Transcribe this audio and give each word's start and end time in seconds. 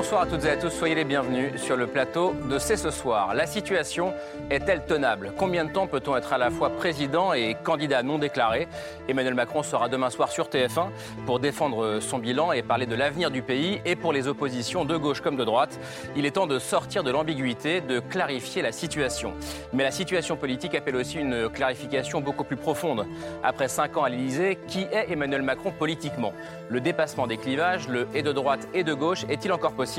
Bonsoir 0.00 0.22
à 0.22 0.26
toutes 0.26 0.46
et 0.46 0.50
à 0.52 0.56
tous, 0.56 0.70
soyez 0.70 0.94
les 0.94 1.04
bienvenus 1.04 1.60
sur 1.60 1.76
le 1.76 1.86
plateau 1.86 2.34
de 2.48 2.58
C'est 2.58 2.78
ce 2.78 2.90
soir. 2.90 3.34
La 3.34 3.44
situation 3.44 4.14
est-elle 4.48 4.86
tenable? 4.86 5.34
Combien 5.36 5.66
de 5.66 5.72
temps 5.72 5.86
peut-on 5.86 6.16
être 6.16 6.32
à 6.32 6.38
la 6.38 6.50
fois 6.50 6.70
président 6.70 7.34
et 7.34 7.54
candidat 7.62 8.02
non 8.02 8.16
déclaré? 8.16 8.66
Emmanuel 9.10 9.34
Macron 9.34 9.62
sera 9.62 9.90
demain 9.90 10.08
soir 10.08 10.30
sur 10.30 10.48
TF1 10.48 10.86
pour 11.26 11.38
défendre 11.38 12.00
son 12.00 12.16
bilan 12.16 12.52
et 12.52 12.62
parler 12.62 12.86
de 12.86 12.94
l'avenir 12.94 13.30
du 13.30 13.42
pays 13.42 13.82
et 13.84 13.94
pour 13.94 14.14
les 14.14 14.26
oppositions 14.26 14.86
de 14.86 14.96
gauche 14.96 15.20
comme 15.20 15.36
de 15.36 15.44
droite. 15.44 15.78
Il 16.16 16.24
est 16.24 16.30
temps 16.30 16.46
de 16.46 16.58
sortir 16.58 17.04
de 17.04 17.10
l'ambiguïté, 17.10 17.82
de 17.82 18.00
clarifier 18.00 18.62
la 18.62 18.72
situation. 18.72 19.34
Mais 19.74 19.82
la 19.82 19.90
situation 19.90 20.34
politique 20.34 20.74
appelle 20.74 20.96
aussi 20.96 21.18
une 21.18 21.50
clarification 21.50 22.22
beaucoup 22.22 22.44
plus 22.44 22.56
profonde. 22.56 23.04
Après 23.44 23.68
cinq 23.68 23.98
ans 23.98 24.04
à 24.04 24.08
l'Élysée, 24.08 24.58
qui 24.66 24.86
est 24.90 25.12
Emmanuel 25.12 25.42
Macron 25.42 25.72
politiquement? 25.78 26.32
Le 26.70 26.80
dépassement 26.80 27.26
des 27.26 27.36
clivages, 27.36 27.86
le 27.86 28.08
et 28.14 28.22
de 28.22 28.32
droite 28.32 28.66
et 28.72 28.82
de 28.82 28.94
gauche, 28.94 29.26
est-il 29.28 29.52
encore 29.52 29.72
possible? 29.72 29.89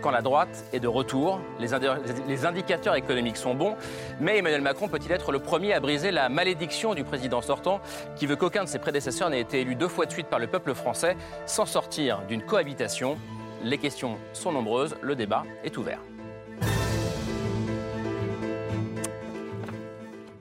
Quand 0.00 0.10
la 0.10 0.22
droite 0.22 0.64
est 0.72 0.80
de 0.80 0.88
retour. 0.88 1.40
Les, 1.58 1.68
les 2.26 2.46
indicateurs 2.46 2.94
économiques 2.94 3.36
sont 3.36 3.54
bons, 3.54 3.76
mais 4.20 4.38
Emmanuel 4.38 4.62
Macron 4.62 4.88
peut-il 4.88 5.12
être 5.12 5.32
le 5.32 5.38
premier 5.38 5.72
à 5.72 5.80
briser 5.80 6.10
la 6.10 6.28
malédiction 6.28 6.94
du 6.94 7.04
président 7.04 7.40
sortant 7.40 7.80
qui 8.16 8.26
veut 8.26 8.36
qu'aucun 8.36 8.64
de 8.64 8.68
ses 8.68 8.78
prédécesseurs 8.78 9.30
n'ait 9.30 9.40
été 9.40 9.60
élu 9.60 9.74
deux 9.74 9.88
fois 9.88 10.06
de 10.06 10.12
suite 10.12 10.28
par 10.28 10.38
le 10.38 10.46
peuple 10.46 10.74
français 10.74 11.16
sans 11.46 11.66
sortir 11.66 12.22
d'une 12.28 12.42
cohabitation? 12.42 13.16
Les 13.64 13.78
questions 13.78 14.18
sont 14.32 14.52
nombreuses, 14.52 14.96
le 15.02 15.16
débat 15.16 15.42
est 15.64 15.76
ouvert. 15.76 15.98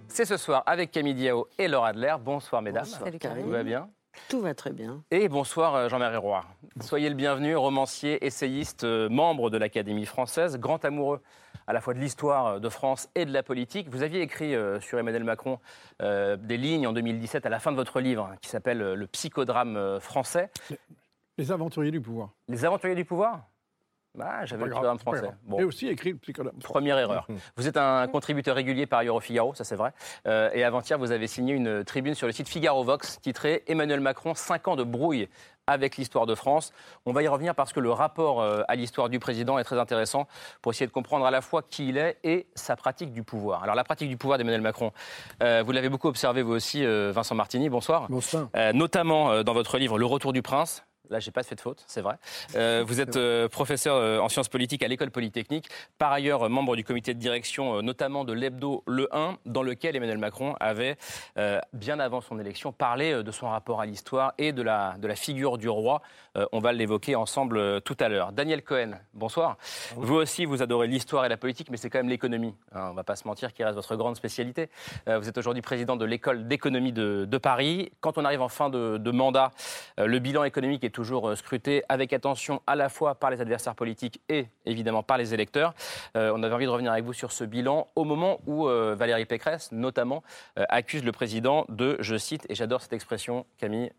C'est 0.07 0.25
ce 0.25 0.37
soir 0.37 0.63
avec 0.65 0.91
Camille 0.91 1.13
Diao 1.13 1.47
et 1.59 1.67
Laura 1.67 1.89
Adler. 1.89 2.15
Bonsoir 2.19 2.61
mesdames. 2.61 2.85
Salut 2.85 3.19
Tout 3.19 3.49
va 3.49 3.63
bien? 3.63 3.87
Tout 4.27 4.41
va 4.41 4.53
très 4.53 4.71
bien. 4.71 5.03
Et 5.11 5.29
bonsoir 5.29 5.75
euh, 5.75 5.89
Jean-Marie 5.89 6.17
Roy. 6.17 6.43
Soyez 6.81 7.09
le 7.09 7.15
bienvenu, 7.15 7.55
romancier, 7.55 8.25
essayiste, 8.25 8.83
euh, 8.83 9.09
membre 9.09 9.49
de 9.49 9.57
l'Académie 9.57 10.05
française, 10.05 10.57
grand 10.57 10.83
amoureux 10.85 11.21
à 11.65 11.73
la 11.73 11.81
fois 11.81 11.93
de 11.93 11.99
l'histoire 11.99 12.45
euh, 12.45 12.59
de 12.59 12.69
France 12.69 13.09
et 13.15 13.25
de 13.25 13.33
la 13.33 13.43
politique. 13.43 13.89
Vous 13.89 14.03
aviez 14.03 14.21
écrit 14.21 14.53
sur 14.81 14.99
Emmanuel 14.99 15.23
Macron 15.23 15.59
des 15.99 16.57
lignes 16.57 16.87
en 16.87 16.93
2017 16.93 17.45
à 17.45 17.49
la 17.49 17.59
fin 17.59 17.71
de 17.71 17.77
votre 17.77 17.99
livre 17.99 18.33
qui 18.41 18.49
s'appelle 18.49 18.79
Le 18.79 19.07
psychodrame 19.07 19.99
français. 19.99 20.49
Les 21.37 21.51
aventuriers 21.51 21.91
du 21.91 22.01
pouvoir. 22.01 22.31
Les 22.47 22.65
aventuriers 22.65 22.95
du 22.95 23.05
pouvoir? 23.05 23.47
Bah, 24.17 24.45
J'avais 24.45 24.65
le 24.65 24.71
programme 24.71 24.99
français. 24.99 25.29
Et 25.57 25.63
aussi 25.63 25.87
écrit 25.87 26.11
le 26.11 26.17
psychodrame. 26.17 26.55
Première 26.59 26.97
erreur. 26.97 27.27
Vous 27.55 27.67
êtes 27.67 27.77
un 27.77 28.07
contributeur 28.07 28.55
régulier 28.55 28.85
par 28.85 28.99
ailleurs 28.99 29.15
au 29.15 29.19
Figaro, 29.19 29.53
ça 29.53 29.63
c'est 29.63 29.75
vrai. 29.75 29.93
Euh, 30.27 30.49
et 30.53 30.63
avant-hier, 30.63 30.97
vous 30.97 31.11
avez 31.11 31.27
signé 31.27 31.53
une 31.53 31.83
tribune 31.83 32.15
sur 32.15 32.27
le 32.27 32.33
site 32.33 32.49
Figaro 32.49 32.83
Vox 32.83 33.19
titrée 33.21 33.63
Emmanuel 33.67 33.99
Macron, 33.99 34.33
5 34.33 34.67
ans 34.67 34.75
de 34.75 34.83
brouille 34.83 35.29
avec 35.69 35.97
l'histoire 35.97 36.25
de 36.25 36.33
France. 36.33 36.71
On 37.05 37.11
va 37.11 37.23
y 37.23 37.27
revenir 37.27 37.53
parce 37.53 37.73
que 37.73 37.81
le 37.81 37.91
rapport 37.91 38.41
euh, 38.41 38.63
à 38.69 38.75
l'histoire 38.75 39.09
du 39.09 39.19
président 39.19 39.59
est 39.59 39.65
très 39.65 39.77
intéressant 39.77 40.25
pour 40.61 40.71
essayer 40.71 40.87
de 40.87 40.93
comprendre 40.93 41.25
à 41.25 41.31
la 41.31 41.41
fois 41.41 41.61
qui 41.61 41.89
il 41.89 41.97
est 41.97 42.17
et 42.23 42.47
sa 42.55 42.77
pratique 42.77 43.11
du 43.11 43.23
pouvoir. 43.23 43.63
Alors 43.63 43.75
la 43.75 43.83
pratique 43.83 44.07
du 44.07 44.15
pouvoir 44.15 44.37
d'Emmanuel 44.37 44.61
Macron, 44.61 44.93
euh, 45.43 45.63
vous 45.65 45.73
l'avez 45.73 45.89
beaucoup 45.89 46.07
observé 46.07 46.41
vous 46.41 46.53
aussi, 46.53 46.85
Vincent 46.85 47.35
Martini, 47.35 47.69
bonsoir. 47.69 48.07
Bonsoir. 48.09 48.47
notamment 48.73 49.43
dans 49.43 49.53
votre 49.53 49.77
livre 49.77 49.99
Le 49.99 50.05
Retour 50.05 50.31
du 50.31 50.41
Prince, 50.41 50.86
Là, 51.09 51.19
j'ai 51.19 51.31
pas 51.31 51.43
fait 51.43 51.55
de 51.55 51.61
faute, 51.61 51.83
c'est 51.87 52.01
vrai. 52.01 52.17
Euh, 52.55 52.83
vous 52.85 53.01
êtes 53.01 53.17
euh, 53.17 53.47
professeur 53.49 53.95
euh, 53.95 54.19
en 54.19 54.29
sciences 54.29 54.47
politiques 54.47 54.81
à 54.81 54.87
l'école 54.87 55.11
polytechnique, 55.11 55.69
par 55.97 56.11
ailleurs 56.11 56.49
membre 56.49 56.75
du 56.75 56.83
comité 56.83 57.13
de 57.13 57.19
direction, 57.19 57.81
notamment 57.81 58.23
de 58.23 58.33
l'hebdo 58.33 58.83
Le 58.87 59.13
1, 59.15 59.37
dans 59.45 59.63
lequel 59.63 59.95
Emmanuel 59.95 60.17
Macron 60.17 60.55
avait, 60.59 60.97
bien 61.73 61.99
avant 61.99 62.21
son 62.21 62.39
élection, 62.39 62.71
parlé 62.71 63.23
de 63.23 63.31
son 63.31 63.49
rapport 63.49 63.81
à 63.81 63.85
l'histoire 63.85 64.33
et 64.37 64.53
de 64.53 64.61
la, 64.61 64.95
de 64.97 65.07
la 65.07 65.15
figure 65.15 65.57
du 65.57 65.69
roi. 65.69 66.01
on 66.51 66.59
va 66.59 66.73
l'évoquer 66.73 67.15
ensemble 67.15 67.81
tout 67.81 67.97
à 67.99 68.09
l'heure. 68.09 68.31
Daniel 68.31 68.63
Cohen, 68.63 68.91
bonsoir. 69.13 69.57
Vous 69.95 70.15
aussi, 70.15 70.45
vous 70.45 70.61
adorez 70.61 70.87
l'histoire 70.87 71.25
et 71.25 71.29
la 71.29 71.37
politique, 71.37 71.69
mais 71.69 71.77
c'est 71.77 71.89
quand 71.89 71.99
même 71.99 72.09
l'économie. 72.09 72.55
Hein, 72.73 72.89
on 72.91 72.93
va 72.93 73.03
pas 73.03 73.15
se 73.15 73.27
mentir, 73.27 73.53
qui 73.53 73.63
reste 73.63 73.75
votre 73.75 73.95
grande 73.95 74.15
spécialité. 74.15 74.69
vous 75.05 75.27
êtes 75.27 75.37
aujourd'hui 75.37 75.61
président 75.61 75.95
de 75.95 76.05
l'école 76.05 76.47
d'économie 76.47 76.93
de, 76.93 77.25
de, 77.25 77.37
Paris. 77.37 77.91
Quand 77.99 78.17
on 78.17 78.25
arrive 78.25 78.41
en 78.41 78.49
fin 78.49 78.69
de, 78.69 78.97
de 78.97 79.11
mandat, 79.11 79.51
le 79.97 80.19
bilan 80.19 80.43
économique 80.43 80.83
est 80.83 80.96
toujours 80.97 81.29
euh, 81.29 81.35
scruté 81.35 81.83
avec 81.89 82.11
attention 82.11 82.63
à 82.65 82.75
la 82.75 82.89
fois 82.89 83.13
par 83.13 83.29
les 83.29 83.39
adversaires 83.39 83.75
politiques 83.75 84.19
et 84.29 84.47
évidemment 84.65 85.03
par 85.03 85.19
les 85.19 85.31
électeurs. 85.35 85.75
Euh, 86.15 86.33
on 86.35 86.41
avait 86.41 86.55
envie 86.55 86.65
de 86.65 86.71
revenir 86.71 86.91
avec 86.91 87.05
vous 87.05 87.13
sur 87.13 87.31
ce 87.31 87.43
bilan 87.43 87.87
au 87.95 88.03
moment 88.03 88.39
où 88.47 88.67
euh, 88.67 88.95
Valérie 88.97 89.25
Pécresse, 89.25 89.71
notamment, 89.71 90.23
accuse 90.55 91.03
le 91.03 91.11
président 91.11 91.65
de, 91.69 91.97
je 91.99 92.17
cite, 92.17 92.47
et 92.49 92.55
j'adore 92.55 92.81
cette 92.81 92.93
expression, 92.93 93.45
Camille, 93.59 93.91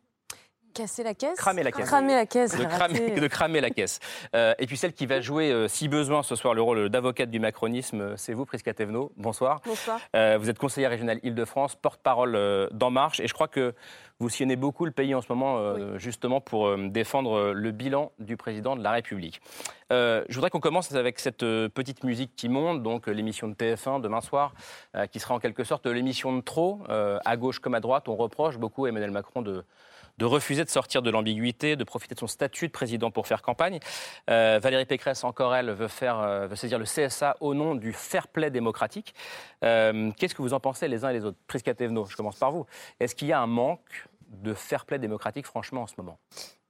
Casser 0.79 1.03
la 1.03 1.15
caisse 1.15 1.37
Cramer 1.37 1.65
la 1.65 1.73
caisse. 1.73 1.87
Cramer 1.87 2.15
la 2.15 2.27
caisse. 2.27 2.57
De, 2.57 2.65
cramer, 2.65 3.11
de 3.11 3.27
cramer, 3.27 3.61
la 3.61 3.71
caisse. 3.71 3.99
et 4.35 4.67
puis 4.67 4.77
celle 4.77 4.93
qui 4.93 5.07
va 5.07 5.21
jouer, 5.21 5.67
si 5.69 5.89
besoin, 5.89 6.23
ce 6.23 6.37
soir 6.37 6.55
le 6.55 6.63
rôle 6.63 6.89
d'avocate 6.89 7.31
du 7.31 7.41
macronisme, 7.41 8.17
c'est 8.17 8.33
vous, 8.33 8.47
Prisca 8.47 8.73
Thévenot. 8.73 9.13
Bonsoir. 9.17 9.61
Bonsoir. 9.65 10.01
vous 10.15 10.49
êtes 10.49 10.59
conseillère 10.59 10.91
régionale 10.91 11.19
Île-de-France, 11.23 11.75
porte-parole 11.75 12.69
d'En 12.71 12.91
Marche. 12.91 13.19
Et 13.21 13.27
je 13.27 13.35
crois 13.35 13.49
que 13.49 13.75
vous 14.21 14.29
sillonnez 14.29 14.57
beaucoup 14.57 14.85
le 14.85 14.91
pays 14.91 15.15
en 15.15 15.21
ce 15.21 15.27
moment, 15.29 15.59
euh, 15.59 15.97
justement, 15.97 16.41
pour 16.41 16.67
euh, 16.67 16.89
défendre 16.89 17.35
euh, 17.35 17.53
le 17.53 17.71
bilan 17.71 18.11
du 18.19 18.37
président 18.37 18.75
de 18.75 18.83
la 18.83 18.91
République. 18.91 19.41
je 19.91 20.35
voudrais 20.35 20.51
qu'on 20.51 20.61
commence 20.61 20.93
avec 20.93 21.21
cette 21.21 21.45
petite 21.69 22.05
musique 22.05 22.35
qui 22.37 22.49
monte, 22.49 22.83
donc 22.83 23.07
l'émission 23.07 23.49
de 23.49 23.55
TF1 23.55 24.01
demain 24.01 24.21
soir, 24.21 24.53
qui 25.11 25.19
sera 25.19 25.35
en 25.35 25.39
quelque 25.39 25.65
sorte 25.65 25.87
l'émission 25.87 26.37
de 26.37 26.43
trop, 26.43 26.83
à 26.89 27.37
gauche 27.37 27.59
comme 27.59 27.75
à 27.75 27.81
droite. 27.81 28.09
On 28.09 28.17
reproche 28.17 28.59
beaucoup 28.59 28.85
à 28.85 28.91
Emmanuel 28.91 29.13
Macron 29.13 29.41
de, 29.41 29.65
de 30.19 30.25
refuser 30.25 30.65
de 30.65 30.69
sortir 30.69 31.03
de 31.03 31.11
l'ambiguïté, 31.11 31.77
de 31.77 31.85
profiter 31.85 32.15
de 32.15 32.21
son 32.21 32.27
statut 32.27 32.67
de 32.67 32.73
président 32.73 33.11
pour 33.11 33.27
faire 33.27 33.43
campagne. 33.43 33.79
Valérie 34.27 34.85
Pécresse, 34.85 35.25
encore 35.25 35.55
elle, 35.55 35.71
veut, 35.71 35.89
faire, 35.89 36.49
veut 36.49 36.57
saisir 36.57 36.79
le 36.79 36.85
CSA 36.85 37.37
au 37.41 37.55
nom 37.55 37.75
du 37.75 37.93
fair 37.93 38.29
play 38.29 38.51
démocratique. 38.51 39.15
Qu'est-ce 39.61 40.35
que 40.35 40.43
vous 40.43 40.55
en 40.55 40.61
pensez 40.61 40.89
les 40.89 41.05
uns 41.05 41.11
et 41.11 41.15
les 41.15 41.25
autres? 41.25 41.39
Prisca 41.47 41.75
Thévenot, 41.75 42.07
je 42.07 42.17
commence 42.17 42.37
par 42.37 42.53
vous. 42.53 42.67
Est-ce 43.01 43.15
qu'il 43.15 43.29
y 43.29 43.33
a 43.33 43.41
un 43.41 43.47
manque 43.47 44.09
de 44.29 44.55
fair 44.55 44.85
play 44.85 44.99
démocratique, 44.99 45.47
franchement, 45.47 45.83
en 45.83 45.87
ce 45.87 45.95
moment? 45.99 46.19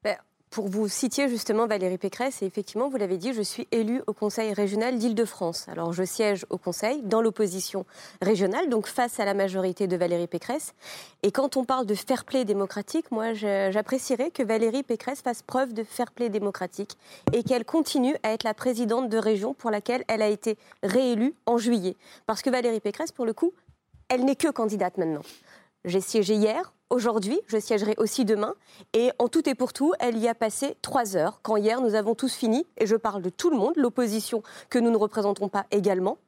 Ben, 0.03 0.17
pour 0.51 0.69
vous 0.69 0.89
citer 0.89 1.29
justement 1.29 1.67
Valérie 1.67 1.99
Pécresse, 1.99 2.43
et 2.43 2.47
effectivement, 2.47 2.89
vous 2.89 2.97
l'avez 2.97 3.19
dit, 3.19 3.33
je 3.33 3.43
suis 3.43 3.69
élue 3.71 4.03
au 4.07 4.13
Conseil 4.13 4.53
régional 4.53 4.99
d'Île-de-France. 4.99 5.67
Alors, 5.69 5.93
je 5.93 6.05
siège 6.05 6.47
au 6.51 6.59
Conseil 6.59 7.03
dans 7.03 7.21
l'opposition 7.21 7.85
régionale, 8.23 8.69
donc 8.69 8.87
face 8.87 9.21
à 9.21 9.25
la 9.25 9.35
majorité 9.35 9.87
de 9.87 9.97
Valérie 9.97 10.27
Pécresse. 10.27 10.75
Et 11.23 11.33
quand 11.33 11.57
on 11.57 11.65
parle 11.65 11.87
de 11.87 11.95
fair 11.95 12.25
play 12.25 12.45
démocratique, 12.45 13.11
moi, 13.11 13.35
j'apprécierais 13.35 14.31
que 14.31 14.43
Valérie 14.43 14.83
Pécresse 14.83 15.21
fasse 15.21 15.43
preuve 15.43 15.75
de 15.75 15.85
fair 15.85 16.11
play 16.13 16.29
démocratique 16.29 16.97
et 17.33 17.43
qu'elle 17.43 17.65
continue 17.65 18.17
à 18.23 18.33
être 18.33 18.45
la 18.45 18.55
présidente 18.55 19.09
de 19.09 19.19
région 19.19 19.55
pour 19.55 19.71
laquelle 19.71 20.05
elle 20.09 20.23
a 20.23 20.29
été 20.29 20.57
réélue 20.83 21.35
en 21.47 21.59
juillet. 21.59 21.97
Parce 22.27 22.43
que 22.43 22.51
Valérie 22.51 22.81
Pécresse, 22.81 23.13
pour 23.13 23.27
le 23.27 23.33
coup, 23.33 23.53
elle 24.09 24.25
n'est 24.25 24.37
que 24.37 24.49
candidate 24.49 24.97
maintenant. 24.97 25.23
J'ai 25.85 26.01
siégé 26.01 26.35
hier, 26.35 26.73
aujourd'hui, 26.91 27.41
je 27.47 27.59
siégerai 27.59 27.95
aussi 27.99 28.25
demain. 28.25 28.55
Et 28.93 29.11
en 29.19 29.29
tout 29.29 29.49
et 29.49 29.55
pour 29.55 29.73
tout, 29.73 29.93
elle 30.01 30.17
y 30.19 30.29
a 30.29 30.35
passé 30.35 30.77
trois 30.83 31.17
heures, 31.17 31.41
quand 31.43 31.57
hier 31.57 31.81
nous 31.81 31.95
avons 31.95 32.15
tous 32.15 32.35
fini, 32.35 32.67
et 32.77 32.87
je 32.87 32.97
parle 32.97 33.23
de 33.23 33.31
tout 33.31 33.51
le 33.51 33.57
monde, 33.57 33.75
l'opposition 33.77 34.43
que 34.71 34.79
nous 34.79 34.91
ne 34.91 34.97
représentons 34.97 35.49
pas 35.49 35.67
également, 35.71 36.19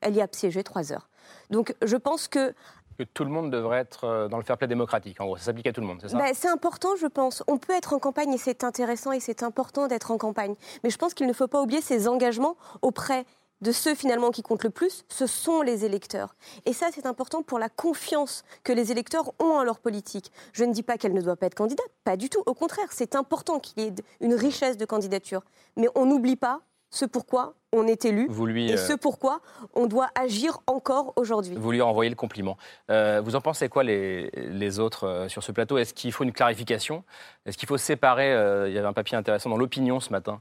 elle 0.00 0.16
y 0.16 0.20
a 0.20 0.28
siégé 0.30 0.62
trois 0.62 0.92
heures. 0.92 1.08
Donc 1.50 1.74
je 1.82 1.96
pense 1.96 2.28
que 2.28 2.54
que 2.98 3.04
tout 3.04 3.22
le 3.22 3.30
monde 3.30 3.52
devrait 3.52 3.78
être 3.78 4.04
euh, 4.04 4.28
dans 4.28 4.38
le 4.38 4.42
fair 4.42 4.58
play 4.58 4.66
démocratique. 4.66 5.20
En 5.20 5.26
gros, 5.26 5.36
ça 5.36 5.44
s'applique 5.44 5.68
à 5.68 5.72
tout 5.72 5.80
le 5.80 5.86
monde, 5.86 5.98
c'est 6.02 6.08
ça? 6.08 6.18
Bah, 6.18 6.30
C'est 6.34 6.48
important, 6.48 6.96
je 6.96 7.06
pense. 7.06 7.44
On 7.46 7.56
peut 7.56 7.72
être 7.72 7.92
en 7.92 8.00
campagne 8.00 8.32
et 8.32 8.38
c'est 8.38 8.64
intéressant 8.64 9.12
et 9.12 9.20
c'est 9.20 9.44
important 9.44 9.86
d'être 9.86 10.10
en 10.10 10.18
campagne. 10.18 10.56
Mais 10.82 10.90
je 10.90 10.98
pense 10.98 11.14
qu'il 11.14 11.28
ne 11.28 11.32
faut 11.32 11.46
pas 11.46 11.62
oublier 11.62 11.80
ses 11.80 12.08
engagements 12.08 12.56
auprès 12.82 13.24
de 13.60 13.72
ceux 13.72 13.94
finalement 13.94 14.30
qui 14.30 14.42
comptent 14.42 14.64
le 14.64 14.70
plus, 14.70 15.04
ce 15.08 15.26
sont 15.26 15.62
les 15.62 15.84
électeurs. 15.84 16.36
Et 16.66 16.72
ça, 16.72 16.88
c'est 16.94 17.06
important 17.06 17.42
pour 17.42 17.58
la 17.58 17.68
confiance 17.68 18.44
que 18.64 18.72
les 18.72 18.92
électeurs 18.92 19.32
ont 19.38 19.52
en 19.52 19.64
leur 19.64 19.80
politique. 19.80 20.30
Je 20.52 20.64
ne 20.64 20.72
dis 20.72 20.82
pas 20.82 20.98
qu'elle 20.98 21.14
ne 21.14 21.20
doit 21.20 21.36
pas 21.36 21.46
être 21.46 21.54
candidate, 21.54 21.90
pas 22.04 22.16
du 22.16 22.28
tout. 22.28 22.42
Au 22.46 22.54
contraire, 22.54 22.88
c'est 22.90 23.14
important 23.14 23.58
qu'il 23.58 23.82
y 23.82 23.86
ait 23.86 23.94
une 24.20 24.34
richesse 24.34 24.76
de 24.76 24.84
candidatures. 24.84 25.42
Mais 25.76 25.88
on 25.94 26.06
n'oublie 26.06 26.36
pas 26.36 26.60
ce 26.90 27.04
pourquoi 27.04 27.54
on 27.72 27.86
est 27.86 28.06
élu 28.06 28.28
et 28.56 28.76
ce 28.78 28.92
euh, 28.92 28.96
pourquoi 28.96 29.40
on 29.74 29.86
doit 29.86 30.08
agir 30.14 30.58
encore 30.66 31.12
aujourd'hui. 31.16 31.54
Vous 31.54 31.70
lui 31.70 31.82
envoyez 31.82 32.08
le 32.08 32.16
compliment. 32.16 32.56
Euh, 32.90 33.20
vous 33.22 33.36
en 33.36 33.42
pensez 33.42 33.68
quoi 33.68 33.84
les, 33.84 34.30
les 34.34 34.78
autres 34.78 35.04
euh, 35.04 35.28
sur 35.28 35.42
ce 35.42 35.52
plateau? 35.52 35.76
Est-ce 35.76 35.92
qu'il 35.92 36.12
faut 36.12 36.24
une 36.24 36.32
clarification? 36.32 37.04
Est-ce 37.44 37.58
qu'il 37.58 37.68
faut 37.68 37.76
séparer 37.76 38.28
Il 38.68 38.72
y 38.72 38.78
avait 38.78 38.88
un 38.88 38.94
papier 38.94 39.16
intéressant 39.16 39.50
dans 39.50 39.58
l'opinion 39.58 40.00
ce 40.00 40.10
matin 40.10 40.40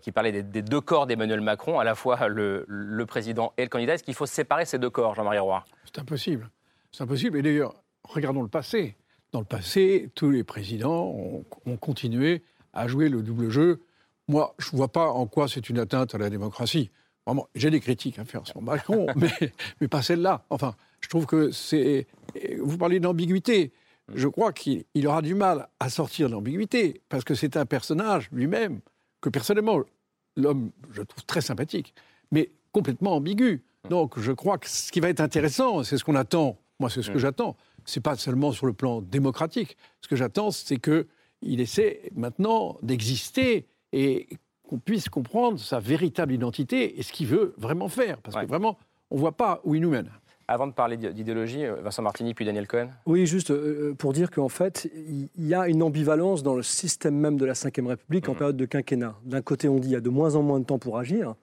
qui 0.00 0.12
parlait 0.12 0.42
des, 0.42 0.62
deux 0.62 0.80
corps 0.80 1.06
d'Emmanuel 1.06 1.40
Macron, 1.40 1.80
à 1.80 1.84
la 1.84 1.96
fois 1.96 2.28
le, 2.28 2.64
le, 2.68 3.06
président 3.06 3.52
et 3.56 3.62
le 3.62 3.68
candidat? 3.68 3.94
Est-ce 3.94 4.04
qu'il 4.04 4.14
faut 4.14 4.26
séparer 4.26 4.64
ces 4.64 4.78
deux 4.78 4.90
corps, 4.90 5.14
Jean-Marie 5.14 5.40
Roy? 5.40 5.64
C'est 5.84 5.98
impossible. 5.98 6.50
C'est 6.92 7.02
impossible. 7.02 7.38
Et 7.38 7.42
d'ailleurs, 7.42 7.74
regardons 8.04 8.42
le 8.42 8.48
passé. 8.48 8.96
Dans 9.32 9.40
le 9.40 9.46
passé, 9.46 10.10
tous 10.14 10.30
les 10.30 10.44
présidents 10.44 11.06
ont, 11.06 11.44
ont 11.66 11.76
continué 11.76 12.42
à 12.72 12.86
jouer 12.86 13.08
le 13.08 13.22
double 13.22 13.50
jeu. 13.50 13.80
Moi, 14.28 14.54
je 14.58 14.70
ne 14.72 14.76
vois 14.76 14.88
pas 14.88 15.10
en 15.10 15.26
quoi 15.26 15.48
c'est 15.48 15.68
une 15.68 15.78
atteinte 15.78 16.14
à 16.14 16.18
la 16.18 16.30
démocratie. 16.30 16.90
Vraiment, 17.26 17.48
j'ai 17.54 17.70
des 17.70 17.80
critiques 17.80 18.18
à 18.18 18.24
faire 18.24 18.46
sur 18.46 18.62
Macron, 18.62 19.06
mais, 19.16 19.52
mais 19.80 19.88
pas 19.88 20.02
celle-là. 20.02 20.44
Enfin, 20.50 20.74
je 21.00 21.08
trouve 21.08 21.26
que 21.26 21.50
c'est. 21.50 22.06
Vous 22.60 22.78
parlez 22.78 23.00
d'ambiguïté. 23.00 23.72
Je 24.14 24.28
crois 24.28 24.52
qu'il 24.52 24.84
aura 25.06 25.22
du 25.22 25.34
mal 25.34 25.68
à 25.78 25.88
sortir 25.88 26.28
de 26.28 26.32
l'ambiguïté, 26.32 27.00
parce 27.08 27.24
que 27.24 27.34
c'est 27.34 27.56
un 27.56 27.66
personnage 27.66 28.28
lui-même 28.32 28.80
que 29.20 29.28
personnellement, 29.28 29.80
l'homme, 30.36 30.70
je 30.90 31.02
trouve 31.02 31.24
très 31.24 31.40
sympathique, 31.40 31.94
mais 32.30 32.50
complètement 32.72 33.14
ambigu. 33.14 33.62
Donc 33.88 34.18
je 34.18 34.32
crois 34.32 34.58
que 34.58 34.68
ce 34.68 34.90
qui 34.92 35.00
va 35.00 35.08
être 35.08 35.20
intéressant, 35.20 35.82
c'est 35.84 35.96
ce 35.96 36.04
qu'on 36.04 36.14
attend. 36.14 36.58
Moi, 36.80 36.90
c'est 36.90 37.02
ce 37.02 37.10
que 37.10 37.18
j'attends. 37.18 37.56
C'est 37.84 38.00
pas 38.00 38.16
seulement 38.16 38.52
sur 38.52 38.66
le 38.66 38.72
plan 38.72 39.00
démocratique. 39.00 39.76
Ce 40.00 40.08
que 40.08 40.16
j'attends, 40.16 40.50
c'est 40.50 40.78
qu'il 40.78 41.60
essaie 41.60 42.10
maintenant 42.14 42.76
d'exister 42.82 43.66
et 43.92 44.28
qu'on 44.68 44.78
puisse 44.78 45.08
comprendre 45.08 45.58
sa 45.58 45.80
véritable 45.80 46.32
identité 46.32 46.98
et 46.98 47.02
ce 47.02 47.12
qu'il 47.12 47.26
veut 47.26 47.54
vraiment 47.58 47.88
faire. 47.88 48.18
Parce 48.18 48.36
que 48.36 48.46
vraiment, 48.46 48.78
on 49.10 49.16
ne 49.16 49.20
voit 49.20 49.36
pas 49.36 49.60
où 49.64 49.74
il 49.74 49.82
nous 49.82 49.90
mène. 49.90 50.10
Avant 50.48 50.66
de 50.66 50.72
parler 50.72 50.96
d'idéologie, 50.96 51.64
euh, 51.64 51.76
Vincent 51.82 52.02
Martini 52.02 52.34
puis 52.34 52.44
Daniel 52.44 52.66
Cohen. 52.66 52.88
Oui, 53.06 53.26
juste 53.26 53.50
euh, 53.50 53.94
pour 53.94 54.12
dire 54.12 54.30
qu'en 54.30 54.48
fait, 54.48 54.90
il 54.94 55.28
y 55.38 55.54
a 55.54 55.68
une 55.68 55.82
ambivalence 55.82 56.42
dans 56.42 56.54
le 56.54 56.62
système 56.62 57.14
même 57.14 57.38
de 57.38 57.46
la 57.46 57.52
Ve 57.52 57.86
République 57.86 58.28
en 58.28 58.32
mmh. 58.32 58.36
période 58.36 58.56
de 58.56 58.64
quinquennat. 58.66 59.14
D'un 59.24 59.40
côté, 59.40 59.68
on 59.68 59.76
dit 59.76 59.82
qu'il 59.82 59.92
y 59.92 59.96
a 59.96 60.00
de 60.00 60.10
moins 60.10 60.34
en 60.34 60.42
moins 60.42 60.58
de 60.58 60.64
temps 60.64 60.78
pour 60.78 60.98
agir. 60.98 61.34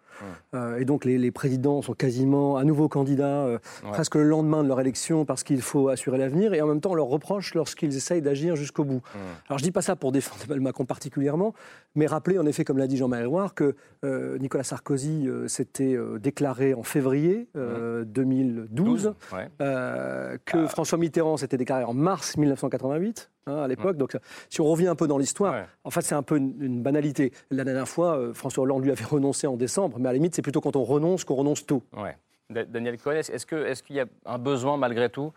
Euh, 0.54 0.78
et 0.78 0.86
donc 0.86 1.06
les, 1.06 1.32
présidents 1.32 1.82
sont 1.82 1.94
quasiment 1.94 2.58
à 2.58 2.64
nouveau 2.64 2.90
candidats 2.90 3.46
euh, 3.46 3.60
presque 3.92 4.16
le 4.16 4.24
lendemain 4.24 4.64
de 4.64 4.68
leur 4.68 4.80
élection 4.80 5.26
parce 5.26 5.44
qu'il 5.44 5.62
faut 5.62 5.90
assurer 5.90 6.18
l'avenir. 6.18 6.54
Et 6.54 6.62
en 6.62 6.68
même 6.68 6.82
temps, 6.82 6.92
on 6.92 6.96
leur 6.96 7.08
reproche 7.08 7.54
lorsqu'ils 7.54 7.96
essayent 7.96 8.22
d'agir 8.22 8.56
jusqu'au 8.56 8.84
bout. 8.84 9.02
Alors 9.48 9.60
je 9.60 9.64
dis 9.64 9.72
pas 9.72 9.82
ça 9.82 9.96
pour 9.96 10.12
défendre 10.12 10.42
Emmanuel 10.46 10.64
Macron 10.64 10.86
particulièrement, 10.86 11.54
mais 11.96 12.08
rappeler 12.08 12.40
en 12.40 12.46
effet, 12.46 12.64
comme 12.64 12.78
l'a 12.78 12.88
dit 12.88 12.98
Jean-Marie 12.98 13.24
Loire, 13.24 13.54
que 13.54 13.76
euh, 14.04 14.38
Nicolas 14.40 14.64
Sarkozy 14.64 15.30
s'était 15.48 15.98
déclaré 16.20 16.74
en 16.74 16.84
février 16.84 17.48
2012, 17.56 19.14
que 19.60 20.68
François 20.68 20.98
Mitterrand 20.98 21.38
s'était 21.38 21.58
déclaré 21.58 21.84
en 21.84 21.94
mars 21.94 22.38
1988. 22.38 23.30
Hein, 23.50 23.64
à 23.64 23.68
l'époque. 23.68 23.98
Donc, 23.98 24.18
si 24.50 24.62
on 24.62 24.66
revient 24.66 24.88
un 24.88 24.96
peu 24.96 25.08
dans 25.08 25.18
l'histoire, 25.18 25.66
en 25.84 25.90
fait, 25.90 26.02
c'est 26.02 26.16
un 26.16 26.24
peu 26.24 26.38
une, 26.38 26.82
banalité. 26.84 27.32
La 27.50 27.64
dernière 27.64 27.88
fois, 27.88 28.20
François 28.34 28.64
Hollande 28.64 28.84
lui 28.84 28.92
avait 28.92 29.06
renoncé 29.06 29.48
en 29.48 29.58
décembre, 29.58 29.98
mais 30.00 30.09
à 30.10 30.14
la 30.14 30.16
limite, 30.16 30.36
c'est 30.36 30.42
plutôt 30.42 30.62
quand 30.62 30.76
on 30.76 30.84
renonce 30.84 31.24
qu'on 31.24 31.36
renonce. 31.36 31.66
Ouais. 31.96 32.18
Daniel 32.50 32.98
Cohen, 32.98 33.16
est-ce 33.16 33.46
qu'il 33.84 33.96
y 33.96 34.00
a 34.00 34.06
un 34.26 34.40
besoin, 34.40 34.78
malgré 34.78 35.10
tout, 35.10 35.34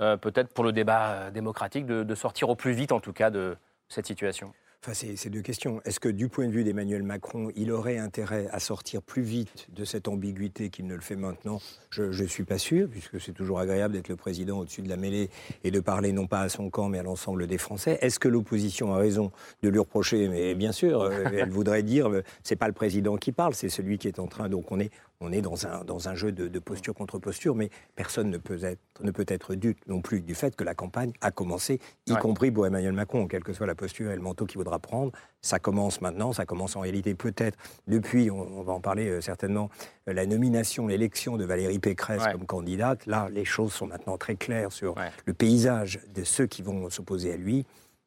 euh, 0.00 0.16
peut-être 0.16 0.52
pour 0.52 0.64
le 0.64 0.72
débat 0.72 1.12
euh, 1.12 1.30
démocratique, 1.30 1.86
de, 1.86 2.14
sortir 2.14 2.48
au 2.48 2.56
plus 2.56 2.72
vite, 2.72 2.90
en 2.90 3.00
tout 3.00 3.12
cas, 3.12 3.30
de 3.30 3.56
cette 3.88 4.06
situation? 4.06 4.52
Enfin, 4.88 5.06
c'est 5.16 5.30
deux 5.30 5.42
questions. 5.42 5.80
Est-ce 5.84 5.98
que 5.98 6.08
du 6.08 6.28
point 6.28 6.46
de 6.46 6.52
vue 6.52 6.62
d'Emmanuel 6.62 7.02
Macron, 7.02 7.50
il 7.56 7.72
aurait 7.72 7.98
intérêt 7.98 8.46
à 8.52 8.60
sortir 8.60 9.02
plus 9.02 9.22
vite 9.22 9.66
de 9.74 9.84
cette 9.84 10.06
ambiguïté 10.06 10.70
qu'il 10.70 10.86
ne 10.86 10.94
le 10.94 11.00
fait 11.00 11.16
maintenant? 11.16 11.60
Je 11.90 12.04
ne 12.04 12.28
suis 12.28 12.44
pas 12.44 12.58
sûr, 12.58 12.88
puisque 12.88 13.20
c'est 13.20 13.32
toujours 13.32 13.58
agréable 13.58 13.94
d'être 13.94 14.08
le 14.08 14.14
président 14.14 14.60
au-dessus 14.60 14.82
de 14.82 14.88
la 14.88 14.96
mêlée 14.96 15.28
et 15.64 15.72
de 15.72 15.80
parler 15.80 16.12
non 16.12 16.28
pas 16.28 16.42
à 16.42 16.48
son 16.48 16.70
camp, 16.70 16.88
mais 16.88 17.00
à 17.00 17.02
l'ensemble 17.02 17.48
des 17.48 17.58
Français. 17.58 17.98
Est-ce 18.00 18.20
que 18.20 18.28
l'opposition 18.28 18.94
a 18.94 18.98
raison 18.98 19.32
de 19.64 19.70
lui 19.70 19.80
reprocher? 19.80 20.28
Mais 20.28 20.54
bien 20.54 20.70
sûr, 20.70 21.00
euh, 21.00 21.24
elle 21.36 21.50
voudrait 21.50 21.82
dire, 21.82 22.08
euh, 22.08 22.22
c'est 22.44 22.54
pas 22.54 22.68
le 22.68 22.72
président 22.72 23.16
qui 23.16 23.32
parle, 23.32 23.54
c'est 23.54 23.70
celui 23.70 23.98
qui 23.98 24.06
est 24.06 24.20
en 24.20 24.28
train. 24.28 24.48
Donc 24.48 24.70
on 24.70 24.78
est, 24.78 24.92
on 25.20 25.32
est 25.32 25.40
dans 25.40 25.66
un, 25.66 25.84
dans 25.84 26.08
un 26.08 26.14
jeu 26.14 26.32
de, 26.32 26.58
posture 26.58 26.94
contre 26.94 27.18
posture, 27.18 27.54
mais 27.54 27.70
personne 27.94 28.30
ne 28.30 28.38
peut 28.38 28.62
être, 28.62 28.80
ne 29.00 29.10
peut 29.10 29.24
être 29.28 29.54
dupe 29.54 29.78
non 29.86 30.00
plus 30.00 30.20
du 30.20 30.34
fait 30.34 30.56
que 30.56 30.64
la 30.64 30.74
campagne 30.74 31.12
a 31.20 31.30
commencé, 31.30 31.80
y 32.06 32.14
compris 32.14 32.50
pour 32.50 32.66
Emmanuel 32.66 32.92
Macron, 32.92 33.26
quelle 33.26 33.44
que 33.44 33.52
soit 33.52 33.66
la 33.66 33.74
posture 33.74 34.10
et 34.10 34.16
le 34.16 34.22
manteau 34.22 34.46
qu'il 34.46 34.58
voudra 34.58 34.78
prendre. 34.78 35.12
Ça 35.42 35.58
commence 35.58 36.00
maintenant, 36.00 36.32
ça 36.32 36.44
commence 36.44 36.76
en 36.76 36.80
réalité 36.80 37.14
peut-être 37.14 37.56
depuis, 37.86 38.30
on, 38.30 38.62
va 38.62 38.72
en 38.72 38.80
parler 38.80 39.08
euh, 39.08 39.20
certainement, 39.20 39.70
euh, 40.08 40.12
la 40.12 40.26
nomination, 40.26 40.88
l'élection 40.88 41.36
de 41.36 41.44
Valérie 41.44 41.78
Pécresse 41.78 42.24
comme 42.32 42.46
candidate. 42.46 43.06
Là, 43.06 43.28
les 43.30 43.44
choses 43.44 43.72
sont 43.72 43.86
maintenant 43.86 44.18
très 44.18 44.34
claires 44.34 44.72
sur 44.72 44.96
le 45.24 45.32
paysage 45.32 46.00
de 46.14 46.24
ceux 46.24 46.46
qui 46.46 46.62
vont 46.62 46.90
s'opposer 46.90 47.32
à 47.32 47.36
lui. 47.36 47.64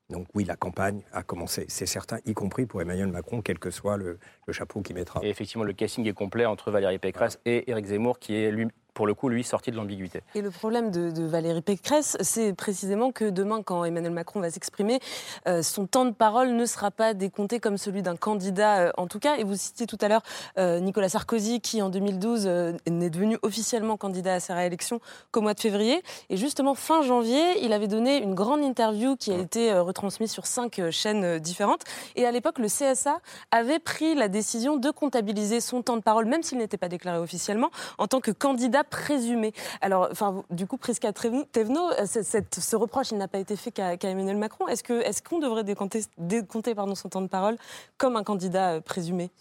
Donc 0.10 0.28
oui, 0.34 0.44
la 0.44 0.56
campagne 0.56 1.02
a 1.12 1.22
commencé, 1.22 1.66
c'est 1.68 1.86
certain, 1.86 2.18
y 2.26 2.34
compris 2.34 2.66
pour 2.66 2.82
Emmanuel 2.82 3.08
Macron, 3.08 3.42
quel 3.42 3.60
que 3.60 3.70
soit 3.70 3.98
le, 3.98 4.18
chapeau 4.52 4.82
qu'il 4.82 4.96
mettra. 4.96 5.20
Et 5.24 5.30
effectivement, 5.30 5.64
le 5.64 5.74
casting 5.74 6.08
est 6.08 6.14
complet 6.14 6.46
entre 6.46 6.72
Valérie 6.72 6.98
Pécresse 6.98 7.40
et 7.46 7.70
Éric 7.70 7.86
Zemmour, 7.86 8.18
qui 8.18 8.36
est 8.36 8.52
lui 8.52 8.68
pour 8.94 9.08
le 9.08 9.14
coup, 9.14 9.30
lui, 9.30 9.44
sorti 9.44 9.72
de 9.72 9.76
l'ambiguïté. 9.76 10.22
Et 10.36 10.42
le 10.42 10.52
problème 10.52 10.92
de, 10.92 11.24
Valérie 11.24 11.62
Pécresse, 11.62 12.18
c'est 12.22 12.54
précisément 12.54 13.12
que 13.12 13.26
demain, 13.30 13.62
quand 13.62 13.84
Emmanuel 13.86 14.12
Macron 14.12 14.40
va 14.40 14.50
s'exprimer, 14.50 15.00
euh, 15.48 15.62
son 15.62 15.86
temps 15.86 16.06
de 16.06 16.12
parole 16.12 16.52
ne 16.52 16.66
sera 16.66 16.92
pas 16.92 17.14
décompté 17.14 17.60
comme 17.60 17.78
celui 17.78 18.02
d'un 18.02 18.16
candidat, 18.16 18.80
euh, 18.80 18.92
en 18.98 19.08
tout 19.08 19.20
cas. 19.20 19.38
Et 19.38 19.44
vous 19.44 19.56
citiez 19.56 19.86
tout 19.86 19.98
à 20.02 20.08
l'heure 20.08 20.24
euh, 20.58 20.80
Nicolas 20.80 21.10
Sarkozy, 21.10 21.62
qui 21.62 21.82
en 21.82 21.90
2012 21.90 22.48
n'est 22.88 23.10
devenu 23.10 23.38
officiellement 23.42 23.98
candidat 23.98 24.36
à 24.36 24.40
sa 24.40 24.56
réélection 24.56 25.00
qu'au 25.32 25.42
mois 25.42 25.54
de 25.54 25.60
février. 25.60 26.02
Et 26.30 26.38
justement, 26.38 26.76
fin 26.76 27.02
janvier, 27.02 27.64
il 27.64 27.74
avait 27.74 27.88
donné 27.88 28.18
une 28.18 28.36
grande 28.36 28.62
interview 28.62 29.16
qui 29.16 29.32
a 29.32 29.38
été 29.38 29.74
retransmise 29.74 30.32
sur 30.32 30.46
cinq 30.46 30.82
chaînes 30.92 31.40
différentes. 31.40 31.84
Et 32.16 32.26
à 32.26 32.32
l'époque, 32.32 32.60
le 32.60 32.68
CSA 32.68 33.20
avait 33.52 33.80
pris 33.80 34.16
la 34.16 34.28
décision 34.28 34.78
de 34.78 34.90
comptabiliser 34.92 35.62
son 35.62 35.82
temps 35.82 35.98
de 35.98 36.02
parole, 36.02 36.26
même 36.26 36.44
s'il 36.44 36.58
n'était 36.58 36.78
pas 36.78 36.90
déclaré 36.90 37.20
officiellement, 37.20 37.70
en 37.98 38.08
tant 38.08 38.20
que 38.20 38.32
candidat 38.32 38.79
présumé. 38.84 39.54
Alors, 39.82 40.10
enfin, 40.12 40.44
du 40.50 40.68
coup, 40.68 40.78
Prisca 40.78 41.12
Thévenot, 41.14 41.92
euh, 41.92 42.06
ce 42.06 42.76
reproche, 42.76 43.12
il 43.12 43.18
n'a 43.18 43.28
pas 43.28 43.40
été 43.40 43.56
fait 43.56 43.72
qu'à 43.72 43.94
Emmanuel 43.94 44.38
Macron. 44.38 44.68
Est-ce 44.68 44.84
qu'on 44.84 45.38
est 45.38 45.42
devrait 45.42 45.64
décompter, 45.64 46.02
décompter 46.18 46.76
pardon, 46.76 46.96
son 46.96 47.10
temps 47.10 47.22
de 47.22 47.28
parole 47.28 47.58
comme 47.98 48.16
un 48.16 48.24
candidat 48.24 48.76
euh, 48.76 48.82
présumé? 48.82 49.32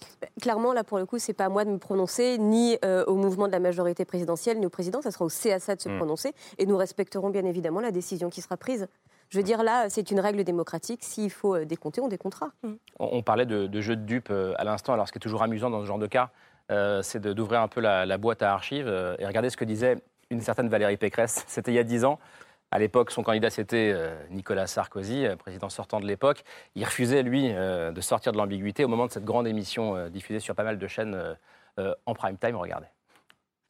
Clairement, 0.40 0.73
là, 0.73 0.85
pour 0.85 0.99
le 0.99 1.06
coup, 1.06 1.19
c'est 1.19 1.32
pas 1.32 1.46
à 1.46 1.49
moi 1.49 1.64
de 1.64 1.70
me 1.70 1.79
prononcer, 1.79 2.38
ni 2.38 2.79
euh, 2.85 3.05
au 3.06 3.14
mouvement 3.14 3.46
de 3.46 3.52
la 3.52 3.61
majorité 3.61 4.05
présidentielle, 4.05 4.58
ni 4.58 4.67
au 4.67 4.70
président. 4.70 5.02
Ça 5.02 5.11
sera 5.11 5.25
au 5.25 5.29
CSA 5.29 5.76
de 5.76 5.81
se 5.81 5.88
hmm. 5.88 5.96
prononcer. 5.96 6.32
Et 6.58 6.67
nous 6.67 6.76
respecterons 6.76 7.31
bien 7.31 7.44
évidemment 7.44 7.81
la 7.81 7.90
décision 7.90 8.31
qui 8.31 8.43
sera 8.43 8.56
prise. 8.56 8.87
Je 9.31 9.37
veux 9.37 9.44
dire, 9.44 9.62
là, 9.62 9.90
c'est 9.90 10.11
une 10.11 10.20
règle 10.20 10.43
démocratique. 10.43 11.00
S'il 11.02 11.31
faut 11.31 11.58
décompter, 11.64 12.00
on 12.00 12.08
décomptera. 12.08 12.50
Hmm. 12.62 12.75
On, 12.99 13.23
parlait 13.23 13.44
de, 13.44 13.67
de 13.67 13.81
jeu 13.81 13.94
de 13.94 14.02
dupes 14.02 14.31
à 14.31 14.64
l'instant. 14.64 14.94
Alors, 14.94 15.06
ce 15.06 15.12
qui 15.12 15.19
est 15.19 15.20
toujours 15.20 15.43
amusant 15.43 15.69
dans 15.69 15.82
ce 15.82 15.87
genre 15.87 15.99
de 15.99 16.06
cas, 16.06 16.31
euh, 16.70 17.02
c'est 17.02 17.20
d'ouvrir 17.20 17.60
un 17.60 17.68
peu 17.68 17.80
la, 17.80 18.18
boîte 18.18 18.42
à 18.42 18.52
archives 18.52 18.88
euh, 18.88 19.16
et 19.18 19.26
regarder 19.26 19.50
ce 19.50 19.56
que 19.56 19.64
disait 19.64 19.96
une 20.30 20.40
certaine 20.40 20.68
Valérie 20.68 20.96
Pécresse. 20.96 21.44
C'était 21.48 21.72
il 21.72 21.74
y 21.74 21.78
a 21.78 21.84
dix 21.84 22.04
ans. 22.04 22.18
À 22.70 22.78
l'époque, 22.78 23.10
son 23.10 23.22
candidat, 23.22 23.48
c'était 23.48 23.92
euh, 23.94 24.14
Nicolas 24.30 24.66
Sarkozy, 24.66 25.26
président 25.38 25.70
sortant 25.70 26.00
de 26.00 26.06
l'époque. 26.06 26.44
Il 26.74 26.84
refusait, 26.84 27.22
lui, 27.22 27.50
de 27.50 28.00
sortir 28.02 28.32
de 28.32 28.37
l'ambiguïté 28.37 28.84
au 28.84 28.88
moment 28.88 29.06
de 29.06 29.10
cette 29.10 29.25
grande 29.25 29.46
émission 29.46 30.10
diffusée 30.10 30.38
sur 30.38 30.54
pas 30.54 30.64
mal 30.64 30.78
de 30.78 30.87
chaînes 30.87 31.18
en 31.78 32.14
prime 32.14 32.37
time. 32.37 32.56
Regardez. 32.56 32.88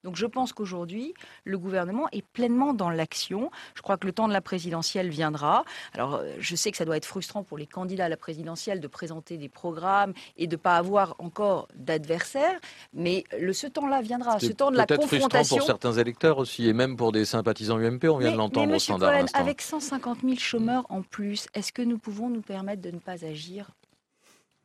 Donc 0.08 0.16
je 0.16 0.24
pense 0.24 0.54
qu'aujourd'hui, 0.54 1.12
le 1.44 1.58
gouvernement 1.58 2.06
est 2.12 2.24
pleinement 2.24 2.72
dans 2.72 2.88
l'action. 2.88 3.50
Je 3.74 3.82
crois 3.82 3.98
que 3.98 4.06
le 4.06 4.14
temps 4.14 4.26
de 4.26 4.32
la 4.32 4.40
présidentielle 4.40 5.10
viendra. 5.10 5.66
Alors 5.92 6.14
euh, 6.14 6.32
je 6.38 6.56
sais 6.56 6.70
que 6.70 6.78
ça 6.78 6.86
doit 6.86 6.96
être 6.96 7.04
frustrant 7.04 7.44
pour 7.44 7.58
les 7.58 7.66
candidats 7.66 8.06
à 8.06 8.08
la 8.08 8.16
présidentielle 8.16 8.80
de 8.80 8.88
présenter 8.88 9.36
des 9.36 9.50
programmes 9.50 10.14
et 10.38 10.46
de 10.46 10.56
ne 10.56 10.56
pas 10.56 10.76
avoir 10.76 11.14
encore 11.18 11.68
d'adversaires, 11.74 12.58
mais 12.94 13.24
le, 13.38 13.52
ce 13.52 13.66
temps-là 13.66 14.00
viendra, 14.00 14.40
ce 14.40 14.46
temps 14.46 14.70
de 14.70 14.78
la 14.78 14.86
confrontation. 14.86 15.28
Peut-être 15.28 15.44
frustrant 15.44 15.56
pour 15.58 15.66
certains 15.66 15.92
électeurs 15.92 16.38
aussi, 16.38 16.66
et 16.66 16.72
même 16.72 16.96
pour 16.96 17.12
des 17.12 17.26
sympathisants 17.26 17.76
UMP, 17.76 18.04
on 18.04 18.16
vient 18.16 18.32
de 18.32 18.38
l'entendre 18.38 18.74
au 18.74 18.78
standard. 18.78 19.12
Cohen, 19.12 19.26
avec 19.34 19.60
150 19.60 20.20
000 20.22 20.36
chômeurs 20.36 20.86
en 20.88 21.02
plus, 21.02 21.48
est-ce 21.52 21.70
que 21.70 21.82
nous 21.82 21.98
pouvons 21.98 22.30
nous 22.30 22.40
permettre 22.40 22.80
de 22.80 22.90
ne 22.92 22.98
pas 22.98 23.26
agir 23.26 23.66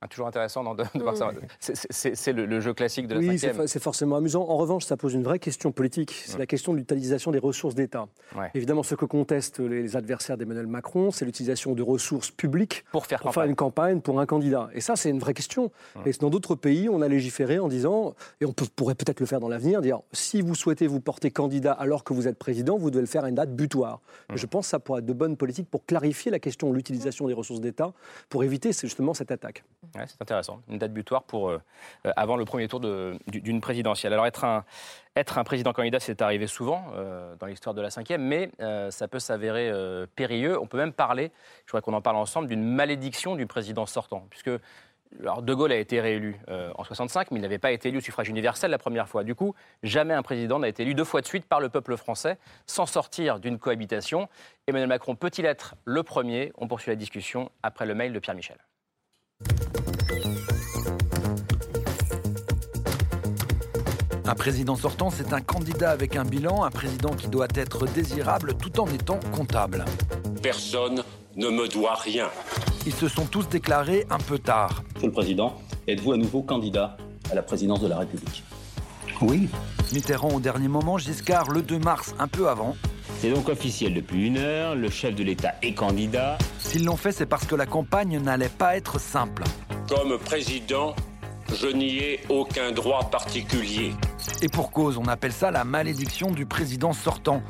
ah, 0.04 0.08
toujours 0.10 0.28
intéressant 0.28 0.76
de, 0.76 0.84
voir 0.96 1.16
ça. 1.16 1.32
C'est 1.60 2.34
le, 2.34 2.60
jeu 2.60 2.74
classique 2.74 3.08
de 3.08 3.14
la 3.14 3.20
Oui, 3.22 3.40
c'est 3.40 3.82
forcément 3.82 4.18
amusant. 4.18 4.42
En 4.50 4.58
revanche, 4.58 4.84
ça 4.84 4.98
pose 4.98 5.14
une 5.14 5.24
vraie 5.24 5.40
question 5.40 5.72
politique. 5.72 6.12
C'est 6.26 6.38
la 6.38 6.46
question 6.46 6.74
de 6.74 6.80
l'utilisation 6.80 7.32
des 7.32 7.40
ressources 7.40 7.74
d'État. 7.74 8.08
Évidemment, 8.54 8.84
ce 8.84 8.96
que 8.96 9.06
contestent 9.06 9.60
les 9.60 9.96
adversaires 9.96 10.38
d'Emmanuel 10.38 10.68
Macron, 10.68 11.12
c'est 11.12 11.24
l'utilisation 11.24 11.74
de 11.74 11.82
ressources 11.82 12.32
publiques 12.32 12.84
pour 12.92 13.06
faire, 13.06 13.22
faire 13.34 13.44
une 13.44 13.56
campagne 13.56 14.02
pour 14.02 14.20
un 14.20 14.26
candidat. 14.26 14.70
Et 14.74 14.82
ça, 14.82 14.98
c'est 14.98 15.10
une 15.10 15.20
vraie 15.20 15.34
question. 15.34 15.72
Et 16.06 16.12
dans 16.20 16.30
d'autres 16.30 16.56
pays, 16.56 16.90
on 16.90 17.02
a 17.02 17.08
légiféré 17.08 17.60
en 17.60 17.70
disant, 17.70 18.14
et 18.42 18.46
on 18.46 18.52
pourrait 18.52 18.96
peut-être 18.96 19.22
le 19.22 19.26
faire 19.26 19.40
dans 19.40 19.50
l'avenir, 19.50 19.82
dire 19.82 20.02
si 20.12 20.42
vous 20.42 20.56
souhaitez 20.56 20.88
vous 20.88 21.00
porter 21.00 21.32
candidat 21.32 21.72
alors 21.72 22.04
que 22.04 22.14
vous 22.14 22.28
êtes 22.28 22.38
président, 22.38 22.78
vous 22.78 22.92
devez 22.92 23.02
le 23.02 23.08
faire 23.08 23.24
à 23.24 23.30
une 23.30 23.36
date 23.36 23.56
butoir. 23.56 24.02
Je 24.36 24.46
pense 24.48 24.66
que 24.66 24.72
ça 24.72 24.80
pourrait 24.80 25.00
être 25.00 25.06
de 25.06 25.14
bonnes 25.14 25.38
politiques 25.38 25.70
pour 25.70 25.86
clarifier 25.86 26.30
la 26.30 26.40
question 26.40 26.70
de 26.70 26.76
l'utilisation 26.76 27.28
des 27.28 27.34
ressources 27.34 27.62
d'État, 27.62 27.94
pour 28.28 28.44
éviter 28.44 28.74
justement 28.74 29.14
cette 29.14 29.32
attaque 29.32 29.64
c'est 30.08 30.22
intéressant. 30.22 30.62
Une 30.70 30.78
date 30.78 30.92
butoir 30.92 31.24
pour 31.24 31.50
euh, 31.50 31.62
euh, 32.06 32.12
avant 32.16 32.36
le 32.36 32.46
premier 32.46 32.68
tour 32.68 32.80
d'une 32.80 33.62
présidentielle. 33.62 34.14
Alors 34.14 34.26
être 34.26 34.44
un, 34.44 34.66
être 35.16 35.38
un 35.38 35.44
président 35.44 35.74
candidat, 35.74 36.00
c'est 36.00 36.22
arrivé 36.22 36.48
souvent 36.48 36.86
euh, 36.96 37.36
dans 37.36 37.46
l'histoire 37.46 37.76
de 37.76 37.82
la 37.82 37.90
cinquième, 37.90 38.24
mais 38.24 38.50
ça 38.90 39.08
peut 39.08 39.20
s'avérer 39.20 39.72
périlleux. 40.16 40.60
On 40.60 40.68
peut 40.68 40.78
même 40.78 40.94
parler, 40.94 41.32
je 41.66 41.72
voudrais 41.72 41.82
qu'on 41.82 41.94
en 41.94 42.02
parle 42.02 42.18
ensemble, 42.18 42.48
d'une 42.48 42.64
malédiction 42.64 43.36
du 43.36 43.46
président 43.46 43.86
sortant, 43.86 44.26
puisque 44.30 44.50
De 44.50 45.54
Gaulle 45.54 45.72
a 45.72 45.78
été 45.78 46.02
réélu 46.02 46.40
en 46.48 46.84
65, 46.84 47.32
mais 47.32 47.40
il 47.40 47.42
n'avait 47.42 47.60
pas 47.60 47.72
été 47.72 47.90
élu 47.90 48.00
au 48.00 48.02
suffrage 48.02 48.30
universel 48.30 48.72
la 48.72 48.78
première 48.78 49.08
fois. 49.08 49.24
Du 49.24 49.36
coup, 49.36 49.54
jamais 49.84 50.14
un 50.14 50.24
président 50.24 50.60
n'a 50.60 50.68
été 50.68 50.84
élu 50.84 50.96
deux 50.96 51.04
fois 51.04 51.22
de 51.22 51.28
suite 51.28 51.46
par 51.46 51.60
le 51.60 51.70
peuple 51.70 51.96
français 51.98 52.38
sans 52.66 52.86
sortir 52.86 53.40
d'une 53.40 53.60
cohabitation. 53.60 54.28
Emmanuel 54.68 54.90
Macron 54.90 55.16
peut-il 55.16 55.46
être 55.46 55.76
le 55.86 56.04
premier? 56.04 56.52
On 56.58 56.68
poursuit 56.68 56.90
la 56.90 56.96
discussion 56.96 57.52
après 57.62 57.86
le 57.86 57.94
mail 57.94 58.14
de 58.14 58.20
Pierre 58.20 58.36
Michel. 58.36 58.58
Un 64.26 64.36
président 64.36 64.76
sortant, 64.76 65.10
c'est 65.10 65.34
un 65.34 65.42
candidat 65.42 65.92
avec 65.92 66.16
un 66.16 66.24
bilan, 66.24 66.64
un 66.64 66.72
président 66.72 67.12
qui 67.12 67.28
doit 67.28 67.48
être 67.56 67.86
désirable 67.86 68.56
tout 68.56 68.80
en 68.80 68.88
étant 68.88 69.20
comptable. 69.32 69.86
Personne 70.42 71.04
ne 71.36 71.50
me 71.50 71.68
doit 71.68 71.96
rien. 71.96 72.30
Ils 72.86 72.94
se 72.94 73.08
sont 73.08 73.26
tous 73.26 73.48
déclarés 73.48 74.06
un 74.10 74.18
peu 74.18 74.40
tard. 74.40 74.84
Monsieur 74.96 75.08
le 75.08 75.14
Président, 75.14 75.62
êtes-vous 75.88 76.14
à 76.14 76.18
nouveau 76.18 76.42
candidat 76.42 76.98
à 77.32 77.36
la 77.36 77.44
présidence 77.44 77.82
de 77.82 77.88
la 77.88 78.00
République? 78.00 78.44
Oui. 79.22 79.50
Mitterrand 79.94 80.30
au 80.30 80.40
dernier 80.40 80.68
moment, 80.68 80.98
Giscard 80.98 81.52
le 81.52 81.62
2 81.62 81.80
mars, 81.80 82.16
un 82.18 82.28
peu 82.28 82.50
avant. 82.50 82.76
C'est 83.24 83.32
donc 83.32 83.48
officiel 83.48 83.94
depuis 83.94 84.28
une 84.28 84.38
heure, 84.38 84.76
le 84.76 84.90
chef 84.90 85.16
de 85.16 85.24
l'État 85.24 85.54
est 85.62 85.74
candidat. 85.74 86.38
S'ils 86.60 86.84
l'ont 86.84 86.98
fait, 86.98 87.14
c'est 87.14 87.26
parce 87.26 87.46
que 87.46 87.56
la 87.56 87.66
campagne 87.66 88.20
n'allait 88.20 88.50
pas 88.50 88.76
être 88.76 89.00
simple. 89.00 89.46
Comme 89.88 90.20
président, 90.20 90.94
je 91.48 91.68
n'y 91.68 92.00
ai 92.00 92.20
aucun 92.28 92.74
droit 92.74 93.10
particulier. 93.10 93.94
Et 94.42 94.50
pour 94.50 94.72
cause, 94.72 94.98
on 94.98 95.06
appelle 95.06 95.32
ça 95.32 95.52
la 95.52 95.64
malédiction 95.64 96.32
du 96.32 96.46
président 96.46 96.92
sortant. 96.92 97.42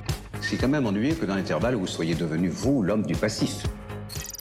C'est 0.42 0.58
quand 0.58 0.68
même 0.68 0.86
ennuyeux 0.86 1.16
que 1.16 1.26
dans 1.26 1.34
l'intervalle, 1.34 1.74
vous 1.74 1.88
soyez 1.88 2.14
devenu, 2.14 2.50
vous, 2.50 2.84
l'homme 2.84 3.08
du 3.08 3.16
passif. 3.16 3.64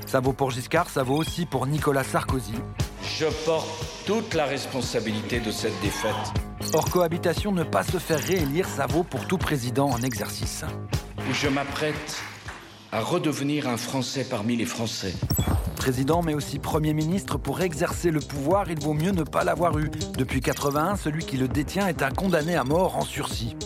Ça 0.04 0.20
vaut 0.20 0.34
pour 0.34 0.50
Giscard, 0.50 0.90
ça 0.90 1.02
vaut 1.02 1.16
aussi 1.16 1.46
pour 1.46 1.66
Nicolas 1.66 2.04
Sarkozy. 2.04 2.56
Je 3.18 3.24
porte 3.46 3.70
toute 4.04 4.34
la 4.34 4.44
responsabilité 4.44 5.40
de 5.40 5.50
cette 5.50 5.80
défaite. 5.80 6.12
Hors 6.74 6.90
cohabitation, 6.90 7.52
ne 7.52 7.64
pas 7.64 7.84
se 7.84 7.96
faire 7.96 8.20
réélire, 8.20 8.68
ça 8.68 8.84
vaut 8.86 9.02
pour 9.02 9.26
tout 9.26 9.38
président 9.38 9.88
en 9.88 10.02
exercice. 10.02 10.66
Je 11.30 11.48
m'apprête 11.48 12.22
à 12.90 13.00
redevenir 13.00 13.68
un 13.68 13.76
Français 13.76 14.26
parmi 14.28 14.56
les 14.56 14.64
Français. 14.64 15.14
Président, 15.76 16.22
mais 16.22 16.34
aussi 16.34 16.58
Premier 16.58 16.94
ministre, 16.94 17.38
pour 17.38 17.60
exercer 17.60 18.10
le 18.10 18.20
pouvoir, 18.20 18.70
il 18.70 18.80
vaut 18.80 18.92
mieux 18.92 19.12
ne 19.12 19.22
pas 19.22 19.44
l'avoir 19.44 19.78
eu. 19.78 19.90
Depuis 20.18 20.40
81, 20.40 20.96
celui 20.96 21.24
qui 21.24 21.36
le 21.36 21.48
détient 21.48 21.86
est 21.86 22.02
un 22.02 22.10
condamné 22.10 22.56
à 22.56 22.64
mort 22.64 22.96
en 22.96 23.02
sursis. 23.02 23.56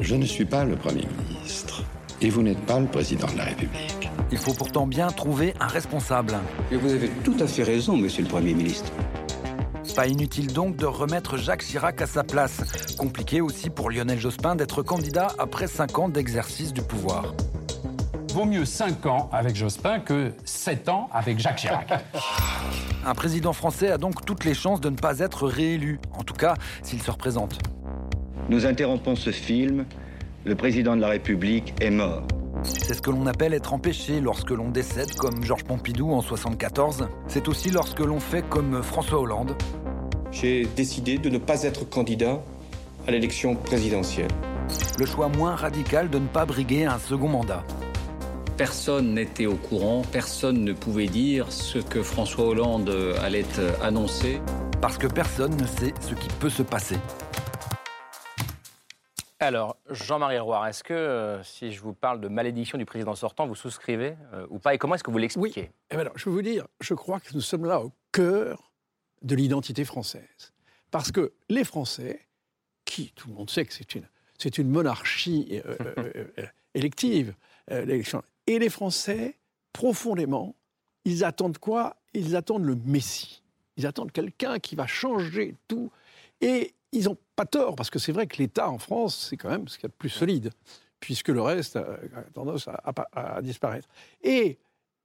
Je 0.00 0.14
ne 0.14 0.24
suis 0.24 0.44
pas 0.44 0.64
le 0.64 0.76
Premier 0.76 1.06
ministre. 1.28 1.82
Et 2.22 2.30
vous 2.30 2.42
n'êtes 2.42 2.64
pas 2.66 2.78
le 2.78 2.86
président 2.86 3.26
de 3.26 3.38
la 3.38 3.44
République. 3.44 4.10
Il 4.32 4.38
faut 4.38 4.54
pourtant 4.54 4.86
bien 4.86 5.08
trouver 5.08 5.54
un 5.60 5.66
responsable. 5.66 6.38
Et 6.70 6.76
vous 6.76 6.92
avez 6.92 7.08
tout 7.24 7.36
à 7.40 7.46
fait 7.46 7.64
raison, 7.64 7.96
monsieur 7.96 8.22
le 8.22 8.28
Premier 8.28 8.54
ministre. 8.54 8.92
Pas 9.94 10.06
inutile 10.06 10.52
donc 10.52 10.76
de 10.76 10.86
remettre 10.86 11.36
Jacques 11.36 11.64
Chirac 11.64 12.00
à 12.00 12.06
sa 12.06 12.22
place. 12.24 12.96
Compliqué 12.96 13.40
aussi 13.40 13.70
pour 13.70 13.90
Lionel 13.90 14.18
Jospin 14.18 14.54
d'être 14.54 14.82
candidat 14.82 15.28
après 15.38 15.66
5 15.66 15.98
ans 15.98 16.08
d'exercice 16.08 16.72
du 16.72 16.82
pouvoir. 16.82 17.34
Vaut 18.32 18.44
mieux 18.44 18.64
5 18.64 19.06
ans 19.06 19.28
avec 19.32 19.56
Jospin 19.56 19.98
que 19.98 20.32
7 20.44 20.88
ans 20.88 21.08
avec 21.12 21.38
Jacques 21.38 21.56
Chirac. 21.56 21.92
Un 23.04 23.14
président 23.14 23.52
français 23.52 23.90
a 23.90 23.98
donc 23.98 24.24
toutes 24.24 24.44
les 24.44 24.54
chances 24.54 24.80
de 24.80 24.90
ne 24.90 24.96
pas 24.96 25.18
être 25.18 25.46
réélu, 25.46 25.98
en 26.12 26.22
tout 26.22 26.34
cas 26.34 26.54
s'il 26.82 27.02
se 27.02 27.10
représente. 27.10 27.58
Nous 28.48 28.66
interrompons 28.66 29.16
ce 29.16 29.30
film. 29.30 29.84
Le 30.44 30.54
président 30.54 30.96
de 30.96 31.00
la 31.00 31.08
République 31.08 31.74
est 31.80 31.90
mort. 31.90 32.26
C'est 32.62 32.94
ce 32.94 33.00
que 33.00 33.10
l'on 33.10 33.26
appelle 33.26 33.54
être 33.54 33.72
empêché 33.72 34.20
lorsque 34.20 34.50
l'on 34.50 34.68
décède, 34.68 35.14
comme 35.14 35.42
Georges 35.42 35.64
Pompidou 35.64 36.12
en 36.12 36.20
74. 36.20 37.08
C'est 37.26 37.48
aussi 37.48 37.70
lorsque 37.70 38.00
l'on 38.00 38.20
fait 38.20 38.42
comme 38.48 38.82
François 38.82 39.20
Hollande. 39.20 39.56
J'ai 40.32 40.64
décidé 40.64 41.18
de 41.18 41.28
ne 41.28 41.38
pas 41.38 41.64
être 41.64 41.88
candidat 41.88 42.40
à 43.06 43.10
l'élection 43.10 43.56
présidentielle. 43.56 44.30
Le 44.98 45.06
choix 45.06 45.28
moins 45.28 45.56
radical 45.56 46.08
de 46.08 46.18
ne 46.18 46.28
pas 46.28 46.46
briguer 46.46 46.84
un 46.84 46.98
second 46.98 47.28
mandat. 47.28 47.64
Personne 48.56 49.14
n'était 49.14 49.46
au 49.46 49.56
courant, 49.56 50.02
personne 50.12 50.64
ne 50.64 50.72
pouvait 50.72 51.06
dire 51.06 51.50
ce 51.50 51.78
que 51.78 52.02
François 52.02 52.44
Hollande 52.44 52.94
allait 53.22 53.44
annoncer. 53.82 54.40
Parce 54.80 54.98
que 54.98 55.06
personne 55.06 55.56
ne 55.56 55.66
sait 55.66 55.92
ce 56.00 56.14
qui 56.14 56.28
peut 56.38 56.50
se 56.50 56.62
passer. 56.62 56.96
Alors, 59.42 59.76
Jean-Marie 59.88 60.38
Roy, 60.38 60.68
est-ce 60.68 60.84
que 60.84 60.92
euh, 60.92 61.42
si 61.42 61.72
je 61.72 61.80
vous 61.80 61.94
parle 61.94 62.20
de 62.20 62.28
malédiction 62.28 62.76
du 62.76 62.84
président 62.84 63.14
sortant, 63.14 63.46
vous 63.46 63.54
souscrivez 63.54 64.14
euh, 64.34 64.46
ou 64.50 64.58
pas? 64.58 64.74
Et 64.74 64.78
comment 64.78 64.94
est-ce 64.94 65.02
que 65.02 65.10
vous 65.10 65.18
l'expliquez? 65.18 65.70
Oui. 65.70 65.86
Eh 65.90 65.96
alors, 65.96 66.12
Je 66.14 66.28
veux 66.28 66.34
vous 66.34 66.42
dire, 66.42 66.66
je 66.80 66.92
crois 66.92 67.20
que 67.20 67.32
nous 67.32 67.40
sommes 67.40 67.64
là 67.64 67.80
au 67.80 67.90
cœur 68.12 68.69
de 69.22 69.34
l'identité 69.34 69.84
française. 69.84 70.52
Parce 70.90 71.12
que 71.12 71.32
les 71.48 71.64
Français, 71.64 72.26
qui, 72.84 73.12
tout 73.14 73.28
le 73.28 73.34
monde 73.34 73.50
sait 73.50 73.64
que 73.64 73.72
c'est 73.72 73.94
une, 73.94 74.06
une 74.58 74.70
monarchie 74.70 75.60
euh, 75.64 76.26
élective, 76.74 77.34
l'élection, 77.68 78.22
et 78.46 78.58
les 78.58 78.68
Français, 78.68 79.36
profondément, 79.72 80.56
ils 81.04 81.24
attendent 81.24 81.58
quoi? 81.58 81.96
Ils 82.14 82.36
attendent 82.36 82.64
le 82.64 82.74
Messie. 82.74 83.42
Ils 83.76 83.86
attendent 83.86 84.12
quelqu'un 84.12 84.58
qui 84.58 84.74
va 84.74 84.86
changer 84.86 85.54
tout. 85.68 85.90
Et 86.40 86.74
ils 86.92 87.04
n'ont 87.04 87.16
pas 87.36 87.46
tort, 87.46 87.76
parce 87.76 87.90
que 87.90 87.98
c'est 87.98 88.12
vrai 88.12 88.26
que 88.26 88.36
l'État 88.38 88.68
en 88.68 88.78
France, 88.78 89.28
c'est 89.28 89.36
quand 89.36 89.48
même 89.48 89.68
ce 89.68 89.76
qu'il 89.76 89.84
y 89.84 89.86
a 89.86 89.88
de 89.90 89.94
plus 89.94 90.08
solide, 90.08 90.50
puisque 90.98 91.28
le 91.28 91.40
reste 91.40 91.76
a, 91.76 91.98
tendance 92.34 92.68
à, 92.68 93.40
disparaître. 93.42 93.88
Et 94.22 94.58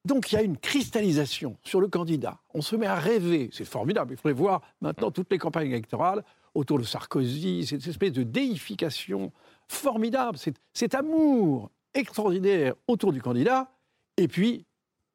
donc 0.05 0.31
il 0.31 0.35
y 0.35 0.37
a 0.37 0.43
une 0.43 0.57
cristallisation 0.57 1.57
sur 1.63 1.81
le 1.81 1.87
candidat. 1.87 2.39
On 2.53 2.61
se 2.61 2.75
met 2.75 2.85
à 2.85 2.95
rêver, 2.95 3.49
c'est 3.51 3.65
formidable. 3.65 4.13
Il 4.13 4.17
faudrait 4.17 4.33
voir 4.33 4.61
maintenant 4.79 5.11
toutes 5.11 5.31
les 5.31 5.39
campagnes 5.39 5.71
électorales 5.71 6.23
autour 6.53 6.79
de 6.79 6.83
Sarkozy, 6.83 7.65
cette 7.65 7.85
espèce 7.85 8.13
de 8.13 8.23
déification 8.23 9.31
formidable, 9.67 10.37
cet 10.73 10.95
amour 10.95 11.71
extraordinaire 11.93 12.75
autour 12.87 13.11
du 13.11 13.21
candidat. 13.21 13.71
Et 14.17 14.27
puis, 14.27 14.65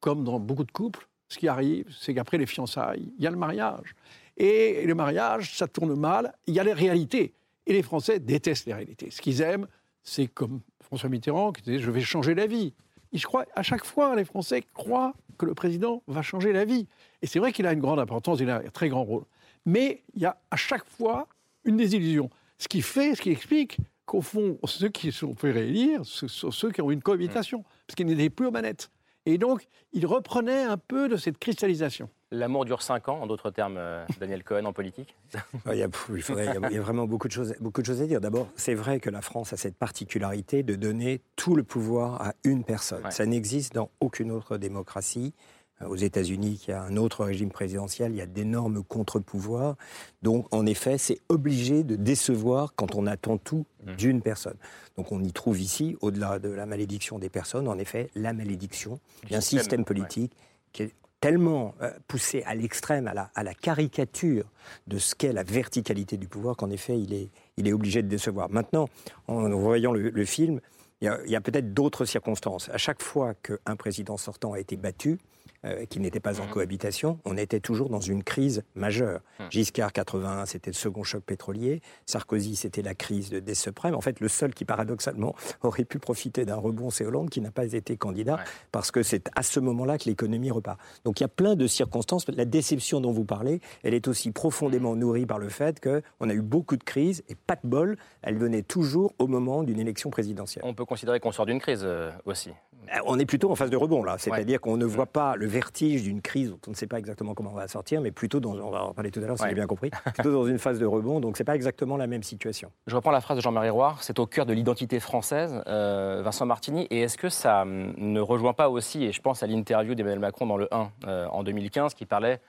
comme 0.00 0.24
dans 0.24 0.40
beaucoup 0.40 0.64
de 0.64 0.72
couples, 0.72 1.08
ce 1.28 1.38
qui 1.38 1.46
arrive, 1.46 1.86
c'est 1.98 2.12
qu'après 2.12 2.38
les 2.38 2.46
fiançailles, 2.46 3.12
il 3.16 3.24
y 3.24 3.26
a 3.26 3.30
le 3.30 3.36
mariage. 3.36 3.94
Et 4.36 4.84
le 4.84 4.94
mariage, 4.94 5.56
ça 5.56 5.68
tourne 5.68 5.94
mal. 5.94 6.34
Il 6.46 6.54
y 6.54 6.60
a 6.60 6.64
les 6.64 6.72
réalités. 6.72 7.34
Et 7.66 7.72
les 7.72 7.82
Français 7.82 8.18
détestent 8.18 8.66
les 8.66 8.74
réalités. 8.74 9.10
Ce 9.10 9.20
qu'ils 9.20 9.40
aiment, 9.40 9.68
c'est 10.02 10.26
comme 10.26 10.60
François 10.80 11.08
Mitterrand 11.08 11.52
qui 11.52 11.62
disait 11.62 11.78
Je 11.78 11.90
vais 11.90 12.00
changer 12.00 12.34
la 12.34 12.46
vie. 12.46 12.74
Je 13.18 13.26
crois, 13.26 13.44
à 13.54 13.62
chaque 13.62 13.84
fois, 13.84 14.14
les 14.14 14.24
Français 14.24 14.62
croient 14.74 15.14
que 15.38 15.46
le 15.46 15.54
président 15.54 16.02
va 16.06 16.22
changer 16.22 16.52
la 16.52 16.64
vie. 16.64 16.86
Et 17.22 17.26
c'est 17.26 17.38
vrai 17.38 17.52
qu'il 17.52 17.66
a 17.66 17.72
une 17.72 17.80
grande 17.80 17.98
importance, 17.98 18.40
il 18.40 18.50
a 18.50 18.56
un 18.58 18.70
très 18.70 18.88
grand 18.88 19.04
rôle. 19.04 19.24
Mais 19.66 20.02
il 20.14 20.22
y 20.22 20.26
a 20.26 20.40
à 20.50 20.56
chaque 20.56 20.84
fois 20.84 21.26
une 21.64 21.76
désillusion. 21.76 22.30
Ce 22.58 22.68
qui 22.68 22.82
fait, 22.82 23.14
ce 23.14 23.22
qui 23.22 23.30
explique 23.30 23.78
qu'au 24.06 24.20
fond, 24.20 24.58
ceux 24.64 24.88
qui 24.88 25.12
sont 25.12 25.34
fait 25.34 25.50
réélire, 25.50 26.04
ce 26.04 26.28
sont 26.28 26.50
ceux 26.50 26.70
qui 26.70 26.82
ont 26.82 26.90
une 26.90 27.02
cohabitation, 27.02 27.64
parce 27.86 27.94
qu'ils 27.96 28.06
n'étaient 28.06 28.30
plus 28.30 28.46
aux 28.46 28.50
manettes. 28.50 28.90
Et 29.26 29.38
donc, 29.38 29.66
il 29.92 30.06
reprenait 30.06 30.62
un 30.62 30.76
peu 30.76 31.08
de 31.08 31.16
cette 31.16 31.38
cristallisation. 31.38 32.08
L'amour 32.32 32.64
dure 32.64 32.82
cinq 32.82 33.08
ans, 33.08 33.20
en 33.22 33.26
d'autres 33.26 33.50
termes, 33.50 33.76
euh, 33.76 34.04
Daniel 34.20 34.44
Cohen 34.44 34.64
en 34.64 34.72
politique 34.72 35.16
il, 35.66 35.78
y 35.78 35.82
a, 35.82 35.88
il, 36.08 36.74
y 36.74 36.78
a, 36.78 36.80
vraiment 36.80 37.06
beaucoup 37.06 37.26
de, 37.26 37.32
choses, 37.32 37.54
beaucoup 37.60 37.80
de 37.80 37.86
choses 37.86 38.00
à 38.02 38.06
dire. 38.06 38.20
D'abord, 38.20 38.46
c'est 38.54 38.74
vrai 38.74 39.00
que 39.00 39.10
la 39.10 39.20
France 39.20 39.52
a 39.52 39.56
cette 39.56 39.76
particularité 39.76 40.62
de 40.62 40.76
donner 40.76 41.22
tout 41.34 41.56
le 41.56 41.64
pouvoir 41.64 42.22
à 42.22 42.34
une 42.44 42.62
personne. 42.62 43.02
Ça 43.10 43.26
n'existe 43.26 43.74
dans 43.74 43.90
aucune 44.00 44.30
autre 44.30 44.58
démocratie. 44.58 45.34
Euh, 45.82 45.86
aux 45.88 45.96
États-Unis, 45.96 46.58
qui 46.58 46.72
a 46.72 46.82
un 46.82 46.96
autre 46.96 47.24
régime 47.24 47.50
présidentiel, 47.50 48.12
il 48.12 48.18
y 48.18 48.20
a 48.20 48.26
d'énormes 48.26 48.82
contre-pouvoirs. 48.84 49.76
Donc, 50.22 50.46
en 50.54 50.66
effet, 50.66 50.98
c'est 50.98 51.20
obligé 51.28 51.84
de 51.84 51.96
décevoir 51.96 52.74
quand 52.74 52.94
on 52.94 53.06
attend 53.06 53.38
tout 53.38 53.66
mmh. 53.84 53.96
d'une 53.96 54.22
personne. 54.22 54.56
Donc, 54.96 55.12
on 55.12 55.22
y 55.22 55.32
trouve 55.32 55.60
ici, 55.60 55.96
au-delà 56.00 56.38
de 56.38 56.50
la 56.50 56.66
malédiction 56.66 57.18
des 57.18 57.30
personnes, 57.30 57.68
en 57.68 57.78
effet, 57.78 58.10
la 58.14 58.32
malédiction 58.32 59.00
d'un 59.30 59.40
système 59.40 59.84
politique 59.84 60.32
qui 60.72 60.82
est 60.84 60.92
tellement 61.20 61.74
euh, 61.82 61.90
poussé 62.08 62.42
à 62.44 62.54
l'extrême, 62.54 63.06
à 63.08 63.42
la, 63.42 63.54
caricature 63.54 64.44
de 64.86 64.98
ce 64.98 65.14
qu'est 65.14 65.32
la 65.32 65.42
verticalité 65.42 66.16
du 66.16 66.28
pouvoir, 66.28 66.56
qu'en 66.56 66.70
effet, 66.70 66.98
il 66.98 67.12
est, 67.12 67.30
il 67.56 67.68
est 67.68 67.72
obligé 67.72 68.02
de 68.02 68.08
décevoir. 68.08 68.50
Maintenant, 68.50 68.88
en 69.28 69.48
voyant 69.50 69.92
le, 69.92 70.24
film, 70.24 70.60
il 71.00 71.06
y 71.26 71.34
a, 71.34 71.38
a 71.38 71.40
peut-être 71.40 71.74
d'autres 71.74 72.04
circonstances. 72.04 72.68
À 72.70 72.78
chaque 72.78 73.02
fois 73.02 73.34
qu'un 73.34 73.76
président 73.76 74.16
sortant 74.16 74.54
a 74.54 74.60
été 74.60 74.76
battu, 74.76 75.18
euh, 75.64 75.84
qui 75.86 76.00
n'était 76.00 76.20
pas 76.20 76.40
en 76.40 76.46
mmh. 76.46 76.50
cohabitation, 76.50 77.18
on 77.24 77.36
était 77.36 77.60
toujours 77.60 77.90
dans 77.90 78.00
une 78.00 78.24
crise 78.24 78.62
majeure. 78.74 79.20
Mmh. 79.38 79.44
Giscard 79.50 79.92
81, 79.92 80.46
c'était 80.46 80.70
le 80.70 80.76
second 80.76 81.02
choc 81.02 81.22
pétrolier. 81.22 81.82
Sarkozy, 82.06 82.56
c'était 82.56 82.82
la 82.82 82.94
crise 82.94 83.30
des 83.30 83.54
suprêmes. 83.54 83.94
En 83.94 84.00
fait, 84.00 84.20
le 84.20 84.28
seul 84.28 84.54
qui 84.54 84.64
paradoxalement 84.64 85.34
aurait 85.62 85.84
pu 85.84 85.98
profiter 85.98 86.44
d'un 86.44 86.56
rebond, 86.56 86.90
c'est 86.90 87.04
Hollande, 87.04 87.30
qui 87.30 87.40
n'a 87.40 87.50
pas 87.50 87.72
été 87.72 87.96
candidat, 87.96 88.42
parce 88.72 88.90
que 88.90 89.02
c'est 89.02 89.28
à 89.36 89.42
ce 89.42 89.60
moment-là 89.60 89.98
que 89.98 90.04
l'économie 90.04 90.50
repart. 90.50 90.78
Donc 91.04 91.20
il 91.20 91.24
y 91.24 91.26
a 91.26 91.28
plein 91.28 91.56
de 91.56 91.66
circonstances. 91.66 92.26
La 92.28 92.44
déception 92.44 93.00
dont 93.00 93.12
vous 93.12 93.24
parlez, 93.24 93.60
elle 93.82 93.94
est 93.94 94.08
aussi 94.08 94.30
profondément 94.32 94.96
nourrie 94.96 95.26
par 95.26 95.38
le 95.38 95.48
fait 95.48 95.80
qu'on 95.80 96.30
a 96.30 96.32
eu 96.32 96.42
beaucoup 96.42 96.76
de 96.76 96.84
crises 96.84 97.22
et 97.28 97.34
pas 97.34 97.56
de 97.56 97.68
bol, 97.68 97.96
elle 98.22 98.38
venait 98.38 98.62
toujours 98.62 99.12
au 99.18 99.26
moment 99.26 99.62
d'une 99.62 99.80
élection 99.80 100.10
présidentielle. 100.10 100.64
On 100.66 100.74
peut 100.74 100.84
considérer 100.84 101.20
qu'on 101.20 101.32
sort 101.32 101.46
d'une 101.46 101.60
crise 101.60 101.82
euh, 101.84 102.10
aussi. 102.24 102.50
Euh, 102.88 102.98
on 103.06 103.18
est 103.18 103.26
plutôt 103.26 103.50
en 103.50 103.54
phase 103.54 103.70
de 103.70 103.76
rebond 103.76 104.02
là, 104.02 104.16
c'est-à-dire 104.18 104.60
qu'on 104.60 104.76
ne 104.76 104.84
voit 104.84 105.06
pas 105.06 105.36
le 105.36 105.46
vertige 105.46 106.02
d'une 106.02 106.20
crise 106.20 106.50
dont 106.50 106.58
on 106.66 106.70
ne 106.70 106.76
sait 106.76 106.86
pas 106.86 106.98
exactement 106.98 107.34
comment 107.34 107.50
on 107.52 107.56
va 107.56 107.68
sortir, 107.68 108.00
mais 108.00 108.10
plutôt 108.10 108.40
dans, 108.40 108.54
on 108.54 108.70
va 108.70 108.84
en 108.84 108.94
parler 108.94 109.10
tout 109.10 109.20
à 109.20 109.26
l'heure 109.26 109.38
si 109.38 109.44
j'ai 109.48 109.54
bien 109.54 109.66
compris, 109.66 109.90
plutôt 110.14 110.32
dans 110.32 110.46
une 110.46 110.58
phase 110.58 110.78
de 110.78 110.86
rebond, 110.86 111.20
donc 111.20 111.36
c'est 111.36 111.44
pas 111.44 111.54
exactement 111.54 111.96
la 111.96 112.06
même 112.06 112.22
situation. 112.22 112.70
Je 112.86 112.96
reprends 112.96 113.10
la 113.10 113.20
phrase 113.20 113.36
de 113.36 113.42
Jean-Marie 113.42 113.70
Roy, 113.70 113.96
c'est 114.00 114.18
au 114.18 114.26
cœur 114.26 114.46
de 114.46 114.52
l'identité 114.52 115.00
française, 115.00 115.62
euh, 115.66 116.22
Vincent 116.24 116.46
Martini, 116.46 116.86
et 116.90 117.02
est-ce 117.02 117.18
que 117.18 117.28
ça 117.28 117.62
hum, 117.62 117.94
ne 117.96 118.20
rejoint 118.20 118.54
pas 118.54 118.68
aussi, 118.68 119.04
et 119.04 119.12
je 119.12 119.20
pense 119.20 119.42
à 119.42 119.46
l'interview 119.46 119.94
d'Emmanuel 119.94 120.20
Macron 120.20 120.46
dans 120.46 120.56
le 120.56 120.68
1 120.72 120.90
euh, 121.06 121.26
en 121.28 121.42
2015 121.42 121.94
qui 121.94 122.06
parlait 122.06 122.40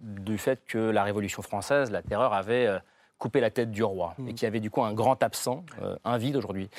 du 0.00 0.38
fait 0.38 0.60
que 0.64 0.78
la 0.78 1.02
Révolution 1.02 1.42
française, 1.42 1.90
la 1.90 2.02
terreur, 2.02 2.32
avait 2.32 2.68
coupé 3.18 3.40
la 3.40 3.50
tête 3.50 3.70
du 3.70 3.82
roi 3.82 4.14
et 4.26 4.34
qui 4.34 4.46
avait 4.46 4.60
du 4.60 4.70
coup 4.70 4.82
un 4.82 4.92
grand 4.92 5.22
absent, 5.22 5.64
un 6.04 6.18
vide 6.18 6.36
aujourd'hui. 6.36 6.70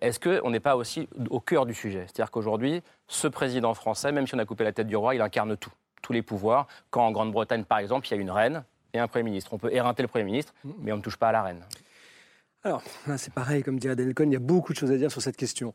Est-ce 0.00 0.20
qu'on 0.20 0.50
n'est 0.50 0.60
pas 0.60 0.76
aussi 0.76 1.08
au 1.30 1.40
cœur 1.40 1.66
du 1.66 1.74
sujet? 1.74 2.04
C'est-à-dire 2.06 2.30
qu'aujourd'hui, 2.30 2.82
ce 3.08 3.26
président 3.26 3.74
français, 3.74 4.12
même 4.12 4.26
si 4.26 4.34
on 4.34 4.38
a 4.38 4.44
coupé 4.44 4.64
la 4.64 4.72
tête 4.72 4.86
du 4.86 4.96
roi, 4.96 5.14
il 5.14 5.20
incarne 5.20 5.56
tout, 5.56 5.72
tous 6.00 6.12
les 6.12 6.22
pouvoirs. 6.22 6.66
Quand 6.90 7.04
en 7.06 7.10
Grande-Bretagne, 7.10 7.64
par 7.64 7.78
exemple, 7.78 8.06
il 8.06 8.12
y 8.12 8.14
a 8.14 8.20
une 8.20 8.30
reine 8.30 8.64
et 8.92 8.98
un 8.98 9.08
Premier 9.08 9.24
ministre. 9.24 9.52
On 9.52 9.58
peut 9.58 9.72
éreinter 9.72 10.02
le 10.02 10.08
Premier 10.08 10.24
ministre, 10.24 10.54
mais 10.78 10.92
on 10.92 10.96
ne 10.96 11.02
touche 11.02 11.16
pas 11.16 11.28
à 11.28 11.32
la 11.32 11.42
reine. 11.42 11.64
Alors, 12.62 12.82
c'est 13.16 13.32
pareil, 13.32 13.62
comme 13.62 13.78
dirait 13.78 13.96
Daniel 13.96 14.14
Cohn, 14.14 14.30
il 14.30 14.34
y 14.34 14.36
a 14.36 14.40
beaucoup 14.40 14.72
de 14.72 14.78
choses 14.78 14.92
à 14.92 14.96
dire 14.96 15.10
sur 15.10 15.22
cette 15.22 15.36
question. 15.36 15.72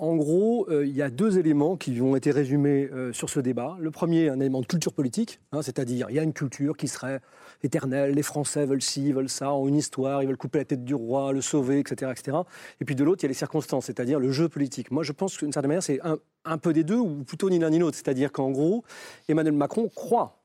En 0.00 0.16
gros, 0.16 0.66
euh, 0.70 0.86
il 0.86 0.96
y 0.96 1.02
a 1.02 1.10
deux 1.10 1.38
éléments 1.38 1.76
qui 1.76 2.00
ont 2.00 2.16
été 2.16 2.30
résumés 2.30 2.88
euh, 2.90 3.12
sur 3.12 3.28
ce 3.28 3.38
débat. 3.38 3.76
Le 3.78 3.90
premier, 3.90 4.30
un 4.30 4.40
élément 4.40 4.62
de 4.62 4.66
culture 4.66 4.94
politique, 4.94 5.40
hein, 5.52 5.60
c'est-à-dire 5.60 6.06
il 6.08 6.16
y 6.16 6.18
a 6.18 6.22
une 6.22 6.32
culture 6.32 6.74
qui 6.74 6.88
serait 6.88 7.20
éternelle, 7.62 8.14
les 8.14 8.22
Français 8.22 8.64
veulent 8.64 8.80
ci, 8.80 9.12
veulent 9.12 9.28
ça, 9.28 9.52
ont 9.52 9.68
une 9.68 9.76
histoire, 9.76 10.22
ils 10.22 10.26
veulent 10.26 10.38
couper 10.38 10.56
la 10.56 10.64
tête 10.64 10.86
du 10.86 10.94
roi, 10.94 11.34
le 11.34 11.42
sauver, 11.42 11.80
etc. 11.80 12.12
etc. 12.16 12.38
Et 12.80 12.86
puis 12.86 12.94
de 12.94 13.04
l'autre, 13.04 13.22
il 13.22 13.24
y 13.24 13.26
a 13.26 13.28
les 13.28 13.34
circonstances, 13.34 13.84
c'est-à-dire 13.84 14.18
le 14.18 14.32
jeu 14.32 14.48
politique. 14.48 14.90
Moi, 14.90 15.02
je 15.02 15.12
pense 15.12 15.36
qu'une 15.36 15.52
certaine 15.52 15.68
manière, 15.68 15.82
c'est 15.82 16.00
un, 16.00 16.16
un 16.46 16.56
peu 16.56 16.72
des 16.72 16.82
deux, 16.82 16.96
ou 16.96 17.22
plutôt 17.22 17.50
ni 17.50 17.58
l'un 17.58 17.68
ni 17.68 17.78
l'autre. 17.78 17.98
C'est-à-dire 17.98 18.32
qu'en 18.32 18.50
gros, 18.52 18.84
Emmanuel 19.28 19.52
Macron 19.52 19.90
croit 19.94 20.42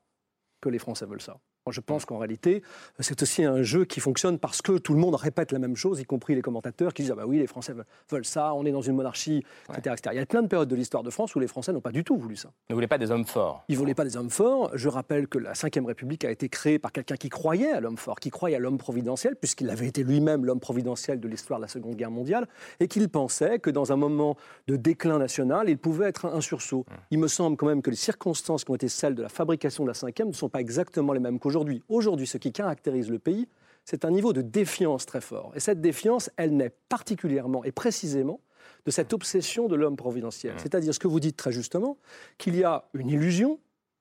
que 0.60 0.68
les 0.68 0.80
Français 0.80 1.06
veulent 1.06 1.22
ça. 1.22 1.38
Je 1.72 1.82
pense 1.82 2.06
qu'en 2.06 2.20
réalité, 2.20 2.62
c'est 3.00 3.20
aussi 3.24 3.44
un 3.44 3.64
jeu 3.64 3.86
qui 3.86 4.00
fonctionne 4.00 4.38
parce 4.38 4.62
que 4.62 4.78
tout 4.78 4.94
le 4.94 5.00
monde 5.00 5.16
répète 5.16 5.52
la 5.52 5.58
même 5.58 5.76
chose, 5.76 6.00
y 6.00 6.06
compris 6.06 6.36
les 6.36 6.44
commentateurs 6.44 6.94
qui 6.94 7.02
disent 7.02 7.12
ah 7.12 7.16
bah 7.16 7.26
oui, 7.26 7.40
les 7.40 7.48
Français 7.48 7.74
veulent 8.12 8.26
ça, 8.26 8.54
on 8.54 8.66
est 8.66 8.72
dans 8.72 8.84
une 8.84 8.96
monarchie, 8.96 9.44
etc., 9.76 9.96
Il 10.12 10.18
y 10.18 10.20
a 10.20 10.26
plein 10.28 10.44
de 10.44 10.48
périodes 10.48 10.70
de 10.70 10.76
l'histoire 10.76 11.02
de 11.02 11.10
France 11.10 11.34
où 11.34 11.40
les 11.40 11.48
Français 11.48 11.74
n'ont 11.74 11.82
pas 11.82 11.92
du 11.92 12.04
tout 12.04 12.18
voulu 12.18 12.36
ça. 12.36 12.52
Ils 12.70 12.74
ne 12.74 12.76
voulaient 12.76 12.88
pas 12.88 13.00
des 13.00 13.10
hommes 13.10 13.26
forts. 13.26 13.64
Ils 13.68 13.74
ne 13.74 13.80
voulaient 13.80 13.96
pas 13.96 14.04
des 14.04 14.16
hommes 14.16 14.30
forts. 14.30 14.70
Je 14.76 14.90
rappelle 14.90 15.28
que 15.28 15.40
la 15.40 15.54
Ve 15.54 15.86
République 15.86 16.24
a 16.24 16.30
été 16.30 16.50
créée 16.50 16.78
par 16.78 16.92
quelqu'un 16.92 17.16
qui 17.16 17.30
croyait 17.30 17.72
à 17.72 17.80
l'homme 17.80 17.98
fort, 17.98 18.20
qui 18.20 18.30
croyait 18.30 18.58
à 18.58 18.60
l'homme 18.60 18.78
providentiel, 18.78 19.36
puisqu'il 19.36 19.72
avait 19.72 19.88
été 19.88 20.04
lui-même 20.04 20.46
l'homme 20.46 20.60
providentiel 20.60 21.20
de 21.20 21.28
l'histoire 21.28 21.60
de 21.60 21.64
la 21.64 21.68
Seconde 21.68 21.96
Guerre 21.96 22.12
mondiale, 22.12 22.48
et 22.80 22.88
qu'il 22.88 23.10
pensait 23.10 23.58
que 23.58 23.72
dans 23.72 23.92
un 23.92 23.96
moment 23.96 24.38
de 24.68 24.76
déclin 24.76 25.18
national, 25.18 25.68
il 25.68 25.80
pouvait 25.80 26.10
être 26.10 26.28
un 26.28 26.42
sursaut. 26.42 26.86
Il 27.10 27.18
me 27.18 27.28
semble 27.28 27.58
quand 27.58 27.66
même 27.66 27.82
que 27.82 27.90
les 27.90 27.96
circonstances 27.96 28.64
qui 28.64 28.70
ont 28.70 28.76
été 28.76 28.88
celles 28.88 29.16
de 29.16 29.24
la 29.24 29.30
fabrication 29.30 29.84
de 29.84 29.90
la 29.90 29.94
Ve 29.94 30.28
ne 30.28 30.32
sont 30.32 30.50
pas 30.50 30.62
exactement 30.62 31.12
les 31.12 31.20
mêmes 31.20 31.40
qu'aujourd'hui. 31.40 31.55
Aujourd'hui, 31.90 32.28
ce 32.28 32.38
qui 32.38 32.52
caractérise 32.52 33.10
le 33.10 33.20
pays, 33.20 33.48
c'est 33.84 34.04
un 34.06 34.12
niveau 34.12 34.34
de 34.34 34.42
défiance 34.42 35.06
très 35.06 35.22
fort. 35.22 35.52
Et 35.56 35.60
cette 35.60 35.80
défiance, 35.80 36.30
elle 36.38 36.56
naît 36.56 36.72
particulièrement 36.90 37.64
et 37.64 37.72
précisément 37.72 38.42
de 38.86 38.92
cette 38.92 39.14
obsession 39.14 39.68
de 39.68 39.76
l'homme 39.76 39.96
providentiel. 39.96 40.56
Mmh. 40.56 40.60
C'est-à-dire 40.60 40.94
ce 40.94 41.00
que 41.00 41.08
vous 41.08 41.20
dites 41.20 41.38
très 41.38 41.52
justement, 41.52 41.98
qu'il 42.38 42.56
y 42.56 42.64
a 42.64 42.86
une 42.94 43.10
illusion 43.10 43.60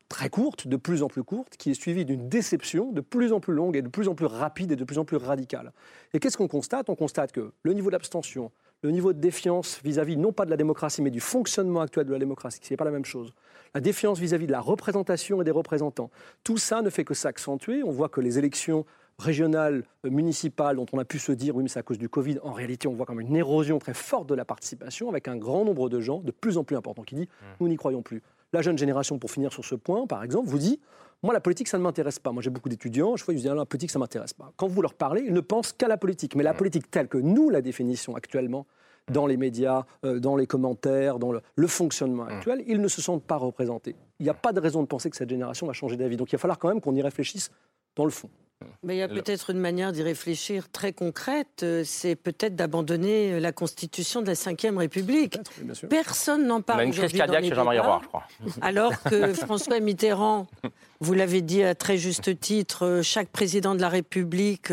très 0.09 0.29
courte, 0.29 0.69
de 0.69 0.77
plus 0.77 1.03
en 1.03 1.09
plus 1.09 1.23
courte, 1.23 1.57
qui 1.57 1.71
est 1.71 1.75
suivie 1.75 2.05
d'une 2.05 2.29
déception 2.29 2.93
de 2.93 3.01
plus 3.01 3.33
en 3.33 3.41
plus 3.41 3.55
longue 3.55 3.77
et 3.77 3.83
de 3.83 3.89
plus 3.89 4.09
en 4.09 4.15
plus 4.15 4.27
rapide 4.27 4.73
et 4.73 4.77
de 4.77 4.85
plus 4.85 4.99
en 4.99 5.05
plus 5.05 5.17
radicale. 5.17 5.73
Et 6.13 6.21
qu'est-ce 6.21 6.37
qu'on 6.37 6.49
constate? 6.49 6.89
On 6.89 6.95
constate 6.95 7.33
que 7.33 7.53
le 7.63 7.73
niveau 7.73 7.91
d'abstention, 7.91 8.53
le 8.83 8.91
niveau 8.91 9.13
de 9.13 9.19
défiance 9.19 9.81
vis-à-vis 9.83 10.17
non 10.17 10.33
pas 10.33 10.45
de 10.45 10.51
la 10.51 10.57
démocratie, 10.57 11.03
mais 11.03 11.11
du 11.11 11.21
fonctionnement 11.21 11.81
actuel 11.81 12.07
de 12.07 12.13
la 12.13 12.19
démocratie, 12.19 12.61
ce 12.63 12.73
n'est 12.73 12.77
pas 12.77 12.85
la 12.85 12.91
même 12.91 13.05
chose. 13.05 13.33
La 13.75 13.81
défiance 13.81 14.21
vis-à-vis 14.21 14.47
de 14.47 14.53
la 14.53 14.61
représentation 14.61 15.43
et 15.43 15.45
des 15.45 15.51
représentants. 15.51 16.11
Tout 16.45 16.59
ça 16.59 16.81
ne 16.81 16.91
fait 16.91 17.05
que 17.05 17.13
s'accentuer. 17.13 17.83
On 17.83 17.91
voit 17.91 18.09
que 18.09 18.21
les 18.21 18.39
élections 18.39 18.87
régionales, 19.19 19.83
euh, 20.05 20.11
municipales, 20.11 20.77
dont 20.77 20.87
on 20.93 20.99
a 20.99 21.05
pu 21.05 21.19
se 21.19 21.33
dire, 21.33 21.57
oui, 21.57 21.65
mais 21.65 21.69
c'est 21.69 21.81
à 21.81 21.83
cause 21.83 21.99
du 21.99 22.09
Covid, 22.09 22.39
en 22.45 22.53
réalité, 22.53 22.87
on 22.87 22.95
voit 22.95 23.05
quand 23.05 23.15
même 23.15 23.27
une 23.27 23.37
érosion 23.37 23.81
très 23.81 23.95
forte 23.95 24.29
de 24.29 24.35
la 24.35 24.45
participation, 24.45 25.09
avec 25.09 25.27
un 25.27 25.37
grand 25.37 25.65
nombre 25.65 25.89
de 25.89 26.01
gens, 26.01 26.21
de 26.21 26.31
plus 26.31 26.57
en 26.57 26.63
plus 26.63 26.77
importants, 26.77 27.03
qui 27.03 27.17
disent, 27.17 27.27
mmh. 27.27 27.47
nous 27.61 27.69
n'y 27.69 27.77
croyons 27.77 28.03
plus. 28.03 28.23
La 28.53 28.63
jeune 28.63 28.79
génération, 28.79 29.19
pour 29.19 29.31
finir 29.31 29.53
sur 29.53 29.65
ce 29.65 29.75
point, 29.75 30.07
par 30.07 30.23
exemple, 30.23 30.49
vous 30.49 30.59
dit, 30.59 30.81
moi, 31.25 31.33
la 31.33 31.41
politique, 31.41 31.67
ça 31.67 31.79
ne 31.79 31.83
m'intéresse 31.83 32.21
pas. 32.21 32.31
Moi, 32.31 32.43
j'ai 32.43 32.51
beaucoup 32.51 32.69
d'étudiants, 32.69 33.17
je 33.17 33.25
vois, 33.25 33.35
ils 33.35 33.39
disent, 33.39 33.49
ah, 33.49 33.55
la 33.55 33.67
politique, 33.67 33.91
ça 33.91 33.99
ne 33.99 34.05
m'intéresse 34.05 34.35
pas. 34.35 34.53
Quand 34.57 34.69
vous 34.69 34.83
leur 34.83 34.95
parlez, 34.95 35.23
ils 35.27 35.33
ne 35.33 35.41
pensent 35.41 35.73
qu'à 35.73 35.89
la 35.89 35.97
politique. 35.97 36.37
Mais 36.37 36.45
la 36.45 36.53
mmh. 36.53 36.57
politique 36.57 36.91
telle 36.91 37.09
que 37.09 37.19
nous 37.19 37.51
la 37.51 37.61
définissons 37.61 38.15
actuellement, 38.15 38.67
dans 39.13 39.27
les 39.27 39.37
médias, 39.37 39.85
euh, 40.05 40.19
dans 40.19 40.37
les 40.37 40.47
commentaires, 40.47 41.19
dans 41.19 41.33
le, 41.33 41.67
fonctionnement 41.67 42.25
mmh. 42.25 42.29
actuel, 42.29 42.65
ils 42.67 42.81
ne 42.81 42.89
se 42.89 43.03
sentent 43.03 43.25
pas 43.25 43.37
représentés. 43.37 43.97
Il 44.21 44.25
n'y 44.25 44.31
a 44.31 44.35
pas 44.35 44.53
de 44.53 44.61
raison 44.61 44.83
de 44.83 44.87
penser 44.87 45.11
que 45.11 45.17
cette 45.17 45.31
génération 45.31 45.67
va 45.67 45.73
changer 45.73 45.97
d'avis. 45.97 46.17
Donc 46.17 46.33
il 46.33 46.37
va 46.37 46.41
falloir 46.41 46.59
quand 46.59 46.69
même 46.69 46.81
qu'on 46.81 46.95
y 46.95 47.03
réfléchisse 47.03 47.51
dans 47.97 48.05
le 48.05 48.11
fond. 48.11 48.31
Mais 48.83 48.97
il 48.97 48.99
y 48.99 49.03
a 49.03 49.09
peut-être 49.09 49.51
une 49.51 49.59
manière 49.59 49.93
d'y 49.93 50.03
réfléchir 50.03 50.71
très 50.71 50.93
concrète, 50.93 51.63
euh, 51.63 51.83
c'est 51.85 52.17
peut-être 52.17 52.55
d'abandonner 52.55 53.41
la 53.41 53.53
Constitution 53.53 54.23
de 54.23 54.27
la 54.27 54.35
Ve 54.35 54.77
République. 54.79 55.39
Personne 55.91 56.47
n'en 56.47 56.63
parle. 56.63 56.79
On 56.79 56.83
a 56.83 56.85
une 56.85 56.93
crise 56.93 57.13
cardiaque 57.13 57.45
chez 57.45 57.55
Jean-Marie 57.55 57.81
Roy, 57.81 58.01
je 58.03 58.09
crois. 58.09 58.27
Alors 58.63 59.03
que 59.03 59.33
François 59.35 59.81
Mitterrand, 59.81 60.47
vous 61.01 61.15
l'avez 61.15 61.43
dit 61.43 61.63
à 61.63 61.75
très 61.75 61.99
juste 61.99 62.39
titre, 62.41 62.87
euh, 62.87 63.03
chaque 63.03 63.29
président 63.29 63.75
de 63.75 63.81
la 63.81 63.89
République 63.89 64.73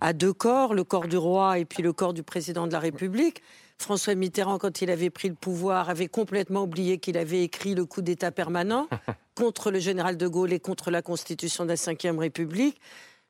a 0.00 0.12
deux 0.12 0.32
corps, 0.32 0.74
le 0.74 0.84
corps 0.84 1.08
du 1.08 1.16
roi 1.16 1.58
et 1.58 1.64
puis 1.64 1.82
le 1.82 1.92
corps 1.92 2.14
du 2.14 2.22
président 2.22 2.66
de 2.66 2.72
la 2.72 2.80
République. 2.80 3.42
François 3.82 4.14
Mitterrand, 4.14 4.58
quand 4.58 4.80
il 4.80 4.90
avait 4.90 5.10
pris 5.10 5.28
le 5.28 5.34
pouvoir, 5.34 5.90
avait 5.90 6.08
complètement 6.08 6.62
oublié 6.62 6.98
qu'il 6.98 7.18
avait 7.18 7.42
écrit 7.42 7.74
le 7.74 7.84
coup 7.84 8.02
d'État 8.02 8.30
permanent 8.30 8.88
contre 9.34 9.70
le 9.70 9.78
général 9.78 10.16
de 10.16 10.26
Gaulle 10.26 10.52
et 10.52 10.60
contre 10.60 10.90
la 10.90 11.02
Constitution 11.02 11.64
de 11.64 11.70
la 11.70 12.12
Ve 12.12 12.18
République. 12.18 12.80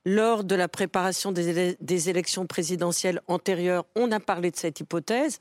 Lors 0.05 0.45
de 0.45 0.55
la 0.55 0.69
préparation 0.69 1.33
des, 1.33 1.77
des 1.81 2.11
élections 2.11 2.47
présidentielles 2.47 3.21
antérieures, 3.29 3.85
on 3.95 4.11
a 4.11 4.21
parlé 4.21 4.51
de 4.51 4.57
cette 4.57 4.81
hypothèse. 4.81 5.39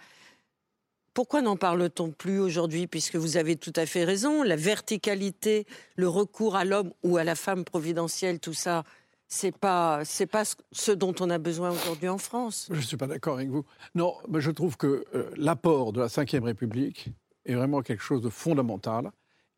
Pourquoi 1.14 1.42
n'en 1.42 1.58
parle-t-on 1.58 2.12
plus 2.12 2.40
aujourd'hui 2.40 2.88
Puisque 2.88 3.18
vous 3.18 3.36
avez 3.38 3.58
tout 3.58 3.74
à 3.76 3.86
fait 3.86 4.06
raison, 4.06 4.44
la 4.44 4.56
verticalité, 4.56 5.66
le 5.98 6.08
recours 6.08 6.56
à 6.56 6.64
l'homme 6.64 6.94
ou 7.04 7.18
à 7.18 7.24
la 7.24 7.36
femme 7.36 7.66
providentielle, 7.66 8.40
tout 8.40 8.54
ça, 8.54 8.84
c'est 9.32 9.58
pas 9.58 10.04
c'est 10.04 10.26
pas 10.26 10.44
ce 10.74 10.92
dont 10.92 11.16
on 11.22 11.30
a 11.30 11.38
besoin 11.38 11.72
aujourd'hui 11.72 12.10
en 12.10 12.18
France. 12.18 12.68
Je 12.70 12.76
ne 12.76 12.82
suis 12.82 12.98
pas 12.98 13.08
d'accord 13.08 13.36
avec 13.36 13.50
vous. 13.50 13.64
Non, 13.96 14.14
mais 14.28 14.42
je 14.42 14.52
trouve 14.52 14.76
que 14.76 15.06
euh, 15.16 15.32
l'apport 15.38 15.94
de 15.94 16.02
la 16.02 16.08
Ve 16.08 16.44
République 16.44 17.08
est 17.46 17.56
vraiment 17.56 17.82
quelque 17.82 18.04
chose 18.04 18.22
de 18.22 18.30
fondamental. 18.30 19.10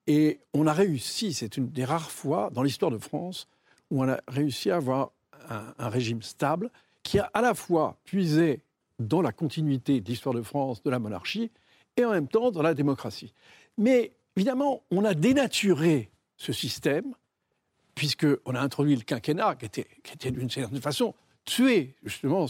Et 0.06 0.42
on 0.54 0.68
a 0.68 0.74
réussi, 0.74 1.34
c'est 1.34 1.58
une 1.58 1.70
des 1.70 1.86
rares 1.86 2.12
fois 2.12 2.52
dans 2.54 2.62
l'histoire 2.62 2.92
de 2.92 3.00
France 3.00 3.48
où 3.90 4.04
on 4.04 4.10
a 4.10 4.20
réussi 4.28 4.70
à 4.70 4.76
avoir 4.76 5.12
un, 5.50 5.74
un, 5.80 5.90
régime 5.90 6.22
stable 6.22 6.70
qui 7.02 7.18
a 7.18 7.32
à 7.34 7.42
la 7.42 7.56
fois 7.56 7.98
puisé 8.04 8.62
dans 9.00 9.24
la 9.24 9.32
continuité 9.32 10.02
de 10.02 10.08
l'histoire 10.08 10.36
de 10.36 10.44
France, 10.44 10.84
de 10.84 10.90
la 10.92 11.00
monarchie, 11.00 11.50
et 11.98 12.06
en 12.06 12.12
même 12.12 12.28
temps 12.28 12.52
dans 12.52 12.62
la 12.62 12.76
démocratie. 12.76 13.34
Mais 13.78 14.12
évidemment, 14.36 14.84
on 14.92 15.04
a 15.04 15.16
dénaturé 15.16 16.12
ce 16.38 16.54
système 16.54 17.16
puisqu'on 17.96 18.56
a 18.56 18.60
introduit 18.60 18.96
le 18.96 19.04
quinquennat, 19.04 19.56
qui 19.56 19.66
était, 19.66 20.32
d'une 20.32 20.50
certaine 20.50 20.82
façon 20.82 21.14
tué 21.46 21.96
justement 22.04 22.48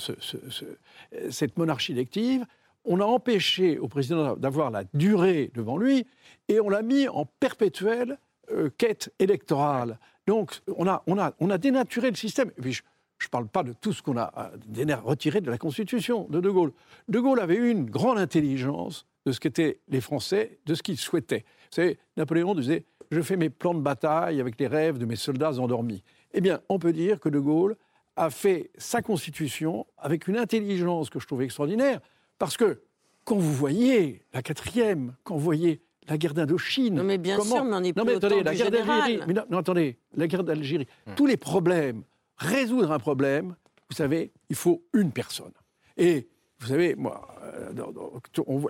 cette 1.30 1.58
monarchie 1.58 1.94
élective. 1.94 2.46
On 2.86 3.00
a 3.00 3.06
empêché 3.06 3.80
au 3.80 3.88
président 3.88 4.36
d'avoir 4.36 4.70
la 4.70 4.84
durée 4.94 5.52
devant 5.54 5.78
lui 5.78 6.06
et 6.48 6.60
on 6.60 6.70
l'a 6.70 6.82
mis 6.82 7.08
en 7.08 7.26
perpétuelle 7.26 8.18
euh, 8.52 8.70
quête 8.78 9.14
électorale. 9.20 10.00
Donc 10.28 10.62
on 10.68 10.88
a, 10.88 11.58
dénaturé 11.58 12.10
le 12.10 12.16
système. 12.16 12.52
Et 12.58 12.62
puis 12.62 12.74
je 12.74 12.82
ne 13.26 13.30
parle 13.30 13.48
pas 13.48 13.64
de 13.64 13.74
tout 13.74 13.94
ce 13.94 14.02
qu'on 14.02 14.18
a 14.18 14.52
euh, 14.78 14.96
retiré 14.98 15.40
de 15.40 15.50
la 15.50 15.58
Constitution 15.58 16.28
de 16.30 16.42
De 16.42 16.50
Gaulle. 16.50 16.74
De 17.08 17.20
Gaulle 17.20 17.40
avait 17.40 17.56
eu 17.56 17.70
une 17.70 17.90
grande 17.90 18.18
intelligence 18.18 19.06
de 19.26 19.32
ce 19.32 19.40
qu'étaient 19.40 19.80
les 19.88 20.02
Français, 20.02 20.60
de 20.66 20.76
ce 20.76 20.84
qu'ils 20.84 20.98
souhaitaient. 20.98 21.46
C'est 21.70 21.98
Napoléon 22.18 22.54
disait 22.54 22.86
je 23.14 23.22
fais 23.22 23.38
mes 23.38 23.50
plans 23.50 23.74
de 23.74 23.80
bataille 23.80 24.42
avec 24.42 24.60
les 24.60 24.68
rêves 24.68 24.98
de 24.98 25.06
mes 25.06 25.16
soldats 25.16 25.60
endormis. 25.60 26.04
Eh 26.34 26.42
bien, 26.42 26.62
on 26.70 26.80
peut 26.80 26.94
dire 26.94 27.20
que 27.20 27.30
De 27.30 27.40
Gaulle 27.40 27.76
a 28.16 28.30
fait 28.30 28.72
sa 28.78 29.02
constitution 29.02 29.86
avec 29.98 30.28
une 30.28 30.38
intelligence 30.38 31.10
que 31.10 31.20
je 31.20 31.28
trouve 31.28 31.42
extraordinaire, 31.42 32.00
parce 32.38 32.58
que 32.58 32.82
quand 33.24 33.38
vous 33.38 33.54
voyez 33.54 34.24
la 34.34 34.42
quatrième, 34.42 35.16
quand 35.24 35.36
vous 35.36 35.44
voyez 35.44 35.82
la 36.08 36.18
guerre 36.18 36.34
d'Indochine... 36.34 36.96
Non 36.96 37.04
mais 37.04 37.18
bien 37.18 37.40
sûr, 37.40 37.64
mais 37.64 37.72
on 37.74 37.84
est 37.84 37.96
non, 37.96 38.04
mais 38.04 38.16
attendez, 38.16 38.44
la 38.44 38.54
guerre 38.54 38.72
d'Algérie, 38.72 39.20
non, 39.50 39.58
attendez, 39.58 39.98
la 40.16 40.28
guerre 40.28 40.44
d'Algérie, 40.44 40.88
hmm. 41.08 41.16
tous 41.16 41.26
les 41.26 41.38
problèmes, 41.38 42.04
résoudre 42.38 42.92
un 42.92 43.00
problème, 43.00 43.56
vous 43.90 43.96
savez, 43.96 44.32
il 44.50 44.56
faut 44.56 44.84
une 44.94 45.12
personne. 45.12 45.54
Et 45.98 46.28
vous 46.60 46.68
savez, 46.68 46.96
moi, 46.96 47.33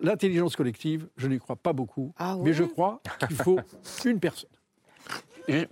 l'intelligence 0.02 0.56
collective, 0.56 1.08
je 1.18 1.28
n'y 1.28 1.40
crois 1.40 1.56
pas 1.56 1.74
beaucoup, 1.74 2.14
ah 2.18 2.38
mais 2.42 2.54
je 2.54 2.64
crois 2.64 3.02
qu'il 3.20 3.36
faut 3.36 3.60
une 4.06 4.20
personne. 4.20 4.50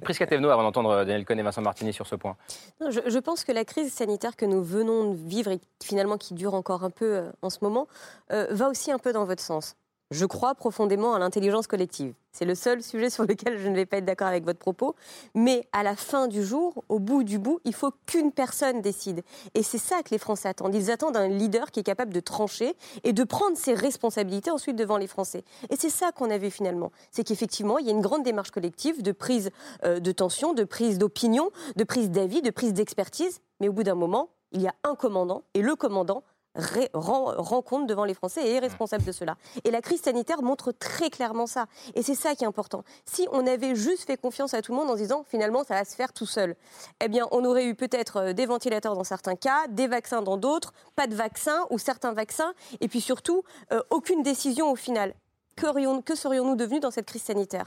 Prisca 0.03 0.27
Thévenot, 0.27 0.49
avant 0.49 0.63
d'entendre 0.63 0.97
Daniel 1.05 1.25
Cohn 1.25 1.39
et 1.39 1.43
Vincent 1.43 1.61
Martini 1.61 1.93
sur 1.93 2.07
ce 2.07 2.15
point. 2.15 2.35
je, 2.81 3.19
pense 3.19 3.43
que 3.43 3.51
la 3.51 3.65
crise 3.65 3.93
sanitaire 3.93 4.35
que 4.35 4.45
nous 4.45 4.61
venons 4.61 5.11
de 5.11 5.15
vivre 5.15 5.51
et 5.51 5.59
finalement 5.81 6.17
qui 6.17 6.33
dure 6.33 6.53
encore 6.53 6.83
un 6.83 6.89
peu 6.89 7.15
euh, 7.15 7.31
en 7.41 7.49
ce 7.49 7.59
moment, 7.61 7.87
euh, 8.31 8.47
va 8.51 8.69
aussi 8.69 8.91
un 8.91 8.99
peu 8.99 9.13
dans 9.13 9.25
votre 9.25 9.41
sens. 9.41 9.75
Je 10.11 10.25
crois 10.25 10.55
profondément 10.55 11.13
à 11.13 11.19
l'intelligence 11.19 11.67
collective. 11.67 12.13
C'est 12.33 12.43
le 12.43 12.53
seul 12.53 12.83
sujet 12.83 13.09
sur 13.09 13.23
lequel 13.25 13.57
je 13.57 13.67
ne 13.69 13.75
vais 13.75 13.85
pas 13.85 13.97
être 13.97 14.05
d'accord 14.05 14.27
avec 14.27 14.43
votre 14.43 14.59
propos. 14.59 14.95
Mais 15.35 15.67
à 15.71 15.83
la 15.83 15.95
fin 15.95 16.27
du 16.27 16.43
jour, 16.43 16.83
au 16.89 16.99
bout 16.99 17.23
du 17.23 17.39
bout, 17.39 17.61
il 17.63 17.73
faut 17.73 17.91
qu'une 18.05 18.33
personne 18.33 18.81
décide. 18.81 19.23
Et 19.53 19.63
c'est 19.63 19.77
ça 19.77 20.03
que 20.03 20.09
les 20.11 20.17
Français 20.17 20.49
attendent. 20.49 20.75
Ils 20.75 20.91
attendent 20.91 21.15
un 21.15 21.29
leader 21.29 21.71
qui 21.71 21.79
est 21.79 21.83
capable 21.83 22.13
de 22.13 22.19
trancher 22.19 22.75
et 23.03 23.13
de 23.13 23.23
prendre 23.23 23.57
ses 23.57 23.73
responsabilités 23.73 24.51
ensuite 24.51 24.75
devant 24.75 24.97
les 24.97 25.07
Français. 25.07 25.45
Et 25.69 25.77
c'est 25.77 25.89
ça 25.89 26.11
qu'on 26.11 26.29
a 26.29 26.37
vu 26.37 26.51
finalement. 26.51 26.91
C'est 27.11 27.23
qu'effectivement, 27.23 27.77
il 27.79 27.85
y 27.85 27.89
a 27.89 27.93
une 27.93 28.01
grande 28.01 28.23
démarche 28.23 28.51
collective 28.51 29.01
de 29.01 29.13
prise 29.13 29.49
euh, 29.85 30.01
de 30.01 30.11
tension, 30.11 30.53
de 30.53 30.65
prise 30.65 30.97
d'opinion, 30.97 31.51
de 31.77 31.85
prise 31.85 32.11
d'avis, 32.11 32.41
de 32.41 32.51
prise 32.51 32.73
d'expertise. 32.73 33.39
Mais 33.61 33.69
au 33.69 33.73
bout 33.73 33.83
d'un 33.83 33.95
moment, 33.95 34.29
il 34.51 34.61
y 34.61 34.67
a 34.67 34.75
un 34.83 34.95
commandant 34.95 35.43
et 35.53 35.61
le 35.61 35.75
commandant 35.75 36.23
rend, 36.55 37.61
compte 37.61 37.87
devant 37.87 38.05
les 38.05 38.13
Français 38.13 38.45
et 38.45 38.55
est 38.55 38.59
responsable 38.59 39.03
de 39.03 39.11
cela. 39.11 39.35
Et 39.63 39.71
la 39.71 39.81
crise 39.81 40.01
sanitaire 40.01 40.41
montre 40.41 40.71
très 40.71 41.09
clairement 41.09 41.47
ça. 41.47 41.65
Et 41.95 42.03
c'est 42.03 42.15
ça 42.15 42.35
qui 42.35 42.43
est 42.43 42.47
important. 42.47 42.83
Si 43.05 43.27
on 43.31 43.45
avait 43.47 43.75
juste 43.75 44.05
fait 44.07 44.17
confiance 44.17 44.53
à 44.53 44.61
tout 44.61 44.71
le 44.71 44.77
monde 44.77 44.89
en 44.89 44.95
disant 44.95 45.23
finalement 45.27 45.63
ça 45.63 45.75
va 45.75 45.85
se 45.85 45.95
faire 45.95 46.13
tout 46.13 46.25
seul, 46.25 46.55
eh 47.03 47.07
bien 47.07 47.27
on 47.31 47.45
aurait 47.45 47.65
eu 47.65 47.75
peut-être 47.75 48.17
euh, 48.17 48.33
des 48.33 48.45
ventilateurs 48.45 48.95
dans 48.95 49.03
certains 49.03 49.35
cas, 49.35 49.67
des 49.69 49.87
vaccins 49.87 50.21
dans 50.21 50.37
d'autres, 50.37 50.73
pas 50.95 51.07
de 51.07 51.15
vaccins 51.15 51.65
ou 51.69 51.77
certains 51.77 52.13
vaccins, 52.13 52.53
et 52.79 52.87
puis 52.87 53.01
surtout 53.01 53.43
euh, 53.71 53.81
aucune 53.89 54.23
décision 54.23 54.71
au 54.71 54.75
final. 54.75 55.13
Que, 55.55 56.15
serions-nous 56.15 56.55
devenus 56.55 56.81
dans 56.81 56.91
cette 56.91 57.05
crise 57.05 57.23
sanitaire? 57.23 57.65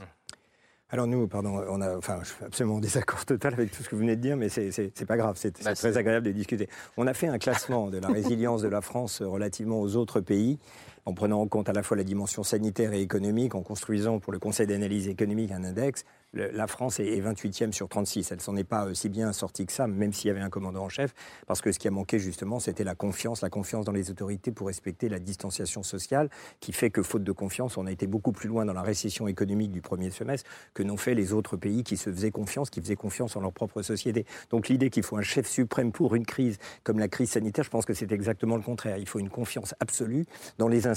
Alors 0.95 1.09
nous, 1.09 1.27
pardon, 1.27 1.61
on 1.69 1.81
a, 1.81 1.97
enfin, 1.97 2.21
je 2.23 2.29
suis 2.29 2.45
absolument 2.45 2.77
en 2.77 2.79
désaccord 2.79 3.25
total 3.25 3.55
avec 3.55 3.73
tout 3.73 3.83
ce 3.83 3.89
que 3.89 3.97
vous 3.97 4.03
venez 4.03 4.15
de 4.15 4.21
dire, 4.21 4.37
mais 4.37 4.49
c'est 4.49 5.07
pas 5.09 5.17
grave, 5.17 5.35
c'est 5.37 5.61
bah, 5.65 5.75
très 5.75 5.97
agréable 5.97 6.25
de 6.25 6.31
discuter. 6.31 6.69
On 6.97 7.09
a 7.09 7.15
fait 7.15 7.27
un 7.27 7.39
classement 7.39 7.91
de 7.91 7.99
la 7.99 8.07
résilience 8.07 8.63
de 8.63 8.69
la 8.69 8.81
France 8.81 9.21
relativement 9.21 9.81
aux 9.81 9.97
autres 9.97 10.21
pays 10.21 10.61
en 11.07 11.15
prenant 11.15 11.41
en 11.41 11.47
compte 11.47 11.69
à 11.69 11.73
la 11.73 11.83
fois 11.83 11.97
la 11.97 12.05
dimension 12.05 12.43
sanitaire 12.43 12.93
et 12.93 13.01
économique, 13.01 13.55
en 13.55 13.63
construisant 13.63 14.19
pour 14.19 14.33
le 14.33 14.39
Conseil 14.39 14.67
d'analyse 14.67 15.09
économique 15.09 15.53
un 15.53 15.65
index, 15.65 16.05
la 16.35 16.67
France 16.67 16.99
est 16.99 17.21
28e 17.21 17.73
sur 17.73 17.89
36. 17.89 18.33
Elle 18.33 18.41
s'en 18.41 18.57
est 18.57 18.65
pas 18.65 18.93
si 18.95 19.09
bien 19.09 19.33
sortie 19.33 19.67
que 19.67 19.73
ça, 19.73 19.87
même 19.87 20.13
s'il 20.13 20.29
y 20.29 20.31
avait 20.31 20.41
un 20.41 20.51
commandant 20.51 20.85
en 20.85 20.89
chef, 20.89 21.15
parce 21.47 21.61
que 21.61 21.71
ce 21.71 21.79
qui 21.79 21.87
a 21.87 21.91
manqué 21.91 22.19
justement, 22.19 22.59
c'était 22.59 22.85
la 22.85 22.95
confiance, 22.95 23.41
la 23.41 23.51
confiance 23.51 23.85
dans 23.85 23.93
les 23.93 24.11
autorités 24.11 24.51
pour 24.51 24.67
respecter 24.67 25.09
la 25.09 25.19
distanciation 25.19 25.83
sociale, 25.83 26.31
qui 26.61 26.73
fait 26.73 26.91
que 26.91 27.03
faute 27.03 27.23
de 27.23 27.33
confiance, 27.33 27.77
on 27.77 27.87
a 27.87 27.93
été 27.93 28.07
beaucoup 28.07 28.33
plus 28.33 28.49
loin 28.49 28.65
dans 28.65 28.73
la 28.73 28.83
récession 28.83 29.29
économique 29.29 29.71
du 29.71 29.81
premier 29.81 30.11
semestre 30.11 30.51
que 30.75 30.83
n'ont 30.83 30.97
fait 30.97 31.15
les 31.15 31.33
autres 31.33 31.57
pays 31.57 31.85
qui 31.85 31.97
se 31.97 32.11
faisaient 32.11 32.33
confiance, 32.33 32.71
qui 32.71 32.81
faisaient 32.81 32.97
confiance 32.97 33.37
en 33.37 33.41
leur 33.41 33.53
propre 33.53 33.83
société. 33.83 34.27
Donc 34.51 34.69
l'idée 34.69 34.91
qu'il 34.91 35.05
faut 35.05 35.17
un 35.17 35.23
chef 35.23 35.47
suprême 35.47 35.93
pour 35.93 36.15
une 36.15 36.27
crise 36.27 36.59
comme 36.83 36.99
la 36.99 37.09
crise 37.09 37.31
sanitaire, 37.31 37.65
je 37.65 37.71
pense 37.71 37.85
que 37.85 37.95
c'est 37.95 38.11
exactement 38.11 38.57
le 38.57 38.63
contraire. 38.63 38.99
Il 38.99 39.07
faut 39.07 39.21
une 39.21 39.31
confiance 39.31 39.75
absolue 39.79 40.25
dans 40.59 40.69
les 40.69 40.89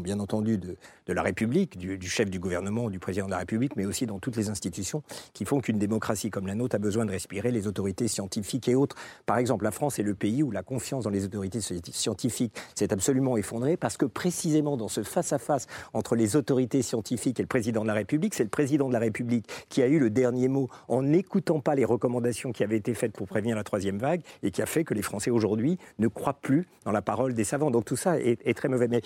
bien 0.00 0.20
entendu, 0.20 0.58
de, 0.58 0.76
la 1.08 1.22
République, 1.22 1.78
du, 1.78 2.08
chef 2.08 2.30
du 2.30 2.38
gouvernement, 2.38 2.90
du 2.90 2.98
président 2.98 3.26
de 3.26 3.30
la 3.30 3.38
République, 3.38 3.76
mais 3.76 3.86
aussi 3.86 4.06
dans 4.06 4.18
toutes 4.18 4.36
les 4.36 4.50
institutions 4.50 5.02
qui 5.32 5.44
font 5.44 5.60
qu'une 5.60 5.78
démocratie 5.78 6.30
comme 6.30 6.46
la 6.46 6.54
nôtre 6.54 6.76
a 6.76 6.78
besoin 6.78 7.06
de 7.06 7.10
respirer 7.10 7.50
les 7.50 7.66
autorités 7.66 8.08
scientifiques 8.08 8.68
et 8.68 8.74
autres. 8.74 8.96
Par 9.26 9.38
exemple, 9.38 9.64
la 9.64 9.70
France 9.70 9.98
est 9.98 10.02
le 10.02 10.14
pays 10.14 10.42
où 10.42 10.50
la 10.50 10.62
confiance 10.62 11.04
dans 11.04 11.10
les 11.10 11.24
autorités 11.24 11.60
scientifiques 11.60 12.54
s'est 12.74 12.92
absolument 12.92 13.36
effondrée 13.36 13.76
parce 13.76 13.96
que 13.96 14.04
précisément 14.04 14.76
dans 14.76 14.88
ce 14.88 15.02
face-à-face 15.02 15.66
entre 15.92 16.14
les 16.14 16.36
autorités 16.36 16.82
scientifiques 16.82 17.40
et 17.40 17.42
le 17.42 17.48
président 17.48 17.82
de 17.82 17.86
la 17.86 17.94
République, 17.94 18.34
c'est 18.34 18.44
le 18.44 18.50
président 18.50 18.88
de 18.88 18.92
la 18.92 18.98
République 18.98 19.48
qui 19.68 19.82
a 19.82 19.86
eu 19.86 19.98
le 19.98 20.10
dernier 20.10 20.48
mot 20.48 20.68
en 20.88 21.02
n'écoutant 21.02 21.60
pas 21.60 21.74
les 21.74 21.84
recommandations 21.84 22.52
qui 22.52 22.64
avaient 22.64 22.76
été 22.76 22.94
faites 22.94 23.12
pour 23.12 23.26
prévenir 23.26 23.56
la 23.56 23.64
troisième 23.64 23.98
vague 23.98 24.22
et 24.42 24.50
qui 24.50 24.62
a 24.62 24.66
fait 24.66 24.84
que 24.84 24.94
les 24.94 25.02
Français 25.02 25.30
aujourd'hui 25.30 25.78
ne 25.98 26.08
croient 26.08 26.38
plus 26.40 26.66
dans 26.84 26.92
la 26.92 27.02
parole 27.02 27.34
des 27.34 27.44
savants. 27.44 27.70
Donc 27.70 27.84
tout 27.84 27.96
ça 27.96 28.18
est, 28.18 28.38
est 28.44 28.54
très 28.54 28.68
mauvais. 28.68 28.88
Mais 28.88 29.02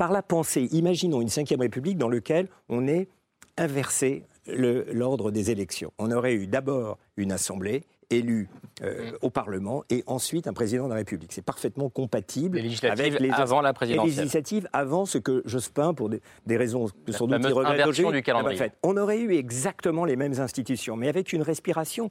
par 0.00 0.12
la 0.12 0.22
pensée, 0.22 0.66
imaginons 0.72 1.20
une 1.20 1.28
cinquième 1.28 1.60
république 1.60 1.98
dans 1.98 2.08
laquelle 2.08 2.48
on 2.70 2.88
est 2.88 3.06
inversé 3.58 4.24
l'ordre 4.46 5.30
des 5.30 5.50
élections. 5.50 5.92
On 5.98 6.10
aurait 6.10 6.32
eu 6.32 6.46
d'abord 6.46 6.96
une 7.18 7.32
assemblée 7.32 7.82
élue 8.08 8.48
euh, 8.82 9.12
au 9.20 9.28
Parlement 9.28 9.84
et 9.90 10.02
ensuite 10.06 10.46
un 10.46 10.54
président 10.54 10.84
de 10.84 10.88
la 10.88 10.94
République. 10.94 11.34
C'est 11.34 11.44
parfaitement 11.44 11.90
compatible 11.90 12.58
avec 12.82 13.20
les 13.20 13.30
avant 13.30 13.60
la 13.60 13.74
présidentielle. 13.74 14.16
Les 14.16 14.22
initiatives 14.22 14.70
avant 14.72 15.04
ce 15.04 15.18
que 15.18 15.42
Jospin, 15.44 15.92
pour 15.92 16.08
des, 16.08 16.20
raisons 16.56 16.86
que 17.04 17.12
sans 17.12 17.26
doute 17.26 17.42
il 17.44 17.52
regrette 17.52 18.12
du 18.12 18.22
calendrier. 18.22 18.72
On 18.82 18.96
aurait 18.96 19.20
eu 19.20 19.34
exactement 19.34 20.06
les 20.06 20.16
mêmes 20.16 20.40
institutions, 20.40 20.96
mais 20.96 21.08
avec 21.08 21.34
une 21.34 21.42
respiration 21.42 22.08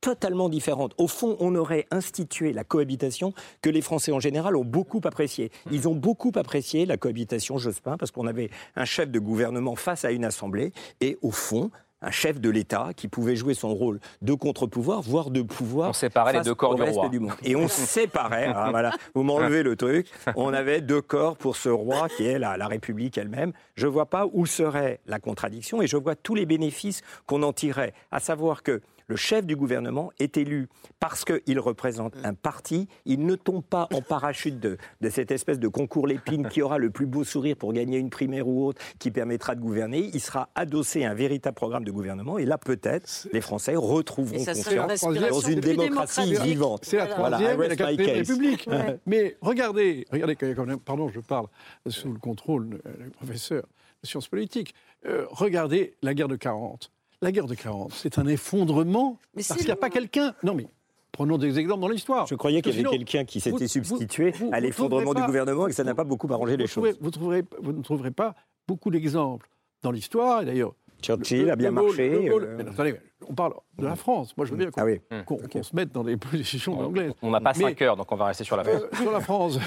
totalement 0.00 0.48
différente. 0.48 0.94
Au 0.98 1.06
fond, 1.06 1.36
on 1.40 1.54
aurait 1.54 1.86
institué 1.90 2.52
la 2.52 2.64
cohabitation 2.64 3.32
que 3.62 3.70
les 3.70 3.82
Français 3.82 4.12
en 4.12 4.20
général 4.20 4.56
ont 4.56 4.64
beaucoup 4.64 5.00
appréciée. 5.04 5.50
Ils 5.70 5.88
ont 5.88 5.94
beaucoup 5.94 6.32
apprécié 6.36 6.86
la 6.86 6.96
cohabitation 6.96 7.58
Jospin 7.58 7.96
parce 7.96 8.10
qu'on 8.10 8.26
avait 8.26 8.50
un 8.76 8.84
chef 8.84 9.10
de 9.10 9.18
gouvernement 9.18 9.76
face 9.76 10.04
à 10.04 10.10
une 10.10 10.24
assemblée 10.24 10.72
et 11.00 11.18
au 11.22 11.30
fond, 11.30 11.70
un 12.02 12.10
chef 12.10 12.40
de 12.40 12.48
l'État 12.48 12.90
qui 12.96 13.08
pouvait 13.08 13.36
jouer 13.36 13.54
son 13.54 13.74
rôle 13.74 14.00
de 14.22 14.32
contre-pouvoir, 14.32 15.02
voire 15.02 15.30
de 15.30 15.42
pouvoir. 15.42 15.90
On 15.90 15.92
séparait 15.92 16.32
les 16.32 16.40
deux 16.40 16.54
corps 16.54 16.74
du 16.74 16.82
roi. 16.82 17.08
Du 17.08 17.20
monde. 17.20 17.32
Et 17.42 17.56
on 17.56 17.68
séparait, 17.68 18.50
ah, 18.54 18.68
voilà, 18.70 18.92
vous 19.14 19.22
m'enlevez 19.22 19.62
le 19.62 19.76
truc, 19.76 20.06
on 20.36 20.52
avait 20.54 20.80
deux 20.80 21.02
corps 21.02 21.36
pour 21.36 21.56
ce 21.56 21.68
roi 21.68 22.08
qui 22.08 22.24
est 22.24 22.38
la, 22.38 22.56
la 22.56 22.68
République 22.68 23.18
elle-même. 23.18 23.52
Je 23.74 23.86
ne 23.86 23.92
vois 23.92 24.06
pas 24.06 24.26
où 24.32 24.46
serait 24.46 25.00
la 25.06 25.18
contradiction 25.18 25.82
et 25.82 25.86
je 25.86 25.96
vois 25.96 26.14
tous 26.14 26.34
les 26.34 26.46
bénéfices 26.46 27.02
qu'on 27.26 27.42
en 27.42 27.52
tirerait, 27.52 27.92
à 28.10 28.20
savoir 28.20 28.62
que 28.62 28.80
le 29.10 29.16
chef 29.16 29.44
du 29.44 29.56
gouvernement 29.56 30.12
est 30.20 30.36
élu 30.36 30.68
parce 31.00 31.24
qu'il 31.24 31.58
représente 31.58 32.14
un 32.22 32.32
parti. 32.32 32.86
Il 33.06 33.26
ne 33.26 33.34
tombe 33.34 33.64
pas 33.64 33.88
en 33.92 34.02
parachute 34.02 34.60
de, 34.60 34.78
cette 35.10 35.32
espèce 35.32 35.58
de 35.58 35.66
concours 35.66 36.06
l'épine 36.06 36.48
qui 36.48 36.62
aura 36.62 36.78
le 36.78 36.90
plus 36.90 37.06
beau 37.06 37.24
sourire 37.24 37.56
pour 37.56 37.72
gagner 37.72 37.98
une 37.98 38.08
primaire 38.08 38.46
ou 38.46 38.64
autre 38.66 38.80
qui 39.00 39.10
permettra 39.10 39.56
de 39.56 39.60
gouverner. 39.60 40.10
Il 40.14 40.20
sera 40.20 40.48
adossé 40.54 41.04
à 41.04 41.10
un 41.10 41.14
véritable 41.14 41.56
programme 41.56 41.84
de 41.84 41.90
gouvernement 41.90 42.38
et 42.38 42.44
là, 42.44 42.56
peut-être, 42.56 43.26
les 43.32 43.40
Français 43.40 43.74
retrouveront 43.74 44.44
confiance 44.44 45.02
dans 45.02 45.40
une 45.40 45.58
démocratie 45.58 46.34
vivante. 46.34 46.84
C'est 46.84 46.98
la 46.98 47.08
troisième 47.08 47.60
et 47.62 47.68
la 47.68 47.76
quatrième 47.76 48.16
République. 48.18 48.68
Mais 49.06 49.36
regardez, 49.40 50.06
regardez, 50.12 50.36
pardon, 50.84 51.08
je 51.08 51.18
parle 51.18 51.48
sous 51.88 52.12
le 52.12 52.20
contrôle 52.20 52.80
du 53.02 53.10
professeur 53.10 53.64
de 54.04 54.06
sciences 54.06 54.28
politiques. 54.28 54.72
Euh, 55.04 55.26
regardez 55.30 55.96
la 56.00 56.14
guerre 56.14 56.28
de 56.28 56.36
40 56.36 56.92
la 57.22 57.32
guerre 57.32 57.46
de 57.46 57.54
40, 57.54 57.92
c'est 57.92 58.18
un 58.18 58.26
effondrement 58.26 59.18
parce 59.34 59.54
qu'il 59.54 59.66
n'y 59.66 59.72
a 59.72 59.76
pas 59.76 59.90
quelqu'un. 59.90 60.34
Non, 60.42 60.54
mais 60.54 60.66
Prenons 61.12 61.38
des 61.38 61.58
exemples 61.58 61.80
dans 61.80 61.88
l'histoire. 61.88 62.26
Je 62.26 62.34
croyais 62.34 62.62
qu'il 62.62 62.74
y 62.74 62.80
avait 62.80 62.96
quelqu'un 62.96 63.24
qui 63.24 63.40
s'était 63.40 63.68
substitué 63.68 64.32
à 64.52 64.60
l'effondrement 64.60 65.14
du 65.14 65.22
gouvernement 65.22 65.66
et 65.66 65.70
que 65.70 65.76
ça 65.76 65.84
n'a 65.84 65.94
pas 65.94 66.04
beaucoup 66.04 66.32
arrangé 66.32 66.56
les 66.56 66.66
choses. 66.66 66.96
vous, 67.00 67.10
trouverez, 67.10 67.44
vous 67.60 67.72
ne 67.72 67.82
trouverez 67.82 68.10
pas 68.10 68.34
beaucoup 68.68 68.90
d'exemples 68.90 69.48
dans 69.82 69.90
l'histoire, 69.90 70.42
et 70.42 70.44
d'ailleurs. 70.44 70.74
Churchill 71.02 71.50
a 71.50 71.56
bien 71.56 71.70
marché. 71.70 72.28
Euh. 72.28 72.58
attendez, 72.60 72.94
on 73.26 73.32
parle 73.32 73.54
de 73.78 73.86
la 73.86 73.96
France. 73.96 74.36
Moi, 74.36 74.44
je 74.44 74.50
veux 74.50 74.58
bien 74.58 74.70
qu'on 74.70 75.38
ah 75.42 75.62
se 75.62 75.74
mette 75.74 75.92
dans 75.92 76.04
des 76.04 76.18
positions 76.18 76.78
anglaises. 76.78 77.12
On 77.22 77.30
n'a 77.30 77.40
pas 77.40 77.54
cinq 77.54 77.80
heures, 77.80 77.96
donc 77.96 78.12
on 78.12 78.16
va 78.16 78.26
rester 78.26 78.44
sur 78.44 78.56
la 78.56 78.64
France. 78.64 78.82
Euh, 78.82 78.96
sur 78.96 79.10
la 79.10 79.20
France. 79.20 79.58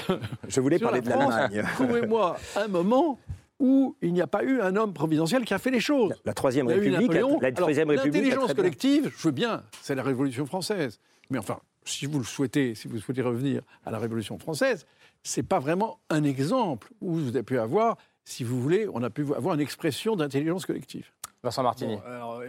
je 0.46 0.60
voulais 0.60 0.78
parler 0.78 1.00
de 1.00 1.08
l'Allemagne. 1.08 1.64
Trouvez-moi 1.74 2.36
un 2.56 2.68
moment 2.68 3.18
où 3.64 3.96
il 4.02 4.12
n'y 4.12 4.20
a 4.20 4.26
pas 4.26 4.44
eu 4.44 4.60
un 4.60 4.76
homme 4.76 4.92
providentiel 4.92 5.46
qui 5.46 5.54
a 5.54 5.58
fait 5.58 5.70
les 5.70 5.80
choses. 5.80 6.12
La, 6.26 6.34
Troisième 6.34 6.68
République, 6.68 7.14
la, 7.40 7.50
Troisième 7.50 7.88
République. 7.88 8.24
L'intelligence 8.24 8.52
collective, 8.52 9.10
je 9.16 9.28
veux 9.28 9.32
bien, 9.32 9.62
c'est 9.80 9.94
la 9.94 10.02
Révolution 10.02 10.44
française. 10.44 11.00
Mais 11.30 11.38
enfin, 11.38 11.60
si 11.86 12.04
vous 12.04 12.18
le 12.18 12.26
souhaitez, 12.26 12.74
si 12.74 12.88
vous 12.88 12.98
souhaitez 12.98 13.22
revenir 13.22 13.62
à 13.86 13.90
la 13.90 13.98
Révolution 13.98 14.38
française, 14.38 14.84
c'est 15.22 15.42
pas 15.42 15.60
vraiment 15.60 15.98
un 16.10 16.24
exemple 16.24 16.92
où 17.00 17.14
vous 17.14 17.28
avez 17.30 17.42
pu 17.42 17.58
avoir, 17.58 17.96
si 18.26 18.44
vous 18.44 18.60
voulez, 18.60 18.86
on 18.92 19.02
a 19.02 19.08
pu 19.08 19.22
avoir 19.34 19.54
une 19.54 19.62
expression 19.62 20.14
d'intelligence 20.14 20.66
collective. 20.66 21.10
Vincent 21.44 21.62
Martini. 21.62 21.98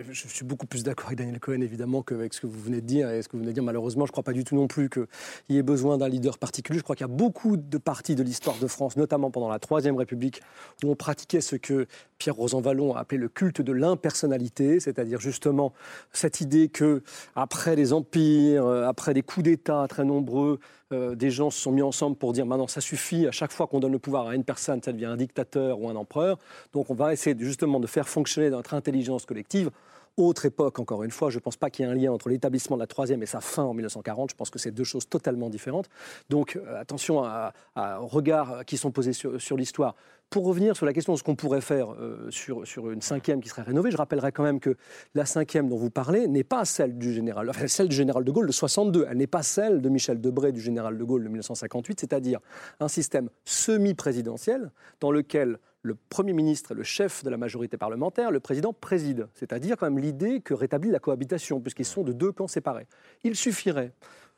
je 0.09 0.27
suis 0.27 0.45
beaucoup 0.45 0.65
plus 0.65 0.83
d'accord 0.83 1.07
avec 1.07 1.17
Daniel 1.17 1.39
Cohen, 1.39 1.59
évidemment, 1.59 2.01
qu'avec 2.01 2.33
ce 2.33 2.39
que 2.39 2.47
vous 2.47 2.59
venez 2.59 2.79
de 2.79 2.87
dire. 2.87 3.09
Et 3.09 3.21
ce 3.21 3.27
que 3.27 3.33
vous 3.33 3.39
venez 3.39 3.49
de 3.49 3.53
dire, 3.53 3.63
malheureusement, 3.63 4.05
je 4.05 4.09
ne 4.09 4.13
crois 4.13 4.23
pas 4.23 4.31
du 4.31 4.45
tout 4.45 4.55
non 4.55 4.67
plus 4.67 4.89
qu'il 4.89 5.05
y 5.49 5.57
ait 5.57 5.63
besoin 5.63 5.97
d'un 5.97 6.07
leader 6.07 6.37
particulier. 6.37 6.79
Je 6.79 6.83
crois 6.83 6.95
qu'il 6.95 7.05
y 7.05 7.11
a 7.11 7.13
beaucoup 7.13 7.57
de 7.57 7.77
parties 7.77 8.15
de 8.15 8.23
l'histoire 8.23 8.57
de 8.57 8.67
France, 8.67 8.95
notamment 8.95 9.31
pendant 9.31 9.49
la 9.49 9.59
Troisième 9.59 9.97
République, 9.97 10.41
où 10.83 10.89
on 10.89 10.95
pratiquait 10.95 11.41
ce 11.41 11.57
que 11.57 11.87
Pierre 12.17 12.35
Rosanvallon 12.35 12.95
a 12.95 12.99
appelé 12.99 13.19
le 13.19 13.27
culte 13.27 13.61
de 13.61 13.73
l'impersonnalité, 13.73 14.79
c'est-à-dire 14.79 15.19
justement 15.19 15.73
cette 16.13 16.39
idée 16.39 16.69
que, 16.69 17.03
après 17.35 17.75
les 17.75 17.91
empires, 17.91 18.65
euh, 18.65 18.87
après 18.87 19.13
des 19.13 19.21
coups 19.21 19.43
d'État 19.43 19.85
très 19.89 20.05
nombreux, 20.05 20.59
euh, 20.93 21.15
des 21.15 21.31
gens 21.31 21.49
se 21.49 21.59
sont 21.59 21.71
mis 21.71 21.81
ensemble 21.81 22.15
pour 22.15 22.31
dire 22.33 22.45
maintenant 22.45 22.67
ça 22.67 22.81
suffit, 22.81 23.25
à 23.27 23.31
chaque 23.31 23.51
fois 23.51 23.67
qu'on 23.67 23.79
donne 23.79 23.91
le 23.91 23.99
pouvoir 23.99 24.27
à 24.27 24.35
une 24.35 24.43
personne, 24.43 24.81
ça 24.83 24.93
devient 24.93 25.05
un 25.05 25.17
dictateur 25.17 25.79
ou 25.79 25.89
un 25.89 25.95
empereur. 25.95 26.37
Donc 26.73 26.89
on 26.89 26.95
va 26.95 27.11
essayer 27.13 27.35
justement 27.39 27.79
de 27.79 27.87
faire 27.87 28.07
fonctionner 28.07 28.49
notre 28.49 28.73
intelligence 28.73 29.25
collective. 29.25 29.71
Autre 30.17 30.45
époque, 30.45 30.79
encore 30.79 31.03
une 31.03 31.11
fois, 31.11 31.29
je 31.29 31.37
ne 31.37 31.41
pense 31.41 31.57
pas 31.57 31.69
qu'il 31.69 31.85
y 31.85 31.87
ait 31.87 31.91
un 31.91 31.95
lien 31.95 32.11
entre 32.11 32.29
l'établissement 32.29 32.77
de 32.77 32.81
la 32.81 32.87
troisième 32.87 33.21
et 33.21 33.25
sa 33.25 33.41
fin 33.41 33.63
en 33.63 33.73
1940. 33.73 34.29
Je 34.29 34.35
pense 34.35 34.49
que 34.49 34.59
c'est 34.59 34.71
deux 34.71 34.85
choses 34.85 35.09
totalement 35.09 35.49
différentes. 35.49 35.89
Donc 36.29 36.55
euh, 36.55 36.79
attention 36.79 37.23
à, 37.23 37.53
aux 37.75 38.07
regards 38.07 38.63
qui 38.65 38.77
sont 38.77 38.91
posés 38.91 39.11
sur 39.13 39.57
l'histoire. 39.57 39.95
Pour 40.29 40.45
revenir 40.45 40.75
sur 40.75 40.85
la 40.85 40.93
question 40.93 41.13
de 41.13 41.17
ce 41.17 41.23
qu'on 41.23 41.35
pourrait 41.35 41.61
faire 41.61 41.93
euh, 41.93 42.29
sur, 42.31 42.65
sur 42.65 42.89
une 42.89 43.01
cinquième 43.01 43.41
qui 43.41 43.49
serait 43.49 43.61
rénovée, 43.61 43.91
je 43.91 43.97
rappellerai 43.97 44.31
quand 44.31 44.43
même 44.43 44.59
que 44.59 44.75
la 45.13 45.25
cinquième 45.25 45.69
dont 45.69 45.77
vous 45.77 45.91
parlez 45.91 46.27
n'est 46.27 46.43
pas 46.43 46.65
celle 46.65 46.97
du 46.97 47.13
général, 47.13 47.49
enfin, 47.49 47.67
celle 47.67 47.89
du 47.89 47.95
général 47.95 48.23
de 48.23 48.31
Gaulle 48.31 48.47
de 48.47 48.51
62. 48.51 49.05
Elle 49.09 49.17
n'est 49.17 49.27
pas 49.27 49.43
celle 49.43 49.81
de 49.81 49.89
Michel 49.89 50.19
Debré 50.19 50.51
du 50.51 50.61
général 50.61 50.97
de 50.97 51.03
Gaulle 51.03 51.23
de 51.23 51.29
1958, 51.29 51.99
c'est-à-dire 51.99 52.39
un 52.79 52.87
système 52.87 53.29
semi-présidentiel 53.43 54.71
dans 54.99 55.11
lequel 55.11 55.59
le 55.85 55.93
Premier 55.93 56.33
ministre 56.33 56.71
est 56.71 56.75
le 56.75 56.83
chef 56.83 57.23
de 57.23 57.29
la 57.29 57.37
majorité 57.37 57.77
parlementaire, 57.77 58.31
le 58.31 58.39
président 58.39 58.73
préside. 58.73 59.27
C'est-à-dire 59.35 59.77
quand 59.77 59.85
même 59.85 59.99
l'idée 59.99 60.41
que 60.41 60.55
rétablit 60.55 60.89
la 60.89 60.97
cohabitation, 60.97 61.61
puisqu'ils 61.61 61.85
sont 61.85 62.03
de 62.03 62.11
deux 62.11 62.31
camps 62.31 62.47
séparés. 62.47 62.87
Il 63.23 63.35
suffirait 63.35 63.91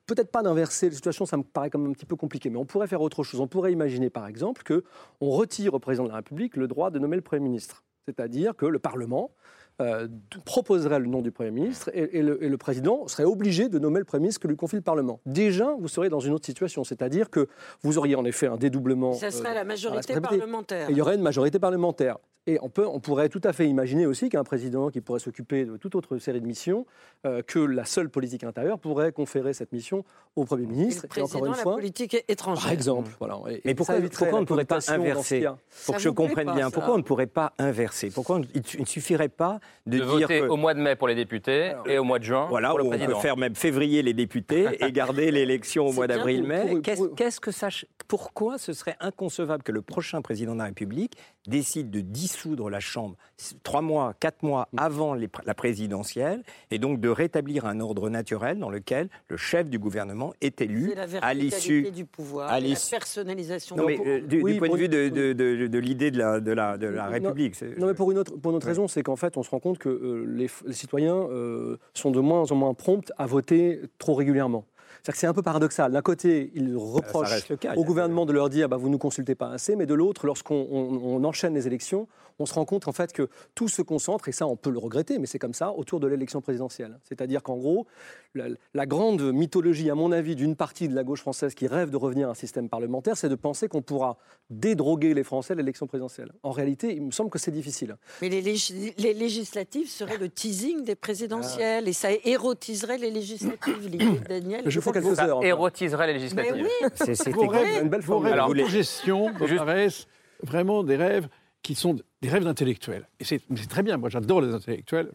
peut-être 0.07 0.29
pas 0.29 0.43
d'inverser 0.43 0.89
la 0.89 0.95
situation, 0.95 1.25
ça 1.25 1.37
me 1.37 1.43
paraît 1.43 1.69
quand 1.69 1.79
même 1.79 1.91
un 1.91 1.93
petit 1.93 2.05
peu 2.05 2.17
compliqué, 2.17 2.49
mais 2.49 2.57
on 2.57 2.65
pourrait 2.65 2.87
faire 2.87 3.01
autre 3.01 3.23
chose. 3.23 3.39
On 3.39 3.47
pourrait 3.47 3.71
imaginer, 3.71 4.09
par 4.09 4.27
exemple, 4.27 4.61
qu'on 4.63 5.29
retire 5.29 5.73
au 5.73 5.79
président 5.79 6.03
de 6.03 6.09
la 6.09 6.17
République 6.17 6.57
le 6.57 6.67
droit 6.67 6.91
de 6.91 6.99
nommer 6.99 7.15
le 7.15 7.21
Premier 7.21 7.41
ministre. 7.41 7.85
C'est-à-dire 8.05 8.53
que 8.53 8.65
le 8.65 8.79
Parlement 8.79 9.31
euh, 9.79 10.07
proposerait 10.43 10.99
le 10.99 11.05
nom 11.05 11.21
du 11.21 11.31
Premier 11.31 11.51
ministre 11.51 11.91
et, 11.93 12.23
le, 12.23 12.57
président 12.57 13.07
serait 13.07 13.25
obligé 13.25 13.69
de 13.69 13.77
nommer 13.77 13.99
le 13.99 14.05
Premier 14.05 14.21
ministre 14.21 14.41
que 14.41 14.47
lui 14.47 14.55
confie 14.55 14.75
le 14.75 14.81
Parlement. 14.81 15.19
Déjà, 15.27 15.75
vous 15.79 15.87
serez 15.87 16.09
dans 16.09 16.19
une 16.19 16.33
autre 16.33 16.47
situation, 16.47 16.83
c'est-à-dire 16.83 17.29
que 17.29 17.47
vous 17.83 17.99
auriez 17.99 18.15
en 18.15 18.25
effet 18.25 18.47
un 18.47 18.57
dédoublement. 18.57 19.13
Ça 19.13 19.29
serait 19.29 19.51
euh, 19.51 19.53
la 19.53 19.63
majorité 19.63 20.19
parlementaire. 20.19 20.89
il 20.89 20.97
y 20.97 21.01
aurait 21.01 21.13
une 21.13 21.21
majorité 21.21 21.59
parlementaire. 21.59 22.17
Et 22.47 22.57
on, 22.61 22.69
peut, 22.69 22.87
on 22.87 23.01
pourrait 23.01 23.27
tout 23.27 23.41
à 23.43 23.51
fait 23.51 23.67
imaginer 23.67 24.05
aussi 24.05 24.29
qu'un 24.29 24.45
président 24.45 24.89
qui 24.89 25.01
pourrait 25.01 25.19
s'occuper 25.19 25.65
de 25.65 25.75
toute 25.75 25.95
autre 25.95 26.17
série 26.17 26.39
de 26.39 26.47
missions, 26.47 26.85
euh, 27.25 27.41
que 27.41 27.59
la 27.59 27.83
seule 27.83 28.09
politique 28.09 28.45
intérieure 28.45 28.79
pourrait 28.79 29.11
conférer 29.11 29.53
cette 29.53 29.73
mission 29.73 30.05
au 30.37 30.45
Premier 30.45 30.65
ministre. 30.65 31.05
Et, 31.17 31.21
encore 31.21 31.45
une 31.45 31.53
fois, 31.53 31.73
la 31.73 31.77
politique 31.77 32.23
étrangère. 32.29 32.63
Par 32.63 32.71
exemple. 32.71 33.11
Voilà. 33.19 33.37
Mais 33.65 33.75
pourquoi, 33.75 33.95
pourquoi 33.99 34.37
on 34.37 34.41
ne 34.41 34.45
pourrait 34.45 34.63
pas 34.63 34.79
inverser 34.89 35.45
Pour 35.85 35.95
que 35.95 36.01
je 36.01 36.09
comprenne 36.09 36.53
bien, 36.53 36.71
pourquoi 36.71 36.93
on 36.93 36.97
ne 36.97 37.03
pourrait 37.03 37.27
pas 37.27 37.51
inverser 37.59 38.11
Pourquoi 38.11 38.39
il 38.55 38.61
ne 38.79 38.85
suffirait 38.85 39.27
pas 39.27 39.59
de, 39.85 39.97
dire 39.97 40.05
voter 40.07 40.41
au 40.43 40.55
mois 40.55 40.73
de 40.73 40.79
mai 40.79 40.95
pour 40.95 41.09
les 41.09 41.15
députés 41.15 41.73
et 41.85 41.97
au 41.97 42.05
mois 42.05 42.19
de 42.19 42.23
juin 42.23 42.47
voilà, 42.49 42.69
pour 42.69 42.79
le 42.79 42.87
président. 42.87 43.11
On 43.11 43.15
peut 43.15 43.21
faire 43.21 43.35
même 43.35 43.55
février 43.55 44.01
les 44.03 44.13
députés 44.13 44.67
et 44.79 44.91
garder 44.93 45.31
l'élection 45.31 45.87
au 45.87 45.91
mois 45.91 46.07
d'avril-mai. 46.07 46.81
Qu'est-ce 46.81 47.41
que 47.41 47.51
ça 47.51 47.67
Pourquoi 48.07 48.57
ce 48.57 48.71
serait 48.71 48.95
inconcevable 49.01 49.63
que 49.63 49.73
le 49.73 49.81
prochain 49.81 50.21
président 50.21 50.53
de 50.53 50.59
la 50.59 50.65
République 50.65 51.17
décide 51.47 51.89
de 51.89 52.01
dissoudre 52.01 52.69
la 52.69 52.79
Chambre 52.79 53.15
trois 53.63 53.81
mois, 53.81 54.13
quatre 54.19 54.43
mois 54.43 54.67
avant 54.77 55.15
la 55.15 55.53
présidentielle, 55.53 56.43
et 56.71 56.79
donc 56.79 56.99
de 56.99 57.09
rétablir 57.09 57.65
un 57.65 57.79
ordre 57.79 58.09
naturel 58.09 58.59
dans 58.59 58.69
lequel 58.69 59.09
le 59.29 59.37
chef 59.37 59.69
du 59.69 59.79
gouvernement 59.79 60.33
est 60.41 60.61
élu 60.61 60.93
à 61.21 61.33
l'issue 61.33 61.91
du 61.91 62.05
pouvoir, 62.05 62.59
la 62.59 62.75
personnalisation. 62.89 63.75
Non, 63.75 63.85
mais, 63.85 63.99
euh, 64.05 64.21
du, 64.21 64.39
point 64.57 64.69
de 64.69 64.75
vue 64.75 64.89
de, 64.89 65.77
l'idée 65.77 66.11
de 66.11 66.17
la, 66.17 66.39
de 66.39 66.51
la, 66.51 66.77
de 66.77 66.87
la 66.87 67.07
République. 67.07 67.61
Non, 67.77 67.87
mais 67.87 67.93
pour 67.93 68.11
une 68.11 68.17
autre, 68.17 68.35
pour 68.35 68.51
une 68.51 68.57
autre 68.57 68.67
raison, 68.67 68.87
c'est 68.87 69.03
qu'en 69.03 69.15
fait, 69.15 69.37
on 69.37 69.43
se 69.43 69.49
rend 69.49 69.59
compte 69.59 69.77
que 69.77 69.89
euh, 69.89 70.25
les, 70.27 70.49
citoyens 70.73 71.15
euh, 71.15 71.77
sont 71.93 72.11
de 72.11 72.19
moins 72.19 72.51
en 72.51 72.55
moins 72.55 72.73
prompts 72.73 73.11
à 73.17 73.25
voter 73.25 73.81
trop 73.97 74.13
régulièrement 74.13 74.65
c'est 75.03 75.27
un 75.27 75.33
peu 75.33 75.41
paradoxal. 75.41 75.91
D'un 75.91 76.01
côté, 76.01 76.51
ils 76.55 76.75
reprochent 76.75 77.51
au 77.75 77.83
gouvernement 77.83 78.25
de 78.25 78.33
leur 78.33 78.49
dire 78.49 78.69
bah, 78.69 78.77
vous 78.77 78.87
ne 78.87 78.93
nous 78.93 78.97
consultez 78.97 79.35
pas 79.35 79.49
assez, 79.49 79.75
mais 79.75 79.85
de 79.85 79.93
l'autre, 79.93 80.25
lorsqu'on 80.25 81.23
enchaîne 81.23 81.53
les 81.53 81.67
élections, 81.67 82.07
on 82.39 82.45
se 82.45 82.53
rend 82.53 82.65
compte 82.65 82.87
en 82.87 82.91
fait 82.91 83.13
que 83.13 83.29
tout 83.55 83.67
se 83.67 83.81
concentre, 83.81 84.27
et 84.29 84.31
ça 84.31 84.47
on 84.47 84.55
peut 84.55 84.69
le 84.69 84.79
regretter, 84.79 85.19
mais 85.19 85.25
c'est 85.25 85.39
comme 85.39 85.53
ça, 85.53 85.71
autour 85.71 85.99
de 85.99 86.07
l'élection 86.07 86.41
présidentielle. 86.41 86.99
C'est-à-dire 87.03 87.43
qu'en 87.43 87.57
gros, 87.57 87.87
la, 88.35 88.85
grande 88.85 89.33
mythologie, 89.33 89.89
à 89.89 89.95
mon 89.95 90.11
avis, 90.11 90.35
d'une 90.35 90.55
partie 90.55 90.87
de 90.87 90.95
la 90.95 91.03
gauche 91.03 91.21
française 91.21 91.55
qui 91.55 91.67
rêve 91.67 91.89
de 91.89 91.97
revenir 91.97 92.27
à 92.27 92.31
un 92.31 92.35
système 92.35 92.69
parlementaire, 92.69 93.17
c'est 93.17 93.29
de 93.29 93.35
penser 93.35 93.67
qu'on 93.67 93.81
pourra 93.81 94.17
dédroguer 94.49 95.13
les 95.13 95.23
Français 95.23 95.53
à 95.53 95.55
l'élection 95.55 95.87
présidentielle. 95.87 96.31
En 96.43 96.51
réalité, 96.51 96.93
il 96.93 97.01
me 97.01 97.11
semble 97.11 97.29
que 97.29 97.39
c'est 97.39 97.51
difficile. 97.51 97.97
Mais 98.21 98.29
les, 98.29 98.41
législatives 98.41 99.89
seraient 99.89 100.17
le 100.17 100.29
teasing 100.29 100.83
des 100.83 100.95
présidentielles, 100.95 101.87
et 101.87 101.93
ça 101.93 102.09
érotiserait 102.23 102.97
les 102.97 103.11
législatives. 103.11 103.89
Daniel, 104.27 104.63
je 104.65 104.79
fais 104.93 105.01
quelques 105.01 105.19
heures. 105.19 105.41
Ça 105.41 105.47
érotiserait 105.47 106.07
les 106.07 106.13
législatives. 106.13 106.55
Mais 106.55 106.63
oui, 106.63 106.89
c'est 106.93 107.81
une 107.81 107.89
belle 107.89 108.01
forme. 108.01 108.25
Alors, 108.25 108.53
gestion 108.67 109.29
me 109.33 109.57
paraissent 109.57 110.07
vraiment 110.43 110.83
des 110.83 110.95
rêves 110.95 111.27
qui 111.61 111.75
sont 111.75 111.95
des 112.21 112.29
rêves 112.29 112.43
d'intellectuels. 112.43 113.07
Et 113.19 113.23
c'est 113.23 113.41
très 113.67 113.83
bien, 113.83 113.97
moi 113.97 114.09
j'adore 114.09 114.41
les 114.41 114.53
intellectuels. 114.53 115.11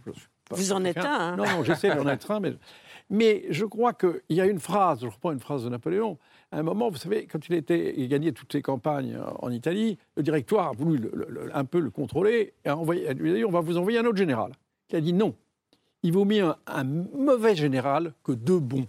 Vous 0.50 0.72
en 0.72 0.84
êtes 0.84 0.98
un, 0.98 1.04
hein 1.04 1.36
Non, 1.36 1.44
non, 1.44 1.64
j'essaie 1.64 1.94
d'en 1.94 2.06
être 2.08 2.30
un, 2.30 2.40
mais, 2.40 2.52
mais 3.08 3.44
je 3.48 3.64
crois 3.64 3.94
qu'il 3.94 4.20
y 4.28 4.40
a 4.40 4.46
une 4.46 4.58
phrase, 4.58 5.00
je 5.00 5.06
reprends 5.06 5.32
une 5.32 5.40
phrase 5.40 5.64
de 5.64 5.70
Napoléon, 5.70 6.18
à 6.50 6.58
un 6.58 6.62
moment, 6.62 6.90
vous 6.90 6.98
savez, 6.98 7.26
quand 7.26 7.48
il, 7.48 7.54
était, 7.54 7.94
il 7.96 8.08
gagnait 8.08 8.32
toutes 8.32 8.52
ses 8.52 8.60
campagnes 8.60 9.18
en 9.40 9.50
Italie, 9.50 9.96
le 10.16 10.22
directoire 10.22 10.68
a 10.68 10.72
voulu 10.72 11.00
un 11.54 11.64
peu 11.64 11.80
le 11.80 11.90
contrôler 11.90 12.52
et 12.64 12.68
a 12.68 12.76
envoyé, 12.76 13.12
lui 13.14 13.30
a 13.30 13.34
dit 13.34 13.44
on 13.44 13.50
va 13.50 13.60
vous 13.60 13.78
envoyer 13.78 13.98
un 13.98 14.04
autre 14.04 14.18
général. 14.18 14.52
Il 14.90 14.96
a 14.96 15.00
dit 15.00 15.14
non, 15.14 15.34
il 16.02 16.12
vaut 16.12 16.26
mieux 16.26 16.52
un 16.66 16.84
mauvais 16.84 17.56
général 17.56 18.12
que 18.22 18.32
deux 18.32 18.58
bons. 18.58 18.86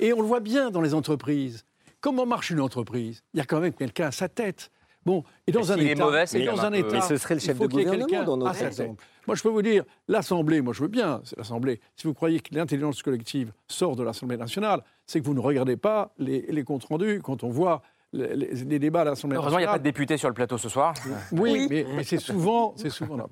Et 0.00 0.12
on 0.12 0.20
le 0.20 0.26
voit 0.26 0.40
bien 0.40 0.70
dans 0.70 0.80
les 0.80 0.94
entreprises. 0.94 1.64
Comment 2.00 2.26
marche 2.26 2.50
une 2.50 2.60
entreprise? 2.60 3.22
Il 3.34 3.38
y 3.38 3.40
a 3.40 3.44
quand 3.44 3.60
même 3.60 3.72
quelqu'un 3.72 4.08
à 4.08 4.12
sa 4.12 4.28
tête. 4.28 4.70
Bon, 5.04 5.24
et 5.46 5.52
dans 5.52 5.72
un 5.72 5.76
État, 5.78 6.04
mauvais, 6.04 6.24
et 6.32 6.44
dans 6.44 6.64
un 6.64 6.72
État, 6.72 7.00
ce 7.00 7.16
serait 7.16 7.34
le 7.34 7.40
chef 7.40 7.58
de 7.58 7.66
gouvernement 7.66 8.24
dans 8.24 8.36
notre 8.36 8.62
exemple. 8.62 9.02
Moi, 9.26 9.36
je 9.36 9.42
peux 9.42 9.48
vous 9.48 9.62
dire, 9.62 9.84
l'Assemblée, 10.08 10.60
moi, 10.60 10.72
je 10.72 10.82
veux 10.82 10.88
bien, 10.88 11.20
c'est 11.24 11.36
l'Assemblée. 11.36 11.80
Si 11.96 12.06
vous 12.06 12.14
croyez 12.14 12.40
que 12.40 12.54
l'intelligence 12.54 13.02
collective 13.02 13.52
sort 13.68 13.96
de 13.96 14.02
l'Assemblée 14.02 14.36
nationale, 14.36 14.82
c'est 15.06 15.20
que 15.20 15.26
vous 15.26 15.34
ne 15.34 15.40
regardez 15.40 15.76
pas 15.76 16.12
les, 16.18 16.64
comptes 16.64 16.84
rendus 16.84 17.20
quand 17.22 17.42
on 17.42 17.48
voit 17.48 17.82
les, 18.12 18.78
débats 18.78 19.02
à 19.02 19.04
l'Assemblée 19.04 19.36
nationale. 19.36 19.38
Heureusement, 19.38 19.58
il 19.58 19.62
n'y 19.62 19.68
a 19.68 19.72
pas 19.72 19.78
de 19.78 19.84
députés 19.84 20.16
sur 20.16 20.28
le 20.28 20.34
plateau 20.34 20.58
ce 20.58 20.68
soir. 20.68 20.94
Oui, 21.32 21.66
mais, 21.68 22.04
c'est 22.04 22.18
souvent, 22.18 22.74
c'est 22.76 22.90
souvent 22.90 23.16
là. 23.16 23.26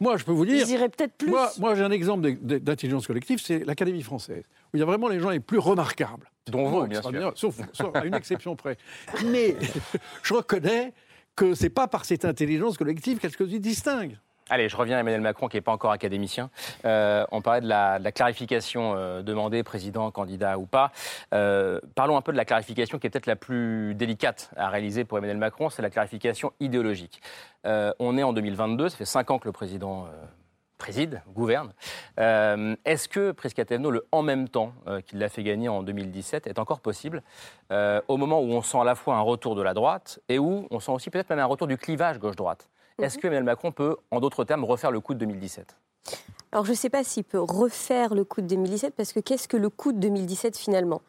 Moi, 0.00 0.16
je 0.16 0.24
peux 0.24 0.32
vous 0.32 0.44
dire. 0.44 0.66
peut-être 0.66 1.14
plus. 1.14 1.28
Moi, 1.28 1.50
moi 1.58 1.74
j'ai 1.74 1.82
un 1.82 1.90
exemple 1.90 2.30
d'intelligence 2.40 3.06
collective, 3.06 3.40
c'est 3.42 3.64
l'Académie 3.64 4.02
française, 4.02 4.44
où 4.72 4.76
il 4.76 4.80
y 4.80 4.82
a 4.82 4.86
vraiment 4.86 5.08
les 5.08 5.20
gens 5.20 5.30
les 5.30 5.40
plus 5.40 5.58
remarquables. 5.58 6.30
Dont 6.46 6.68
vous, 6.68 6.86
bien 6.86 7.02
sûr. 7.02 7.32
sauf, 7.34 7.60
à 7.94 8.04
une 8.04 8.14
exception 8.14 8.54
près. 8.54 8.76
Mais 9.24 9.56
je 10.22 10.34
reconnais 10.34 10.92
que 11.34 11.54
ce 11.54 11.64
n'est 11.64 11.70
pas 11.70 11.88
par 11.88 12.04
cette 12.04 12.24
intelligence 12.24 12.78
collective 12.78 13.18
qu'elle 13.18 13.32
se 13.32 13.56
distingue. 13.56 14.16
Allez, 14.48 14.68
je 14.68 14.76
reviens 14.76 14.96
à 14.96 15.00
Emmanuel 15.00 15.22
Macron, 15.22 15.48
qui 15.48 15.56
n'est 15.56 15.60
pas 15.60 15.72
encore 15.72 15.90
académicien. 15.90 16.50
Euh, 16.84 17.24
on 17.32 17.42
parlait 17.42 17.60
de 17.60 17.66
la, 17.66 17.98
clarification 18.12 18.94
euh, 18.94 19.22
demandée, 19.22 19.64
président, 19.64 20.08
candidat 20.12 20.56
ou 20.56 20.66
pas. 20.66 20.92
Euh, 21.34 21.80
parlons 21.96 22.16
un 22.16 22.22
peu 22.22 22.30
de 22.30 22.36
la 22.36 22.44
clarification 22.44 23.00
qui 23.00 23.08
est 23.08 23.10
peut-être 23.10 23.26
la 23.26 23.34
plus 23.34 23.96
délicate 23.96 24.50
à 24.56 24.68
réaliser 24.68 25.04
pour 25.04 25.18
Emmanuel 25.18 25.38
Macron, 25.38 25.68
c'est 25.68 25.82
la 25.82 25.90
clarification 25.90 26.52
idéologique. 26.60 27.20
on 27.64 28.16
est 28.16 28.22
en 28.22 28.32
2022, 28.32 28.88
ça 28.88 28.96
fait 28.96 29.04
cinq 29.04 29.32
ans 29.32 29.40
que 29.40 29.48
le 29.48 29.52
président 29.52 30.06
préside, 30.76 31.22
gouverne. 31.34 31.72
Euh, 32.18 32.76
est-ce 32.84 33.08
que 33.08 33.32
Priscatello, 33.32 33.90
le 33.90 34.06
en 34.12 34.22
même 34.22 34.48
temps 34.48 34.72
euh, 34.86 35.00
qu'il 35.00 35.18
l'a 35.18 35.28
fait 35.28 35.42
gagner 35.42 35.68
en 35.68 35.82
2017, 35.82 36.46
est 36.46 36.58
encore 36.58 36.80
possible 36.80 37.22
euh, 37.72 38.00
au 38.08 38.16
moment 38.16 38.40
où 38.40 38.50
on 38.52 38.62
sent 38.62 38.78
à 38.78 38.84
la 38.84 38.94
fois 38.94 39.16
un 39.16 39.20
retour 39.20 39.54
de 39.54 39.62
la 39.62 39.74
droite 39.74 40.20
et 40.28 40.38
où 40.38 40.66
on 40.70 40.80
sent 40.80 40.92
aussi 40.92 41.10
peut-être 41.10 41.30
même 41.30 41.38
un 41.38 41.46
retour 41.46 41.66
du 41.66 41.76
clivage 41.76 42.18
gauche-droite? 42.18 42.68
Est-ce 43.00 43.16
mhm. 43.16 43.22
que 43.22 43.26
Emmanuel 43.26 43.44
Macron 43.44 43.72
peut, 43.72 43.96
en 44.10 44.20
d'autres 44.20 44.44
termes, 44.44 44.64
refaire 44.64 44.90
le 44.90 45.00
coup 45.00 45.14
de 45.14 45.20
2017 45.20 45.76
alors 46.52 46.64
je 46.64 46.70
ne 46.70 46.76
sais 46.76 46.88
pas 46.88 47.02
s'il 47.02 47.24
peut 47.24 47.40
refaire 47.40 48.14
le 48.14 48.24
coup 48.24 48.40
de 48.40 48.46
2017 48.46 48.94
parce 48.94 49.12
que 49.12 49.18
qu'est-ce 49.18 49.48
que 49.48 49.56
le 49.56 49.68
coup 49.68 49.92
de 49.92 49.98
2017 49.98 50.56
finalement? 50.56 51.02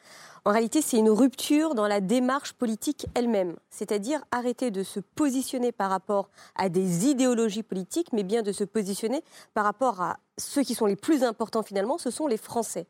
En 0.48 0.52
réalité, 0.52 0.82
c'est 0.82 0.98
une 0.98 1.10
rupture 1.10 1.76
dans 1.76 1.88
la 1.88 2.00
démarche 2.00 2.54
politique 2.54 3.06
elle-même, 3.16 3.58
c'est-à-dire 3.70 4.22
arrêter 4.32 4.72
de 4.72 4.82
se 4.82 5.02
positionner 5.02 5.74
par 5.74 5.90
rapport 5.90 6.30
à 6.56 6.70
des 6.70 7.08
idéologies 7.08 7.64
politiques, 7.64 8.14
mais 8.14 8.24
bien 8.24 8.44
de 8.44 8.54
se 8.54 8.64
positionner 8.64 9.26
par 9.54 9.66
rapport 9.66 10.00
à 10.00 10.20
ceux 10.38 10.64
qui 10.64 10.74
sont 10.74 10.86
les 10.86 10.96
plus 10.96 11.26
importants 11.26 11.64
finalement, 11.64 11.98
ce 11.98 12.12
sont 12.12 12.28
les 12.28 12.38
Français. 12.38 12.88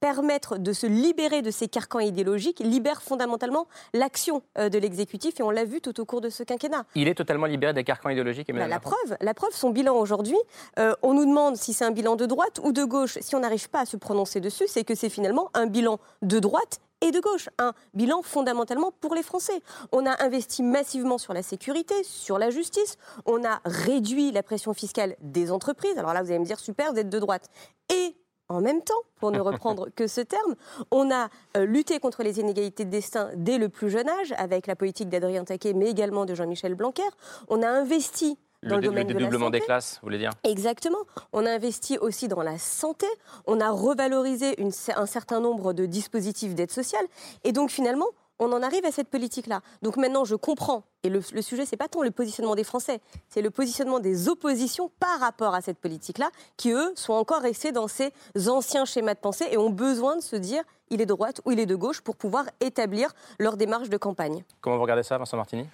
Permettre 0.00 0.58
de 0.58 0.72
se 0.72 0.86
libérer 0.86 1.42
de 1.42 1.50
ces 1.50 1.68
carcans 1.68 2.00
idéologiques 2.00 2.60
libère 2.60 3.02
fondamentalement 3.02 3.66
l'action 3.94 4.42
euh, 4.58 4.68
de 4.68 4.78
l'exécutif 4.78 5.40
et 5.40 5.42
on 5.42 5.50
l'a 5.50 5.64
vu 5.64 5.80
tout 5.80 5.98
au 6.00 6.04
cours 6.04 6.20
de 6.20 6.28
ce 6.28 6.42
quinquennat. 6.42 6.84
Il 6.94 7.08
est 7.08 7.14
totalement 7.14 7.46
libéré 7.46 7.72
des 7.72 7.84
carcans 7.84 8.10
idéologiques 8.10 8.52
bah, 8.52 8.68
la 8.68 8.80
preuve, 8.80 9.16
la 9.20 9.34
preuve, 9.34 9.52
son 9.52 9.70
bilan 9.70 9.96
aujourd'hui, 9.96 10.36
euh, 10.78 10.94
on 11.02 11.14
nous 11.14 11.24
demande 11.24 11.56
si 11.56 11.72
c'est 11.72 11.84
un 11.84 11.90
bilan 11.90 12.16
de 12.16 12.26
droite 12.26 12.60
ou 12.62 12.72
de 12.72 12.84
gauche. 12.84 13.18
Si 13.20 13.34
on 13.34 13.40
n'arrive 13.40 13.68
pas 13.70 13.80
à 13.80 13.86
se 13.86 13.96
prononcer 13.96 14.40
dessus, 14.40 14.64
c'est 14.68 14.84
que 14.84 14.94
c'est 14.94 15.08
finalement 15.08 15.50
un 15.54 15.66
bilan 15.66 15.98
de 16.22 16.38
droite 16.38 16.80
et 17.00 17.10
de 17.10 17.20
gauche. 17.20 17.48
Un 17.58 17.72
bilan 17.94 18.22
fondamentalement 18.22 18.92
pour 19.00 19.14
les 19.14 19.22
Français. 19.22 19.60
On 19.92 20.06
a 20.06 20.22
investi 20.22 20.62
massivement 20.62 21.18
sur 21.18 21.32
la 21.32 21.42
sécurité, 21.42 21.94
sur 22.04 22.38
la 22.38 22.50
justice. 22.50 22.96
On 23.26 23.44
a 23.44 23.60
réduit 23.64 24.32
la 24.32 24.42
pression 24.42 24.74
fiscale 24.74 25.16
des 25.20 25.50
entreprises. 25.50 25.98
Alors 25.98 26.14
là, 26.14 26.22
vous 26.22 26.30
allez 26.30 26.38
me 26.38 26.44
dire, 26.44 26.58
super, 26.58 26.92
vous 26.92 26.98
êtes 26.98 27.10
de 27.10 27.18
droite. 27.18 27.50
Et 27.92 28.16
en 28.48 28.60
même 28.60 28.82
temps, 28.82 28.94
pour 29.20 29.30
ne 29.30 29.40
reprendre 29.40 29.88
que 29.96 30.06
ce 30.06 30.20
terme. 30.20 30.54
On 30.90 31.10
a 31.10 31.28
euh, 31.56 31.66
lutté 31.66 31.98
contre 31.98 32.22
les 32.22 32.40
inégalités 32.40 32.84
de 32.84 32.90
destin 32.90 33.30
dès 33.34 33.58
le 33.58 33.68
plus 33.68 33.90
jeune 33.90 34.08
âge, 34.08 34.34
avec 34.38 34.66
la 34.66 34.76
politique 34.76 35.08
d'Adrien 35.08 35.44
Taquet, 35.44 35.72
mais 35.72 35.88
également 35.90 36.24
de 36.24 36.34
Jean-Michel 36.34 36.74
Blanquer. 36.74 37.02
On 37.48 37.62
a 37.62 37.68
investi 37.68 38.38
dans 38.62 38.76
le, 38.76 38.82
domaine 38.82 39.08
le 39.08 39.14
dédoublement 39.14 39.50
des 39.50 39.60
classes, 39.60 39.98
vous 40.00 40.06
voulez 40.06 40.18
dire? 40.18 40.30
Exactement. 40.44 40.98
On 41.32 41.46
a 41.46 41.50
investi 41.50 41.98
aussi 41.98 42.26
dans 42.26 42.42
la 42.42 42.58
santé. 42.58 43.06
On 43.46 43.60
a 43.60 43.70
revalorisé 43.70 44.56
un 44.96 45.06
certain 45.06 45.40
nombre 45.40 45.72
de 45.72 45.86
dispositifs 45.86 46.54
d'aide 46.54 46.72
sociale. 46.72 47.04
Et 47.44 47.52
donc 47.52 47.70
finalement, 47.70 48.06
on 48.38 48.52
en 48.52 48.62
arrive 48.62 48.84
à 48.84 48.92
cette 48.92 49.08
politique-là. 49.08 49.60
Donc 49.82 49.96
maintenant, 49.96 50.24
je 50.24 50.34
comprends. 50.34 50.84
Et 51.02 51.08
le, 51.08 51.20
le 51.32 51.42
sujet, 51.42 51.66
c'est 51.66 51.76
pas 51.76 51.88
tant 51.88 52.02
le 52.02 52.10
positionnement 52.10 52.54
des 52.54 52.64
Français, 52.64 53.00
c'est 53.28 53.42
le 53.42 53.50
positionnement 53.50 54.00
des 54.00 54.28
oppositions 54.28 54.90
par 54.98 55.20
rapport 55.20 55.54
à 55.54 55.60
cette 55.60 55.78
politique-là, 55.78 56.30
qui 56.56 56.72
eux 56.72 56.92
sont 56.94 57.12
encore 57.12 57.40
restés 57.40 57.72
dans 57.72 57.88
ces 57.88 58.12
anciens 58.48 58.84
schémas 58.84 59.14
de 59.14 59.20
pensée 59.20 59.46
et 59.50 59.56
ont 59.56 59.70
besoin 59.70 60.16
de 60.16 60.22
se 60.22 60.36
dire 60.36 60.62
il 60.90 61.00
est 61.00 61.06
de 61.06 61.14
droite 61.14 61.40
ou 61.44 61.52
il 61.52 61.60
est 61.60 61.66
de 61.66 61.74
gauche 61.74 62.00
pour 62.00 62.16
pouvoir 62.16 62.44
établir 62.60 63.12
leur 63.38 63.56
démarche 63.56 63.88
de 63.88 63.96
campagne. 63.96 64.44
Comment 64.60 64.76
vous 64.76 64.82
regardez 64.82 65.02
ça, 65.02 65.18
Vincent 65.18 65.36
Martini? 65.36 65.66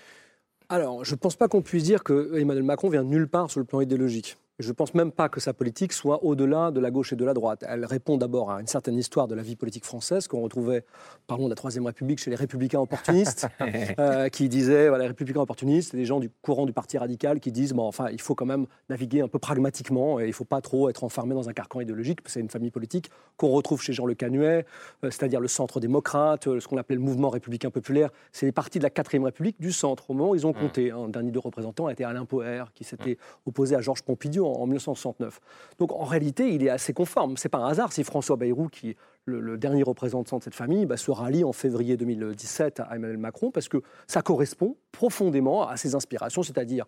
Alors, 0.68 1.04
je 1.04 1.12
ne 1.12 1.16
pense 1.16 1.36
pas 1.36 1.48
qu'on 1.48 1.60
puisse 1.60 1.84
dire 1.84 2.02
que 2.02 2.34
Emmanuel 2.38 2.64
Macron 2.64 2.88
vient 2.88 3.02
nulle 3.02 3.28
part 3.28 3.50
sur 3.50 3.60
le 3.60 3.66
plan 3.66 3.80
idéologique. 3.82 4.38
Je 4.58 4.68
ne 4.68 4.72
pense 4.74 4.92
même 4.94 5.12
pas 5.12 5.30
que 5.30 5.40
sa 5.40 5.54
politique 5.54 5.94
soit 5.94 6.22
au-delà 6.24 6.70
de 6.70 6.78
la 6.78 6.90
gauche 6.90 7.14
et 7.14 7.16
de 7.16 7.24
la 7.24 7.32
droite. 7.32 7.64
Elle 7.66 7.86
répond 7.86 8.18
d'abord 8.18 8.50
à 8.50 8.60
une 8.60 8.66
certaine 8.66 8.96
histoire 8.96 9.26
de 9.26 9.34
la 9.34 9.42
vie 9.42 9.56
politique 9.56 9.86
française 9.86 10.28
qu'on 10.28 10.42
retrouvait, 10.42 10.84
parlons 11.26 11.44
de 11.44 11.50
la 11.50 11.56
Troisième 11.56 11.86
République, 11.86 12.18
chez 12.18 12.28
les 12.28 12.36
républicains 12.36 12.80
opportunistes, 12.80 13.48
euh, 13.98 14.28
qui 14.28 14.50
disaient, 14.50 14.88
voilà, 14.88 15.04
les 15.04 15.08
républicains 15.08 15.40
opportunistes, 15.40 15.96
des 15.96 16.04
gens 16.04 16.20
du 16.20 16.28
courant 16.42 16.66
du 16.66 16.74
Parti 16.74 16.98
radical 16.98 17.40
qui 17.40 17.50
disent, 17.50 17.72
bon, 17.72 17.84
enfin, 17.84 18.08
il 18.10 18.20
faut 18.20 18.34
quand 18.34 18.44
même 18.44 18.66
naviguer 18.90 19.22
un 19.22 19.28
peu 19.28 19.38
pragmatiquement 19.38 20.20
et 20.20 20.24
il 20.24 20.28
ne 20.28 20.32
faut 20.32 20.44
pas 20.44 20.60
trop 20.60 20.90
être 20.90 21.02
enfermé 21.02 21.34
dans 21.34 21.48
un 21.48 21.54
carcan 21.54 21.80
idéologique. 21.80 22.18
C'est 22.26 22.40
une 22.40 22.50
famille 22.50 22.70
politique 22.70 23.10
qu'on 23.38 23.48
retrouve 23.48 23.80
chez 23.80 23.94
Jean 23.94 24.04
Le 24.04 24.14
Canuet, 24.14 24.66
euh, 25.02 25.10
c'est-à-dire 25.10 25.40
le 25.40 25.48
centre 25.48 25.80
démocrate, 25.80 26.46
euh, 26.46 26.60
ce 26.60 26.68
qu'on 26.68 26.76
appelait 26.76 26.96
le 26.96 27.02
mouvement 27.02 27.30
républicain 27.30 27.70
populaire. 27.70 28.10
C'est 28.32 28.44
les 28.44 28.52
partis 28.52 28.78
de 28.78 28.84
la 28.84 28.90
Quatrième 28.90 29.24
République 29.24 29.58
du 29.60 29.72
centre. 29.72 30.10
Au 30.10 30.14
moment 30.14 30.30
où 30.30 30.34
ils 30.34 30.46
ont 30.46 30.50
mmh. 30.50 30.60
compté, 30.60 30.90
un 30.90 31.08
dernier 31.08 31.30
de 31.30 31.38
représentants 31.38 31.86
a 31.86 31.92
été 31.92 32.04
Alain 32.04 32.26
Poher, 32.26 32.64
qui 32.74 32.84
s'était 32.84 33.12
mmh. 33.12 33.48
opposé 33.48 33.76
à 33.76 33.80
Georges 33.80 34.02
Pompidou 34.02 34.41
en 34.42 34.66
1969. 34.66 35.40
Donc 35.78 35.92
en 35.92 36.04
réalité, 36.04 36.52
il 36.52 36.64
est 36.64 36.70
assez 36.70 36.92
conforme. 36.92 37.36
C'est 37.36 37.48
pas 37.48 37.58
un 37.58 37.68
hasard 37.68 37.92
si 37.92 38.04
François 38.04 38.36
Bayrou, 38.36 38.68
qui 38.68 38.90
est 38.90 38.96
le, 39.24 39.56
dernier 39.56 39.82
représentant 39.82 40.38
de 40.38 40.42
cette 40.42 40.54
famille, 40.54 40.86
bah, 40.86 40.96
se 40.96 41.10
rallie 41.10 41.44
en 41.44 41.52
février 41.52 41.96
2017 41.96 42.80
à 42.80 42.96
Emmanuel 42.96 43.18
Macron, 43.18 43.50
parce 43.50 43.68
que 43.68 43.82
ça 44.06 44.22
correspond 44.22 44.76
profondément 44.90 45.66
à 45.66 45.76
ses 45.76 45.94
inspirations, 45.94 46.42
c'est-à-dire 46.42 46.86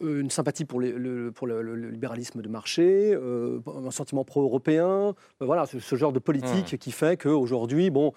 une 0.00 0.30
sympathie 0.30 0.64
pour, 0.64 0.80
le, 0.80 1.30
pour 1.30 1.46
le, 1.46 1.74
libéralisme 1.74 2.42
de 2.42 2.48
marché, 2.48 3.12
euh, 3.14 3.60
un 3.66 3.90
sentiment 3.90 4.24
pro-européen, 4.24 4.86
euh, 4.88 5.12
voilà, 5.40 5.66
ce, 5.66 5.96
genre 5.96 6.12
de 6.12 6.18
politique 6.18 6.72
mmh. 6.72 6.78
qui 6.78 6.92
fait 6.92 7.16
qu'aujourd'hui, 7.16 7.90
bon, 7.90 8.12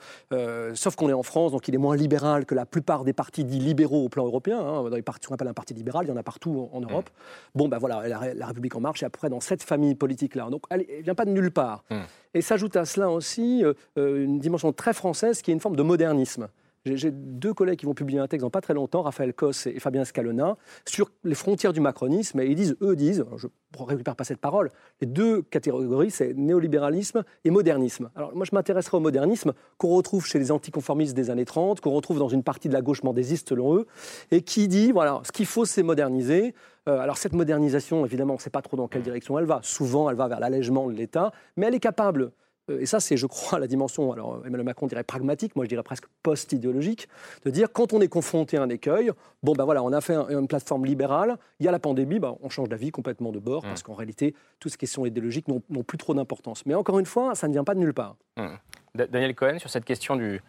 sauf 0.73 0.95
qu'on 0.95 1.09
est 1.09 1.13
en 1.13 1.23
France, 1.23 1.51
donc 1.51 1.67
il 1.67 1.75
est 1.75 1.79
moins 1.79 1.95
libéral 1.95 2.45
que 2.45 2.55
la 2.55 2.65
plupart 2.65 3.03
des 3.03 3.13
partis 3.13 3.43
dits 3.43 3.59
libéraux 3.59 4.05
au 4.05 4.09
plan 4.09 4.25
européen. 4.25 4.59
Hein, 4.59 4.89
dans 4.89 4.95
les 4.95 5.01
partis 5.01 5.27
qu'on 5.27 5.35
appelle 5.35 5.47
un 5.47 5.53
parti 5.53 5.73
libéral, 5.73 6.05
il 6.05 6.09
y 6.09 6.11
en 6.11 6.17
a 6.17 6.23
partout 6.23 6.69
en, 6.71 6.81
Europe. 6.81 7.09
Mmh. 7.09 7.57
Bon, 7.57 7.67
ben 7.67 7.77
voilà, 7.77 8.07
la, 8.33 8.47
République 8.47 8.75
en 8.75 8.81
marche 8.81 9.03
est 9.03 9.05
à 9.05 9.09
peu 9.09 9.17
près 9.17 9.29
dans 9.29 9.39
cette 9.39 9.63
famille 9.63 9.95
politique-là. 9.95 10.49
Donc 10.49 10.63
elle 10.69 10.85
ne 10.97 11.03
vient 11.03 11.15
pas 11.15 11.25
de 11.25 11.31
nulle 11.31 11.51
part. 11.51 11.83
Mmh. 11.89 11.95
Et 12.33 12.41
s'ajoute 12.41 12.75
à 12.75 12.85
cela 12.85 13.09
aussi 13.09 13.63
une 13.95 14.39
dimension 14.39 14.71
très 14.71 14.93
française 14.93 15.41
qui 15.41 15.51
est 15.51 15.53
une 15.53 15.59
forme 15.59 15.75
de 15.75 15.83
modernisme. 15.83 16.47
J'ai 16.85 17.11
deux 17.11 17.53
collègues 17.53 17.79
qui 17.79 17.85
vont 17.85 17.93
publier 17.93 18.19
un 18.19 18.27
texte 18.27 18.43
dans 18.43 18.49
pas 18.49 18.61
très 18.61 18.73
longtemps, 18.73 19.01
Raphaël 19.01 19.33
Cosse 19.33 19.67
et 19.67 19.79
Fabien 19.79 20.05
Scalona, 20.05 20.57
sur 20.85 21.11
les 21.25 21.35
frontières 21.35 21.73
du 21.73 21.81
macronisme. 21.81 22.39
Et 22.39 22.47
ils 22.47 22.55
disent, 22.55 22.77
eux 22.81 22.95
disent, 22.95 23.25
je 23.35 23.47
ne 23.47 23.85
récupère 23.85 24.15
pas 24.15 24.23
cette 24.23 24.39
parole, 24.39 24.69
les 25.01 25.07
deux 25.07 25.41
catégories, 25.41 26.11
c'est 26.11 26.33
néolibéralisme 26.33 27.23
et 27.43 27.49
modernisme. 27.49 28.09
Alors 28.15 28.33
moi, 28.33 28.45
je 28.45 28.55
m'intéresserai 28.55 28.95
au 28.95 29.01
modernisme 29.01 29.53
qu'on 29.77 29.89
retrouve 29.89 30.25
chez 30.25 30.39
les 30.39 30.51
anticonformistes 30.51 31.15
des 31.15 31.29
années 31.29 31.45
30, 31.45 31.81
qu'on 31.81 31.91
retrouve 31.91 32.17
dans 32.17 32.29
une 32.29 32.43
partie 32.43 32.69
de 32.69 32.73
la 32.73 32.81
gauche 32.81 33.03
mendésiste, 33.03 33.49
selon 33.49 33.75
eux, 33.75 33.85
et 34.31 34.41
qui 34.41 34.69
dit, 34.69 34.91
voilà, 34.93 35.21
ce 35.25 35.33
qu'il 35.33 35.47
faut, 35.47 35.65
c'est 35.65 35.83
moderniser. 35.83 36.53
Euh, 36.87 36.99
alors 36.99 37.17
cette 37.17 37.33
modernisation, 37.33 38.05
évidemment, 38.05 38.33
on 38.33 38.37
ne 38.37 38.41
sait 38.41 38.49
pas 38.49 38.61
trop 38.61 38.77
dans 38.77 38.87
quelle 38.87 39.03
direction 39.03 39.37
elle 39.37 39.45
va. 39.45 39.59
Souvent, 39.63 40.09
elle 40.09 40.15
va 40.15 40.29
vers 40.29 40.39
l'allègement 40.39 40.87
de 40.87 40.93
l'État, 40.93 41.33
mais 41.57 41.67
elle 41.67 41.75
est 41.75 41.79
capable 41.79 42.31
et 42.79 42.85
ça, 42.85 42.99
c'est, 42.99 43.17
je 43.17 43.25
crois, 43.25 43.59
la 43.59 43.67
dimension, 43.67 44.11
alors 44.11 44.41
Emmanuel 44.45 44.63
Macron 44.63 44.87
dirait 44.87 45.03
pragmatique, 45.03 45.55
moi 45.55 45.65
je 45.65 45.69
dirais 45.69 45.83
presque 45.83 46.05
post-idéologique, 46.23 47.07
de 47.45 47.51
dire 47.51 47.71
quand 47.71 47.93
on 47.93 48.01
est 48.01 48.07
confronté 48.07 48.57
à 48.57 48.63
un 48.63 48.69
écueil, 48.69 49.11
bon 49.43 49.53
ben 49.53 49.65
voilà, 49.65 49.83
on 49.83 49.91
a 49.93 50.01
fait 50.01 50.15
une 50.15 50.47
plateforme 50.47 50.85
libérale, 50.85 51.37
il 51.59 51.65
y 51.65 51.69
a 51.69 51.71
la 51.71 51.79
pandémie, 51.79 52.19
ben, 52.19 52.37
on 52.41 52.49
change 52.49 52.69
d'avis 52.69 52.91
complètement 52.91 53.31
de 53.31 53.39
bord, 53.39 53.63
mmh. 53.63 53.67
parce 53.67 53.83
qu'en 53.83 53.93
réalité, 53.93 54.35
toutes 54.59 54.71
ces 54.71 54.77
questions 54.77 55.05
idéologiques 55.05 55.47
n'ont, 55.47 55.61
plus 55.83 55.97
trop 55.97 56.13
d'importance. 56.13 56.65
Mais 56.65 56.75
encore 56.75 56.99
une 56.99 57.05
fois, 57.05 57.35
ça 57.35 57.47
ne 57.47 57.53
vient 57.53 57.63
pas 57.63 57.73
de 57.73 57.79
nulle 57.79 57.93
part. 57.93 58.15
Mmh. 58.37 58.47
Daniel 58.95 59.35
Cohen, 59.35 59.59
sur 59.59 59.69
cette 59.69 59.85
question 59.85 60.15
du, 60.15 60.41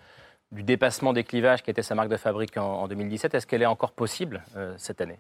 du 0.52 0.62
dépassement 0.62 1.12
des 1.12 1.24
clivages 1.24 1.62
qui 1.62 1.70
était 1.70 1.82
sa 1.82 1.94
marque 1.94 2.08
de 2.08 2.16
fabrique 2.16 2.56
en, 2.56 2.88
2017, 2.88 3.34
est-ce 3.34 3.46
qu'elle 3.46 3.62
est 3.62 3.66
encore 3.66 3.92
possible 3.92 4.42
euh, 4.56 4.74
cette 4.76 5.00
année? 5.00 5.18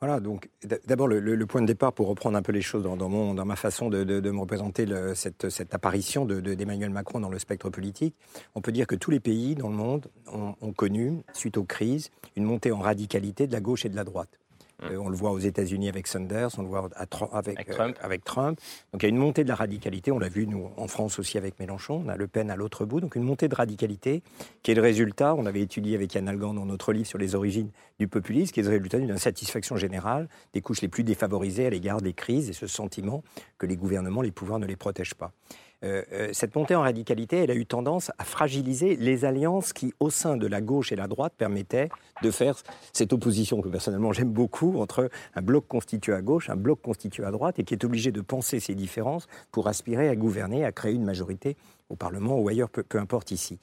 Voilà, 0.00 0.20
donc 0.20 0.50
d'abord 0.86 1.08
le, 1.08 1.46
point 1.46 1.62
de 1.62 1.66
départ 1.66 1.92
pour 1.92 2.08
reprendre 2.08 2.36
un 2.36 2.42
peu 2.42 2.52
les 2.52 2.60
choses 2.60 2.82
dans, 2.82 2.96
dans 2.96 3.44
ma 3.44 3.56
façon 3.56 3.88
de, 3.88 4.04
me 4.04 4.38
représenter 4.38 4.86
cette, 5.14 5.74
apparition 5.74 6.26
d'Emmanuel 6.26 6.90
Macron 6.90 7.20
dans 7.20 7.30
le 7.30 7.38
spectre 7.38 7.70
politique. 7.70 8.14
On 8.54 8.60
peut 8.60 8.72
dire 8.72 8.86
que 8.86 8.96
tous 8.96 9.10
les 9.10 9.20
pays 9.20 9.54
dans 9.54 9.68
le 9.68 9.76
monde 9.76 10.08
ont 10.32 10.72
connu, 10.72 11.22
suite 11.32 11.56
aux 11.56 11.64
crises, 11.64 12.10
une 12.36 12.44
montée 12.44 12.72
en 12.72 12.80
radicalité 12.80 13.46
de 13.46 13.52
la 13.52 13.60
gauche 13.60 13.86
et 13.86 13.88
de 13.88 13.96
la 13.96 14.04
droite. 14.04 14.38
Mm. 14.84 14.92
Euh, 14.92 14.98
on 14.98 15.08
le 15.08 15.16
voit 15.16 15.30
aux 15.30 15.38
États-Unis 15.38 15.88
avec 15.88 16.06
Sanders, 16.06 16.50
on 16.58 16.62
le 16.62 16.68
voit 16.68 16.88
avec, 17.32 17.68
euh, 17.68 17.92
avec, 18.00 18.24
Trump. 18.24 18.58
Donc 18.92 19.02
il 19.02 19.06
y 19.06 19.06
a 19.06 19.08
une 19.08 19.16
montée 19.16 19.44
de 19.44 19.48
la 19.48 19.54
radicalité. 19.54 20.12
On 20.12 20.18
l'a 20.18 20.28
vu, 20.28 20.46
nous, 20.46 20.70
en 20.76 20.88
France 20.88 21.18
aussi 21.18 21.38
avec 21.38 21.58
Mélenchon. 21.58 22.02
On 22.04 22.08
a 22.08 22.16
Le 22.16 22.26
Pen 22.26 22.50
à 22.50 22.56
l'autre 22.56 22.84
bout. 22.84 23.00
Donc 23.00 23.16
une 23.16 23.22
montée 23.22 23.48
de 23.48 23.54
radicalité 23.54 24.22
qui 24.62 24.70
est 24.70 24.74
le 24.74 24.82
résultat, 24.82 25.34
on 25.34 25.46
avait 25.46 25.62
étudié 25.62 25.94
avec 25.94 26.14
Yann 26.14 26.28
Algan 26.28 26.54
dans 26.54 26.66
notre 26.66 26.92
livre 26.92 27.06
sur 27.06 27.18
les 27.18 27.34
origines 27.34 27.70
du 27.98 28.08
populisme, 28.08 28.52
qui 28.52 28.60
est 28.60 28.64
le 28.64 28.70
résultat 28.70 28.98
d'une 28.98 29.12
insatisfaction 29.12 29.76
générale 29.76 30.28
des 30.52 30.60
couches 30.60 30.82
les 30.82 30.88
plus 30.88 31.04
défavorisées 31.04 31.66
à 31.66 31.70
l'égard 31.70 32.00
des 32.00 32.12
crises 32.12 32.50
et 32.50 32.52
ce 32.52 32.66
sentiment 32.66 33.22
que 33.58 33.66
les 33.66 33.76
gouvernements, 33.76 34.22
les 34.22 34.30
pouvoirs 34.30 34.58
ne 34.58 34.66
les 34.66 34.76
protègent 34.76 35.14
pas. 35.14 35.32
Euh, 35.84 36.02
euh, 36.12 36.28
cette 36.32 36.54
montée 36.56 36.74
en 36.74 36.80
radicalité, 36.80 37.38
elle 37.38 37.50
a 37.50 37.54
eu 37.54 37.66
tendance 37.66 38.10
à 38.18 38.24
fragiliser 38.24 38.96
les 38.96 39.24
alliances 39.24 39.72
qui, 39.72 39.92
au 40.00 40.08
sein 40.08 40.36
de 40.36 40.46
la 40.46 40.60
gauche 40.60 40.92
et 40.92 40.96
la 40.96 41.08
droite, 41.08 41.34
permettaient 41.36 41.90
de 42.22 42.30
faire 42.30 42.56
cette 42.92 43.12
opposition 43.12 43.60
que 43.60 43.68
personnellement 43.68 44.12
j'aime 44.12 44.32
beaucoup 44.32 44.78
entre 44.80 45.10
un 45.34 45.42
bloc 45.42 45.66
constitué 45.68 46.14
à 46.14 46.22
gauche, 46.22 46.48
un 46.48 46.56
bloc 46.56 46.80
constitué 46.80 47.24
à 47.24 47.30
droite, 47.30 47.58
et 47.58 47.64
qui 47.64 47.74
est 47.74 47.84
obligé 47.84 48.12
de 48.12 48.22
penser 48.22 48.60
ces 48.60 48.74
différences 48.74 49.26
pour 49.52 49.68
aspirer 49.68 50.08
à 50.08 50.16
gouverner, 50.16 50.64
à 50.64 50.72
créer 50.72 50.94
une 50.94 51.04
majorité 51.04 51.56
au 51.90 51.96
Parlement 51.96 52.38
ou 52.38 52.48
ailleurs, 52.48 52.70
peu 52.70 52.98
importe 52.98 53.30
ici. 53.30 53.58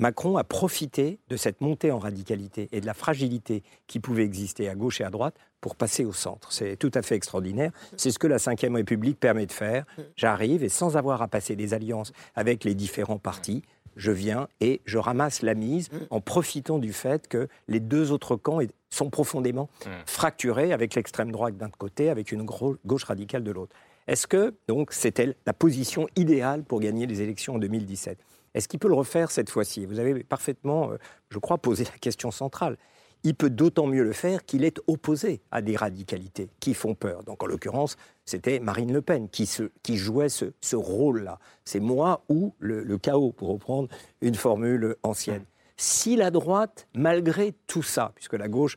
Macron 0.00 0.38
a 0.38 0.44
profité 0.44 1.18
de 1.28 1.36
cette 1.36 1.60
montée 1.60 1.92
en 1.92 1.98
radicalité 1.98 2.70
et 2.72 2.80
de 2.80 2.86
la 2.86 2.94
fragilité 2.94 3.62
qui 3.86 4.00
pouvait 4.00 4.24
exister 4.24 4.66
à 4.68 4.74
gauche 4.74 5.02
et 5.02 5.04
à 5.04 5.10
droite 5.10 5.34
pour 5.60 5.76
passer 5.76 6.04
au 6.04 6.12
centre. 6.12 6.52
C'est 6.52 6.76
tout 6.76 6.90
à 6.94 7.02
fait 7.02 7.14
extraordinaire. 7.14 7.72
C'est 7.96 8.10
ce 8.10 8.18
que 8.18 8.26
la 8.26 8.36
Ve 8.36 8.74
République 8.74 9.18
permet 9.18 9.46
de 9.46 9.52
faire. 9.52 9.84
J'arrive 10.16 10.64
et 10.64 10.68
sans 10.68 10.96
avoir 10.96 11.22
à 11.22 11.28
passer 11.28 11.56
des 11.56 11.74
alliances 11.74 12.12
avec 12.34 12.64
les 12.64 12.74
différents 12.74 13.18
partis, 13.18 13.62
je 13.96 14.12
viens 14.12 14.48
et 14.60 14.80
je 14.84 14.98
ramasse 14.98 15.42
la 15.42 15.54
mise 15.54 15.88
en 16.10 16.20
profitant 16.20 16.78
du 16.78 16.92
fait 16.92 17.28
que 17.28 17.48
les 17.68 17.80
deux 17.80 18.12
autres 18.12 18.36
camps 18.36 18.60
sont 18.88 19.10
profondément 19.10 19.68
fracturés 20.06 20.72
avec 20.72 20.94
l'extrême 20.94 21.30
droite 21.32 21.56
d'un 21.56 21.70
côté, 21.70 22.08
avec 22.08 22.32
une 22.32 22.44
gauche 22.44 23.04
radicale 23.04 23.44
de 23.44 23.50
l'autre. 23.50 23.74
Est-ce 24.06 24.26
que 24.26 24.54
donc 24.68 24.92
c'était 24.92 25.36
la 25.46 25.52
position 25.52 26.06
idéale 26.16 26.62
pour 26.62 26.80
gagner 26.80 27.06
les 27.06 27.20
élections 27.20 27.56
en 27.56 27.58
2017 27.58 28.18
est-ce 28.54 28.68
qu'il 28.68 28.80
peut 28.80 28.88
le 28.88 28.94
refaire 28.94 29.30
cette 29.30 29.50
fois-ci? 29.50 29.86
Vous 29.86 29.98
avez 29.98 30.24
parfaitement, 30.24 30.90
euh, 30.90 30.96
je 31.30 31.38
crois, 31.38 31.58
posé 31.58 31.84
la 31.84 31.98
question 31.98 32.30
centrale. 32.30 32.76
Il 33.22 33.34
peut 33.34 33.50
d'autant 33.50 33.86
mieux 33.86 34.02
le 34.02 34.12
faire 34.12 34.44
qu'il 34.44 34.64
est 34.64 34.80
opposé 34.86 35.42
à 35.50 35.60
des 35.60 35.76
radicalités 35.76 36.48
qui 36.58 36.74
font 36.74 36.94
peur. 36.94 37.22
Donc 37.24 37.42
en 37.42 37.46
l'occurrence, 37.46 37.96
c'était 38.24 38.60
Marine 38.60 38.92
Le 38.92 39.02
Pen 39.02 39.28
qui, 39.28 39.46
jouait 39.96 40.28
ce, 40.28 40.76
rôle-là. 40.76 41.38
C'est 41.64 41.80
moi 41.80 42.24
ou 42.28 42.54
le, 42.58 42.96
chaos, 42.98 43.32
pour 43.32 43.48
reprendre 43.48 43.88
une 44.20 44.34
formule 44.34 44.96
ancienne. 45.02 45.44
Si 45.76 46.16
la 46.16 46.30
droite, 46.30 46.88
malgré 46.94 47.54
tout 47.66 47.82
ça, 47.82 48.12
puisque 48.14 48.34
la 48.34 48.48
gauche, 48.48 48.76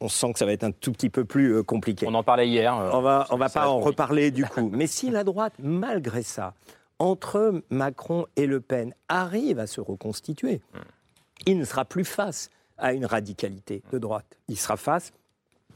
on 0.00 0.08
sent 0.08 0.32
que 0.32 0.38
ça 0.38 0.46
va 0.46 0.52
être 0.52 0.64
un 0.64 0.72
tout 0.72 0.92
petit 0.92 1.10
peu 1.10 1.24
plus 1.24 1.54
euh, 1.54 1.62
compliqué. 1.62 2.06
On 2.08 2.14
en 2.14 2.22
parlait 2.22 2.48
hier. 2.48 2.74
Euh, 2.74 2.90
on 2.94 3.02
va, 3.02 3.26
on 3.30 3.36
va 3.36 3.50
pas 3.50 3.68
en 3.68 3.80
reparler 3.80 4.30
du 4.30 4.44
coup. 4.46 4.70
Mais 4.72 4.86
si 4.86 5.10
la 5.10 5.24
droite, 5.24 5.52
malgré 5.58 6.22
ça, 6.22 6.54
entre 6.98 7.62
Macron 7.70 8.26
et 8.36 8.46
Le 8.46 8.60
Pen 8.60 8.94
arrive 9.08 9.58
à 9.58 9.66
se 9.66 9.80
reconstituer, 9.80 10.60
il 11.46 11.58
ne 11.58 11.64
sera 11.64 11.84
plus 11.84 12.04
face 12.04 12.50
à 12.80 12.92
une 12.92 13.06
radicalité 13.06 13.82
de 13.92 13.98
droite. 13.98 14.38
Il 14.48 14.58
sera 14.58 14.76
face 14.76 15.12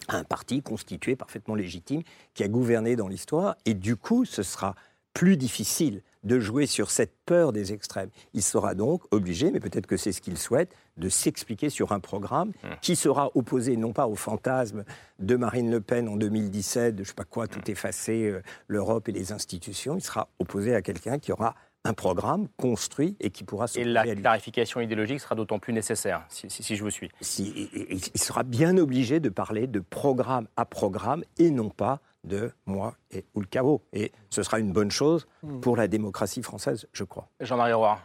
à 0.09 0.17
un 0.17 0.25
parti 0.25 0.63
constitué, 0.63 1.17
parfaitement 1.17 1.55
légitime, 1.55 2.03
qui 2.35 2.43
a 2.43 2.49
gouverné 2.49 2.97
dans 2.97 3.09
l'histoire, 3.09 3.57
et 3.65 3.75
du 3.75 3.97
coup, 3.97 4.25
ce 4.25 4.43
sera 4.43 4.75
plus 5.15 5.37
difficile 5.37 6.03
de 6.25 6.41
jouer 6.41 6.67
sur 6.67 6.91
cette 6.91 7.15
peur 7.27 7.53
des 7.53 7.73
extrêmes. 7.73 8.11
Il 8.33 8.43
sera 8.43 8.75
donc 8.75 9.03
obligé, 9.13 9.51
mais 9.51 9.61
peut-être 9.61 9.87
que 9.87 9.97
c'est 9.97 10.11
ce 10.11 10.21
qu'il 10.21 10.39
souhaite, 10.39 10.75
de 10.97 11.09
s'expliquer 11.09 11.71
sur 11.71 11.93
un 11.93 12.01
programme 12.01 12.49
mmh. 12.49 12.69
qui 12.81 12.97
sera 12.97 13.31
opposé 13.35 13.77
non 13.77 13.93
pas 13.93 14.07
au 14.07 14.17
fantasme 14.17 14.85
de 15.19 15.37
Marine 15.37 15.71
Le 15.71 15.81
Pen 15.81 16.09
en 16.09 16.17
2017, 16.17 16.97
de 16.97 17.05
je 17.05 17.09
sais 17.09 17.15
pas 17.15 17.25
quoi, 17.25 17.47
tout 17.47 17.71
effacer, 17.71 18.31
euh, 18.31 18.43
l'Europe 18.69 19.09
et 19.09 19.13
les 19.13 19.33
institutions. 19.33 19.97
Il 19.97 20.03
sera 20.03 20.29
opposé 20.39 20.75
à 20.75 20.83
quelqu'un 20.83 21.19
qui 21.19 21.31
aura 21.31 21.55
un 21.85 21.93
programme 21.93 22.49
construit 22.57 23.17
et 23.21 23.31
qui 23.31 23.45
pourra 23.45 23.67
se 23.67 23.79
Et 23.79 23.85
la 23.85 24.05
clarification 24.15 24.81
idéologique 24.81 25.21
sera 25.21 25.35
d'autant 25.35 25.59
plus 25.59 25.73
nécessaire, 25.73 26.25
si, 26.29 26.77
je 26.77 26.83
vous 26.83 26.91
suis. 26.91 27.11
il 27.21 28.21
sera 28.21 28.43
bien 28.43 28.77
obligé 28.79 29.21
de 29.21 29.29
parler 29.29 29.67
de 29.67 29.81
programme 29.81 30.49
à 30.57 30.65
programme 30.65 31.25
et 31.39 31.51
non 31.51 31.69
pas 31.69 32.01
de 32.25 32.51
moi 32.67 32.97
et 33.11 33.25
ou 33.35 33.41
le 33.41 33.47
chaos. 33.47 33.83
Et 33.93 34.13
ce 34.31 34.43
sera 34.43 34.59
une 34.59 34.73
bonne 34.73 34.91
chose 34.91 35.27
hmm. 35.43 35.61
pour 35.61 35.77
la 35.77 35.89
démocratie 35.89 36.43
française, 36.43 36.89
je 36.93 37.05
crois. 37.05 37.29
Jean-Marie 37.41 37.75
Roy. 37.75 37.99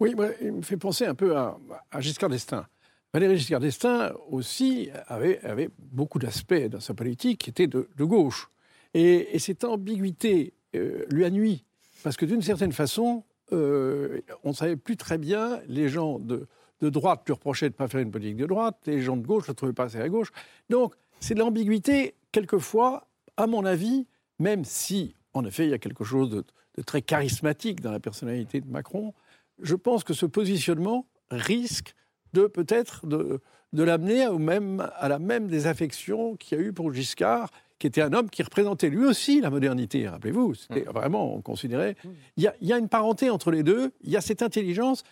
Oui, 0.00 0.14
il 0.40 0.52
me 0.52 0.62
fait 0.62 0.78
penser 0.78 1.04
un 1.04 1.14
peu 1.14 1.36
à, 1.36 1.58
Giscard 1.98 2.30
d'Estaing. 2.30 2.66
Valéry 3.12 3.36
Giscard 3.36 3.60
d'Estaing 3.60 4.12
aussi 4.30 4.88
avait, 5.08 5.40
avait 5.44 5.68
beaucoup 5.78 6.18
d'aspects 6.18 6.68
dans 6.70 6.80
sa 6.80 6.94
politique 6.94 7.42
qui 7.42 7.50
étaient 7.50 7.66
de, 7.66 7.86
gauche. 7.98 8.50
Et, 8.94 9.38
cette 9.38 9.64
ambiguïté 9.64 10.54
euh, 10.74 11.04
lui 11.10 11.24
a 11.26 11.30
nuit. 11.30 11.64
Parce 12.02 12.16
que 12.16 12.24
d'une 12.24 12.42
certaine 12.42 12.72
façon, 12.72 13.24
euh, 13.52 14.20
on 14.44 14.50
ne 14.50 14.54
savait 14.54 14.76
plus 14.76 14.96
très 14.96 15.18
bien, 15.18 15.60
les 15.66 15.88
gens 15.88 16.18
de, 16.18 16.46
de 16.80 16.88
droite 16.88 17.22
lui 17.26 17.32
reprochaient 17.32 17.68
de 17.68 17.74
ne 17.74 17.78
pas 17.78 17.88
faire 17.88 18.00
une 18.00 18.10
politique 18.10 18.36
de 18.36 18.46
droite, 18.46 18.78
les 18.86 19.00
gens 19.00 19.16
de 19.16 19.26
gauche 19.26 19.44
ne 19.44 19.52
le 19.52 19.54
trouvaient 19.54 19.72
pas 19.72 19.84
assez 19.84 20.00
à 20.00 20.08
gauche. 20.08 20.32
Donc, 20.68 20.94
c'est 21.20 21.34
de 21.34 21.40
l'ambiguïté, 21.40 22.14
quelquefois, 22.32 23.06
à 23.36 23.46
mon 23.46 23.64
avis, 23.64 24.06
même 24.38 24.64
si, 24.64 25.14
en 25.34 25.44
effet, 25.44 25.64
il 25.66 25.70
y 25.70 25.74
a 25.74 25.78
quelque 25.78 26.04
chose 26.04 26.30
de, 26.30 26.44
très 26.82 27.02
charismatique 27.02 27.80
dans 27.80 27.92
la 27.92 28.00
personnalité 28.00 28.60
de 28.60 28.70
Macron, 28.70 29.12
je 29.60 29.74
pense 29.74 30.02
que 30.02 30.14
ce 30.14 30.24
positionnement 30.24 31.06
risque 31.30 31.94
de 32.32 32.46
peut-être 32.46 33.06
de, 33.06 33.40
l'amener 33.72 34.24
à 34.24 35.08
la 35.08 35.18
même 35.18 35.48
désaffection 35.48 36.36
qu'il 36.36 36.58
y 36.58 36.60
a 36.60 36.64
eu 36.64 36.72
pour 36.72 36.92
Giscard, 36.92 37.50
qui 37.80 37.86
était 37.86 38.02
un 38.02 38.12
homme 38.12 38.30
qui 38.30 38.42
représentait 38.42 38.90
lui 38.90 39.06
aussi 39.06 39.40
la 39.40 39.50
modernité, 39.50 40.06
rappelez-vous. 40.06 40.54
C'était 40.54 40.82
mmh. 40.82 40.92
vraiment, 40.92 41.34
on 41.34 41.40
considérait. 41.40 41.96
Mmh. 42.04 42.08
Il 42.36 42.52
y, 42.60 42.72
a, 42.72 42.78
une 42.78 42.88
parenté 42.88 43.30
entre 43.30 43.50
les 43.50 43.64
deux, 43.64 43.90
il 44.02 44.10
y 44.10 44.16
a 44.16 44.20
cette 44.20 44.42
intelligence, 44.42 45.02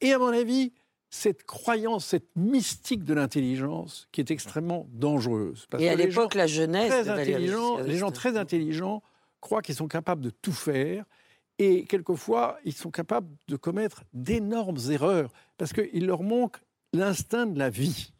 et 0.00 0.12
à 0.12 0.18
mon 0.18 0.28
avis, 0.28 0.72
cette 1.10 1.44
croyance, 1.44 2.06
cette 2.06 2.34
mystique 2.34 3.04
de 3.04 3.14
l'intelligence 3.14 4.08
qui 4.10 4.20
est 4.22 4.30
extrêmement 4.30 4.88
dangereuse. 4.90 5.68
et 5.78 5.88
à 5.88 5.94
l'époque, 5.94 6.34
la 6.34 6.46
jeunesse. 6.46 6.88
Très 6.88 7.08
intelligents, 7.08 7.78
les 7.78 7.96
gens 7.96 8.10
très 8.10 8.36
intelligents 8.36 9.02
croient 9.40 9.62
qu'ils 9.62 9.76
sont 9.76 9.86
capables 9.86 10.22
de 10.22 10.30
tout 10.30 10.52
faire. 10.52 11.04
Et 11.58 11.84
quelquefois, 11.84 12.58
ils 12.64 12.72
sont 12.72 12.90
capables 12.90 13.28
de 13.46 13.56
commettre 13.56 14.02
d'énormes 14.12 14.78
erreurs 14.90 15.30
parce 15.56 15.72
qu'il 15.72 16.06
leur 16.06 16.22
manque 16.22 16.56
l'instinct 16.92 17.46
de 17.46 17.58
la 17.58 17.70
vie. 17.70 18.13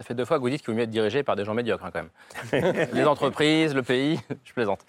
Ça 0.00 0.04
fait 0.04 0.14
deux 0.14 0.24
fois 0.24 0.38
que 0.38 0.40
vous 0.40 0.48
dites 0.48 0.62
qu'il 0.62 0.70
vaut 0.70 0.76
mieux 0.78 0.84
être 0.84 0.90
dirigé 0.90 1.22
par 1.22 1.36
des 1.36 1.44
gens 1.44 1.52
médiocres, 1.52 1.84
hein, 1.84 1.90
quand 1.92 2.00
même. 2.00 2.88
les 2.94 3.04
entreprises, 3.04 3.74
le 3.74 3.82
pays, 3.82 4.18
je 4.44 4.54
plaisante. 4.54 4.80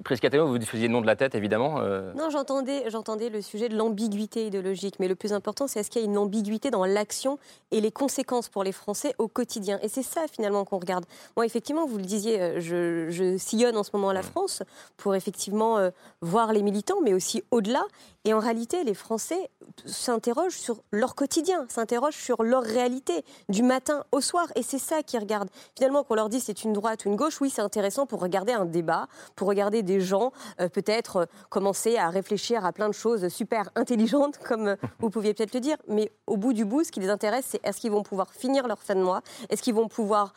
Priscateno, 0.00 0.46
vous 0.46 0.58
diffusiez 0.58 0.88
le 0.88 0.92
nom 0.92 1.00
de 1.00 1.06
la 1.06 1.16
tête, 1.16 1.34
évidemment. 1.34 1.80
Euh. 1.80 2.12
Non, 2.14 2.30
j'entendais, 2.30 2.88
j'entendais 2.90 3.28
le 3.28 3.42
sujet 3.42 3.68
de 3.68 3.76
l'ambiguïté 3.76 4.46
idéologique, 4.46 4.96
mais 4.98 5.08
le 5.08 5.14
plus 5.14 5.32
important, 5.32 5.66
c'est 5.66 5.80
est-ce 5.80 5.90
qu'il 5.90 6.00
y 6.00 6.04
a 6.04 6.08
une 6.08 6.18
ambiguïté 6.18 6.70
dans 6.70 6.84
l'action 6.84 7.38
et 7.70 7.80
les 7.80 7.92
conséquences 7.92 8.48
pour 8.48 8.64
les 8.64 8.72
Français 8.72 9.14
au 9.18 9.28
quotidien? 9.28 9.78
Et 9.82 9.88
c'est 9.88 10.02
ça, 10.02 10.22
finalement, 10.30 10.64
qu'on 10.64 10.78
regarde. 10.78 11.04
Moi, 11.36 11.46
effectivement, 11.46 11.86
vous 11.86 11.98
le 11.98 12.04
disiez, 12.04 12.40
euh, 12.40 12.60
je, 12.60 13.36
sillonne 13.36 13.76
en 13.76 13.82
ce 13.82 13.90
moment 13.92 14.12
la 14.12 14.22
France 14.22 14.62
pour 14.96 15.14
effectivement 15.14 15.78
euh, 15.78 15.90
voir 16.20 16.52
les 16.52 16.62
militants, 16.62 17.00
mais 17.02 17.14
aussi 17.14 17.42
au-delà. 17.50 17.84
Et 18.24 18.34
en 18.34 18.38
réalité, 18.38 18.84
les 18.84 18.94
Français 18.94 19.50
s'interrogent 19.84 20.56
sur 20.56 20.76
leur 20.92 21.16
quotidien, 21.16 21.66
s'interrogent 21.68 22.16
sur 22.16 22.44
leur 22.44 22.62
réalité, 22.62 23.24
du 23.48 23.64
matin 23.64 24.04
au 24.12 24.20
soir. 24.20 24.46
Et 24.54 24.62
c'est 24.62 24.78
ça 24.78 25.02
qu'ils 25.02 25.18
regardent. 25.18 25.50
Finalement, 25.76 26.04
qu'on 26.04 26.14
leur 26.14 26.28
dit 26.28 26.38
c'est 26.38 26.62
une 26.62 26.72
droite 26.72 27.04
ou 27.04 27.08
une 27.08 27.16
gauche, 27.16 27.40
oui, 27.40 27.50
c'est 27.50 27.62
intéressant 27.62 28.06
pour 28.06 28.20
regarder 28.20 28.52
un 28.52 28.64
débat, 28.64 29.08
pour 29.34 29.48
regarder 29.48 29.81
des 29.82 30.00
gens 30.00 30.32
euh, 30.60 30.68
peut-être 30.68 31.16
euh, 31.16 31.24
commencer 31.48 31.96
à 31.96 32.08
réfléchir 32.10 32.64
à 32.64 32.72
plein 32.72 32.88
de 32.88 32.94
choses 32.94 33.28
super 33.28 33.70
intelligentes, 33.74 34.38
comme 34.44 34.68
euh, 34.68 34.76
vous 35.00 35.10
pouviez 35.10 35.34
peut-être 35.34 35.54
le 35.54 35.60
dire. 35.60 35.76
Mais 35.88 36.10
au 36.26 36.36
bout 36.36 36.52
du 36.52 36.64
bout, 36.64 36.84
ce 36.84 36.92
qui 36.92 37.00
les 37.00 37.10
intéresse, 37.10 37.46
c'est 37.48 37.60
est-ce 37.64 37.80
qu'ils 37.80 37.90
vont 37.90 38.02
pouvoir 38.02 38.32
finir 38.32 38.66
leur 38.66 38.82
fin 38.82 38.94
de 38.94 39.02
mois 39.02 39.22
Est-ce 39.50 39.62
qu'ils 39.62 39.74
vont 39.74 39.88
pouvoir 39.88 40.34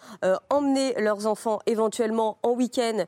emmener 0.50 0.93
leurs 1.00 1.28
enfants 1.28 1.60
éventuellement 1.66 2.38
en 2.43 2.52
week-end 2.52 3.06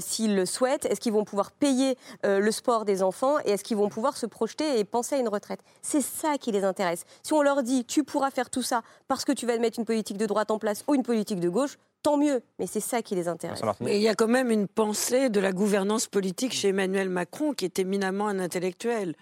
s'ils 0.00 0.34
le 0.34 0.46
souhaitent? 0.46 0.86
Est-ce 0.86 1.00
qu'ils 1.00 1.12
vont 1.12 1.24
pouvoir 1.24 1.50
payer 1.50 1.96
le 2.24 2.50
sport 2.50 2.84
des 2.84 3.02
enfants? 3.02 3.38
Et 3.44 3.52
est-ce 3.52 3.64
qu'ils 3.64 3.76
vont 3.76 3.88
pouvoir 3.88 4.16
se 4.16 4.26
projeter 4.26 4.78
et 4.78 4.84
penser 4.84 5.16
à 5.16 5.18
une 5.18 5.28
retraite? 5.28 5.60
C'est 5.82 6.00
ça 6.00 6.38
qui 6.38 6.52
les 6.52 6.64
intéresse. 6.64 7.04
Si 7.22 7.32
on 7.32 7.42
leur 7.42 7.62
dit 7.62 7.84
tu 7.84 8.04
pourras 8.04 8.30
faire 8.30 8.50
tout 8.50 8.62
ça 8.62 8.82
parce 9.08 9.24
que 9.24 9.32
tu 9.32 9.46
vas 9.46 9.58
mettre 9.58 9.78
une 9.78 9.84
politique 9.84 10.16
de 10.16 10.26
droite 10.26 10.50
en 10.50 10.58
place 10.58 10.84
ou 10.86 10.94
une 10.94 11.02
politique 11.02 11.40
de 11.40 11.48
gauche, 11.48 11.78
tant 12.02 12.16
mieux. 12.16 12.42
Mais 12.58 12.66
c'est 12.66 12.80
ça 12.80 13.02
qui 13.02 13.14
les 13.14 13.28
intéresse. 13.28 13.60
Mais 13.80 13.96
il 13.96 14.02
y 14.02 14.08
a 14.08 14.14
quand 14.14 14.28
même 14.28 14.50
une 14.50 14.68
pensée 14.68 15.28
de 15.28 15.40
la 15.40 15.52
gouvernance 15.52 16.06
politique 16.06 16.52
chez 16.52 16.68
Emmanuel 16.68 17.08
Macron 17.08 17.52
qui 17.52 17.64
est 17.64 17.78
éminemment 17.78 18.28
un 18.28 18.38
intellectuel. 18.38 19.14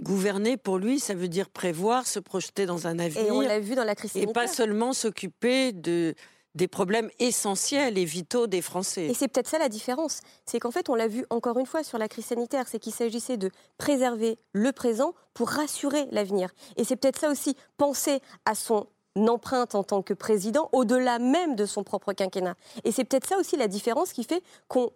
Gouverner 0.00 0.56
pour 0.56 0.78
lui, 0.78 1.00
ça 1.00 1.12
veut 1.12 1.28
dire 1.28 1.50
prévoir, 1.50 2.06
se 2.06 2.18
projeter 2.18 2.64
dans 2.64 2.86
un 2.86 2.98
avenir. 2.98 3.26
Et 3.26 3.30
on 3.30 3.40
l'a 3.42 3.60
vu 3.60 3.74
dans 3.74 3.84
la 3.84 3.94
crise 3.94 4.12
sanitaire. 4.12 4.30
Et 4.30 4.32
pas 4.32 4.46
seulement 4.46 4.94
s'occuper 4.94 5.72
de 5.72 6.14
des 6.54 6.68
problèmes 6.68 7.10
essentiels 7.18 7.96
et 7.96 8.04
vitaux 8.04 8.46
des 8.46 8.60
Français. 8.60 9.06
Et 9.06 9.14
c'est 9.14 9.28
peut-être 9.28 9.48
ça 9.48 9.58
la 9.58 9.68
différence. 9.68 10.20
C'est 10.44 10.60
qu'en 10.60 10.70
fait, 10.70 10.88
on 10.88 10.94
l'a 10.94 11.08
vu 11.08 11.24
encore 11.30 11.58
une 11.58 11.66
fois 11.66 11.82
sur 11.82 11.98
la 11.98 12.08
crise 12.08 12.26
sanitaire, 12.26 12.68
c'est 12.68 12.78
qu'il 12.78 12.92
s'agissait 12.92 13.38
de 13.38 13.50
préserver 13.78 14.38
le 14.52 14.72
présent 14.72 15.14
pour 15.34 15.48
rassurer 15.48 16.06
l'avenir. 16.10 16.50
Et 16.76 16.84
c'est 16.84 16.96
peut-être 16.96 17.20
ça 17.20 17.30
aussi, 17.30 17.56
penser 17.78 18.20
à 18.44 18.54
son 18.54 18.86
empreinte 19.16 19.74
en 19.74 19.82
tant 19.82 20.02
que 20.02 20.14
président 20.14 20.68
au-delà 20.72 21.18
même 21.18 21.56
de 21.56 21.66
son 21.66 21.82
propre 21.84 22.12
quinquennat. 22.12 22.54
Et 22.84 22.92
c'est 22.92 23.04
peut-être 23.04 23.26
ça 23.26 23.38
aussi 23.38 23.56
la 23.56 23.68
différence 23.68 24.12
qui 24.12 24.24
fait 24.24 24.42
qu'on 24.68 24.90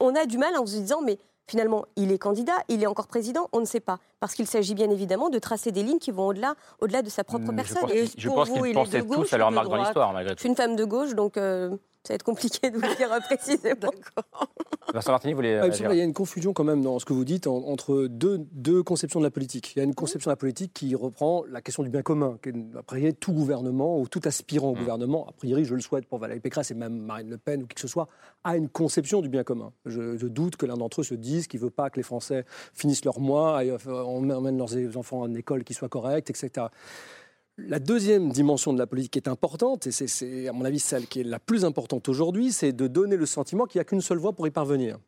on 0.00 0.14
a 0.14 0.26
du 0.26 0.38
mal 0.38 0.56
en 0.56 0.66
se 0.66 0.76
disant 0.76 1.00
mais 1.02 1.18
finalement, 1.48 1.84
il 1.96 2.12
est 2.12 2.18
candidat, 2.18 2.56
il 2.68 2.82
est 2.82 2.86
encore 2.86 3.06
président, 3.06 3.48
on 3.52 3.60
ne 3.60 3.64
sait 3.64 3.80
pas. 3.80 3.98
Parce 4.20 4.34
qu'il 4.34 4.46
s'agit 4.46 4.74
bien 4.74 4.90
évidemment 4.90 5.28
de 5.28 5.38
tracer 5.38 5.72
des 5.72 5.82
lignes 5.82 5.98
qui 5.98 6.10
vont 6.10 6.26
au-delà 6.26 6.54
au 6.80 6.86
de 6.86 7.08
sa 7.08 7.24
propre 7.24 7.52
personne. 7.52 7.88
Je 8.16 8.28
pense, 8.28 8.50
qu'ils 8.50 8.74
pensaient 8.74 9.02
tous 9.02 9.32
à 9.32 9.38
leur 9.38 9.50
marque 9.50 9.68
dans 9.68 9.76
l'histoire, 9.76 10.12
malgré 10.12 10.34
tout. 10.34 10.38
Je 10.38 10.40
suis 10.40 10.48
une 10.48 10.56
femme 10.56 10.76
de 10.76 10.84
gauche, 10.84 11.14
donc 11.14 11.36
euh, 11.36 11.76
ça 12.06 12.12
va 12.12 12.14
être 12.14 12.22
compliqué 12.22 12.70
de 12.70 12.76
vous 12.76 12.82
le 12.82 12.96
dire 12.96 13.08
précisément. 13.26 13.90
Vincent 14.94 15.10
Martini, 15.10 15.32
vous 15.32 15.38
voulez. 15.38 15.54
Ah, 15.56 15.66
il 15.66 15.98
y 15.98 16.00
a 16.00 16.04
une 16.04 16.12
confusion 16.12 16.52
quand 16.52 16.62
même 16.62 16.82
dans 16.82 16.98
ce 16.98 17.04
que 17.04 17.12
vous 17.12 17.24
dites 17.24 17.48
entre 17.48 18.06
deux, 18.06 18.38
deux, 18.52 18.82
conceptions 18.82 19.18
de 19.18 19.24
la 19.24 19.30
politique. 19.30 19.72
Il 19.74 19.80
y 19.80 19.82
a 19.82 19.84
une 19.84 19.94
conception 19.94 20.30
de 20.30 20.32
la 20.32 20.36
politique 20.36 20.72
qui 20.72 20.94
reprend 20.94 21.44
la 21.50 21.60
question 21.60 21.82
du 21.82 21.90
bien 21.90 22.02
commun. 22.02 22.38
Après, 22.78 23.12
tout 23.12 23.32
gouvernement 23.32 23.98
ou 23.98 24.06
tout 24.06 24.20
aspirant 24.24 24.68
au 24.68 24.74
mm. 24.74 24.78
gouvernement, 24.78 25.26
a 25.28 25.32
priori, 25.32 25.64
je 25.64 25.74
le 25.74 25.80
souhaite 25.80 26.06
pour 26.06 26.18
Valérie 26.18 26.40
Pécresse 26.40 26.70
et 26.70 26.74
même 26.74 26.96
Marine 26.96 27.30
Le 27.30 27.38
Pen 27.38 27.62
ou 27.62 27.66
qui 27.66 27.74
que 27.74 27.80
ce 27.80 27.88
soit, 27.88 28.08
a 28.44 28.56
une 28.56 28.68
conception 28.68 29.20
du 29.20 29.28
bien 29.28 29.42
commun. 29.42 29.72
Je, 29.84 30.26
doute 30.26 30.56
que 30.56 30.66
l'un 30.66 30.76
d'entre 30.76 31.00
eux 31.00 31.04
se 31.04 31.14
dise 31.14 31.46
qu'il 31.46 31.60
ne 31.60 31.64
veut 31.64 31.70
pas 31.70 31.90
que 31.90 31.96
les 31.96 32.02
Français 32.02 32.44
finissent 32.72 33.04
leur 33.04 33.20
mois, 33.20 33.64
et, 33.64 33.70
euh, 33.70 33.76
emmènent 33.86 34.58
leurs 34.58 34.96
enfants 34.96 35.24
à 35.24 35.26
une 35.26 35.36
école 35.36 35.64
qui 35.64 35.74
soit 35.74 35.88
correcte, 35.88 36.30
etc. 36.30 36.66
La 37.58 37.78
deuxième 37.78 38.32
dimension 38.32 38.74
de 38.74 38.78
la 38.78 38.86
politique 38.86 39.16
est 39.16 39.28
importante, 39.28 39.86
et 39.86 39.90
c'est 39.90 40.46
à 40.46 40.52
mon 40.52 40.66
avis 40.66 40.78
celle 40.78 41.06
qui 41.06 41.20
est 41.20 41.24
la 41.24 41.38
plus 41.38 41.64
importante 41.64 42.06
aujourd'hui, 42.06 42.52
c'est 42.52 42.72
de 42.72 42.86
donner 42.86 43.16
le 43.16 43.24
sentiment 43.24 43.64
qu'il 43.64 43.78
n'y 43.78 43.80
a 43.80 43.84
qu'une 43.84 44.02
seule 44.02 44.18
voie 44.18 44.34
pour 44.34 44.46
y 44.46 44.50
parvenir. 44.50 44.98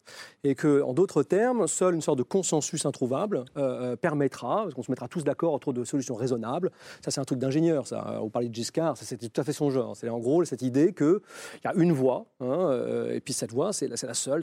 Et 0.45 0.55
que, 0.55 0.81
en 0.81 0.95
d'autres 0.95 1.23
termes, 1.23 1.67
seule 1.67 1.95
une 1.95 2.01
sorte 2.01 2.17
de 2.17 2.23
consensus 2.23 2.87
introuvable 2.87 3.45
euh, 3.59 3.93
euh, 3.93 3.97
permettra, 3.97 4.63
parce 4.63 4.73
qu'on 4.73 4.83
se 4.83 4.91
mettra 4.91 5.09
tous 5.09 5.25
d'accord 5.25 5.53
autour 5.53 5.75
de 5.75 5.85
solutions 5.85 6.15
raisonnables. 6.15 6.71
Ça, 7.05 7.11
c'est 7.11 7.21
un 7.21 7.25
truc 7.25 7.39
d'ingénieur, 7.39 7.87
ça. 7.87 8.19
On 8.23 8.31
parlait 8.31 8.49
de 8.49 8.55
Giscard, 8.55 8.97
c'était 8.97 9.29
tout 9.29 9.39
à 9.43 9.45
fait 9.45 9.53
son 9.53 9.69
genre. 9.69 9.95
C'est 9.95 10.09
en 10.09 10.19
gros 10.19 10.43
cette 10.47 10.63
idée 10.63 10.95
qu'il 10.95 11.21
y 11.67 11.69
a 11.69 11.75
une 11.75 11.93
voie, 11.93 12.25
hein, 12.41 12.47
euh, 12.47 13.15
et 13.15 13.21
puis 13.21 13.35
cette 13.35 13.53
voie, 13.53 13.75
c'est 13.75 13.89
la, 13.89 14.15
seule, 14.15 14.41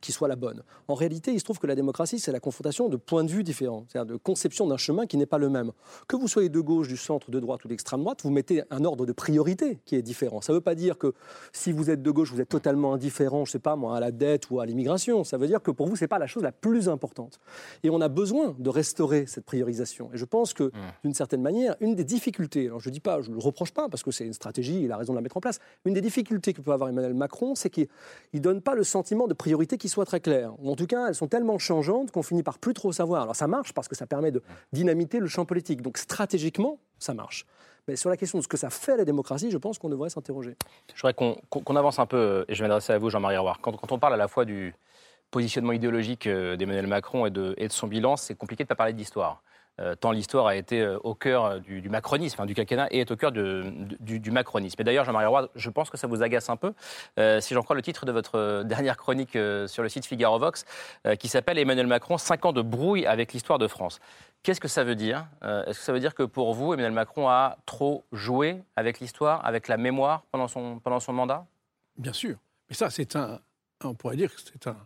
qui 0.00 0.12
soit 0.12 0.28
la 0.28 0.36
bonne. 0.36 0.62
En 0.86 0.94
réalité, 0.94 1.32
il 1.32 1.40
se 1.40 1.44
trouve 1.44 1.58
que 1.58 1.66
la 1.66 1.74
démocratie, 1.74 2.20
c'est 2.20 2.30
la 2.30 2.38
confrontation 2.38 2.88
de 2.88 2.96
points 2.96 3.24
de 3.24 3.32
vue 3.32 3.42
différents, 3.42 3.84
c'est-à-dire 3.88 4.14
de 4.14 4.16
conception 4.16 4.68
d'un 4.68 4.76
chemin 4.76 5.06
qui 5.06 5.16
n'est 5.16 5.26
pas 5.26 5.38
le 5.38 5.48
même. 5.48 5.72
Que 6.06 6.14
vous 6.14 6.28
soyez 6.28 6.50
de 6.50 6.60
gauche, 6.60 6.86
du 6.86 6.96
centre, 6.96 7.32
de 7.32 7.40
droite, 7.40 7.47
droite 7.48 7.64
ou 7.64 7.68
d'extrême 7.68 8.00
droite, 8.00 8.20
vous 8.22 8.30
mettez 8.30 8.62
un 8.70 8.84
ordre 8.84 9.06
de 9.06 9.12
priorité 9.12 9.78
qui 9.84 9.96
est 9.96 10.02
différent. 10.02 10.40
Ça 10.40 10.52
ne 10.52 10.58
veut 10.58 10.62
pas 10.62 10.74
dire 10.74 10.98
que 10.98 11.14
si 11.52 11.72
vous 11.72 11.90
êtes 11.90 12.02
de 12.02 12.10
gauche, 12.10 12.32
vous 12.32 12.40
êtes 12.40 12.48
totalement 12.48 12.92
indifférent, 12.94 13.44
je 13.44 13.52
sais 13.52 13.58
pas 13.58 13.74
moi, 13.76 13.96
à 13.96 14.00
la 14.00 14.12
dette 14.12 14.50
ou 14.50 14.60
à 14.60 14.66
l'immigration. 14.66 15.24
Ça 15.24 15.38
veut 15.38 15.46
dire 15.46 15.62
que 15.62 15.70
pour 15.70 15.88
vous, 15.88 15.96
ce 15.96 16.04
n'est 16.04 16.08
pas 16.08 16.18
la 16.18 16.26
chose 16.26 16.42
la 16.42 16.52
plus 16.52 16.88
importante. 16.88 17.40
Et 17.82 17.90
on 17.90 18.00
a 18.00 18.08
besoin 18.08 18.54
de 18.58 18.70
restaurer 18.70 19.26
cette 19.26 19.44
priorisation. 19.44 20.10
Et 20.12 20.18
je 20.18 20.24
pense 20.24 20.54
que, 20.54 20.64
mmh. 20.64 20.72
d'une 21.04 21.14
certaine 21.14 21.42
manière, 21.42 21.74
une 21.80 21.94
des 21.94 22.04
difficultés, 22.04 22.66
alors 22.66 22.80
je 22.80 22.88
ne 22.88 22.92
dis 22.92 23.00
pas, 23.00 23.20
je 23.22 23.30
ne 23.30 23.34
le 23.34 23.40
reproche 23.40 23.72
pas, 23.72 23.88
parce 23.88 24.02
que 24.02 24.10
c'est 24.10 24.26
une 24.26 24.32
stratégie, 24.34 24.82
il 24.82 24.92
a 24.92 24.96
raison 24.96 25.14
de 25.14 25.18
la 25.18 25.22
mettre 25.22 25.36
en 25.36 25.40
place, 25.40 25.58
une 25.84 25.94
des 25.94 26.00
difficultés 26.00 26.52
que 26.52 26.60
peut 26.60 26.72
avoir 26.72 26.90
Emmanuel 26.90 27.14
Macron, 27.14 27.54
c'est 27.54 27.70
qu'il 27.70 27.88
ne 28.34 28.38
donne 28.38 28.60
pas 28.60 28.74
le 28.74 28.84
sentiment 28.84 29.26
de 29.26 29.34
priorité 29.34 29.78
qui 29.78 29.88
soit 29.88 30.04
très 30.04 30.20
clair. 30.20 30.52
Ou 30.60 30.70
en 30.70 30.76
tout 30.76 30.86
cas, 30.86 31.08
elles 31.08 31.14
sont 31.14 31.28
tellement 31.28 31.58
changeantes 31.58 32.10
qu'on 32.10 32.22
finit 32.22 32.42
par 32.42 32.58
plus 32.58 32.74
trop 32.74 32.92
savoir. 32.92 33.22
Alors 33.22 33.36
ça 33.36 33.46
marche 33.46 33.72
parce 33.72 33.88
que 33.88 33.96
ça 33.96 34.06
permet 34.06 34.30
de 34.30 34.42
dynamiter 34.72 35.18
le 35.18 35.26
champ 35.26 35.44
politique. 35.44 35.82
Donc 35.82 35.98
stratégiquement, 35.98 36.78
ça 36.98 37.14
marche. 37.14 37.46
Mais 37.86 37.96
sur 37.96 38.10
la 38.10 38.16
question 38.16 38.38
de 38.38 38.42
ce 38.42 38.48
que 38.48 38.58
ça 38.58 38.68
fait 38.68 38.92
à 38.92 38.96
la 38.98 39.04
démocratie, 39.04 39.50
je 39.50 39.56
pense 39.56 39.78
qu'on 39.78 39.88
devrait 39.88 40.10
s'interroger. 40.10 40.56
Je 40.94 41.00
voudrais 41.00 41.14
qu'on 41.14 41.76
avance 41.76 41.98
un 41.98 42.06
peu, 42.06 42.44
et 42.46 42.54
je 42.54 42.62
vais 42.62 42.68
m'adresser 42.68 42.92
à 42.92 42.98
vous, 42.98 43.08
Jean-Marie. 43.08 43.36
Quand, 43.62 43.72
quand, 43.72 43.92
on 43.92 43.98
parle 43.98 44.14
à 44.14 44.18
la 44.18 44.28
fois 44.28 44.44
du 44.44 44.74
positionnement 45.30 45.72
idéologique 45.72 46.26
euh, 46.26 46.56
d'Emmanuel 46.56 46.86
Macron 46.86 47.26
et 47.26 47.30
de, 47.30 47.54
et 47.56 47.68
de 47.68 47.72
son 47.72 47.86
bilan, 47.86 48.16
c'est 48.16 48.34
compliqué 48.34 48.64
de 48.64 48.66
ne 48.66 48.68
pas 48.68 48.74
parler 48.74 48.92
d'histoire. 48.92 49.42
Euh, 49.80 49.94
tant 49.94 50.10
l'histoire 50.10 50.46
a 50.46 50.56
été 50.56 50.80
euh, 50.80 50.98
au 51.04 51.14
cœur 51.14 51.44
euh, 51.44 51.58
du, 51.60 51.88
macronisme, 51.88 52.44
du 52.46 52.54
quinquennat, 52.54 52.88
et 52.90 53.00
est 53.00 53.10
au 53.10 53.16
cœur 53.16 53.32
du, 53.32 54.30
macronisme. 54.30 54.80
Et 54.80 54.84
d'ailleurs, 54.84 55.04
Jean-Marie 55.04 55.26
Roy, 55.26 55.48
je 55.54 55.70
pense 55.70 55.90
que 55.90 55.96
ça 55.96 56.06
vous 56.06 56.22
agace 56.22 56.48
un 56.50 56.56
peu, 56.56 56.72
si 57.40 57.54
j'en 57.54 57.62
crois 57.62 57.76
le 57.76 57.82
titre 57.82 58.04
de 58.04 58.12
votre 58.12 58.62
dernière 58.64 58.96
chronique 58.96 59.32
sur 59.66 59.82
le 59.82 59.88
site 59.88 60.04
Figaro 60.04 60.38
Vox, 60.38 60.64
qui 61.18 61.28
s'appelle 61.28 61.58
Emmanuel 61.58 61.86
Macron, 61.86 62.18
5 62.18 62.46
ans 62.46 62.52
de 62.52 62.62
brouille 62.62 63.06
avec 63.06 63.32
l'histoire 63.32 63.58
de 63.58 63.66
France. 63.66 64.00
Qu'est-ce 64.42 64.60
que 64.60 64.68
ça 64.68 64.84
veut 64.84 64.94
dire 64.94 65.26
Est-ce 65.42 65.78
que 65.78 65.84
ça 65.84 65.92
veut 65.92 66.00
dire 66.00 66.14
que 66.14 66.22
pour 66.22 66.54
vous, 66.54 66.74
Emmanuel 66.74 66.92
Macron 66.92 67.28
a 67.28 67.58
trop 67.66 68.04
joué 68.12 68.62
avec 68.76 69.00
l'histoire, 69.00 69.44
avec 69.44 69.68
la 69.68 69.76
mémoire 69.76 70.24
pendant 70.30 70.48
son, 70.48 70.78
pendant 70.78 71.00
son 71.00 71.12
mandat? 71.12 71.46
Bien 71.96 72.12
sûr. 72.12 72.36
Mais 72.68 72.74
ça, 72.74 72.90
c'est 72.90 73.16
un, 73.16 73.40
on 73.82 73.94
pourrait 73.94 74.16
dire 74.16 74.34
que 74.34 74.40
c'est 74.40 74.66
un, 74.66 74.76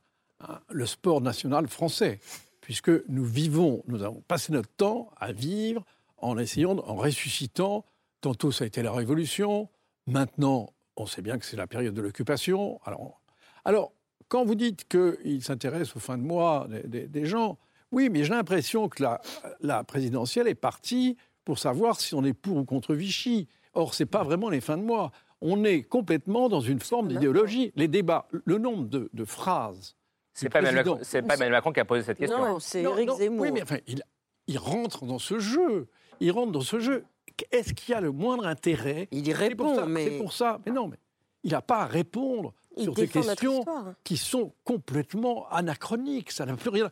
le 0.70 0.86
sport 0.86 1.20
national 1.20 1.68
français 1.68 2.20
puisque 2.62 2.90
nous 3.08 3.24
vivons, 3.24 3.82
nous 3.88 4.02
avons 4.02 4.22
passé 4.22 4.52
notre 4.52 4.70
temps 4.70 5.10
à 5.18 5.32
vivre 5.32 5.84
en 6.16 6.38
essayant, 6.38 6.78
en 6.78 6.94
ressuscitant. 6.94 7.84
Tantôt, 8.22 8.52
ça 8.52 8.64
a 8.64 8.66
été 8.66 8.82
la 8.82 8.92
Révolution. 8.92 9.68
Maintenant, 10.06 10.72
on 10.96 11.04
sait 11.04 11.20
bien 11.20 11.38
que 11.38 11.44
c'est 11.44 11.56
la 11.56 11.66
période 11.66 11.92
de 11.92 12.00
l'occupation. 12.00 12.80
Alors, 12.84 13.20
alors, 13.64 13.92
quand 14.28 14.44
vous 14.44 14.54
dites 14.54 14.88
qu'il 14.88 15.42
s'intéresse 15.42 15.94
aux 15.96 15.98
fins 15.98 16.16
de 16.16 16.22
mois 16.22 16.68
des, 16.86 17.26
gens, 17.26 17.58
oui, 17.90 18.08
mais 18.08 18.24
j'ai 18.24 18.32
l'impression 18.32 18.88
que 18.88 19.02
la, 19.02 19.20
la, 19.60 19.84
présidentielle 19.84 20.46
est 20.46 20.54
partie 20.54 21.16
pour 21.44 21.58
savoir 21.58 22.00
si 22.00 22.14
on 22.14 22.24
est 22.24 22.32
pour 22.32 22.56
ou 22.56 22.64
contre 22.64 22.94
Vichy. 22.94 23.48
Or, 23.74 23.92
ce 23.92 24.04
n'est 24.04 24.08
pas 24.08 24.22
vraiment 24.22 24.48
les 24.48 24.60
fins 24.60 24.78
de 24.78 24.84
mois. 24.84 25.10
On 25.40 25.64
est 25.64 25.82
complètement 25.82 26.48
dans 26.48 26.60
une 26.60 26.80
forme 26.80 27.08
d'idéologie. 27.08 27.72
Les 27.74 27.88
débats, 27.88 28.28
le 28.30 28.58
nombre 28.58 28.84
de, 28.84 29.10
de 29.12 29.24
phrases. 29.24 29.96
C'est 30.34 30.48
pas, 30.48 30.60
Emmanuel 30.60 30.84
Macron- 30.84 30.98
c'est 31.02 31.22
pas 31.22 31.34
Emmanuel 31.34 31.52
Macron 31.52 31.72
qui 31.72 31.80
a 31.80 31.84
posé 31.84 32.02
cette 32.02 32.18
question. 32.18 32.38
Non, 32.38 32.58
c'est 32.60 32.82
Éric 32.82 33.10
Zemmour. 33.10 33.40
Oui, 33.40 33.50
mais 33.52 33.62
enfin, 33.62 33.78
il, 33.86 34.02
il 34.46 34.58
rentre 34.58 35.04
dans 35.04 35.18
ce 35.18 35.38
jeu. 35.38 35.88
Il 36.20 36.30
rentre 36.32 36.52
dans 36.52 36.60
ce 36.62 36.78
jeu. 36.78 37.04
Est-ce 37.50 37.72
qu'il 37.74 37.92
y 37.92 37.94
a 37.96 38.00
le 38.00 38.12
moindre 38.12 38.46
intérêt? 38.46 39.08
Il 39.10 39.26
y 39.26 39.32
répond, 39.32 39.74
ça- 39.74 39.86
mais- 39.86 40.04
C'est 40.04 40.18
pour 40.18 40.32
ça. 40.32 40.60
Mais 40.66 40.72
non, 40.72 40.88
mais 40.88 40.96
il 41.44 41.50
n'a 41.52 41.60
pas 41.62 41.80
à 41.80 41.86
répondre 41.86 42.54
Il 42.76 42.84
sur 42.84 42.92
notre 42.98 43.12
questions 43.12 43.64
qui 44.04 44.16
sont 44.16 44.52
complètement 44.64 45.48
anachroniques. 45.50 46.30
Ça 46.30 46.46
n'a 46.46 46.56
plus 46.56 46.70
rien. 46.70 46.90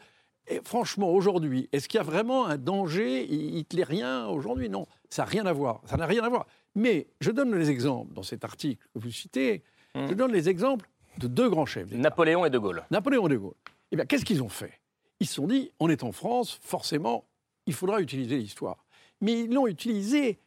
Et 0.49 0.61
franchement, 0.65 1.11
aujourd'hui, 1.13 1.69
est-ce 1.73 1.89
qu'il 1.89 1.99
y 1.99 2.01
a 2.01 2.05
vraiment 2.05 2.47
un 2.47 2.57
danger 2.59 3.25
hi- 3.25 3.59
hitlérien 3.59 4.27
aujourd'hui? 4.27 4.69
Non, 4.69 4.87
ça 5.09 5.23
n'a 5.23 5.29
rien 5.29 5.47
à 5.47 5.53
voir. 5.53 5.81
Ça 5.87 5.97
n'a 5.97 6.07
rien 6.07 6.23
à 6.25 6.29
voir. 6.29 6.47
Mais 6.75 7.07
je 7.21 7.31
donne 7.31 7.55
les 7.55 7.71
exemples 7.71 8.13
dans 8.15 8.23
cet 8.23 8.45
article 8.45 8.83
que 8.93 8.99
vous 8.99 9.11
citez. 9.13 9.63
Je 9.95 10.15
donne 10.15 10.33
les 10.33 10.49
exemples 10.49 10.89
de 11.21 11.29
deux 11.29 11.49
grands 11.49 11.67
chefs. 11.67 11.91
Napoléon 11.93 12.45
et 12.45 12.51
De 12.51 12.59
Gaulle. 12.59 12.85
Napoléon 12.91 13.27
et 13.27 13.31
De 13.31 13.37
Gaulle. 13.37 13.55
Eh 13.93 13.97
bien, 13.97 14.07
qu'est-ce 14.07 14.25
qu'ils 14.25 14.43
ont 14.43 14.49
fait? 14.49 14.81
Ils 15.21 15.27
se 15.27 15.35
sont 15.35 15.47
dit, 15.47 15.71
on 15.79 15.89
est 15.89 16.03
en 16.03 16.13
France, 16.13 16.59
forcément, 16.63 17.25
il 17.67 17.75
faudra 17.75 18.01
utiliser 18.01 18.37
l'histoire. 18.37 18.85
Mais 19.21 19.41
ils 19.41 19.53
l'ont 19.53 19.67
utilisé 19.67 20.41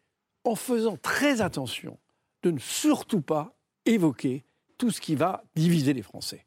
en 0.44 0.56
faisant 0.56 0.98
très 0.98 1.42
attention 1.42 1.98
de 2.42 2.52
ne 2.52 2.60
surtout 2.60 3.22
pas 3.22 3.54
évoquer 3.86 4.44
tout 4.78 4.92
ce 4.92 5.00
qui 5.00 5.16
va 5.16 5.44
diviser 5.56 5.94
les 5.94 6.02
Français. 6.02 6.46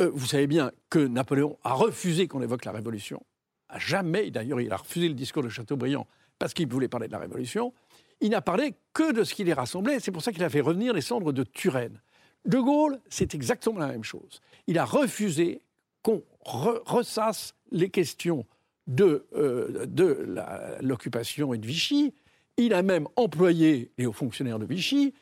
Euh, 0.00 0.10
vous 0.12 0.26
savez 0.26 0.46
bien 0.46 0.72
que 0.90 0.98
Napoléon 0.98 1.58
a 1.62 1.74
refusé 1.74 2.26
qu'on 2.26 2.42
évoque 2.42 2.64
la 2.64 2.72
Révolution. 2.72 3.22
À 3.68 3.78
jamais, 3.78 4.30
d'ailleurs, 4.30 4.60
il 4.60 4.72
a 4.72 4.76
refusé 4.76 5.08
le 5.08 5.14
discours 5.14 5.42
de 5.42 5.48
Chateaubriand 5.48 6.06
parce 6.38 6.54
qu'il 6.54 6.66
voulait 6.66 6.88
parler 6.88 7.06
de 7.06 7.12
la 7.12 7.18
Révolution. 7.18 7.72
Il 8.20 8.30
n'a 8.30 8.42
parlé 8.42 8.74
que 8.92 9.12
de 9.12 9.24
ce 9.24 9.34
qui 9.34 9.44
les 9.44 9.52
rassemblait. 9.52 10.00
C'est 10.00 10.10
pour 10.10 10.22
ça 10.22 10.32
qu'il 10.32 10.44
a 10.44 10.50
fait 10.50 10.60
revenir 10.60 10.92
les 10.92 11.00
cendres 11.00 11.32
de 11.32 11.44
Turenne. 11.44 12.00
De 12.44 12.58
Gaulle, 12.58 12.98
c'est 13.08 13.34
exactement 13.34 13.78
la 13.78 13.88
même 13.88 14.04
chose. 14.04 14.40
Il 14.66 14.78
a 14.78 14.84
refusé 14.84 15.62
qu'on 16.02 16.22
re- 16.44 16.82
ressasse 16.86 17.54
les 17.70 17.88
questions 17.88 18.44
de, 18.86 19.26
euh, 19.34 19.86
de 19.86 20.34
l'occupation 20.80 21.54
et 21.54 21.58
de 21.58 21.66
Vichy. 21.66 22.12
Il 22.56 22.74
a 22.74 22.82
même 22.82 23.06
employé 23.16 23.92
les 23.98 24.06
hauts 24.06 24.12
fonctionnaires 24.12 24.58
de 24.58 24.66
Vichy. 24.66 25.14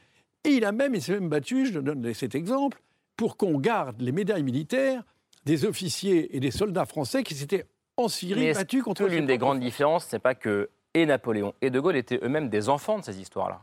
Et 0.45 0.51
il 0.51 0.65
a 0.65 0.73
même, 0.73 0.95
il 0.95 1.03
s'est 1.03 1.13
même 1.13 1.29
battu, 1.29 1.67
je 1.67 1.79
donne 1.79 2.15
cet 2.15 2.35
exemple, 2.35 2.81
pour 3.17 3.37
qu'on 3.37 3.59
garde 3.59 4.01
les 4.01 4.13
médailles 4.13 4.43
militaires 4.43 5.03
des 5.45 5.67
officiers 5.67 6.35
et 6.35 6.41
des 6.41 6.51
soldats 6.51 6.87
français 6.87 7.23
qui 7.23 7.35
s'étaient 7.35 7.67
en 7.99 8.09
Syrie 8.09 8.53
battus 8.55 8.83
contre 8.83 9.07
l'une 9.07 9.27
des 9.27 9.37
grandes 9.37 9.61
différences, 9.61 10.07
c'est 10.09 10.19
pas 10.19 10.35
que 10.35 10.71
et 10.95 11.05
Napoléon 11.07 11.55
et 11.61 11.71
De 11.71 11.79
Gaulle 11.79 11.97
étaient 11.97 12.19
eux-mêmes 12.23 12.49
des 12.49 12.69
enfants 12.71 12.99
de 12.99 13.05
ces 13.05 13.21
histoires-là? 13.21 13.63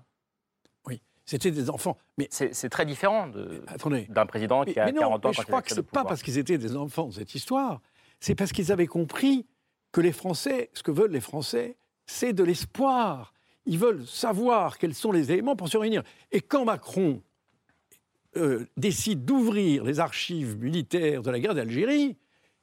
C'était 1.27 1.51
des 1.51 1.69
enfants. 1.69 1.97
Mais 2.17 2.29
c'est 2.31 2.69
très 2.69 2.85
différent 2.85 3.29
Attendez. 3.67 4.07
d'un 4.09 4.25
président 4.25 4.63
qui 4.63 4.79
a 4.79 4.85
mais 4.85 4.93
non, 4.93 5.01
40 5.01 5.25
ans 5.25 5.29
mais 5.29 5.33
je 5.33 5.41
crois 5.41 5.61
que 5.61 5.73
c'est 5.73 5.85
pas 5.85 6.05
parce 6.05 6.23
qu'ils 6.23 6.37
étaient 6.37 6.57
des 6.57 6.75
enfants 6.75 7.11
cette 7.11 7.35
histoire, 7.35 7.81
c'est 8.21 8.33
parce 8.33 8.53
qu'ils 8.53 8.71
avaient 8.71 8.87
compris 8.87 9.45
que 9.91 9.99
les 9.99 10.13
Français, 10.13 10.69
ce 10.73 10.81
que 10.83 10.91
veulent 10.91 11.11
les 11.11 11.21
Français, 11.21 11.75
c'est 12.05 12.31
de 12.31 12.43
l'espoir. 12.43 13.33
Ils 13.65 13.77
veulent 13.77 14.07
savoir 14.07 14.77
quels 14.77 14.95
sont 14.95 15.11
les 15.11 15.31
éléments 15.33 15.57
pour 15.57 15.67
se 15.67 15.77
réunir. 15.77 16.01
Et 16.31 16.39
quand 16.39 16.63
Macron 16.63 17.21
euh, 18.37 18.65
décide 18.77 19.25
d'ouvrir 19.25 19.83
les 19.83 19.99
archives 19.99 20.57
militaires 20.57 21.23
de 21.23 21.29
la 21.29 21.39
guerre 21.39 21.55
d'Algérie, 21.55 22.15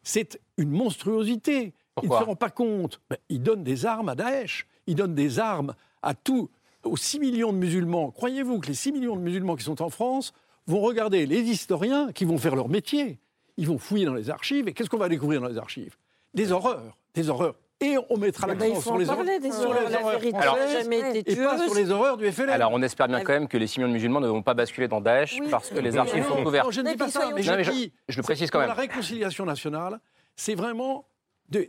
c'est 0.02 0.40
une 0.56 0.70
monstruosité. 0.70 1.74
il 2.02 2.08
ne 2.08 2.14
se 2.14 2.22
rend 2.22 2.36
pas 2.36 2.50
compte. 2.50 3.02
Ben, 3.10 3.18
il 3.28 3.42
donne 3.42 3.62
des 3.62 3.84
armes 3.84 4.08
à 4.08 4.14
Daesh, 4.14 4.66
il 4.86 4.94
donne 4.94 5.14
des 5.14 5.38
armes 5.38 5.74
à 6.00 6.14
tous, 6.14 6.48
aux 6.84 6.96
6 6.96 7.18
millions 7.20 7.52
de 7.52 7.58
musulmans. 7.58 8.10
Croyez-vous 8.10 8.60
que 8.60 8.66
les 8.68 8.74
6 8.74 8.92
millions 8.92 9.16
de 9.16 9.20
musulmans 9.22 9.56
qui 9.56 9.64
sont 9.64 9.80
en 9.82 9.90
France 9.90 10.32
vont 10.66 10.80
regarder 10.80 11.26
les 11.26 11.40
historiens 11.40 12.12
qui 12.12 12.24
vont 12.24 12.38
faire 12.38 12.56
leur 12.56 12.68
métier? 12.68 13.18
Ils 13.56 13.66
vont 13.68 13.78
fouiller 13.78 14.04
dans 14.06 14.14
les 14.14 14.30
archives, 14.30 14.66
et 14.68 14.72
qu'est-ce 14.72 14.90
qu'on 14.90 14.98
va 14.98 15.08
découvrir 15.08 15.40
dans 15.40 15.48
les 15.48 15.58
archives? 15.58 15.96
Des 16.34 16.50
horreurs, 16.50 16.96
des 17.14 17.28
horreurs. 17.28 17.54
Et 17.80 17.96
on 18.08 18.16
mettra 18.16 18.46
ben, 18.46 18.58
l'accent 18.58 18.74
faut 18.76 18.80
sur 18.82 18.98
les 18.98 19.08
horreurs, 19.10 19.24
des 19.24 19.50
sur 19.50 19.60
horreurs. 19.68 19.84
les 19.88 19.92
La 19.92 20.00
horreurs 20.00 20.18
vérité 20.18 20.38
n'a 20.38 20.42
françaises 20.42 20.72
jamais 20.78 21.18
été 21.20 21.32
et 21.32 21.36
pas 21.36 21.58
sur 21.64 21.74
les 21.74 21.90
horreurs 21.90 22.16
du 22.16 22.30
FLN. 22.32 22.48
Alors 22.50 22.70
on 22.72 22.80
espère 22.82 23.08
bien 23.08 23.20
quand 23.22 23.32
même 23.32 23.48
que 23.48 23.56
les 23.58 23.66
6 23.66 23.80
millions 23.80 23.88
de 23.88 23.94
musulmans 23.94 24.20
ne 24.20 24.28
vont 24.28 24.42
pas 24.42 24.54
basculer 24.54 24.88
dans 24.88 25.00
Daesh 25.00 25.38
parce 25.50 25.70
que 25.70 25.78
les 25.80 25.96
archives 25.96 26.24
sont 26.26 26.44
ouvertes. 26.46 26.66
non, 26.66 26.70
je 26.70 26.80
ne 26.80 26.90
dis 26.90 26.96
pas 26.96 27.08
ça, 27.08 27.30
mais 27.34 27.42
Non, 27.42 27.56
mais 27.56 27.64
je, 27.64 27.70
je- 27.70 27.76
dis, 27.76 27.92
je 28.08 28.16
le 28.16 28.22
précise 28.22 28.50
quand 28.50 28.60
même. 28.60 28.68
La 28.68 28.74
réconciliation 28.74 29.44
nationale, 29.44 30.00
c'est 30.36 30.54
vraiment 30.54 31.06
de- 31.50 31.68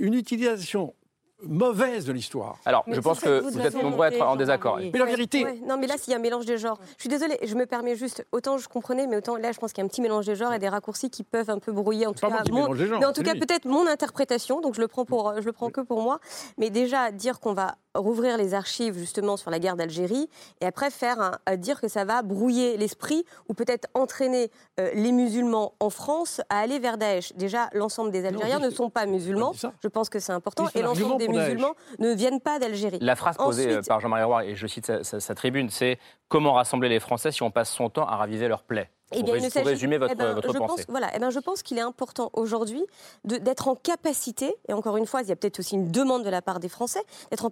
une 0.00 0.14
utilisation 0.14 0.94
mauvaise 1.42 2.04
de 2.06 2.12
l'histoire. 2.12 2.56
Alors, 2.64 2.84
je 2.88 3.00
pense 3.00 3.20
que 3.20 3.40
vous 3.40 3.60
êtes 3.60 3.74
nombreux 3.82 4.06
à 4.06 4.08
être 4.10 4.22
en 4.22 4.36
désaccord. 4.36 4.78
Mais 4.78 4.90
la 4.98 5.04
vérité, 5.04 5.44
Ouais, 5.44 5.60
non, 5.66 5.76
mais 5.78 5.86
là, 5.86 5.94
s'il 5.98 6.12
y 6.12 6.14
a 6.14 6.18
un 6.18 6.22
mélange 6.22 6.46
des 6.46 6.58
genres. 6.58 6.78
Je 6.96 7.02
suis 7.02 7.08
désolée, 7.08 7.38
je 7.42 7.54
me 7.54 7.66
permets 7.66 7.94
juste. 7.94 8.26
Autant 8.32 8.58
je 8.58 8.68
comprenais, 8.68 9.06
mais 9.06 9.16
autant 9.16 9.36
là, 9.36 9.52
je 9.52 9.58
pense 9.58 9.72
qu'il 9.72 9.82
y 9.82 9.84
a 9.84 9.86
un 9.86 9.88
petit 9.88 10.00
mélange 10.00 10.26
des 10.26 10.34
genres 10.36 10.52
et 10.54 10.58
des 10.58 10.68
raccourcis 10.68 11.10
qui 11.10 11.22
peuvent 11.22 11.50
un 11.50 11.58
peu 11.58 11.72
brouiller. 11.72 12.06
En 12.06 12.12
tout 12.14 12.20
cas, 12.30 12.42
mon- 12.52 12.74
genres, 12.86 12.98
mais 13.00 13.06
en 13.06 13.12
tout 13.12 13.22
cas, 13.22 13.34
peut-être 13.34 13.66
mon 13.66 13.86
interprétation. 13.86 14.60
Donc, 14.60 14.74
je 14.74 14.80
le 14.80 14.88
prends 14.88 15.04
pour, 15.04 15.34
je 15.40 15.44
le 15.46 15.52
prends 15.52 15.70
que 15.70 15.80
pour 15.82 16.02
moi. 16.02 16.20
Mais 16.58 16.70
déjà, 16.70 17.10
dire 17.10 17.38
qu'on 17.40 17.52
va 17.52 17.76
rouvrir 17.94 18.36
les 18.36 18.52
archives 18.52 18.98
justement 18.98 19.38
sur 19.38 19.50
la 19.50 19.58
guerre 19.58 19.74
d'Algérie 19.76 20.28
et 20.60 20.66
après 20.66 20.90
faire 20.90 21.18
un- 21.20 21.38
à 21.46 21.56
dire 21.56 21.80
que 21.80 21.88
ça 21.88 22.04
va 22.04 22.20
brouiller 22.22 22.76
l'esprit 22.76 23.24
ou 23.48 23.54
peut-être 23.54 23.88
entraîner 23.94 24.50
euh, 24.80 24.90
les 24.94 25.12
musulmans 25.12 25.72
en 25.80 25.88
France 25.88 26.42
à 26.50 26.58
aller 26.58 26.78
vers 26.78 26.98
Daesh. 26.98 27.32
Déjà, 27.36 27.70
l'ensemble 27.72 28.10
des 28.10 28.26
Algériens 28.26 28.58
ne 28.58 28.68
sont 28.70 28.90
pas 28.90 29.06
musulmans. 29.06 29.52
Je 29.82 29.88
pense 29.88 30.10
que 30.10 30.18
c'est 30.18 30.32
important. 30.32 30.64
Et 30.74 30.82
l'ensemble 30.82 31.18
des. 31.18 31.26
Musulmans 31.40 31.74
ne 31.98 32.12
viennent 32.14 32.40
pas 32.40 32.58
d'Algérie. 32.58 32.98
La 33.00 33.16
phrase 33.16 33.36
posée 33.36 33.66
euh, 33.68 33.78
Ensuite- 33.78 33.88
par 33.88 34.00
Jean-Marie 34.00 34.24
Roy, 34.24 34.44
et 34.46 34.54
je 34.56 34.66
cite 34.66 34.86
sa, 34.86 35.04
sa- 35.04 35.20
sa 35.20 35.34
tribune, 35.34 35.70
c'est 35.70 35.98
Comment 36.28 36.54
rassembler 36.54 36.88
les 36.88 36.98
Français 37.00 37.30
si 37.32 37.42
on 37.42 37.50
passe 37.50 37.70
son 37.70 37.88
temps 37.88 38.06
à 38.06 38.16
raviver 38.16 38.48
leurs 38.48 38.64
plaies 38.64 38.90
Eh 39.12 39.16
Pour, 39.16 39.24
bien, 39.24 39.34
rés- 39.34 39.38
il 39.38 39.42
ne 39.42 39.46
pour 39.48 39.52
s'agit- 39.54 39.68
résumer 39.68 39.98
votre, 39.98 40.12
eh 40.12 40.16
ben, 40.16 40.32
votre 40.34 40.52
je 40.52 40.58
pensée. 40.58 40.74
Pense, 40.84 40.86
voilà, 40.88 41.10
eh 41.14 41.18
ben, 41.20 41.30
je 41.30 41.38
pense 41.38 41.62
qu'il 41.62 41.78
est 41.78 41.82
important 41.82 42.30
aujourd'hui 42.32 42.84
d'être 43.24 43.68
en 43.68 43.76
capacité, 43.76 44.56
et 44.68 44.72
encore 44.72 44.96
une 44.96 45.06
fois, 45.06 45.22
il 45.22 45.28
y 45.28 45.32
a 45.32 45.36
peut-être 45.36 45.60
aussi 45.60 45.76
une 45.76 45.92
demande 45.92 46.24
de 46.24 46.30
la 46.30 46.42
part 46.42 46.58
des 46.58 46.68
Français, 46.68 47.02
d'être 47.30 47.44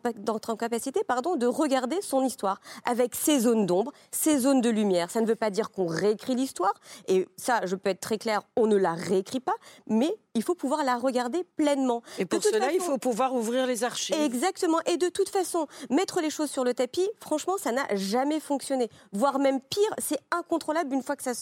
en, 0.51 0.57
capacité 0.57 1.03
pardon, 1.07 1.37
de 1.37 1.47
regarder 1.47 2.01
son 2.03 2.25
histoire 2.25 2.61
avec 2.85 3.15
ses 3.15 3.39
zones 3.41 3.67
d'ombre, 3.67 3.93
ses 4.11 4.39
zones 4.39 4.61
de 4.61 4.69
lumière. 4.71 5.11
Ça 5.11 5.21
ne 5.21 5.27
veut 5.27 5.37
pas 5.37 5.51
dire 5.51 5.71
qu'on 5.71 5.87
réécrit 5.87 6.35
l'histoire, 6.35 6.75
et 7.07 7.29
ça, 7.37 7.65
je 7.67 7.77
peux 7.77 7.91
être 7.91 8.01
très 8.01 8.19
clair, 8.19 8.43
on 8.57 8.67
ne 8.67 8.77
la 8.77 8.95
réécrit 8.95 9.41
pas, 9.41 9.55
mais 9.87 10.13
il 10.35 10.43
faut 10.43 10.57
pouvoir 10.57 10.83
la 10.83 10.97
regarder 10.97 11.45
pleinement. 11.57 12.03
Et 12.19 12.25
pour 12.25 12.43
cela, 12.43 12.73
il 12.73 12.81
faut 12.81 12.99
pouvoir 12.99 13.33
ouvrir 13.33 13.67
les 13.69 13.85
archives. 13.85 14.17
Exactement. 14.21 14.79
Et 14.87 14.97
de 14.97 15.09
toute 15.09 15.29
façon, 15.29 15.69
mettre 15.91 16.21
les 16.21 16.31
choses 16.31 16.51
sur 16.51 16.65
le 16.65 16.75
tapis, 16.75 17.09
franchement, 17.21 17.55
ça 17.57 17.71
n'a 17.71 17.87
jamais 17.95 18.41
fonctionné. 18.41 18.91
Voire 19.13 19.39
même 19.39 19.61
pire, 19.61 19.95
c'est 19.99 20.19
incontrôlable 20.33 20.93
une 20.93 21.03
fois 21.05 21.15
que 21.15 21.23
ça 21.23 21.35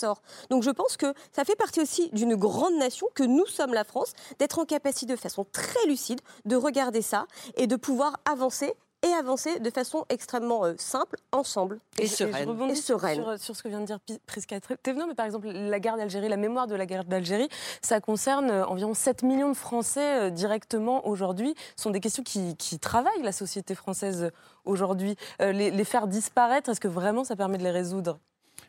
Donc 0.50 0.62
je 0.62 0.70
pense 0.70 0.96
que 0.96 1.12
ça 1.32 1.44
fait 1.44 1.56
partie 1.56 1.80
aussi 1.80 2.10
d'une 2.12 2.34
grande 2.34 2.74
nation 2.76 3.06
que 3.14 3.22
nous 3.22 3.46
sommes 3.46 3.74
la 3.74 3.84
France, 3.84 4.12
d'être 4.38 4.58
en 4.58 4.64
capacité 4.64 5.12
de 5.12 5.18
façon 5.18 5.44
très 5.52 5.86
lucide 5.86 6.20
de 6.44 6.56
regarder 6.56 7.02
ça 7.02 7.26
et 7.56 7.66
de 7.66 7.76
pouvoir 7.76 8.16
avancer 8.30 8.74
et 9.04 9.12
avancer 9.14 9.58
de 9.58 9.68
façon 9.70 10.04
extrêmement 10.10 10.64
euh, 10.64 10.74
simple, 10.78 11.16
ensemble. 11.32 11.80
Et, 11.98 12.06
je 12.06 12.22
rebondis 12.46 12.74
Et 12.74 12.76
sur- 12.76 13.00
sereine. 13.00 13.16
Sur, 13.20 13.38
sur 13.40 13.56
ce 13.56 13.62
que 13.64 13.68
vient 13.68 13.80
de 13.80 13.84
dire 13.86 13.98
Prisca 14.28 14.60
Thévenot, 14.60 15.08
mais 15.08 15.16
par 15.16 15.26
exemple, 15.26 15.48
la 15.48 15.80
guerre 15.80 15.96
d'Algérie, 15.96 16.28
la 16.28 16.36
mémoire 16.36 16.68
de 16.68 16.76
la 16.76 16.86
guerre 16.86 17.04
d'Algérie, 17.04 17.48
ça 17.82 18.00
concerne 18.00 18.48
euh, 18.48 18.64
environ 18.64 18.94
7 18.94 19.24
millions 19.24 19.48
de 19.48 19.56
Français 19.56 20.26
euh, 20.26 20.30
directement 20.30 21.04
aujourd'hui. 21.08 21.56
Ce 21.76 21.82
sont 21.82 21.90
des 21.90 21.98
questions 21.98 22.22
qui, 22.22 22.56
qui 22.56 22.78
travaillent 22.78 23.22
la 23.24 23.32
société 23.32 23.74
française 23.74 24.22
euh, 24.22 24.30
aujourd'hui. 24.64 25.16
Euh, 25.40 25.50
les, 25.50 25.72
les 25.72 25.84
faire 25.84 26.06
disparaître, 26.06 26.70
est-ce 26.70 26.78
que 26.78 26.86
vraiment 26.86 27.24
ça 27.24 27.34
permet 27.34 27.58
de 27.58 27.64
les 27.64 27.72
résoudre? 27.72 28.20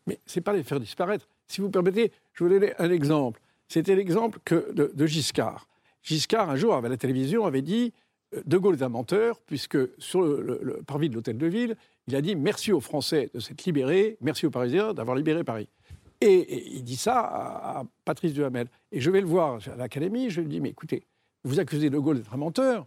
Mais 0.08 0.20
ce 0.26 0.39
n'est 0.39 0.43
pas 0.43 0.54
les 0.54 0.64
faire 0.64 0.80
disparaître. 0.80 1.28
Si 1.47 1.62
vous 1.62 1.70
permettez, 1.70 2.12
je 2.34 2.43
vous 2.43 2.49
donner 2.49 2.74
un 2.80 2.89
exemple. 2.89 3.41
C'était 3.68 3.95
l'exemple 3.95 4.39
de, 4.49 4.91
de 4.93 5.06
Giscard. 5.06 5.68
Giscard, 6.01 6.49
un 6.49 6.56
jour, 6.56 6.74
à 6.74 6.82
la 6.82 6.97
télévision, 6.97 7.45
avait 7.45 7.62
dit 7.62 7.93
euh, 8.36 8.41
De 8.45 8.58
Gaulle 8.58 8.76
est 8.76 8.84
un 8.84 8.89
menteur, 8.89 9.39
puisque 9.41 9.78
sur 9.97 10.22
le, 10.22 10.82
parvis 10.86 11.10
de 11.10 11.16
l'hôtel 11.16 11.38
de 11.38 11.47
ville, 11.47 11.76
il 12.08 12.16
a 12.16 12.22
dit 12.22 12.36
merci 12.36 12.74
aux 12.74 12.82
Français 12.82 13.30
de 13.34 13.39
s'être 13.39 13.64
libérés, 13.64 14.18
merci 14.20 14.45
aux 14.45 14.51
Parisiens 14.51 14.93
d'avoir 14.93 15.16
libéré 15.16 15.43
Paris. 15.43 15.70
Et, 16.20 16.34
et 16.34 16.68
il 16.76 16.84
dit 16.84 16.97
ça 16.97 17.20
à, 17.20 17.80
à 17.80 17.84
Patrice 18.06 18.34
Duhamel. 18.34 18.68
Et 18.91 18.99
je 18.99 19.10
vais 19.10 19.22
le 19.22 19.28
voir 19.28 19.60
à 19.68 19.76
l'Académie, 19.76 20.30
je 20.30 20.41
lui 20.41 20.49
dis 20.49 20.60
Mais 20.60 20.70
écoutez, 20.70 21.04
vous 21.43 21.60
accusez 21.60 21.89
De 21.89 21.97
Gaulle 21.97 22.18
d'être 22.18 22.34
un 22.34 22.38
menteur, 22.38 22.86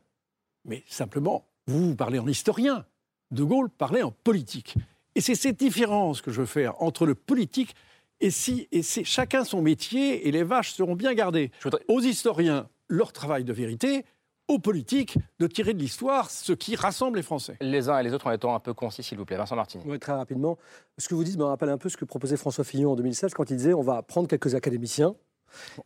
mais 0.64 0.82
simplement, 0.86 1.46
vous, 1.66 1.88
vous 1.90 1.96
parlez 1.96 2.18
en 2.18 2.26
historien. 2.26 2.84
De 3.30 3.42
Gaulle 3.42 3.70
parlait 3.70 4.02
en 4.02 4.12
politique. 4.12 4.76
Et 5.16 5.22
c'est 5.22 5.34
cette 5.34 5.58
différence 5.58 6.20
que 6.20 6.30
je 6.30 6.40
veux 6.40 6.46
faire 6.46 6.80
entre 6.82 7.06
le 7.06 7.14
politique 7.14 7.74
et 8.20 8.30
si 8.30 8.68
et 8.70 8.82
c'est 8.82 9.02
chacun 9.02 9.44
son 9.44 9.62
métier 9.62 10.28
et 10.28 10.30
les 10.30 10.42
vaches 10.42 10.72
seront 10.72 10.94
bien 10.94 11.14
gardées. 11.14 11.50
Aux 11.88 12.00
historiens, 12.00 12.68
leur 12.88 13.14
travail 13.14 13.42
de 13.42 13.52
vérité, 13.54 14.04
aux 14.46 14.58
politiques, 14.58 15.16
de 15.38 15.46
tirer 15.46 15.72
de 15.72 15.78
l'histoire 15.78 16.30
ce 16.30 16.52
qui 16.52 16.76
rassemble 16.76 17.16
les 17.16 17.22
Français. 17.22 17.56
Les 17.62 17.88
uns 17.88 17.98
et 17.98 18.02
les 18.02 18.12
autres 18.12 18.26
en 18.26 18.32
étant 18.32 18.54
un 18.54 18.60
peu 18.60 18.74
concis, 18.74 19.02
s'il 19.02 19.16
vous 19.16 19.24
plaît. 19.24 19.38
Vincent 19.38 19.56
Martini. 19.56 19.82
Oui, 19.86 19.98
très 19.98 20.12
rapidement. 20.12 20.58
Ce 20.98 21.08
que 21.08 21.14
vous 21.14 21.24
dites 21.24 21.38
me 21.38 21.44
rappelle 21.44 21.70
un 21.70 21.78
peu 21.78 21.88
ce 21.88 21.96
que 21.96 22.04
proposait 22.04 22.36
François 22.36 22.64
Fillon 22.64 22.92
en 22.92 22.96
2016 22.96 23.32
quand 23.32 23.48
il 23.48 23.56
disait 23.56 23.72
on 23.72 23.80
va 23.80 24.02
prendre 24.02 24.28
quelques 24.28 24.54
académiciens 24.54 25.14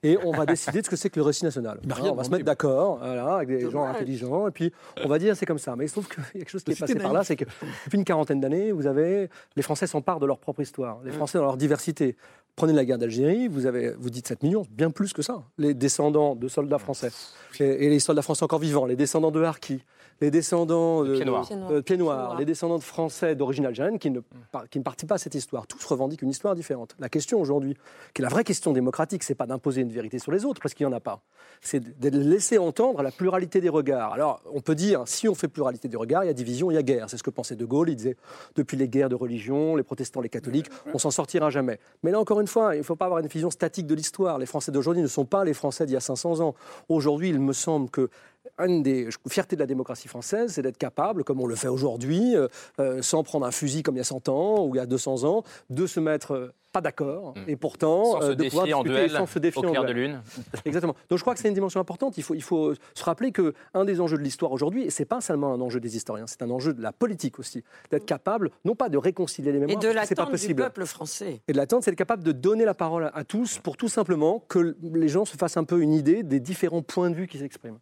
Et 0.02 0.18
on 0.24 0.32
va 0.32 0.46
décider 0.46 0.80
de 0.80 0.86
ce 0.86 0.90
que 0.90 0.96
c'est 0.96 1.10
que 1.10 1.18
le 1.18 1.24
récit 1.24 1.44
national. 1.44 1.80
Hein, 1.82 1.94
rien 1.94 2.12
on 2.12 2.14
va 2.14 2.24
se 2.24 2.30
mettre 2.30 2.44
d'accord 2.44 2.98
voilà, 2.98 3.36
avec 3.36 3.48
des 3.48 3.70
gens 3.70 3.84
intelligents, 3.84 4.48
et 4.48 4.50
puis 4.50 4.72
on 5.04 5.08
va 5.08 5.18
dire 5.18 5.36
c'est 5.36 5.46
comme 5.46 5.58
ça. 5.58 5.76
Mais 5.76 5.84
il 5.86 5.88
se 5.88 5.94
trouve 5.94 6.08
qu'il 6.08 6.22
y 6.22 6.26
a 6.26 6.30
quelque 6.40 6.50
chose 6.50 6.64
qui 6.64 6.72
est 6.72 6.78
passé 6.78 6.94
par 6.96 7.12
là, 7.12 7.24
c'est 7.24 7.36
que 7.36 7.44
depuis 7.84 7.98
une 7.98 8.04
quarantaine 8.04 8.40
d'années, 8.40 8.72
vous 8.72 8.86
avez 8.86 9.28
les 9.56 9.62
Français 9.62 9.86
s'emparent 9.86 10.20
de 10.20 10.26
leur 10.26 10.38
propre 10.38 10.60
histoire, 10.60 11.00
les 11.04 11.12
Français 11.12 11.38
dans 11.38 11.44
leur 11.44 11.56
diversité. 11.56 12.16
Prenez 12.56 12.72
la 12.72 12.84
guerre 12.84 12.98
d'Algérie, 12.98 13.48
vous 13.48 13.66
avez, 13.66 13.92
vous 13.92 14.10
dites 14.10 14.26
7 14.26 14.42
millions, 14.42 14.66
bien 14.70 14.90
plus 14.90 15.12
que 15.12 15.22
ça. 15.22 15.44
Les 15.56 15.72
descendants 15.72 16.34
de 16.34 16.48
soldats 16.48 16.78
français 16.78 17.10
et, 17.58 17.86
et 17.86 17.88
les 17.88 18.00
soldats 18.00 18.22
français 18.22 18.42
encore 18.42 18.58
vivants, 18.58 18.86
les 18.86 18.96
descendants 18.96 19.30
de 19.30 19.40
Harki, 19.42 19.82
les 20.20 20.30
descendants 20.30 21.02
de, 21.04 21.14
Pieds 21.16 21.24
noirs. 21.24 21.48
de- 21.70 21.80
Pieds 21.80 21.96
noirs. 21.96 22.32
euh, 22.32 22.38
les 22.38 22.44
descendants 22.44 22.76
de 22.78 22.82
Français 22.82 23.34
d'origine 23.34 23.64
algérienne 23.66 23.98
qui 23.98 24.10
ne, 24.10 24.20
par- 24.52 24.68
qui 24.68 24.78
ne 24.78 24.84
participent 24.84 25.08
pas 25.08 25.14
à 25.14 25.18
cette 25.18 25.34
histoire. 25.34 25.66
Tous 25.66 25.82
revendiquent 25.86 26.22
une 26.22 26.28
histoire 26.30 26.54
différente. 26.54 26.94
La 26.98 27.08
question 27.08 27.40
aujourd'hui, 27.40 27.74
qui 28.14 28.20
est 28.20 28.24
la 28.24 28.28
vraie 28.28 28.44
question 28.44 28.72
démocratique, 28.72 29.22
c'est 29.22 29.34
pas 29.34 29.46
d'imposer 29.46 29.80
une 29.80 29.90
vérité 29.90 30.18
sur 30.18 30.32
les 30.32 30.44
autres, 30.44 30.60
parce 30.60 30.74
qu'il 30.74 30.86
n'y 30.86 30.92
en 30.92 30.96
a 30.96 31.00
pas. 31.00 31.22
C'est 31.62 31.80
de 32.00 32.08
laisser 32.18 32.58
entendre 32.58 33.02
la 33.02 33.10
pluralité 33.10 33.60
des 33.60 33.68
regards. 33.68 34.12
Alors, 34.12 34.42
on 34.52 34.60
peut 34.60 34.74
dire, 34.74 35.02
si 35.06 35.28
on 35.28 35.34
fait 35.34 35.48
pluralité 35.48 35.88
des 35.88 35.96
regards, 35.96 36.24
il 36.24 36.26
y 36.26 36.30
a 36.30 36.34
division, 36.34 36.70
il 36.70 36.74
y 36.74 36.78
a 36.78 36.82
guerre. 36.82 37.08
C'est 37.08 37.16
ce 37.16 37.22
que 37.22 37.30
pensait 37.30 37.56
De 37.56 37.64
Gaulle. 37.64 37.90
Il 37.90 37.96
disait, 37.96 38.16
depuis 38.56 38.76
les 38.76 38.88
guerres 38.88 39.08
de 39.08 39.14
religion, 39.14 39.76
les 39.76 39.82
protestants, 39.82 40.20
les 40.20 40.28
catholiques, 40.28 40.66
on 40.92 40.98
s'en 40.98 41.10
sortira 41.10 41.50
jamais. 41.50 41.78
Mais 42.02 42.10
là, 42.10 42.20
encore 42.20 42.40
une 42.40 42.46
fois, 42.46 42.74
il 42.74 42.78
ne 42.78 42.82
faut 42.82 42.96
pas 42.96 43.06
avoir 43.06 43.20
une 43.20 43.26
vision 43.26 43.50
statique 43.50 43.86
de 43.86 43.94
l'histoire. 43.94 44.38
Les 44.38 44.46
Français 44.46 44.70
d'aujourd'hui 44.72 45.02
ne 45.02 45.08
sont 45.08 45.24
pas 45.24 45.44
les 45.44 45.54
Français 45.54 45.86
d'il 45.86 45.94
y 45.94 45.96
a 45.96 46.00
500 46.00 46.40
ans. 46.40 46.54
Aujourd'hui, 46.88 47.30
il 47.30 47.40
me 47.40 47.52
semble 47.52 47.90
que 47.90 48.10
une 48.58 48.82
des 48.82 49.08
fiertés 49.28 49.56
de 49.56 49.60
la 49.60 49.66
démocratie 49.66 50.08
française, 50.08 50.52
c'est 50.52 50.62
d'être 50.62 50.78
capable, 50.78 51.24
comme 51.24 51.40
on 51.40 51.46
le 51.46 51.56
fait 51.56 51.68
aujourd'hui, 51.68 52.36
euh, 52.36 52.48
euh, 52.78 53.02
sans 53.02 53.22
prendre 53.22 53.46
un 53.46 53.50
fusil 53.50 53.82
comme 53.82 53.96
il 53.96 53.98
y 53.98 54.02
a 54.02 54.04
100 54.04 54.28
ans 54.28 54.66
ou 54.66 54.74
il 54.74 54.78
y 54.78 54.80
a 54.80 54.86
200 54.86 55.24
ans, 55.24 55.44
de 55.70 55.86
se 55.86 56.00
mettre 56.00 56.32
euh, 56.32 56.52
pas 56.72 56.80
d'accord 56.80 57.34
et 57.46 57.56
pourtant 57.56 58.04
Sans 58.04 58.20
se 58.20 58.26
euh, 58.26 58.34
de 58.34 58.44
pouvoir 58.44 58.64
défier 58.64 58.74
en 58.74 58.82
discuter 58.82 59.06
duel, 59.06 59.18
sans 59.18 59.26
se 59.26 59.38
défier 59.38 59.64
au 59.64 59.68
en 59.68 59.70
clair 59.70 59.84
de 59.84 59.92
duel. 59.92 60.10
lune. 60.10 60.22
Exactement. 60.64 60.94
Donc 61.08 61.18
je 61.18 61.22
crois 61.22 61.34
que 61.34 61.40
c'est 61.40 61.48
une 61.48 61.54
dimension 61.54 61.80
importante. 61.80 62.16
Il 62.18 62.22
faut, 62.22 62.34
il 62.34 62.42
faut 62.42 62.74
se 62.94 63.04
rappeler 63.04 63.32
que 63.32 63.54
un 63.74 63.84
des 63.84 64.00
enjeux 64.00 64.16
de 64.16 64.22
l'histoire 64.22 64.52
aujourd'hui, 64.52 64.84
et 64.84 64.90
c'est 64.90 65.04
pas 65.04 65.20
seulement 65.20 65.52
un 65.52 65.60
enjeu 65.60 65.80
des 65.80 65.96
historiens, 65.96 66.26
c'est 66.26 66.42
un 66.42 66.50
enjeu 66.50 66.72
de 66.72 66.82
la 66.82 66.92
politique 66.92 67.38
aussi, 67.38 67.64
d'être 67.90 68.06
capable, 68.06 68.50
non 68.64 68.74
pas 68.74 68.88
de 68.88 68.98
réconcilier 68.98 69.52
les 69.52 69.58
Et 69.58 69.60
mémoires, 69.60 69.80
de 69.80 69.88
c'est 70.04 70.14
pas 70.14 70.24
l'attente 70.24 70.46
du 70.46 70.54
peuple 70.54 70.86
français. 70.86 71.40
Et 71.48 71.52
de 71.52 71.56
l'attente, 71.56 71.84
c'est 71.84 71.90
être 71.90 71.96
capable 71.96 72.22
de 72.22 72.32
donner 72.32 72.64
la 72.64 72.74
parole 72.74 73.10
à 73.12 73.24
tous 73.24 73.58
pour 73.58 73.76
tout 73.76 73.88
simplement 73.88 74.44
que 74.48 74.76
les 74.82 75.08
gens 75.08 75.24
se 75.24 75.36
fassent 75.36 75.56
un 75.56 75.64
peu 75.64 75.80
une 75.80 75.92
idée 75.92 76.22
des 76.22 76.40
différents 76.40 76.82
points 76.82 77.10
de 77.10 77.16
vue 77.16 77.26
qui 77.26 77.38
s'expriment. 77.38 77.78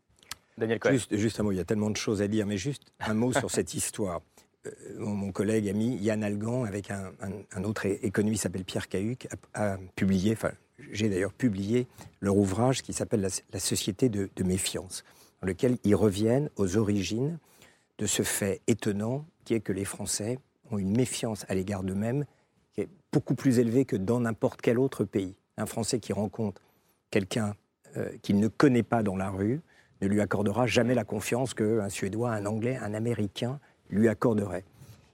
Daniel. 0.59 0.81
Juste, 1.11 1.41
un 1.41 1.43
mot, 1.43 1.53
il 1.53 1.57
y 1.57 1.61
a 1.61 1.65
tellement 1.65 1.91
de 1.91 1.97
choses 1.97 2.23
à 2.23 2.29
dire, 2.29 2.47
mais 2.47 2.59
juste 2.59 2.83
un 3.01 3.15
mot 3.15 3.33
sur 3.33 3.51
cette 3.51 3.75
histoire. 3.75 4.21
Euh, 4.67 4.71
mon, 4.99 5.33
collègue, 5.33 5.69
ami 5.69 5.97
Yann 5.99 6.23
Algan, 6.23 6.65
avec 6.65 6.91
un, 6.91 7.65
autre 7.65 7.87
économiste 7.87 8.43
s'appelle 8.43 8.65
Pierre 8.65 8.89
Cahuc, 8.89 9.29
a, 9.55 9.79
publié, 9.95 10.33
enfin, 10.33 10.53
j'ai 10.91 11.09
d'ailleurs 11.09 11.33
publié 11.33 11.87
leur 12.21 12.37
ouvrage 12.37 12.83
qui 12.83 12.93
s'appelle 12.93 13.29
la, 13.53 13.61
société 13.61 14.09
de, 14.09 14.29
de 14.35 14.45
méfiance, 14.45 15.05
dans 15.41 15.47
lequel 15.47 15.79
ils 15.85 15.95
reviennent 15.95 16.51
aux 16.57 16.77
origines 16.77 17.39
de 17.99 18.07
ce 18.07 18.23
fait 18.23 18.61
étonnant 18.67 19.25
qui 19.45 19.55
est 19.55 19.61
que 19.61 19.73
les 19.73 19.85
Français 19.85 20.39
ont 20.71 20.79
une 20.79 20.97
méfiance 20.97 21.45
à 21.49 21.55
l'égard 21.55 21.83
d'eux-mêmes 21.83 22.25
qui 22.73 22.83
est 22.83 22.89
beaucoup 23.13 23.35
plus 23.35 23.59
élevée 23.59 23.85
que 23.85 23.97
dans 23.97 24.21
n'importe 24.21 24.61
quel 24.61 24.79
autre 24.79 25.05
pays. 25.05 25.35
Un 25.57 25.67
Français 25.67 25.99
qui 25.99 26.13
rencontre 26.13 26.61
quelqu'un 27.11 27.55
euh, 27.97 28.11
qu'il 28.23 28.39
ne 28.39 28.49
connaît 28.49 28.83
pas 28.83 29.03
dans 29.03 29.17
la 29.17 29.31
rue 29.31 29.61
ne 30.01 30.07
lui 30.07 30.21
accordera 30.21 30.67
jamais 30.67 30.95
la 30.95 31.05
confiance 31.05 31.55
qu'un 31.55 31.89
Suédois, 31.89 32.31
un 32.31 32.47
Anglais, 32.47 32.79
un 32.83 32.95
Américain 32.95 33.61
lui 33.91 34.09
accorderait. 34.09 34.65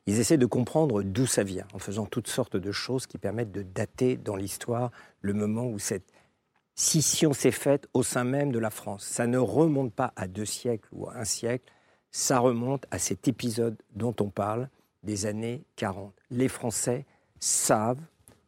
Ils 0.06 0.20
essaient 0.20 0.36
de 0.36 0.46
comprendre 0.46 1.02
d'où 1.02 1.26
ça 1.26 1.44
vient, 1.44 1.66
en 1.72 1.78
faisant 1.78 2.04
toutes 2.04 2.28
sortes 2.28 2.56
de 2.56 2.72
choses 2.72 3.06
qui 3.06 3.16
permettent 3.16 3.52
de 3.52 3.62
dater 3.62 4.16
dans 4.16 4.36
l'histoire 4.36 4.90
le 5.22 5.32
moment 5.32 5.66
où 5.66 5.78
cette 5.78 6.12
scission 6.74 7.32
s'est 7.32 7.50
faite 7.50 7.88
au 7.94 8.02
sein 8.02 8.24
même 8.24 8.52
de 8.52 8.58
la 8.58 8.70
France. 8.70 9.04
Ça 9.04 9.26
ne 9.26 9.38
remonte 9.38 9.94
pas 9.94 10.12
à 10.16 10.26
deux 10.26 10.44
siècles 10.44 10.88
ou 10.92 11.08
à 11.08 11.16
un 11.16 11.24
siècle, 11.24 11.72
ça 12.10 12.38
remonte 12.38 12.84
à 12.90 12.98
cet 12.98 13.28
épisode 13.28 13.76
dont 13.94 14.14
on 14.20 14.28
parle 14.28 14.68
des 15.02 15.26
années 15.26 15.64
40. 15.76 16.12
Les 16.30 16.48
Français 16.48 17.06
savent 17.40 18.00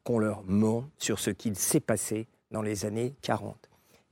qu'on 0.04 0.18
leur 0.18 0.42
ment 0.44 0.84
sur 0.98 1.18
ce 1.18 1.30
qu'il 1.30 1.56
s'est 1.56 1.80
passé 1.80 2.28
dans 2.50 2.62
les 2.62 2.84
années 2.84 3.14
40. 3.22 3.65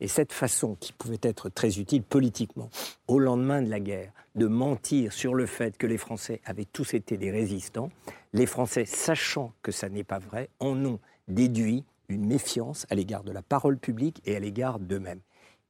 Et 0.05 0.07
cette 0.07 0.35
façon, 0.35 0.77
qui 0.79 0.93
pouvait 0.93 1.17
être 1.23 1.49
très 1.49 1.79
utile 1.79 2.03
politiquement, 2.03 2.69
au 3.09 3.19
lendemain 3.19 3.63
de 3.63 3.71
la 3.71 3.81
guerre, 3.81 4.13
de 4.35 4.47
mentir 4.47 5.15
sur 5.15 5.33
le 5.33 5.47
fait 5.47 5.79
que 5.79 5.87
les 5.87 5.97
Français 5.97 6.43
avaient 6.45 6.67
tous 6.67 6.93
été 6.93 7.17
des 7.17 7.31
résistants, 7.31 7.89
les 8.35 8.45
Français, 8.45 8.85
sachant 8.85 9.55
que 9.63 9.73
ça 9.73 9.89
n'est 9.89 10.05
pas 10.05 10.19
vrai, 10.19 10.51
en 10.61 10.77
ont 10.85 11.01
déduit 11.27 11.85
une 12.11 12.27
méfiance 12.27 12.87
à 12.91 12.97
l'égard 12.97 13.25
de 13.25 13.33
la 13.33 13.41
parole 13.41 13.79
publique 13.79 14.21
et 14.27 14.37
à 14.37 14.41
l'égard 14.41 14.79
d'eux-mêmes. 14.79 15.21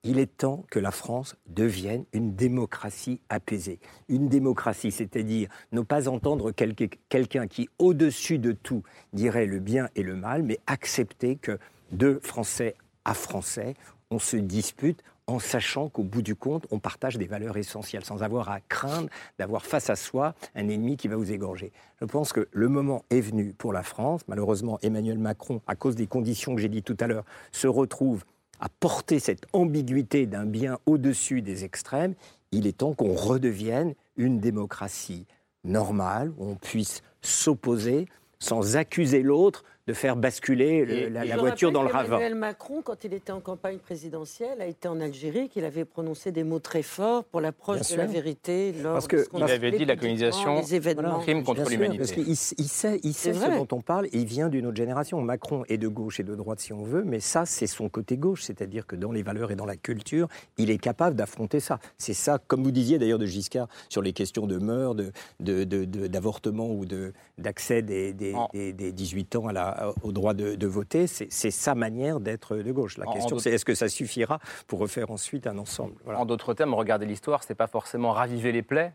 Il 0.02 0.18
est 0.18 0.36
temps 0.36 0.64
que 0.68 0.80
la 0.80 0.90
France 0.90 1.36
devienne 1.46 2.04
une 2.12 2.34
démocratie 2.34 3.20
apaisée. 3.28 3.78
Une 4.08 4.28
démocratie, 4.28 4.90
c'est-à-dire 4.90 5.48
ne 5.70 5.82
pas 5.82 6.08
entendre 6.08 6.50
quelqu'un 6.50 7.46
qui, 7.46 7.68
au-dessus 7.78 8.40
de 8.40 8.50
tout, 8.50 8.82
dirait 9.12 9.46
le 9.46 9.60
bien 9.60 9.90
et 9.94 10.02
le 10.02 10.16
mal, 10.16 10.42
mais 10.42 10.58
accepter 10.66 11.36
que 11.36 11.56
de 11.92 12.18
Français 12.20 12.74
à 13.04 13.14
Français, 13.14 13.76
on 14.14 14.18
se 14.20 14.36
dispute 14.36 15.02
en 15.26 15.38
sachant 15.40 15.88
qu'au 15.88 16.04
bout 16.04 16.22
du 16.22 16.36
compte, 16.36 16.66
on 16.70 16.78
partage 16.78 17.16
des 17.16 17.26
valeurs 17.26 17.56
essentielles, 17.56 18.04
sans 18.04 18.22
avoir 18.22 18.50
à 18.50 18.60
craindre 18.60 19.08
d'avoir 19.38 19.64
face 19.64 19.90
à 19.90 19.96
soi 19.96 20.34
un 20.54 20.68
ennemi 20.68 20.96
qui 20.96 21.08
va 21.08 21.16
vous 21.16 21.32
égorger. 21.32 21.72
Je 22.00 22.04
pense 22.04 22.32
que 22.32 22.46
le 22.52 22.68
moment 22.68 23.04
est 23.10 23.22
venu 23.22 23.54
pour 23.54 23.72
la 23.72 23.82
France. 23.82 24.20
Malheureusement, 24.28 24.78
Emmanuel 24.82 25.18
Macron, 25.18 25.62
à 25.66 25.74
cause 25.74 25.96
des 25.96 26.06
conditions 26.06 26.54
que 26.54 26.60
j'ai 26.60 26.68
dit 26.68 26.82
tout 26.82 26.96
à 27.00 27.06
l'heure, 27.06 27.24
se 27.52 27.66
retrouve 27.66 28.24
à 28.60 28.68
porter 28.68 29.18
cette 29.18 29.46
ambiguïté 29.52 30.26
d'un 30.26 30.46
bien 30.46 30.78
au-dessus 30.86 31.42
des 31.42 31.64
extrêmes. 31.64 32.14
Il 32.52 32.66
est 32.66 32.78
temps 32.78 32.94
qu'on 32.94 33.14
redevienne 33.14 33.94
une 34.16 34.38
démocratie 34.38 35.26
normale, 35.64 36.32
où 36.36 36.50
on 36.50 36.54
puisse 36.54 37.02
s'opposer 37.22 38.06
sans 38.38 38.76
accuser 38.76 39.22
l'autre 39.22 39.64
de 39.86 39.92
faire 39.92 40.16
basculer 40.16 40.84
le- 40.84 41.08
la, 41.08 41.36
voiture 41.36 41.70
dans 41.70 41.82
le 41.82 41.88
ravin. 41.90 42.16
qu'Emmanuel 42.16 42.34
Macron, 42.34 42.80
quand 42.82 43.04
il 43.04 43.12
était 43.12 43.32
en 43.32 43.40
campagne 43.40 43.76
présidentielle, 43.78 44.60
a 44.62 44.66
été 44.66 44.88
en 44.88 44.98
Algérie, 45.00 45.48
qu'il 45.50 45.64
avait 45.64 45.84
prononcé 45.84 46.32
des 46.32 46.42
mots 46.42 46.58
très 46.58 46.82
forts 46.82 47.24
pour 47.24 47.40
l'approche 47.42 47.90
de 47.90 47.96
la 47.96 48.06
vérité. 48.06 48.72
Lors 48.82 48.94
Parce 48.94 49.04
de 49.06 49.10
que- 49.10 49.24
ce 49.24 49.28
qu'on 49.28 49.38
Il 49.38 49.50
avait 49.50 49.70
dit 49.72 49.84
la 49.84 49.96
colonisation, 49.96 50.56
les 50.60 50.74
événements. 50.74 51.18
crime 51.20 51.44
contre 51.44 51.68
l'humanité. 51.68 51.98
Parce 51.98 52.12
qu'il 52.12 52.28
il 52.28 52.36
sait, 52.36 53.00
il 53.02 53.12
sait 53.12 53.34
ce 53.34 53.44
dont 53.50 53.68
on 53.76 53.82
parle 53.82 54.06
et 54.06 54.10
il 54.14 54.24
vient 54.26 54.48
d'une 54.48 54.66
autre 54.66 54.76
génération. 54.76 55.20
Macron 55.20 55.64
est 55.68 55.76
de 55.78 55.88
gauche 55.88 56.18
et 56.18 56.22
de 56.24 56.34
droite 56.34 56.60
si 56.60 56.72
on 56.72 56.82
veut, 56.82 57.04
mais 57.04 57.20
ça, 57.20 57.44
c'est 57.44 57.66
son 57.66 57.88
côté 57.90 58.16
gauche. 58.16 58.42
C'est-à-dire 58.42 58.86
que 58.86 58.96
dans 58.96 59.12
les 59.12 59.22
valeurs 59.22 59.50
et 59.50 59.56
dans 59.56 59.66
la 59.66 59.76
culture, 59.76 60.28
il 60.56 60.70
est 60.70 60.78
capable 60.78 61.14
d'affronter 61.16 61.60
ça. 61.60 61.78
C'est 61.98 62.14
ça, 62.14 62.38
comme 62.46 62.62
vous 62.64 62.70
disiez 62.70 62.98
d'ailleurs 62.98 63.18
de 63.18 63.26
Giscard, 63.26 63.68
sur 63.90 64.00
les 64.02 64.12
questions 64.14 64.46
de 64.46 64.54
de- 64.54 65.12
de- 65.40 65.64
de- 65.64 65.84
de- 65.84 66.06
d'avortement 66.06 66.70
ou 66.70 66.86
de- 66.86 67.12
d'accès 67.38 67.82
des, 67.82 68.12
des- 68.14 68.34
des- 68.54 68.72
des 68.72 68.92
18 68.92 69.36
ans 69.36 69.48
à 69.48 69.52
la- 69.52 69.73
au 70.02 70.12
droit 70.12 70.34
de, 70.34 70.54
de 70.54 70.66
voter. 70.66 71.06
C'est 71.06 71.50
sa 71.50 71.74
manière 71.74 72.20
d'être 72.20 72.56
de 72.56 72.72
gauche. 72.72 72.98
La 72.98 73.08
En- 73.08 73.12
question, 73.12 73.38
c'est 73.38 73.50
est-ce 73.50 73.64
que 73.64 73.74
ça 73.74 73.88
suffira 73.88 74.38
pour 74.66 74.78
refaire 74.78 75.10
ensuite 75.10 75.46
un 75.46 75.58
ensemble? 75.58 75.94
Voilà. 76.04 76.20
En 76.20 76.26
d'autres 76.26 76.54
termes, 76.54 76.74
regarder 76.74 77.06
l'histoire, 77.06 77.42
c'est 77.44 77.54
pas 77.54 77.66
forcément 77.66 78.12
raviver 78.12 78.52
les 78.52 78.62
plaies, 78.62 78.92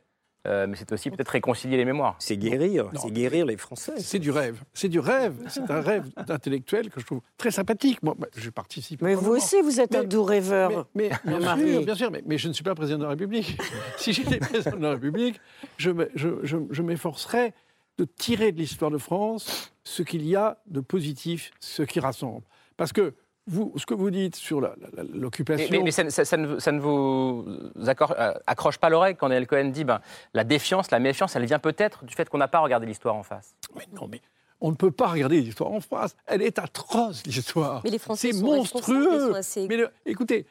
euh, 0.48 0.68
mais 0.70 0.78
c'est 0.78 0.92
aussi 0.94 1.12
peut-être 1.12 1.28
réconcilier 1.30 1.76
les 1.76 1.84
mémoires. 1.84 2.16
C'est 2.20 2.38
guérir, 2.38 2.90
c'est 2.96 3.12
guérir 3.12 3.46
les 3.46 3.58
Français. 3.58 3.92
C'est 3.98 4.20
du 4.20 4.32
rêve. 4.32 4.62
C'est 4.74 4.88
du 4.88 5.00
rêve. 5.00 5.36
C'est 5.50 5.70
un 5.70 5.82
rêve 5.82 6.06
d'intellectuel 6.26 6.90
que 6.90 7.02
je 7.02 7.06
trouve 7.06 7.20
très 7.38 7.52
sympathique. 7.52 8.02
Moi, 8.04 8.16
bah, 8.18 8.28
je 8.38 8.50
participe. 8.50 9.02
Mais 9.02 9.16
vous 9.16 9.32
aussi, 9.32 9.62
vous 9.62 9.82
êtes 9.82 9.94
un 9.96 10.06
doux 10.06 10.24
rêveur. 10.24 10.88
Mais, 10.96 11.10
mais 11.26 11.38
bien 11.40 11.58
sûr, 11.58 11.82
bien 11.86 11.96
sûr, 11.96 12.12
mais, 12.12 12.24
mais 12.26 12.38
je 12.38 12.48
ne 12.48 12.54
suis 12.54 12.64
pas 12.64 12.74
président 12.74 13.00
de 13.00 13.04
la 13.04 13.10
République. 13.10 13.58
si 13.98 14.14
j'étais 14.14 14.38
président 14.38 14.78
de 14.78 14.84
la 14.84 14.92
République, 14.92 15.42
je 15.78 15.92
me- 15.92 16.10
je- 16.16 16.40
je- 16.44 16.58
je 16.72 16.82
m'efforcerais 16.84 17.54
de 17.98 18.06
tirer 18.06 18.54
de 18.54 18.60
l'histoire 18.60 18.92
de 18.92 18.98
France 18.98 19.74
ce 19.90 20.04
qu'il 20.04 20.26
y 20.28 20.36
a 20.36 20.58
de 20.68 20.82
positif, 20.82 21.52
ce 21.60 21.82
qui 21.84 22.00
rassemble. 22.00 22.44
Parce 22.78 22.94
que 22.94 23.14
vous, 23.48 23.74
ce 23.78 23.86
que 23.88 23.96
vous 23.96 24.12
dites 24.12 24.36
sur 24.36 24.62
l'occupation... 25.14 25.68
Mais, 25.72 25.78
mais- 25.80 25.84
mais 25.86 25.92
ça, 25.92 26.10
ça- 26.12 26.26
ça 26.26 26.38
ne, 26.38 26.60
ça 26.60 26.72
ne 26.72 26.80
vous 26.80 27.46
euh, 27.48 28.34
accroche 28.46 28.78
pas 28.78 28.90
l'oreille 28.90 29.16
quand 29.16 29.28
Daniel 29.30 29.48
Cohen 29.48 29.66
dit 29.70 29.84
ben, 29.84 30.02
la 30.36 30.44
défiance, 30.44 30.92
la 30.92 31.00
méfiance, 31.00 31.36
elle 31.36 31.46
vient 31.46 31.58
peut-être 31.60 32.06
du 32.06 32.14
fait 32.14 32.30
qu'on 32.30 32.38
n'a 32.38 32.48
pas 32.48 32.60
regardé 32.60 32.86
l'histoire 32.86 33.16
en 33.16 33.24
face. 33.24 33.56
Mais 33.76 33.88
non, 33.94 34.08
mais 34.08 34.22
on 34.62 34.70
ne 34.70 34.76
peut 34.76 34.92
pas 34.92 35.08
regarder 35.08 35.42
l'histoire 35.42 35.72
en 35.72 35.80
France. 35.82 36.16
Elle 36.28 36.44
est 36.44 36.60
atroce, 36.60 37.26
l'histoire. 37.26 37.82
Mais 37.84 37.90
les 37.90 37.98
Français 37.98 38.32
C'est 38.34 38.42
monstrueux. 38.42 39.34
Mais 39.68 39.78
le- 39.78 39.90
écoutez, 40.06 40.46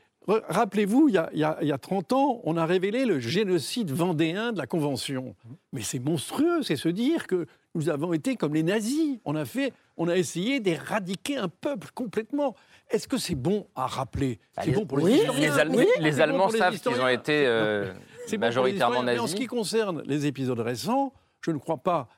rappelez-vous, 0.49 1.09
il 1.09 1.15
y, 1.15 1.19
a, 1.19 1.31
il 1.33 1.39
y 1.39 1.45
a- 1.45 1.59
il 1.63 1.69
y 1.69 1.73
a 1.73 1.79
30 1.79 2.13
ans, 2.13 2.41
on 2.45 2.57
a 2.57 2.67
révélé 2.67 3.05
le 3.05 3.19
génocide 3.19 3.91
vendéen 3.91 4.53
de 4.53 4.59
la 4.59 4.67
Convention. 4.67 5.35
Mais 5.73 5.81
c'est 5.83 5.99
monstrueux, 5.99 6.63
c'est 6.63 6.77
se 6.77 6.89
dire 6.89 7.27
que 7.27 7.47
nous 7.75 7.89
avons 7.89 8.13
été 8.13 8.37
comme 8.37 8.55
les 8.55 8.63
nazis. 8.63 9.19
On 9.25 9.35
a, 9.37 9.45
fait, 9.45 9.73
on 9.97 10.09
a 10.09 10.17
essayé 10.17 10.61
d'éradiquer 10.61 11.37
un 11.37 11.49
peuple 11.49 11.89
complètement. 11.95 12.55
Est-ce 12.91 13.09
que 13.09 13.19
c'est 13.19 13.35
bon 13.35 13.67
à 13.75 13.87
rappeler? 13.87 14.39
C'est 14.59 14.67
les- 14.67 14.73
bon 14.73 14.87
pour 14.87 14.99
les 14.99 15.05
oui, 15.05 15.13
historiens. 15.21 15.41
les 15.41 15.59
Allem- 15.59 15.75
Oui, 15.77 15.87
les 16.01 16.13
c'est 16.13 16.21
Allemands 16.23 16.49
les 16.49 16.59
savent 16.59 16.79
qu'ils 16.79 17.01
ont 17.01 17.09
été, 17.09 17.47
euh, 17.47 17.93
C'est 18.27 18.37
bon 18.39 18.47
majoritairement 18.47 18.95
historiens. 18.97 19.13
Mais 19.15 19.19
en 19.19 19.23
nazis. 19.23 19.37
ce 19.37 19.41
qui 19.41 19.47
concerne 19.47 20.03
les 20.07 20.27
épisodes 20.27 20.61
récents, 20.61 21.13
je 21.43 21.51
ne 21.51 21.59
crois 21.59 21.79
pas, 21.79 22.09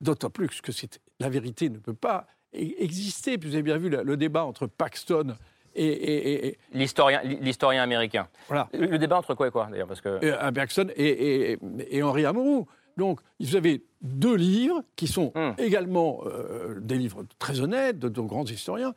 d'autant 0.00 0.30
plus 0.30 0.60
que 0.60 0.72
c'est- 0.72 1.00
la 1.20 1.28
vérité 1.28 1.68
ne 1.70 1.78
peut 1.78 1.94
pas 1.94 2.26
e- 2.54 2.58
exister. 2.82 3.36
Puis 3.38 3.48
vous 3.48 3.54
avez 3.56 3.62
bien 3.62 3.78
vu 3.78 3.88
le, 3.88 4.02
le 4.02 4.16
débat 4.16 4.44
entre 4.44 4.66
Paxton 4.66 5.36
et, 5.74 6.58
l'historien, 6.72 7.20
l'historien 7.22 7.82
américain. 7.82 8.28
Voilà. 8.48 8.68
Le, 8.72 8.98
débat 8.98 9.18
entre 9.18 9.34
quoi 9.34 9.48
et 9.48 9.50
quoi 9.50 9.68
d'ailleurs 9.70 9.88
parce 9.88 10.00
que 10.00 10.20
euh, 10.22 10.50
Bergson 10.50 10.88
et, 10.96 11.58
et, 11.90 12.02
Henri 12.02 12.24
Amorou. 12.24 12.66
Donc, 12.96 13.20
vous 13.38 13.54
avez 13.54 13.84
deux 14.02 14.34
livres 14.34 14.82
qui 14.96 15.06
sont 15.06 15.32
hmm. 15.36 15.52
également 15.58 16.20
euh, 16.26 16.80
des 16.80 16.96
livres 16.96 17.24
très 17.38 17.60
honnêtes 17.60 17.98
de, 17.98 18.08
de 18.08 18.20
grands 18.20 18.44
historiens. 18.44 18.94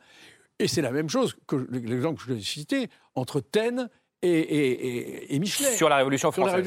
Et 0.58 0.68
c'est 0.68 0.82
la 0.82 0.90
même 0.90 1.08
chose 1.08 1.36
que 1.46 1.56
l'exemple 1.70 2.20
que 2.20 2.28
je 2.28 2.32
vous 2.34 2.38
ai 2.38 2.42
cité 2.42 2.88
entre 3.14 3.40
Taine 3.40 3.88
et, 4.22 5.38
Michelet. 5.38 5.72
Sur 5.72 5.88
la 5.88 5.96
Révolution 5.96 6.30
française. 6.30 6.64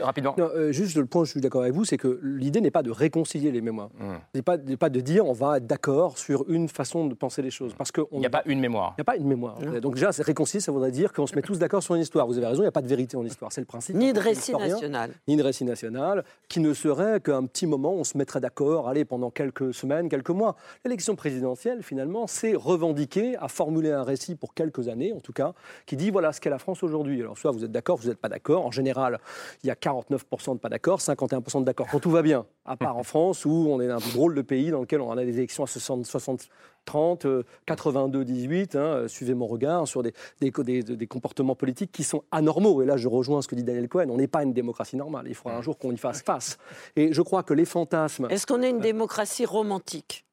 Rapidement. 0.00 0.36
Euh, 0.38 0.72
juste 0.72 0.96
le 0.96 1.06
point, 1.06 1.24
je 1.24 1.30
suis 1.32 1.40
d'accord 1.40 1.62
avec 1.62 1.74
vous, 1.74 1.84
c'est 1.84 1.96
que 1.96 2.20
l'idée 2.22 2.60
n'est 2.60 2.70
pas 2.70 2.82
de 2.82 2.90
réconcilier 2.90 3.50
les 3.50 3.60
mémoires. 3.60 3.90
Hmm. 3.98 4.18
n'est 4.34 4.42
pas, 4.42 4.56
pas, 4.58 4.88
de 4.88 5.00
dire 5.00 5.26
on 5.26 5.32
va 5.32 5.56
être 5.56 5.66
d'accord 5.66 6.18
sur 6.18 6.48
une 6.48 6.68
façon 6.68 7.06
de 7.06 7.14
penser 7.14 7.42
les 7.42 7.50
choses. 7.50 7.74
Parce 7.76 7.90
Il 8.12 8.18
n'y 8.18 8.26
a 8.26 8.30
pas 8.30 8.42
une 8.46 8.60
mémoire. 8.60 8.94
Il 8.96 9.00
n'y 9.00 9.02
a 9.02 9.04
pas 9.04 9.16
une 9.16 9.26
mémoire. 9.26 9.58
Donc 9.80 9.94
déjà, 9.94 10.10
réconcilier, 10.18 10.60
ça 10.60 10.72
voudrait 10.72 10.90
dire 10.90 11.12
qu'on 11.12 11.26
se 11.26 11.34
met 11.34 11.42
tous 11.42 11.58
d'accord 11.58 11.82
sur 11.82 11.94
une 11.94 12.02
histoire. 12.02 12.26
Vous 12.26 12.38
avez 12.38 12.46
raison, 12.46 12.62
il 12.62 12.66
n'y 12.66 12.68
a 12.68 12.72
pas 12.72 12.82
de 12.82 12.88
vérité 12.88 13.16
en 13.16 13.24
histoire. 13.24 13.52
C'est 13.52 13.60
le 13.60 13.66
principe. 13.66 13.96
Ni 13.96 14.12
de 14.12 14.20
récit 14.20 14.52
national. 14.52 15.10
Ni 15.26 15.36
de 15.36 15.42
récit 15.42 15.64
national, 15.64 16.24
qui 16.48 16.60
ne 16.60 16.72
serait 16.72 17.20
qu'un 17.20 17.44
petit 17.46 17.66
moment, 17.66 17.92
on 17.92 18.04
se 18.04 18.16
mettrait 18.16 18.40
d'accord, 18.40 18.88
allez, 18.88 19.04
pendant 19.04 19.30
quelques 19.30 19.74
semaines, 19.74 20.08
quelques 20.08 20.30
mois. 20.30 20.56
L'élection 20.84 21.16
présidentielle, 21.16 21.82
finalement, 21.82 22.26
c'est 22.26 22.54
revendiquer, 22.54 23.36
à 23.38 23.48
formuler 23.48 23.90
un 23.90 24.04
récit 24.04 24.36
pour 24.36 24.54
quelques 24.54 24.88
années, 24.88 25.12
en 25.12 25.20
tout 25.20 25.32
cas, 25.32 25.52
qui 25.86 25.96
dit 25.96 26.10
voilà 26.10 26.32
ce 26.32 26.40
qu'est 26.40 26.50
la 26.50 26.58
France 26.58 26.82
aujourd'hui 26.82 26.91
aujourd'hui. 26.92 27.20
Alors, 27.20 27.38
soit 27.38 27.50
vous 27.50 27.64
êtes 27.64 27.72
d'accord, 27.72 27.96
vous 27.96 28.08
n'êtes 28.08 28.18
pas 28.18 28.28
d'accord. 28.28 28.66
En 28.66 28.70
général, 28.70 29.18
il 29.62 29.66
y 29.66 29.70
a 29.70 29.74
49% 29.74 30.54
de 30.54 30.58
pas 30.58 30.68
d'accord, 30.68 31.00
51% 31.00 31.60
de 31.60 31.64
d'accord 31.64 31.86
quand 31.90 32.00
tout 32.00 32.10
va 32.10 32.22
bien. 32.22 32.46
À 32.64 32.76
part 32.76 32.96
en 32.96 33.02
France, 33.02 33.44
où 33.44 33.66
on 33.70 33.80
est 33.80 33.90
un 33.90 33.98
drôle 33.98 34.34
de 34.34 34.42
pays 34.42 34.70
dans 34.70 34.80
lequel 34.80 35.00
on 35.00 35.10
a 35.10 35.24
des 35.24 35.38
élections 35.38 35.64
à 35.64 35.66
60, 35.66 36.06
60 36.06 36.48
30, 36.84 37.26
82, 37.66 38.24
18, 38.24 38.78
suivez 39.06 39.34
mon 39.34 39.46
regard, 39.46 39.86
sur 39.86 40.02
des, 40.02 40.12
des, 40.40 40.82
des, 40.82 41.06
comportements 41.06 41.54
politiques 41.54 41.92
qui 41.92 42.04
sont 42.04 42.24
anormaux. 42.30 42.82
Et 42.82 42.86
là, 42.86 42.96
je 42.96 43.08
rejoins 43.08 43.42
ce 43.42 43.48
que 43.48 43.54
dit 43.54 43.62
Daniel 43.62 43.88
Cohen, 43.88 44.08
on 44.10 44.16
n'est 44.16 44.26
pas 44.26 44.42
une 44.42 44.52
démocratie 44.52 44.96
normale. 44.96 45.26
Il 45.28 45.34
faudra 45.34 45.56
un 45.56 45.62
jour 45.62 45.78
qu'on 45.78 45.92
y 45.92 45.96
fasse 45.96 46.22
face. 46.22 46.58
Et 46.96 47.12
je 47.12 47.22
crois 47.22 47.42
que 47.42 47.54
les 47.54 47.64
fantasmes... 47.64 48.26
Est-ce 48.30 48.46
qu'on 48.46 48.62
est 48.62 48.70
une 48.70 48.80
démocratie 48.80 49.46
romantique? 49.46 50.24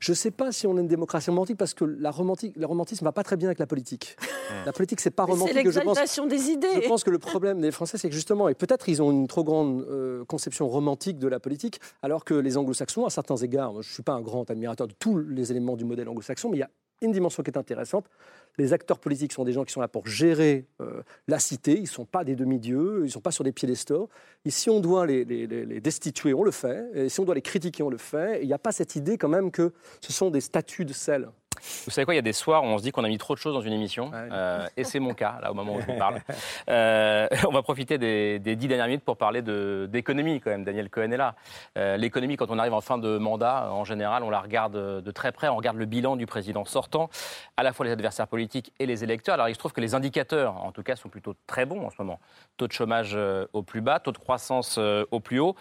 Je 0.00 0.12
ne 0.12 0.16
sais 0.16 0.30
pas 0.30 0.52
si 0.52 0.66
on 0.66 0.76
est 0.76 0.80
une 0.80 0.88
démocratie 0.88 1.30
romantique 1.30 1.56
parce 1.56 1.74
que 1.74 1.84
la 1.84 2.10
romantique, 2.10 2.54
le 2.56 2.66
romantisme 2.66 3.04
ne 3.04 3.08
va 3.08 3.12
pas 3.12 3.24
très 3.24 3.36
bien 3.36 3.48
avec 3.48 3.58
la 3.58 3.66
politique. 3.66 4.16
La 4.64 4.72
politique, 4.72 5.00
c'est 5.00 5.10
pas 5.10 5.24
romantique. 5.24 5.54
C'est 5.54 5.62
l'exaltation 5.62 6.26
des 6.26 6.50
idées. 6.50 6.82
Je 6.82 6.88
pense 6.88 7.04
que 7.04 7.10
le 7.10 7.18
problème 7.18 7.60
des 7.60 7.70
Français, 7.70 7.98
c'est 7.98 8.08
que 8.08 8.14
justement, 8.14 8.48
et 8.48 8.54
peut-être 8.54 8.88
ils 8.88 9.02
ont 9.02 9.10
une 9.10 9.26
trop 9.26 9.44
grande 9.44 9.82
euh, 9.82 10.24
conception 10.24 10.68
romantique 10.68 11.18
de 11.18 11.28
la 11.28 11.40
politique, 11.40 11.80
alors 12.02 12.24
que 12.24 12.34
les 12.34 12.56
Anglo-Saxons, 12.56 13.04
à 13.04 13.10
certains 13.10 13.36
égards, 13.36 13.72
je 13.74 13.88
ne 13.88 13.92
suis 13.92 14.02
pas 14.02 14.12
un 14.12 14.22
grand 14.22 14.50
admirateur 14.50 14.88
de 14.88 14.94
tous 14.98 15.18
les 15.18 15.50
éléments 15.50 15.76
du 15.76 15.84
modèle 15.84 16.08
anglo-saxon, 16.08 16.48
mais 16.50 16.56
il 16.58 16.60
y 16.60 16.64
a 16.64 16.70
une 17.00 17.12
dimension 17.12 17.42
qui 17.42 17.50
est 17.50 17.58
intéressante. 17.58 18.06
Les 18.56 18.72
acteurs 18.72 18.98
politiques 18.98 19.32
sont 19.32 19.44
des 19.44 19.52
gens 19.52 19.64
qui 19.64 19.72
sont 19.72 19.80
là 19.80 19.88
pour 19.88 20.06
gérer 20.06 20.66
euh, 20.80 21.02
la 21.28 21.38
cité. 21.38 21.76
Ils 21.76 21.82
ne 21.82 21.86
sont 21.86 22.04
pas 22.04 22.24
des 22.24 22.34
demi-dieux, 22.34 23.00
ils 23.00 23.04
ne 23.04 23.10
sont 23.10 23.20
pas 23.20 23.30
sur 23.30 23.44
des 23.44 23.52
piédestaux. 23.52 24.08
Et 24.44 24.50
si 24.50 24.68
on 24.68 24.80
doit 24.80 25.06
les, 25.06 25.24
les, 25.24 25.80
destituer, 25.80 26.34
on 26.34 26.42
le 26.42 26.50
fait. 26.50 26.90
Et 26.94 27.08
si 27.08 27.20
on 27.20 27.24
doit 27.24 27.36
les 27.36 27.42
critiquer, 27.42 27.82
on 27.82 27.90
le 27.90 27.98
fait. 27.98 28.40
Il 28.42 28.48
n'y 28.48 28.52
a 28.52 28.58
pas 28.58 28.72
cette 28.72 28.96
idée 28.96 29.16
quand 29.16 29.28
même 29.28 29.50
que 29.50 29.72
ce 30.00 30.12
sont 30.12 30.30
des 30.30 30.40
statuts 30.40 30.84
de 30.84 30.92
sel. 30.92 31.28
Vous 31.84 31.90
savez 31.90 32.04
quoi, 32.04 32.14
il 32.14 32.18
y 32.18 32.20
a 32.20 32.22
des 32.22 32.32
soirs 32.32 32.62
où 32.64 32.66
on 32.66 32.78
se 32.78 32.82
dit 32.82 32.92
qu'on 32.92 33.04
a 33.04 33.08
mis 33.08 33.18
trop 33.18 33.34
de 33.34 33.38
choses 33.38 33.54
dans 33.54 33.60
une 33.60 33.72
émission, 33.72 34.10
euh, 34.14 34.66
et 34.76 34.84
c'est 34.84 35.00
mon 35.00 35.14
cas, 35.14 35.38
là, 35.42 35.50
au 35.50 35.54
moment 35.54 35.74
où 35.74 35.80
je 35.80 35.86
vous 35.86 35.98
parle. 35.98 36.20
Euh, 36.68 37.28
on 37.48 37.52
va 37.52 37.62
profiter 37.62 37.98
des, 37.98 38.38
dix 38.38 38.68
dernières 38.68 38.86
minutes 38.86 39.04
pour 39.04 39.16
parler 39.16 39.42
d'économie, 39.88 40.40
quand 40.40 40.50
même. 40.50 40.64
Daniel 40.64 40.90
Cohen 40.90 41.10
est 41.10 41.16
là. 41.16 41.34
Euh, 41.76 41.96
l'économie, 41.96 42.36
quand 42.36 42.50
on 42.50 42.58
arrive 42.58 42.74
en 42.74 42.80
fin 42.80 42.98
de 42.98 43.16
mandat, 43.16 43.70
en 43.72 43.84
général, 43.84 44.22
on 44.22 44.30
la 44.30 44.40
regarde 44.40 45.02
de 45.02 45.10
très 45.10 45.32
près, 45.32 45.48
on 45.48 45.56
regarde 45.56 45.76
le 45.76 45.86
bilan 45.86 46.16
du 46.16 46.26
président 46.26 46.64
sortant, 46.64 47.08
à 47.56 47.62
la 47.62 47.72
fois 47.72 47.86
les 47.86 47.92
adversaires 47.92 48.28
politiques 48.28 48.72
et 48.78 48.86
les 48.86 49.02
électeurs. 49.02 49.34
Alors, 49.34 49.48
il 49.48 49.54
se 49.54 49.58
trouve 49.58 49.72
que 49.72 49.80
les 49.80 49.94
indicateurs, 49.94 50.62
en 50.62 50.72
tout 50.72 50.82
cas, 50.82 50.96
sont 50.96 51.08
plutôt 51.08 51.34
très 51.46 51.64
bons 51.64 51.86
en 51.86 51.90
ce 51.90 51.96
moment. 51.98 52.20
Taux 52.56 52.66
de 52.66 52.72
chômage 52.72 53.18
au 53.52 53.62
plus 53.62 53.80
bas, 53.80 53.98
taux 53.98 54.12
de 54.12 54.18
croissance 54.18 54.78
au 54.78 55.20
plus 55.20 55.38
haut 55.38 55.56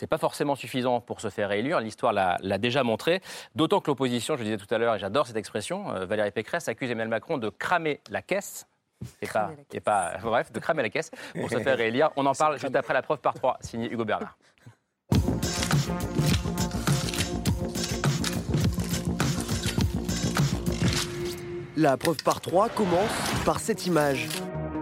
n'est 0.00 0.08
pas 0.08 0.18
forcément 0.18 0.54
suffisant 0.54 1.00
pour 1.00 1.20
se 1.20 1.28
faire 1.28 1.50
réélire. 1.50 1.80
L'histoire 1.80 2.12
l'a 2.12 2.58
déjà 2.58 2.82
montré. 2.82 3.20
D'autant 3.54 3.80
que 3.80 3.90
l'opposition, 3.90 4.34
je 4.34 4.40
le 4.40 4.44
disais 4.44 4.56
tout 4.56 4.72
à 4.74 4.78
l'heure, 4.78 4.94
et 4.94 4.98
j'adore 4.98 5.26
cette 5.26 5.36
expression, 5.36 5.94
euh, 5.94 6.06
Valérie 6.06 6.30
Pécresse 6.30 6.68
accuse 6.68 6.90
Emmanuel 6.90 7.08
Macron 7.08 7.38
de 7.38 7.48
cramer 7.48 8.00
la 8.10 8.22
caisse. 8.22 8.66
Et 9.20 9.26
pas, 9.26 9.50
et 9.72 9.80
pas, 9.80 10.16
bref, 10.22 10.52
de 10.52 10.60
cramer 10.60 10.82
la 10.82 10.88
caisse 10.88 11.10
pour 11.34 11.50
se 11.50 11.58
faire 11.58 11.76
réélire. 11.76 12.10
On 12.16 12.24
en 12.26 12.34
parle 12.38 12.58
juste 12.58 12.76
après 12.76 12.94
la 12.94 13.02
preuve 13.02 13.18
par 13.18 13.34
trois, 13.34 13.58
signé 13.60 13.90
Hugo 13.90 14.04
Bernard. 14.04 14.36
La 21.76 21.96
preuve 21.96 22.22
par 22.22 22.40
trois 22.40 22.68
commence 22.68 23.10
par 23.44 23.58
cette 23.58 23.86
image. 23.86 24.28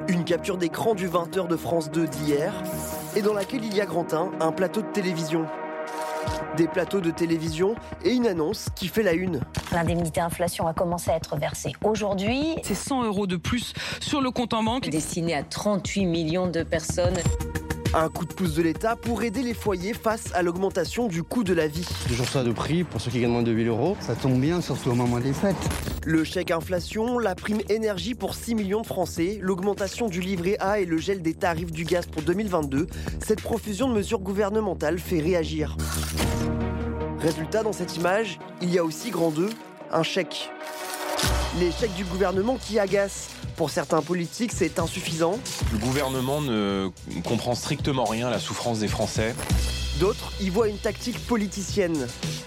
Une 0.08 0.24
capture 0.24 0.58
d'écran 0.58 0.94
du 0.94 1.08
20h 1.08 1.46
de 1.46 1.56
France 1.56 1.90
2 1.90 2.06
d'hier 2.08 2.52
et 3.16 3.22
dans 3.22 3.34
laquelle 3.34 3.64
il 3.64 3.74
y 3.74 3.80
a 3.80 3.86
Grantin, 3.86 4.30
un 4.40 4.52
plateau 4.52 4.82
de 4.82 4.88
télévision. 4.88 5.46
Des 6.56 6.68
plateaux 6.68 7.00
de 7.00 7.10
télévision 7.10 7.74
et 8.04 8.12
une 8.12 8.26
annonce 8.26 8.68
qui 8.74 8.88
fait 8.88 9.02
la 9.02 9.12
une. 9.12 9.40
L'indemnité 9.72 10.20
inflation 10.20 10.66
a 10.66 10.74
commencé 10.74 11.10
à 11.10 11.16
être 11.16 11.36
versée 11.36 11.72
aujourd'hui. 11.82 12.56
C'est 12.62 12.74
100 12.74 13.04
euros 13.04 13.26
de 13.26 13.36
plus 13.36 13.72
sur 14.00 14.20
le 14.20 14.30
compte 14.30 14.52
en 14.52 14.62
banque. 14.62 14.88
Destiné 14.90 15.34
à 15.34 15.42
38 15.42 16.06
millions 16.06 16.46
de 16.48 16.62
personnes. 16.62 17.16
Un 17.92 18.08
coup 18.08 18.24
de 18.24 18.32
pouce 18.32 18.54
de 18.54 18.62
l'État 18.62 18.94
pour 18.94 19.24
aider 19.24 19.42
les 19.42 19.52
foyers 19.52 19.94
face 19.94 20.32
à 20.34 20.42
l'augmentation 20.42 21.08
du 21.08 21.24
coût 21.24 21.42
de 21.42 21.52
la 21.52 21.66
vie. 21.66 21.84
Toujours 22.06 22.28
ça 22.28 22.44
de 22.44 22.52
prix 22.52 22.84
pour 22.84 23.00
ceux 23.00 23.10
qui 23.10 23.20
gagnent 23.20 23.32
moins 23.32 23.42
de 23.42 23.52
1000 23.52 23.66
euros. 23.66 23.96
Ça 24.00 24.14
tombe 24.14 24.38
bien, 24.38 24.60
surtout 24.60 24.90
au 24.90 24.94
moment 24.94 25.18
des 25.18 25.32
fêtes. 25.32 25.56
Le 26.04 26.22
chèque 26.22 26.52
inflation, 26.52 27.18
la 27.18 27.34
prime 27.34 27.60
énergie 27.68 28.14
pour 28.14 28.36
6 28.36 28.54
millions 28.54 28.82
de 28.82 28.86
Français, 28.86 29.40
l'augmentation 29.42 30.06
du 30.06 30.20
livret 30.20 30.56
A 30.60 30.78
et 30.78 30.84
le 30.84 30.98
gel 30.98 31.20
des 31.20 31.34
tarifs 31.34 31.72
du 31.72 31.82
gaz 31.82 32.06
pour 32.06 32.22
2022, 32.22 32.86
cette 33.18 33.42
profusion 33.42 33.88
de 33.88 33.94
mesures 33.94 34.20
gouvernementales 34.20 35.00
fait 35.00 35.20
réagir. 35.20 35.76
Résultat, 37.18 37.64
dans 37.64 37.72
cette 37.72 37.96
image, 37.96 38.38
il 38.62 38.72
y 38.72 38.78
a 38.78 38.84
aussi 38.84 39.10
grand 39.10 39.30
2, 39.30 39.48
un 39.90 40.02
chèque. 40.04 40.48
Les 41.58 41.72
chèques 41.72 41.94
du 41.94 42.04
gouvernement 42.04 42.58
qui 42.64 42.78
agacent. 42.78 43.30
Pour 43.56 43.70
certains 43.70 44.02
politiques, 44.02 44.52
c'est 44.54 44.78
insuffisant. 44.78 45.36
Le 45.72 45.78
gouvernement 45.78 46.40
ne 46.40 46.90
comprend 47.24 47.56
strictement 47.56 48.04
rien 48.04 48.28
à 48.28 48.30
la 48.30 48.38
souffrance 48.38 48.78
des 48.78 48.86
Français. 48.86 49.34
D'autres 49.98 50.32
y 50.40 50.48
voient 50.48 50.68
une 50.68 50.78
tactique 50.78 51.18
politicienne. 51.26 52.06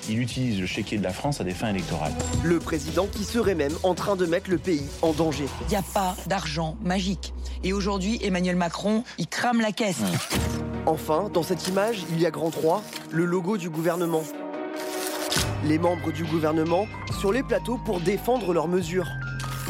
Il 0.09 0.19
utilise 0.19 0.59
le 0.59 0.65
chéquier 0.65 0.97
de 0.97 1.03
la 1.03 1.11
France 1.11 1.41
à 1.41 1.43
des 1.43 1.51
fins 1.51 1.69
électorales. 1.69 2.13
Le 2.43 2.59
président 2.59 3.05
qui 3.07 3.25
serait 3.25 3.55
même 3.55 3.75
en 3.83 3.93
train 3.93 4.15
de 4.15 4.25
mettre 4.25 4.49
le 4.49 4.57
pays 4.57 4.87
en 5.01 5.11
danger. 5.11 5.45
Il 5.63 5.67
n'y 5.67 5.75
a 5.75 5.83
pas 5.83 6.15
d'argent 6.27 6.77
magique. 6.81 7.33
Et 7.65 7.73
aujourd'hui, 7.73 8.19
Emmanuel 8.23 8.55
Macron, 8.55 9.03
il 9.17 9.27
crame 9.27 9.59
la 9.59 9.73
caisse. 9.73 10.01
Enfin, 10.85 11.29
dans 11.33 11.43
cette 11.43 11.67
image, 11.67 12.05
il 12.09 12.21
y 12.21 12.25
a 12.25 12.31
grand 12.31 12.51
3, 12.51 12.81
le 13.11 13.25
logo 13.25 13.57
du 13.57 13.69
gouvernement. 13.69 14.23
Les 15.65 15.77
membres 15.77 16.11
du 16.11 16.25
gouvernement 16.25 16.87
sur 17.19 17.31
les 17.31 17.41
plateaux 17.41 17.77
pour 17.77 18.01
défendre 18.01 18.53
leurs 18.53 18.67
mesures. 18.67 19.07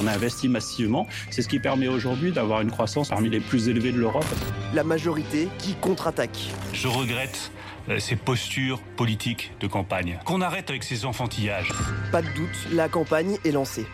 On 0.01 0.07
a 0.07 0.11
investi 0.11 0.49
massivement. 0.49 1.05
C'est 1.29 1.43
ce 1.43 1.47
qui 1.47 1.59
permet 1.59 1.87
aujourd'hui 1.87 2.31
d'avoir 2.31 2.61
une 2.61 2.71
croissance 2.71 3.09
parmi 3.09 3.29
les 3.29 3.39
plus 3.39 3.69
élevées 3.69 3.91
de 3.91 3.99
l'Europe. 3.99 4.25
La 4.73 4.83
majorité 4.83 5.49
qui 5.59 5.75
contre-attaque. 5.75 6.49
Je 6.73 6.87
regrette 6.87 7.51
euh, 7.89 7.99
ces 7.99 8.15
postures 8.15 8.81
politiques 8.97 9.51
de 9.59 9.67
campagne. 9.67 10.19
Qu'on 10.25 10.41
arrête 10.41 10.71
avec 10.71 10.83
ces 10.83 11.05
enfantillages. 11.05 11.71
Pas 12.11 12.23
de 12.23 12.29
doute, 12.35 12.71
la 12.71 12.89
campagne 12.89 13.37
est 13.45 13.51
lancée. 13.51 13.85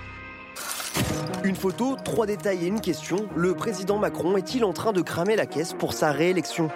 Une 1.43 1.55
photo, 1.55 1.97
trois 2.05 2.25
détails 2.25 2.63
et 2.63 2.67
une 2.67 2.81
question. 2.81 3.27
Le 3.35 3.55
président 3.55 3.97
Macron 3.97 4.37
est-il 4.37 4.63
en 4.63 4.71
train 4.71 4.93
de 4.93 5.01
cramer 5.01 5.35
la 5.35 5.45
caisse 5.45 5.73
pour 5.73 5.91
sa 5.91 6.13
réélection? 6.13 6.69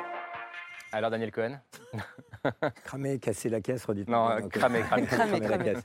Alors 0.92 1.12
Daniel 1.12 1.32
Cohen? 1.32 1.60
Cramer, 2.84 3.20
casser 3.20 3.50
la 3.50 3.62
caisse, 3.62 3.86
redites 3.86 4.10
Non, 4.10 4.30
cramer, 4.50 4.82
cramer, 4.82 5.06
cramer, 5.08 5.40
la 5.40 5.58
caisse. 5.58 5.84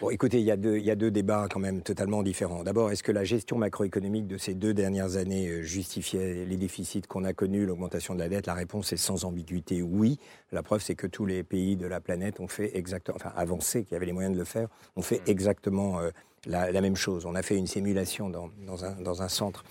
Bon, 0.00 0.10
écoutez, 0.10 0.38
il 0.38 0.44
y, 0.44 0.50
a 0.50 0.56
deux, 0.56 0.76
il 0.76 0.84
y 0.84 0.90
a 0.90 0.96
deux 0.96 1.10
débats 1.10 1.46
quand 1.50 1.60
même 1.60 1.82
totalement 1.82 2.22
différents. 2.22 2.62
D'abord, 2.62 2.90
est-ce 2.90 3.02
que 3.02 3.12
la 3.12 3.24
gestion 3.24 3.56
macroéconomique 3.58 4.26
de 4.26 4.36
ces 4.36 4.54
deux 4.54 4.74
dernières 4.74 5.16
années 5.16 5.48
euh, 5.48 5.62
justifiait 5.62 6.44
les 6.44 6.56
déficits 6.56 7.02
qu'on 7.02 7.24
a 7.24 7.32
connus, 7.32 7.66
l'augmentation 7.66 8.14
de 8.14 8.20
la 8.20 8.28
dette? 8.28 8.46
La 8.46 8.54
réponse 8.54 8.92
est 8.92 8.98
sans 8.98 9.24
ambiguïté 9.24 9.82
oui. 9.82 10.18
La 10.52 10.62
preuve, 10.62 10.82
c'est 10.82 10.94
que 10.94 11.06
tous 11.06 11.26
les 11.26 11.42
pays 11.42 11.76
de 11.76 11.86
la 11.86 12.00
planète 12.00 12.40
ont 12.40 12.48
fait 12.48 12.76
exactement, 12.76 13.16
enfin 13.16 13.32
avancé, 13.36 13.84
qui 13.84 13.94
avaient 13.94 14.06
les 14.06 14.12
moyens 14.12 14.34
de 14.34 14.38
le 14.38 14.44
faire, 14.44 14.68
ont 14.96 15.02
fait 15.02 15.20
mm. 15.26 15.30
exactement 15.30 16.00
euh, 16.00 16.10
la, 16.46 16.80
même 16.80 16.96
chose. 16.96 17.26
On 17.26 17.34
a 17.34 17.42
fait 17.42 17.56
une 17.56 17.66
simulation 17.66 18.28
dans, 18.30 18.50
dans, 18.66 18.84
un, 18.84 18.92
dans 19.00 19.22
un, 19.22 19.28
centre 19.28 19.64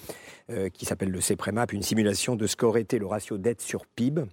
euh, 0.49 0.69
qui 0.69 0.85
s'appelle 0.85 1.11
le 1.11 1.21
CEPREMAP, 1.21 1.73
une 1.73 1.83
simulation 1.83 2.35
de 2.35 2.47
ce 2.47 2.55
qu'aurait 2.55 2.81
été 2.81 2.99
le 2.99 3.05
ratio 3.05 3.37
dette 3.37 3.61
sur 3.61 3.85
PIB 3.85 4.23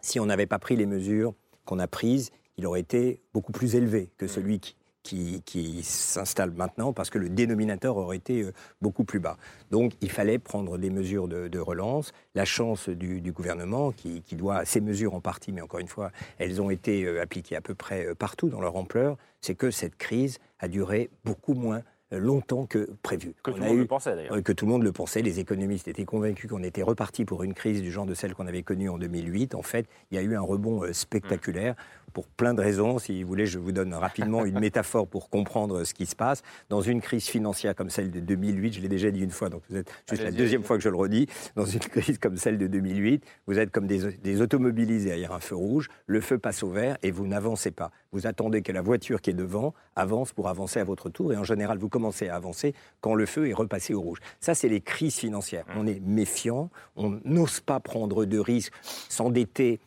si 0.00 0.20
on 0.20 0.26
n'avait 0.26 0.46
pas 0.46 0.58
pris 0.58 0.76
les 0.76 0.86
mesures 0.86 1.34
qu'on 1.64 1.78
a 1.78 1.86
prises, 1.86 2.30
il 2.56 2.66
aurait 2.66 2.80
été 2.80 3.20
beaucoup 3.32 3.52
plus 3.52 3.76
élevé 3.76 4.10
que 4.16 4.26
celui 4.26 4.60
qui, 4.60 5.42
qui, 5.44 5.82
s'installe 5.82 6.50
maintenant 6.50 6.92
parce 6.92 7.08
que 7.08 7.18
le 7.18 7.28
dénominateur 7.28 7.96
aurait 7.96 8.16
été 8.16 8.42
euh, 8.42 8.52
beaucoup 8.82 9.04
plus 9.04 9.20
bas. 9.20 9.38
Donc 9.70 9.92
il 10.00 10.10
fallait 10.10 10.38
prendre 10.38 10.76
des 10.76 10.90
mesures 10.90 11.28
de, 11.28 11.58
relance. 11.58 12.12
La 12.34 12.44
chance 12.44 12.88
du, 12.88 13.32
gouvernement, 13.32 13.92
qui, 13.92 14.22
doit 14.32 14.64
ces 14.64 14.80
mesures 14.80 15.14
en 15.14 15.20
partie, 15.20 15.52
mais 15.52 15.60
encore 15.60 15.80
une 15.80 15.88
fois, 15.88 16.10
elles 16.38 16.60
ont 16.60 16.70
été 16.70 17.04
euh, 17.04 17.22
appliquées 17.22 17.56
à 17.56 17.60
peu 17.60 17.74
près 17.74 18.06
euh, 18.06 18.14
partout 18.14 18.48
dans 18.48 18.60
leur 18.60 18.76
ampleur, 18.76 19.16
c'est 19.40 19.54
que 19.54 19.70
cette 19.70 19.96
crise 19.96 20.38
a 20.58 20.68
duré 20.68 21.10
beaucoup 21.24 21.54
moins 21.54 21.82
longtemps 22.10 22.64
que 22.66 22.88
prévu. 23.02 23.34
Que 23.42 23.50
tout 23.50 23.56
le 23.58 23.64
monde 23.66 23.76
eu- 23.76 23.80
le 23.80 23.86
pensait 23.86 24.14
d'ailleurs. 24.16 24.42
que 24.42 24.52
tout 24.52 24.64
le 24.64 24.72
monde 24.72 24.82
le 24.82 24.92
pensait. 24.92 25.20
Les 25.22 25.40
économistes 25.40 25.88
étaient 25.88 26.04
convaincus 26.06 26.48
qu'on 26.48 26.62
était 26.62 26.82
reparti 26.82 27.24
pour 27.24 27.42
une 27.42 27.52
crise 27.54 27.82
du 27.82 27.90
genre 27.92 28.06
de 28.06 28.14
celle 28.14 28.34
qu'on 28.34 28.46
avait 28.46 28.62
connue 28.62 28.88
en 28.88 28.98
2008. 28.98 29.54
En 29.54 29.62
fait, 29.62 29.86
il 30.10 30.14
y 30.16 30.18
a 30.18 30.22
eu 30.22 30.34
un 30.34 30.40
rebond 30.40 30.82
euh, 30.84 30.92
spectaculaire 30.92 31.74
pour 32.12 32.28
plein 32.28 32.54
de 32.54 32.60
raisons. 32.60 32.98
Si 32.98 33.22
vous 33.22 33.28
voulez, 33.28 33.46
je 33.46 33.58
vous 33.58 33.72
donne 33.72 33.94
rapidement 33.94 34.44
une 34.44 34.58
métaphore 34.60 35.06
pour 35.06 35.30
comprendre 35.30 35.84
ce 35.84 35.94
qui 35.94 36.06
se 36.06 36.16
passe. 36.16 36.42
Dans 36.68 36.80
une 36.80 37.00
crise 37.00 37.26
financière 37.26 37.74
comme 37.74 37.90
celle 37.90 38.10
de 38.10 38.20
2008, 38.20 38.74
je 38.74 38.80
l'ai 38.80 38.88
déjà 38.88 39.10
dit 39.10 39.20
une 39.20 39.30
fois, 39.30 39.48
donc 39.48 39.62
vous 39.70 39.76
êtes 39.76 39.90
juste 40.08 40.22
la 40.22 40.30
deuxième 40.30 40.62
fois 40.62 40.76
que 40.76 40.82
je 40.82 40.88
le 40.88 40.96
redis, 40.96 41.26
dans 41.56 41.64
une 41.64 41.80
crise 41.80 42.18
comme 42.18 42.36
celle 42.36 42.58
de 42.58 42.66
2008, 42.66 43.24
vous 43.46 43.58
êtes 43.58 43.70
comme 43.70 43.86
des, 43.86 44.12
des 44.12 44.40
automobilistes 44.40 45.06
derrière 45.06 45.32
un 45.32 45.40
feu 45.40 45.56
rouge, 45.56 45.88
le 46.06 46.20
feu 46.20 46.38
passe 46.38 46.62
au 46.62 46.70
vert 46.70 46.96
et 47.02 47.10
vous 47.10 47.26
n'avancez 47.26 47.70
pas. 47.70 47.90
Vous 48.12 48.26
attendez 48.26 48.62
que 48.62 48.72
la 48.72 48.82
voiture 48.82 49.20
qui 49.20 49.30
est 49.30 49.34
devant 49.34 49.74
avance 49.96 50.32
pour 50.32 50.48
avancer 50.48 50.80
à 50.80 50.84
votre 50.84 51.10
tour 51.10 51.32
et 51.32 51.36
en 51.36 51.44
général, 51.44 51.78
vous 51.78 51.88
commencez 51.88 52.28
à 52.28 52.36
avancer 52.36 52.74
quand 53.00 53.14
le 53.14 53.26
feu 53.26 53.48
est 53.48 53.54
repassé 53.54 53.94
au 53.94 54.00
rouge. 54.00 54.18
Ça, 54.40 54.54
c'est 54.54 54.68
les 54.68 54.80
crises 54.80 55.16
financières. 55.16 55.64
On 55.76 55.86
est 55.86 56.00
méfiant, 56.00 56.70
on 56.96 57.20
n'ose 57.24 57.60
pas 57.60 57.80
prendre 57.80 58.24
de 58.24 58.38
risques, 58.38 58.72
s'endetter, 59.08 59.80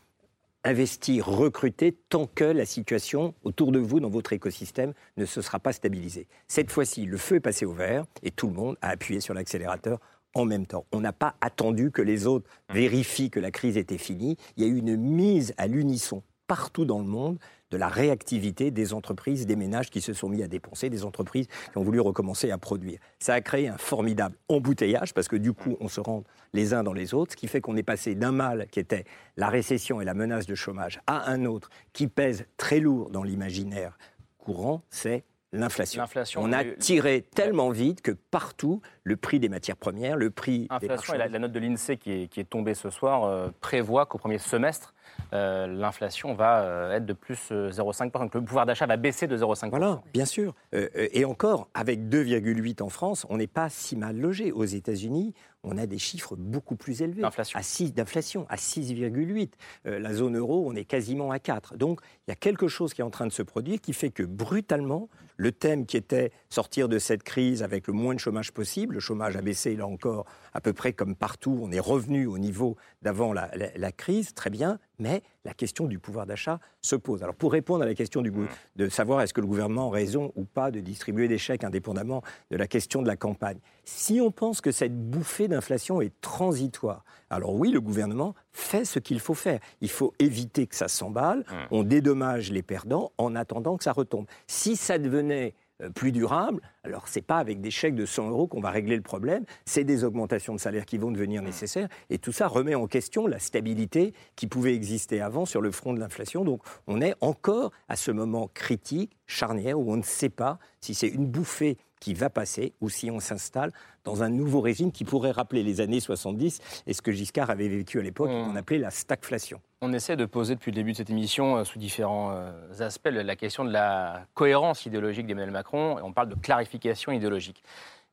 investir, 0.64 1.28
recruter 1.28 1.92
tant 2.10 2.28
que 2.28 2.44
la 2.44 2.66
situation 2.66 3.34
autour 3.44 3.72
de 3.72 3.80
vous, 3.80 4.00
dans 4.00 4.10
votre 4.10 4.34
écosystème, 4.34 4.94
ne 5.18 5.26
se 5.26 5.42
sera 5.42 5.60
pas 5.60 5.74
stabilisée. 5.74 6.28
Cette 6.48 6.72
fois-ci, 6.72 7.06
le 7.06 7.18
feu 7.18 7.36
est 7.36 7.42
passé 7.42 7.66
au 7.66 7.74
vert 7.74 8.06
et 8.24 8.32
tout 8.32 8.48
le 8.48 8.54
monde 8.54 8.78
a 8.82 8.90
appuyé 8.90 9.22
sur 9.22 9.34
l'accélérateur 9.34 10.00
en 10.34 10.46
même 10.46 10.66
temps. 10.66 10.86
On 10.92 11.02
n'a 11.02 11.14
pas 11.14 11.36
attendu 11.42 11.92
que 11.92 12.02
les 12.02 12.28
autres 12.28 12.50
vérifient 12.70 13.30
que 13.30 13.40
la 13.40 13.52
crise 13.52 13.78
était 13.78 13.98
finie. 13.98 14.38
Il 14.56 14.64
y 14.64 14.66
a 14.66 14.70
eu 14.70 14.78
une 14.78 14.96
mise 14.96 15.54
à 15.58 15.68
l'unisson 15.68 16.24
partout 16.52 16.84
dans 16.84 17.00
le 17.00 17.06
monde 17.06 17.40
de 17.72 17.78
la 17.78 17.88
réactivité 17.88 18.72
des 18.72 18.94
entreprises, 18.94 19.46
des 19.46 19.56
ménages 19.56 19.90
qui 19.90 20.02
se 20.02 20.12
sont 20.12 20.28
mis 20.28 20.44
à 20.44 20.50
dépenser, 20.50 20.90
des 20.90 21.06
entreprises 21.06 21.48
qui 21.48 21.78
ont 21.78 21.82
voulu 21.82 22.02
recommencer 22.02 22.52
à 22.52 22.58
produire. 22.58 23.00
Ça 23.20 23.36
a 23.36 23.40
créé 23.40 23.70
un 23.70 23.78
formidable 23.78 24.36
embouteillage 24.50 25.14
parce 25.14 25.30
que 25.30 25.38
du 25.38 25.54
coup, 25.54 25.78
on 25.80 25.88
se 25.88 26.02
rend 26.02 26.26
les 26.52 26.74
uns 26.74 26.84
dans 26.84 26.92
les 26.92 27.14
autres, 27.14 27.32
ce 27.32 27.38
qui 27.38 27.48
fait 27.48 27.62
qu'on 27.62 27.78
est 27.78 27.84
passé 27.84 28.16
d'un 28.16 28.34
mal 28.34 28.68
qui 28.70 28.82
était 28.82 29.06
la 29.38 29.48
récession 29.48 30.02
et 30.02 30.04
la 30.04 30.14
menace 30.14 30.46
de 30.46 30.56
chômage 30.56 31.00
à 31.08 31.32
un 31.32 31.46
autre 31.46 31.70
qui 31.94 32.08
pèse 32.08 32.44
très 32.58 32.82
lourd 32.82 33.12
dans 33.12 33.24
l'imaginaire 33.24 33.98
courant, 34.38 34.84
c'est 34.90 35.24
l'inflation. 35.54 36.04
On 36.36 36.52
a 36.52 36.66
tiré 36.66 37.22
tellement 37.34 37.70
vite 37.70 38.02
que 38.02 38.12
partout, 38.12 38.82
le 39.06 39.16
prix 39.16 39.40
des 39.40 39.48
matières 39.48 39.78
premières, 39.78 40.18
le 40.18 40.32
prix 40.32 40.68
des 40.82 40.90
Inflation, 40.90 41.14
et 41.14 41.18
la, 41.18 41.30
note 41.40 41.54
de 41.54 41.60
l'INSEE 41.60 41.96
qui 41.96 42.12
est, 42.12 42.28
qui 42.28 42.42
est 42.42 42.50
tombée 42.50 42.74
ce 42.74 42.90
soir 42.90 43.24
euh, 43.24 43.50
prévoit 43.62 44.06
qu'au 44.06 44.18
premier 44.18 44.38
semestre, 44.38 44.94
euh, 45.34 45.68
l'inflation 45.68 46.34
va 46.34 46.62
euh, 46.62 46.96
être 46.96 47.06
de 47.06 47.14
plus 47.14 47.40
euh, 47.52 47.72
0,5%. 47.72 48.12
Donc 48.20 48.36
le 48.36 48.44
pouvoir 48.44 48.66
d'achat 48.66 48.86
va 48.86 48.98
baisser 48.98 49.28
de 49.28 49.38
0,5%. 49.38 49.70
Voilà, 49.70 50.02
bien 50.14 50.26
sûr. 50.26 50.54
Euh, 50.74 50.90
euh, 50.96 51.08
et 51.12 51.26
encore, 51.26 51.70
avec 51.74 52.10
2,8 52.10 52.82
en 52.84 52.90
France, 52.90 53.26
on 53.30 53.38
n'est 53.38 53.48
pas 53.48 53.70
si 53.70 53.96
mal 53.96 54.18
logé. 54.18 54.52
Aux 54.52 54.66
États-Unis, 54.66 55.34
on 55.64 55.78
a 55.78 55.86
des 55.86 55.98
chiffres 56.00 56.36
beaucoup 56.36 56.76
plus 56.76 57.02
élevés. 57.02 57.22
D'inflation. 57.22 57.60
À 57.60 57.64
6 57.64 57.94
d'inflation, 57.94 58.46
à 58.50 58.56
6,8. 58.56 59.52
Euh, 59.86 60.00
la 60.00 60.14
zone 60.14 60.38
euro, 60.38 60.64
on 60.68 60.76
est 60.76 60.86
quasiment 60.86 61.32
à 61.32 61.40
4. 61.40 61.78
Donc, 61.78 62.02
il 62.28 62.32
y 62.32 62.34
a 62.34 62.36
quelque 62.36 62.68
chose 62.68 62.94
qui 62.94 63.02
est 63.02 63.04
en 63.04 63.10
train 63.12 63.28
de 63.28 63.32
se 63.32 63.44
produire 63.44 63.80
qui 63.80 63.94
fait 63.94 64.10
que 64.10 64.24
brutalement, 64.24 65.10
le 65.38 65.52
thème 65.52 65.86
qui 65.86 65.98
était 65.98 66.32
sortir 66.50 66.88
de 66.90 67.00
cette 67.00 67.24
crise 67.24 67.64
avec 67.64 67.88
le 67.88 67.94
moins 67.94 68.14
de 68.14 68.20
chômage 68.20 68.52
possible, 68.52 68.96
le 68.96 69.00
chômage 69.00 69.36
a 69.36 69.42
baissé 69.42 69.76
là 69.76 69.88
encore 69.88 70.26
à 70.54 70.62
peu 70.62 70.74
près 70.74 70.94
comme 70.94 71.16
partout, 71.16 71.60
on 71.62 71.72
est 71.72 71.80
revenu 71.80 72.26
au 72.28 72.38
niveau 72.38 72.76
d'avant 73.02 73.34
la, 73.34 73.50
la- 73.56 73.76
la 73.76 73.92
crise, 73.92 74.34
très 74.34 74.50
bien, 74.50 74.78
mais 75.00 75.24
la 75.44 75.54
question 75.54 75.86
du 75.88 75.98
pouvoir 76.00 76.26
d'achat 76.26 76.60
se 76.82 76.96
pose. 76.96 77.24
Alors 77.24 77.36
pour 77.36 77.52
répondre 77.52 77.84
à 77.84 77.86
la 77.86 77.96
question 77.96 78.22
du, 78.22 78.32
gou- 78.32 78.48
de 78.76 78.90
savoir 78.90 79.22
est-ce 79.22 79.34
que 79.34 79.42
le 79.42 79.48
gouvernement 79.48 79.90
a 79.90 79.92
raison 79.94 80.32
ou 80.36 80.46
pas 80.46 80.72
de 80.72 80.80
distribuer 80.80 81.28
des 81.28 81.38
chèques 81.38 81.64
indépendamment 81.64 82.22
de 82.52 82.58
la 82.58 82.68
question 82.68 83.02
de 83.02 83.08
la 83.08 83.16
campagne, 83.16 83.58
si 83.84 84.22
on 84.22 84.32
pense 84.32 84.62
que 84.62 84.72
cette 84.72 84.96
bouffée 85.10 85.48
d'inflation 85.48 86.02
est 86.02 86.14
transitoire, 86.22 87.04
alors 87.30 87.56
oui, 87.56 87.72
le 87.72 87.82
gouvernement 87.82 88.36
fait 88.52 88.86
ce 88.86 89.00
qu'il 89.00 89.20
faut 89.20 89.34
faire. 89.34 89.60
Il 89.82 89.90
faut 89.90 90.14
éviter 90.20 90.68
que 90.68 90.76
ça 90.76 90.88
s'emballe, 90.88 91.46
on 91.72 91.84
dédommage 91.84 92.52
les 92.52 92.62
perdants 92.62 93.12
en 93.18 93.36
attendant 93.36 93.78
que 93.78 93.84
ça 93.84 93.94
retombe. 93.94 94.26
Si 94.48 94.76
ça 94.76 94.98
devenait 94.98 95.54
plus 95.90 96.12
durable, 96.12 96.62
alors 96.84 97.08
c'est 97.08 97.22
pas 97.22 97.38
avec 97.38 97.62
des 97.62 97.72
chèques 97.72 97.96
de 97.96 98.06
100 98.06 98.30
euros 98.30 98.48
qu'on 98.48 98.62
va 98.62 98.70
régler 98.70 98.96
le 98.96 99.02
problème, 99.02 99.46
c'est 99.66 99.84
des 99.84 100.04
augmentations 100.04 100.54
de 100.54 100.60
salaire 100.60 100.86
qui 100.86 100.98
vont 100.98 101.12
devenir 101.12 101.42
nécessaires, 101.42 101.88
et 102.10 102.18
tout 102.18 102.32
ça 102.32 102.48
remet 102.48 102.76
en 102.76 102.88
question 102.88 103.28
la 103.28 103.40
stabilité 103.40 104.14
qui 104.36 104.48
pouvait 104.48 104.76
exister 104.76 105.22
avant 105.22 105.46
sur 105.46 105.62
le 105.62 105.72
front 105.72 105.94
de 105.94 106.00
l'inflation. 106.00 106.44
Donc 106.44 106.62
on 106.88 107.02
est 107.02 107.16
encore 107.22 107.72
à 107.90 107.96
ce 107.96 108.12
moment 108.12 108.50
critique, 108.54 109.18
charnière, 109.28 109.80
où 109.80 109.92
on 109.92 109.98
ne 109.98 110.04
sait 110.04 110.30
pas 110.30 110.60
si 110.80 110.94
c'est 110.94 111.08
une 111.08 111.28
bouffée 111.28 111.78
qui 112.02 112.14
va 112.14 112.30
passer 112.30 112.74
ou 112.82 112.90
si 112.90 113.10
on 113.10 113.22
s'installe 113.22 113.72
dans 114.04 114.24
un 114.24 114.30
nouveau 114.30 114.60
régime 114.60 114.92
qui 114.92 115.06
pourrait 115.06 115.32
rappeler 115.32 115.64
les 115.64 115.80
années 115.80 116.02
70 116.02 116.84
et 116.88 116.94
ce 116.94 117.02
que 117.02 117.12
Giscard 117.14 117.50
avait 117.50 117.70
vécu 117.70 118.00
à 118.00 118.02
l'époque, 118.02 118.30
qu'on 118.30 118.56
appelait 118.58 118.80
la 118.80 118.90
stagflation. 118.90 119.62
On 119.82 119.94
essaie 119.94 120.18
de 120.18 120.26
poser 120.26 120.56
depuis 120.56 120.72
le 120.72 120.76
début 120.76 120.92
de 120.92 120.98
cette 120.98 121.10
émission, 121.10 121.58
euh, 121.58 121.64
sous 121.64 121.80
différents 121.80 122.32
euh, 122.34 122.52
aspects, 122.80 123.10
la 123.12 123.36
question 123.36 123.64
de 123.64 123.72
la 123.72 124.26
cohérence 124.34 124.86
idéologique 124.86 125.28
d'Emmanuel 125.28 125.52
Macron. 125.52 126.00
Et 126.00 126.02
on 126.02 126.12
parle 126.12 126.30
de 126.30 126.36
clarification 126.36 127.12
idéologique. 127.12 127.64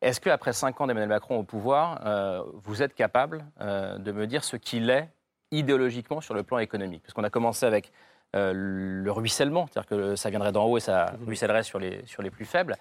Est-ce 0.00 0.20
qu'après 0.20 0.52
cinq 0.52 0.80
ans 0.80 0.86
d'Emmanuel 0.86 1.08
Macron 1.08 1.38
au 1.38 1.42
pouvoir, 1.42 2.02
euh, 2.06 2.42
vous 2.62 2.82
êtes 2.82 2.94
capable 2.94 3.44
de 3.60 4.12
me 4.12 4.26
dire 4.26 4.44
ce 4.44 4.56
qu'il 4.56 4.90
est 4.90 5.08
idéologiquement 5.50 6.20
sur 6.20 6.34
le 6.34 6.42
plan 6.42 6.58
économique? 6.58 7.02
Parce 7.02 7.14
qu'on 7.14 7.24
a 7.24 7.30
commencé 7.30 7.66
avec 7.66 7.90
le 8.34 9.10
ruissellement, 9.10 9.66
c'est-à-dire 9.66 9.88
que 9.88 10.14
ça 10.14 10.30
viendrait 10.30 10.52
d'en 10.52 10.66
haut 10.66 10.76
et 10.76 10.80
ça 10.80 11.14
ruissellerait 11.26 11.64
sur 11.64 11.78
les, 11.78 12.02
sur 12.06 12.22
les 12.22 12.30
plus 12.30 12.44
faibles. 12.44 12.76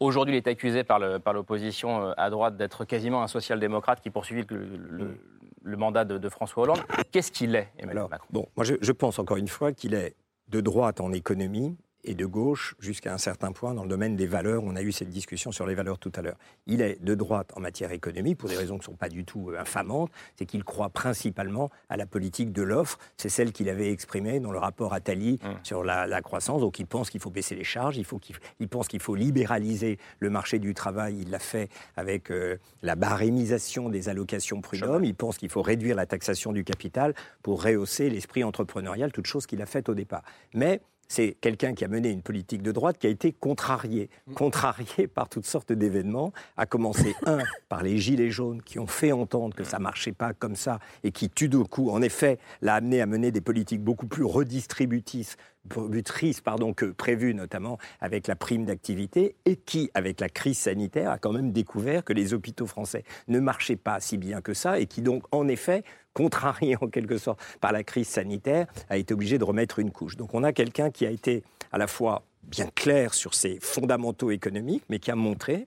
Aujourd'hui, 0.00 0.34
il 0.34 0.36
est 0.36 0.46
accusé 0.48 0.84
par 0.84 0.98
l'opposition 1.32 2.02
euh, 2.08 2.12
à 2.16 2.30
droite 2.30 2.56
d'être 2.56 2.84
quasiment 2.84 3.22
un 3.22 3.28
social-démocrate 3.28 4.00
qui 4.00 4.10
poursuivit 4.10 4.44
le, 4.50 4.56
le- 4.76 5.20
le 5.66 5.76
mandat 5.78 6.04
de, 6.04 6.18
de 6.18 6.28
François 6.28 6.64
Hollande. 6.64 6.80
Qu'est-ce 7.10 7.32
qu'il 7.32 7.54
est, 7.56 7.70
Emmanuel 7.78 7.96
Alors, 7.98 8.10
Macron? 8.10 8.26
bon, 8.30 8.46
moi 8.54 8.64
je, 8.64 8.74
je 8.82 8.92
pense 8.92 9.18
encore 9.18 9.38
une 9.38 9.48
fois 9.48 9.72
qu'il 9.72 9.94
est 9.94 10.14
de 10.48 10.60
droite 10.60 11.00
en 11.00 11.10
économie 11.12 11.74
et 12.04 12.14
de 12.14 12.26
gauche 12.26 12.74
jusqu'à 12.78 13.12
un 13.12 13.18
certain 13.18 13.52
point 13.52 13.74
dans 13.74 13.82
le 13.82 13.88
domaine 13.88 14.16
des 14.16 14.26
valeurs. 14.26 14.62
On 14.64 14.76
a 14.76 14.82
eu 14.82 14.92
cette 14.92 15.10
discussion 15.10 15.52
sur 15.52 15.66
les 15.66 15.74
valeurs 15.74 15.98
tout 15.98 16.12
à 16.14 16.22
l'heure. 16.22 16.36
Il 16.66 16.80
est 16.80 17.02
de 17.02 17.14
droite 17.14 17.52
en 17.56 17.60
matière 17.60 17.92
économique 17.92 18.38
pour 18.38 18.48
des 18.48 18.56
raisons 18.56 18.74
qui 18.74 18.80
ne 18.80 18.92
sont 18.92 18.96
pas 18.96 19.08
du 19.08 19.24
tout 19.24 19.50
euh, 19.50 19.60
infamantes. 19.60 20.10
C'est 20.36 20.46
qu'il 20.46 20.64
croit 20.64 20.90
principalement 20.90 21.70
à 21.88 21.96
la 21.96 22.06
politique 22.06 22.52
de 22.52 22.62
l'offre. 22.62 22.98
C'est 23.16 23.28
celle 23.28 23.52
qu'il 23.52 23.68
avait 23.68 23.90
exprimée 23.90 24.40
dans 24.40 24.52
le 24.52 24.58
rapport 24.58 24.92
Attali 24.92 25.38
sur 25.62 25.84
la, 25.84 26.06
la 26.06 26.22
croissance. 26.22 26.60
Donc 26.60 26.78
il 26.78 26.86
pense 26.86 27.10
qu'il 27.10 27.20
faut 27.20 27.30
baisser 27.30 27.54
les 27.54 27.64
charges, 27.64 27.96
il, 27.96 28.04
faut 28.04 28.18
qu'il, 28.18 28.36
il 28.60 28.68
pense 28.68 28.88
qu'il 28.88 29.00
faut 29.00 29.14
libéraliser 29.14 29.98
le 30.18 30.30
marché 30.30 30.58
du 30.58 30.74
travail. 30.74 31.18
Il 31.20 31.30
l'a 31.30 31.38
fait 31.38 31.68
avec 31.96 32.30
euh, 32.30 32.58
la 32.82 32.96
barémisation 32.96 33.88
des 33.88 34.08
allocations 34.08 34.60
prud'hommes. 34.60 35.04
Il 35.04 35.14
pense 35.14 35.38
qu'il 35.38 35.48
faut 35.50 35.62
réduire 35.62 35.96
la 35.96 36.06
taxation 36.06 36.52
du 36.52 36.64
capital 36.64 37.14
pour 37.42 37.62
rehausser 37.62 38.10
l'esprit 38.10 38.44
entrepreneurial, 38.44 39.12
toute 39.12 39.26
chose 39.26 39.46
qu'il 39.46 39.62
a 39.62 39.66
faite 39.66 39.88
au 39.88 39.94
départ. 39.94 40.22
Mais 40.54 40.80
c'est 41.08 41.36
quelqu'un 41.40 41.74
qui 41.74 41.84
a 41.84 41.88
mené 41.88 42.10
une 42.10 42.22
politique 42.22 42.62
de 42.62 42.72
droite 42.72 42.98
qui 42.98 43.06
a 43.06 43.10
été 43.10 43.32
contrariée, 43.32 44.10
contrariée 44.34 45.06
par 45.06 45.28
toutes 45.28 45.46
sortes 45.46 45.72
d'événements, 45.72 46.32
à 46.56 46.66
commencer, 46.66 47.14
un, 47.26 47.38
par 47.68 47.82
les 47.82 47.98
gilets 47.98 48.30
jaunes 48.30 48.62
qui 48.62 48.78
ont 48.78 48.86
fait 48.86 49.12
entendre 49.12 49.54
que 49.54 49.64
ça 49.64 49.78
marchait 49.78 50.12
pas 50.12 50.32
comme 50.32 50.56
ça 50.56 50.78
et 51.02 51.12
qui, 51.12 51.30
tout 51.30 51.48
d'un 51.48 51.64
coup, 51.64 51.90
en 51.90 52.02
effet, 52.02 52.38
l'a 52.62 52.74
amené 52.74 53.00
à 53.00 53.06
mener 53.06 53.30
des 53.30 53.40
politiques 53.40 53.82
beaucoup 53.82 54.06
plus 54.06 54.24
redistributrices 54.24 55.36
butrices, 55.64 56.40
pardon, 56.40 56.72
que 56.72 56.86
prévues 56.86 57.34
notamment 57.34 57.78
avec 58.00 58.26
la 58.26 58.36
prime 58.36 58.64
d'activité 58.64 59.34
et 59.44 59.56
qui, 59.56 59.90
avec 59.94 60.20
la 60.20 60.28
crise 60.28 60.58
sanitaire, 60.58 61.10
a 61.10 61.18
quand 61.18 61.32
même 61.32 61.52
découvert 61.52 62.04
que 62.04 62.12
les 62.12 62.34
hôpitaux 62.34 62.66
français 62.66 63.04
ne 63.28 63.40
marchaient 63.40 63.76
pas 63.76 64.00
si 64.00 64.18
bien 64.18 64.40
que 64.40 64.54
ça 64.54 64.78
et 64.78 64.86
qui 64.86 65.02
donc, 65.02 65.24
en 65.32 65.48
effet, 65.48 65.84
contrarié 66.12 66.76
en 66.80 66.88
quelque 66.88 67.18
sorte 67.18 67.40
par 67.60 67.72
la 67.72 67.82
crise 67.82 68.08
sanitaire, 68.08 68.66
a 68.88 68.96
été 68.96 69.14
obligé 69.14 69.38
de 69.38 69.44
remettre 69.44 69.78
une 69.78 69.90
couche. 69.90 70.16
Donc 70.16 70.34
on 70.34 70.42
a 70.42 70.52
quelqu'un 70.52 70.90
qui 70.90 71.06
a 71.06 71.10
été 71.10 71.42
à 71.72 71.78
la 71.78 71.86
fois 71.86 72.24
bien 72.42 72.68
clair 72.74 73.14
sur 73.14 73.34
ses 73.34 73.58
fondamentaux 73.60 74.30
économiques, 74.30 74.84
mais 74.88 74.98
qui 74.98 75.10
a 75.10 75.16
montré 75.16 75.66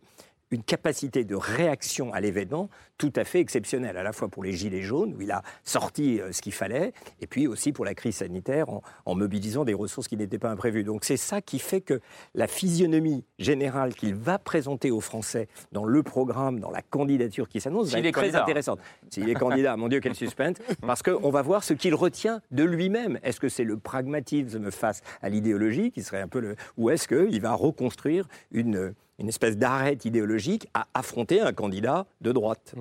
une 0.51 0.63
capacité 0.63 1.23
de 1.23 1.35
réaction 1.35 2.13
à 2.13 2.21
l'événement 2.21 2.69
tout 2.97 3.13
à 3.15 3.23
fait 3.23 3.39
exceptionnelle, 3.39 3.97
à 3.97 4.03
la 4.03 4.11
fois 4.11 4.27
pour 4.27 4.43
les 4.43 4.53
Gilets 4.53 4.81
jaunes, 4.81 5.13
où 5.15 5.21
il 5.21 5.31
a 5.31 5.43
sorti 5.63 6.19
euh, 6.19 6.31
ce 6.31 6.41
qu'il 6.41 6.53
fallait, 6.53 6.93
et 7.21 7.27
puis 7.27 7.47
aussi 7.47 7.71
pour 7.71 7.85
la 7.85 7.93
crise 7.93 8.17
sanitaire, 8.17 8.69
en, 8.69 8.81
en 9.05 9.15
mobilisant 9.15 9.65
des 9.65 9.73
ressources 9.73 10.07
qui 10.07 10.17
n'étaient 10.17 10.39
pas 10.39 10.49
imprévues. 10.49 10.83
Donc 10.83 11.05
c'est 11.05 11.17
ça 11.17 11.41
qui 11.41 11.59
fait 11.59 11.81
que 11.81 11.99
la 12.33 12.47
physionomie 12.47 13.23
générale 13.37 13.93
qu'il 13.93 14.15
va 14.15 14.39
présenter 14.39 14.89
aux 14.89 15.01
Français 15.01 15.47
dans 15.71 15.85
le 15.85 16.01
programme, 16.01 16.59
dans 16.59 16.71
la 16.71 16.81
candidature 16.81 17.47
qui 17.47 17.61
s'annonce, 17.61 17.91
va 17.91 17.99
être 17.99 18.05
est 18.05 18.11
très 18.11 18.21
candidat. 18.21 18.43
intéressante. 18.43 18.79
S'il 19.09 19.29
est 19.29 19.35
candidat, 19.35 19.77
mon 19.77 19.87
Dieu, 19.87 19.99
quel 19.99 20.15
suspense, 20.27 20.57
parce 20.81 21.03
qu'on 21.03 21.29
va 21.29 21.41
voir 21.41 21.63
ce 21.63 21.73
qu'il 21.73 21.93
retient 21.93 22.41
de 22.51 22.63
lui-même. 22.63 23.19
Est-ce 23.23 23.39
que 23.39 23.49
c'est 23.49 23.63
le 23.63 23.77
pragmatisme 23.77 24.71
face 24.71 25.01
à 25.21 25.29
l'idéologie, 25.29 25.91
qui 25.91 26.03
serait 26.03 26.21
un 26.21 26.27
peu 26.27 26.39
le... 26.39 26.55
Ou 26.77 26.89
est-ce 26.89 27.07
qu'il 27.07 27.41
va 27.41 27.53
reconstruire 27.53 28.27
une 28.51 28.93
une 29.19 29.29
espèce 29.29 29.57
d'arrêt 29.57 29.97
idéologique 30.05 30.67
à 30.73 30.87
affronter 30.93 31.41
un 31.41 31.53
candidat 31.53 32.05
de 32.21 32.31
droite. 32.31 32.75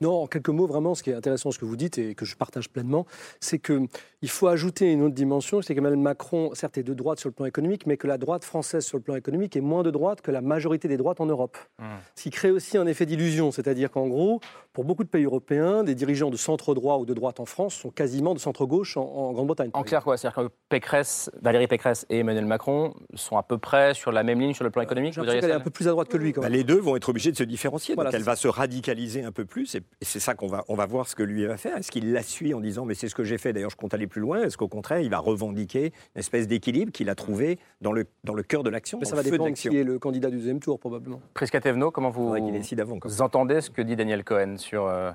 Non, 0.00 0.22
en 0.22 0.26
quelques 0.26 0.48
mots, 0.48 0.66
vraiment, 0.66 0.94
ce 0.94 1.02
qui 1.02 1.10
est 1.10 1.14
intéressant, 1.14 1.50
ce 1.50 1.58
que 1.58 1.64
vous 1.64 1.76
dites 1.76 1.98
et 1.98 2.14
que 2.14 2.24
je 2.24 2.36
partage 2.36 2.68
pleinement, 2.68 3.06
c'est 3.40 3.58
qu'il 3.58 3.88
faut 4.28 4.48
ajouter 4.48 4.92
une 4.92 5.02
autre 5.02 5.14
dimension, 5.14 5.62
c'est 5.62 5.74
qu'Emmanuel 5.74 5.98
Macron, 5.98 6.50
certes, 6.54 6.78
est 6.78 6.82
de 6.82 6.94
droite 6.94 7.18
sur 7.20 7.28
le 7.28 7.34
plan 7.34 7.46
économique, 7.46 7.86
mais 7.86 7.96
que 7.96 8.06
la 8.06 8.18
droite 8.18 8.44
française 8.44 8.84
sur 8.84 8.98
le 8.98 9.02
plan 9.02 9.14
économique 9.16 9.56
est 9.56 9.60
moins 9.60 9.82
de 9.82 9.90
droite 9.90 10.20
que 10.20 10.30
la 10.30 10.40
majorité 10.40 10.88
des 10.88 10.96
droites 10.96 11.20
en 11.20 11.26
Europe. 11.26 11.56
Mmh. 11.78 11.84
Ce 12.14 12.22
qui 12.22 12.30
crée 12.30 12.50
aussi 12.50 12.76
un 12.78 12.86
effet 12.86 13.06
d'illusion, 13.06 13.50
c'est-à-dire 13.50 13.90
qu'en 13.90 14.06
gros, 14.08 14.40
pour 14.72 14.84
beaucoup 14.84 15.04
de 15.04 15.08
pays 15.08 15.24
européens, 15.24 15.84
des 15.84 15.94
dirigeants 15.94 16.30
de 16.30 16.36
centre 16.36 16.74
droit 16.74 16.96
ou 16.98 17.06
de 17.06 17.14
droite 17.14 17.40
en 17.40 17.44
France 17.44 17.74
sont 17.74 17.90
quasiment 17.90 18.34
de 18.34 18.38
centre 18.38 18.64
gauche 18.66 18.96
en, 18.96 19.02
en 19.02 19.32
Grande-Bretagne. 19.32 19.70
En 19.74 19.82
clair, 19.82 20.02
quoi 20.02 20.16
C'est-à-dire 20.16 20.44
que 20.44 20.50
Pécresse, 20.68 21.30
Valérie 21.42 21.66
Pécresse 21.66 22.06
et 22.08 22.18
Emmanuel 22.20 22.46
Macron 22.46 22.94
sont 23.14 23.36
à 23.36 23.42
peu 23.42 23.58
près 23.58 23.94
sur 23.94 24.12
la 24.12 24.22
même 24.22 24.40
ligne 24.40 24.54
sur 24.54 24.64
le 24.64 24.70
plan 24.70 24.82
économique 24.82 25.12
J'ai 25.14 25.20
vous 25.20 25.26
diriez 25.26 25.40
qu'elle 25.40 25.50
est 25.50 25.54
un 25.54 25.60
peu 25.60 25.70
plus 25.70 25.88
à 25.88 25.90
droite 25.90 26.08
que 26.08 26.16
lui, 26.16 26.32
quand 26.32 26.40
Bah, 26.40 26.48
même. 26.48 26.56
les 26.56 26.64
deux 26.64 26.78
vont 26.78 26.96
être 26.96 27.08
obligés 27.08 27.32
de 27.32 27.36
se 27.36 27.44
différencier. 27.44 27.94
Voilà, 27.94 28.10
donc 28.10 28.18
elle 28.18 28.24
va 28.24 28.36
se 28.36 28.48
radicaliser 28.48 29.22
un 29.24 29.32
peu 29.32 29.44
plus. 29.44 29.61
Et 30.00 30.04
c'est 30.04 30.20
ça 30.20 30.34
qu'on 30.34 30.46
va, 30.46 30.64
on 30.68 30.74
va 30.74 30.86
voir 30.86 31.08
ce 31.08 31.14
que 31.14 31.22
lui 31.22 31.44
va 31.46 31.56
faire. 31.56 31.76
Est-ce 31.76 31.90
qu'il 31.90 32.12
la 32.12 32.22
suit 32.22 32.54
en 32.54 32.60
disant 32.60 32.84
mais 32.84 32.94
c'est 32.94 33.08
ce 33.08 33.14
que 33.14 33.24
j'ai 33.24 33.38
fait, 33.38 33.52
d'ailleurs 33.52 33.70
je 33.70 33.76
compte 33.76 33.94
aller 33.94 34.06
plus 34.06 34.20
loin? 34.20 34.42
Est-ce 34.42 34.56
qu'au 34.56 34.68
contraire 34.68 35.00
il 35.00 35.10
va 35.10 35.18
revendiquer 35.18 35.92
une 36.14 36.18
espèce 36.20 36.46
d'équilibre 36.48 36.92
qu'il 36.92 37.08
a 37.10 37.14
trouvé 37.14 37.58
dans 37.80 37.92
le, 37.92 38.06
dans 38.24 38.34
le 38.34 38.42
cœur 38.42 38.62
de 38.62 38.70
l'action 38.70 38.98
ça 39.04 39.16
va 39.16 39.22
de 39.22 39.30
dépendre 39.30 39.48
l'action? 39.48 39.70
qui 39.70 39.76
est 39.78 39.84
le 39.84 39.98
candidat 39.98 40.30
du 40.30 40.36
deuxième 40.36 40.60
tour, 40.60 40.78
probablement. 40.78 41.20
Prisca 41.34 41.60
Thévenot, 41.60 41.90
comment 41.90 42.10
vous, 42.10 42.34
avant, 42.34 42.98
vous 43.04 43.22
entendez 43.22 43.60
ce 43.60 43.70
que 43.70 43.82
dit 43.82 43.96
Daniel 43.96 44.24
Cohen 44.24 44.56
sur 44.58 44.86
euh, 44.86 45.10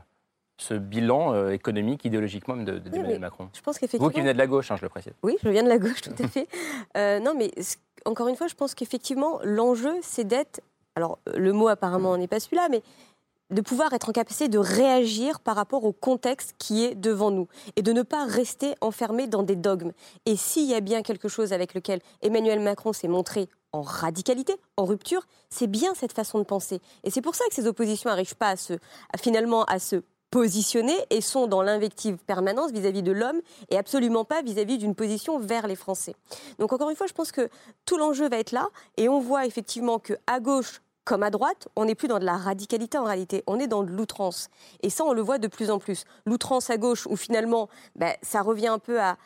ce 0.60 0.74
bilan 0.74 1.34
euh, 1.34 1.50
économique, 1.52 2.04
idéologiquement 2.06 2.56
même 2.56 2.66
de- 2.66 2.80
de- 2.80 3.18
Macron? 3.18 3.50
Je 3.56 3.62
pense 3.62 3.80
Vous 3.80 4.10
qui 4.10 4.20
venez 4.22 4.34
de 4.34 4.38
la 4.38 4.48
gauche, 4.48 4.72
hein, 4.72 4.76
je 4.78 4.82
le 4.84 4.90
précise. 4.90 5.14
Oui, 5.24 5.38
je 5.44 5.50
viens 5.50 5.64
de 5.64 5.70
la 5.70 5.78
gauche, 5.78 6.02
tout 6.02 6.12
à 6.20 6.28
fait. 6.28 6.48
Euh, 6.98 7.20
non, 7.20 7.34
mais 7.38 7.52
ce- 7.62 7.76
encore 8.06 8.28
une 8.28 8.36
fois, 8.36 8.48
je 8.48 8.56
pense 8.56 8.74
qu'effectivement, 8.74 9.40
l'enjeu, 9.44 9.94
c'est 10.02 10.24
d'être. 10.24 10.62
Alors, 10.96 11.20
le 11.36 11.54
mot 11.54 11.68
apparemment 11.68 12.18
n'est 12.18 12.28
pas 12.28 12.40
celui-là, 12.40 12.70
mais 12.72 12.82
de 13.50 13.62
pouvoir 13.62 13.94
être 13.94 14.10
en 14.10 14.12
capacité 14.12 14.50
de 14.50 14.60
réagir 14.60 15.40
par 15.40 15.56
rapport 15.56 15.86
au 15.86 15.94
contexte 15.94 16.54
qui 16.58 16.84
est 16.84 16.96
devant 16.96 17.32
nous 17.32 17.48
et 17.76 17.82
de 17.82 17.94
ne 17.94 18.02
pas 18.02 18.26
rester 18.26 18.76
enfermé 18.82 19.28
dans 19.28 19.44
des 19.44 19.56
dogmes. 19.56 19.92
Et 20.26 20.36
s'il 20.36 20.66
y 20.66 20.74
a 20.74 20.82
bien 20.82 21.02
quelque 21.02 21.28
chose 21.28 21.54
avec 21.54 21.74
lequel 21.74 22.02
Emmanuel 22.22 22.60
Macron 22.60 22.94
s'est 22.94 23.08
montré 23.08 23.48
en 23.74 23.82
radicalité, 23.82 24.56
en 24.76 24.86
rupture, 24.86 25.26
c'est 25.50 25.68
bien 25.68 25.94
cette 25.94 26.14
façon 26.14 26.40
de 26.40 26.44
penser. 26.44 26.82
Et 27.04 27.12
c'est 27.12 27.22
pour 27.22 27.36
ça 27.36 27.46
que 27.50 27.56
ces 27.56 27.68
oppositions 27.68 28.10
n'arrivent 28.10 28.36
pas 28.36 28.50
à 28.50 28.56
se, 28.56 28.74
finalement 29.18 29.64
à 29.66 29.80
se 29.80 30.04
positionner 30.30 30.96
et 31.10 31.22
sont 31.22 31.48
dans 31.48 31.62
l'invective 31.62 32.18
permanence 32.18 32.72
vis-à-vis 32.72 33.04
de 33.04 33.12
l'homme 33.12 33.40
et 33.70 33.78
absolument 33.78 34.26
pas 34.26 34.42
vis-à-vis 34.42 34.78
d'une 34.78 34.96
position 34.96 35.40
vers 35.40 35.68
les 35.68 35.76
Français. 35.76 36.16
Donc 36.60 36.74
encore 36.74 36.90
une 36.90 36.96
fois, 36.96 37.08
je 37.08 37.14
pense 37.14 37.32
que 37.32 37.50
tout 37.86 37.98
l'enjeu 37.98 38.28
va 38.28 38.38
être 38.38 38.52
là 38.52 38.68
et 38.98 39.08
on 39.08 39.20
voit 39.20 39.46
effectivement 39.46 40.00
que 40.00 40.14
à 40.28 40.40
gauche 40.40 40.82
comme 41.08 41.24
à 41.24 41.30
droite, 41.30 41.70
on 41.78 41.86
n'est 41.86 41.96
plus 41.96 42.10
dans 42.10 42.20
de 42.20 42.26
la 42.26 42.36
radicalité 42.36 42.98
en 42.98 43.06
réalité, 43.06 43.42
on 43.48 43.60
est 43.60 43.68
dans 43.68 43.82
de 43.82 43.92
l'outrance. 43.92 44.50
Et 44.84 44.90
ça, 44.90 45.06
on 45.06 45.14
le 45.14 45.22
voit 45.22 45.38
de 45.38 45.48
plus 45.48 45.72
en 45.72 45.80
plus. 45.80 46.04
L'outrance 46.26 46.70
à 46.70 46.76
gauche, 46.76 47.08
où 47.08 47.16
finalement, 47.16 47.70
ben, 47.96 48.14
ça 48.22 48.42
revient 48.42 48.68
un 48.68 48.78
peu 48.78 49.00
à, 49.00 49.18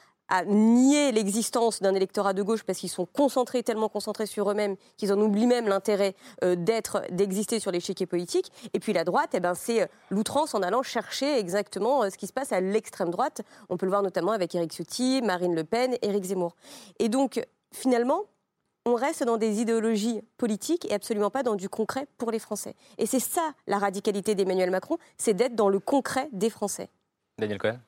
nier 0.46 1.12
l'existence 1.12 1.82
d'un 1.82 1.94
électorat 1.94 2.32
de 2.32 2.42
gauche 2.42 2.64
parce 2.64 2.78
qu'ils 2.78 2.90
sont 2.90 3.06
concentrés, 3.06 3.64
tellement 3.64 3.90
concentrés 3.90 4.28
sur 4.28 4.50
eux-mêmes 4.50 4.78
qu'ils 4.96 5.12
en 5.12 5.20
oublient 5.20 5.46
même 5.46 5.68
l'intérêt 5.68 6.16
euh, 6.46 6.56
d'être, 6.56 7.02
d'exister 7.12 7.60
sur 7.60 7.70
l'échiquier 7.70 8.06
politique. 8.06 8.50
Et 8.74 8.80
puis 8.80 8.94
la 8.94 9.04
droite, 9.04 9.32
eh 9.34 9.42
ben, 9.42 9.56
c'est 9.56 9.82
euh, 9.82 9.88
l'outrance 10.10 10.56
en 10.56 10.62
allant 10.62 10.84
chercher 10.84 11.38
exactement 11.38 12.04
euh, 12.04 12.10
ce 12.10 12.18
qui 12.18 12.28
se 12.28 12.34
passe 12.34 12.54
à 12.54 12.62
l'extrême 12.62 13.10
droite. 13.10 13.42
On 13.68 13.76
peut 13.76 13.86
le 13.86 13.90
voir 13.90 14.04
notamment 14.04 14.32
avec 14.32 14.56
Éric 14.56 14.72
Ciotti, 14.72 15.22
Marine 15.22 15.54
Le 15.54 15.66
Pen, 15.66 15.98
Éric 16.02 16.24
Zemmour. 16.24 16.56
Et 17.00 17.10
donc, 17.10 17.46
finalement, 17.74 18.22
on 18.86 18.96
reste 18.96 19.24
dans 19.24 19.38
des 19.38 19.62
idéologies 19.62 20.22
politiques 20.38 20.90
et 20.90 20.94
absolument 20.94 21.30
pas 21.30 21.44
dans 21.44 21.56
du 21.56 21.70
concret 21.70 22.08
pour 22.18 22.32
les 22.32 22.40
Français. 22.40 22.76
Et 22.98 23.06
c'est 23.06 23.20
ça 23.20 23.54
la 23.68 23.78
radicalité 23.78 24.36
d'Emmanuel 24.36 24.72
Macron, 24.72 24.98
c'est 25.18 25.34
d'être 25.34 25.56
dans 25.56 25.70
le 25.70 25.80
concret 25.80 26.30
des 26.32 26.50
Français. 26.50 26.90
Daniel 27.38 27.60
Cohen 27.60 27.80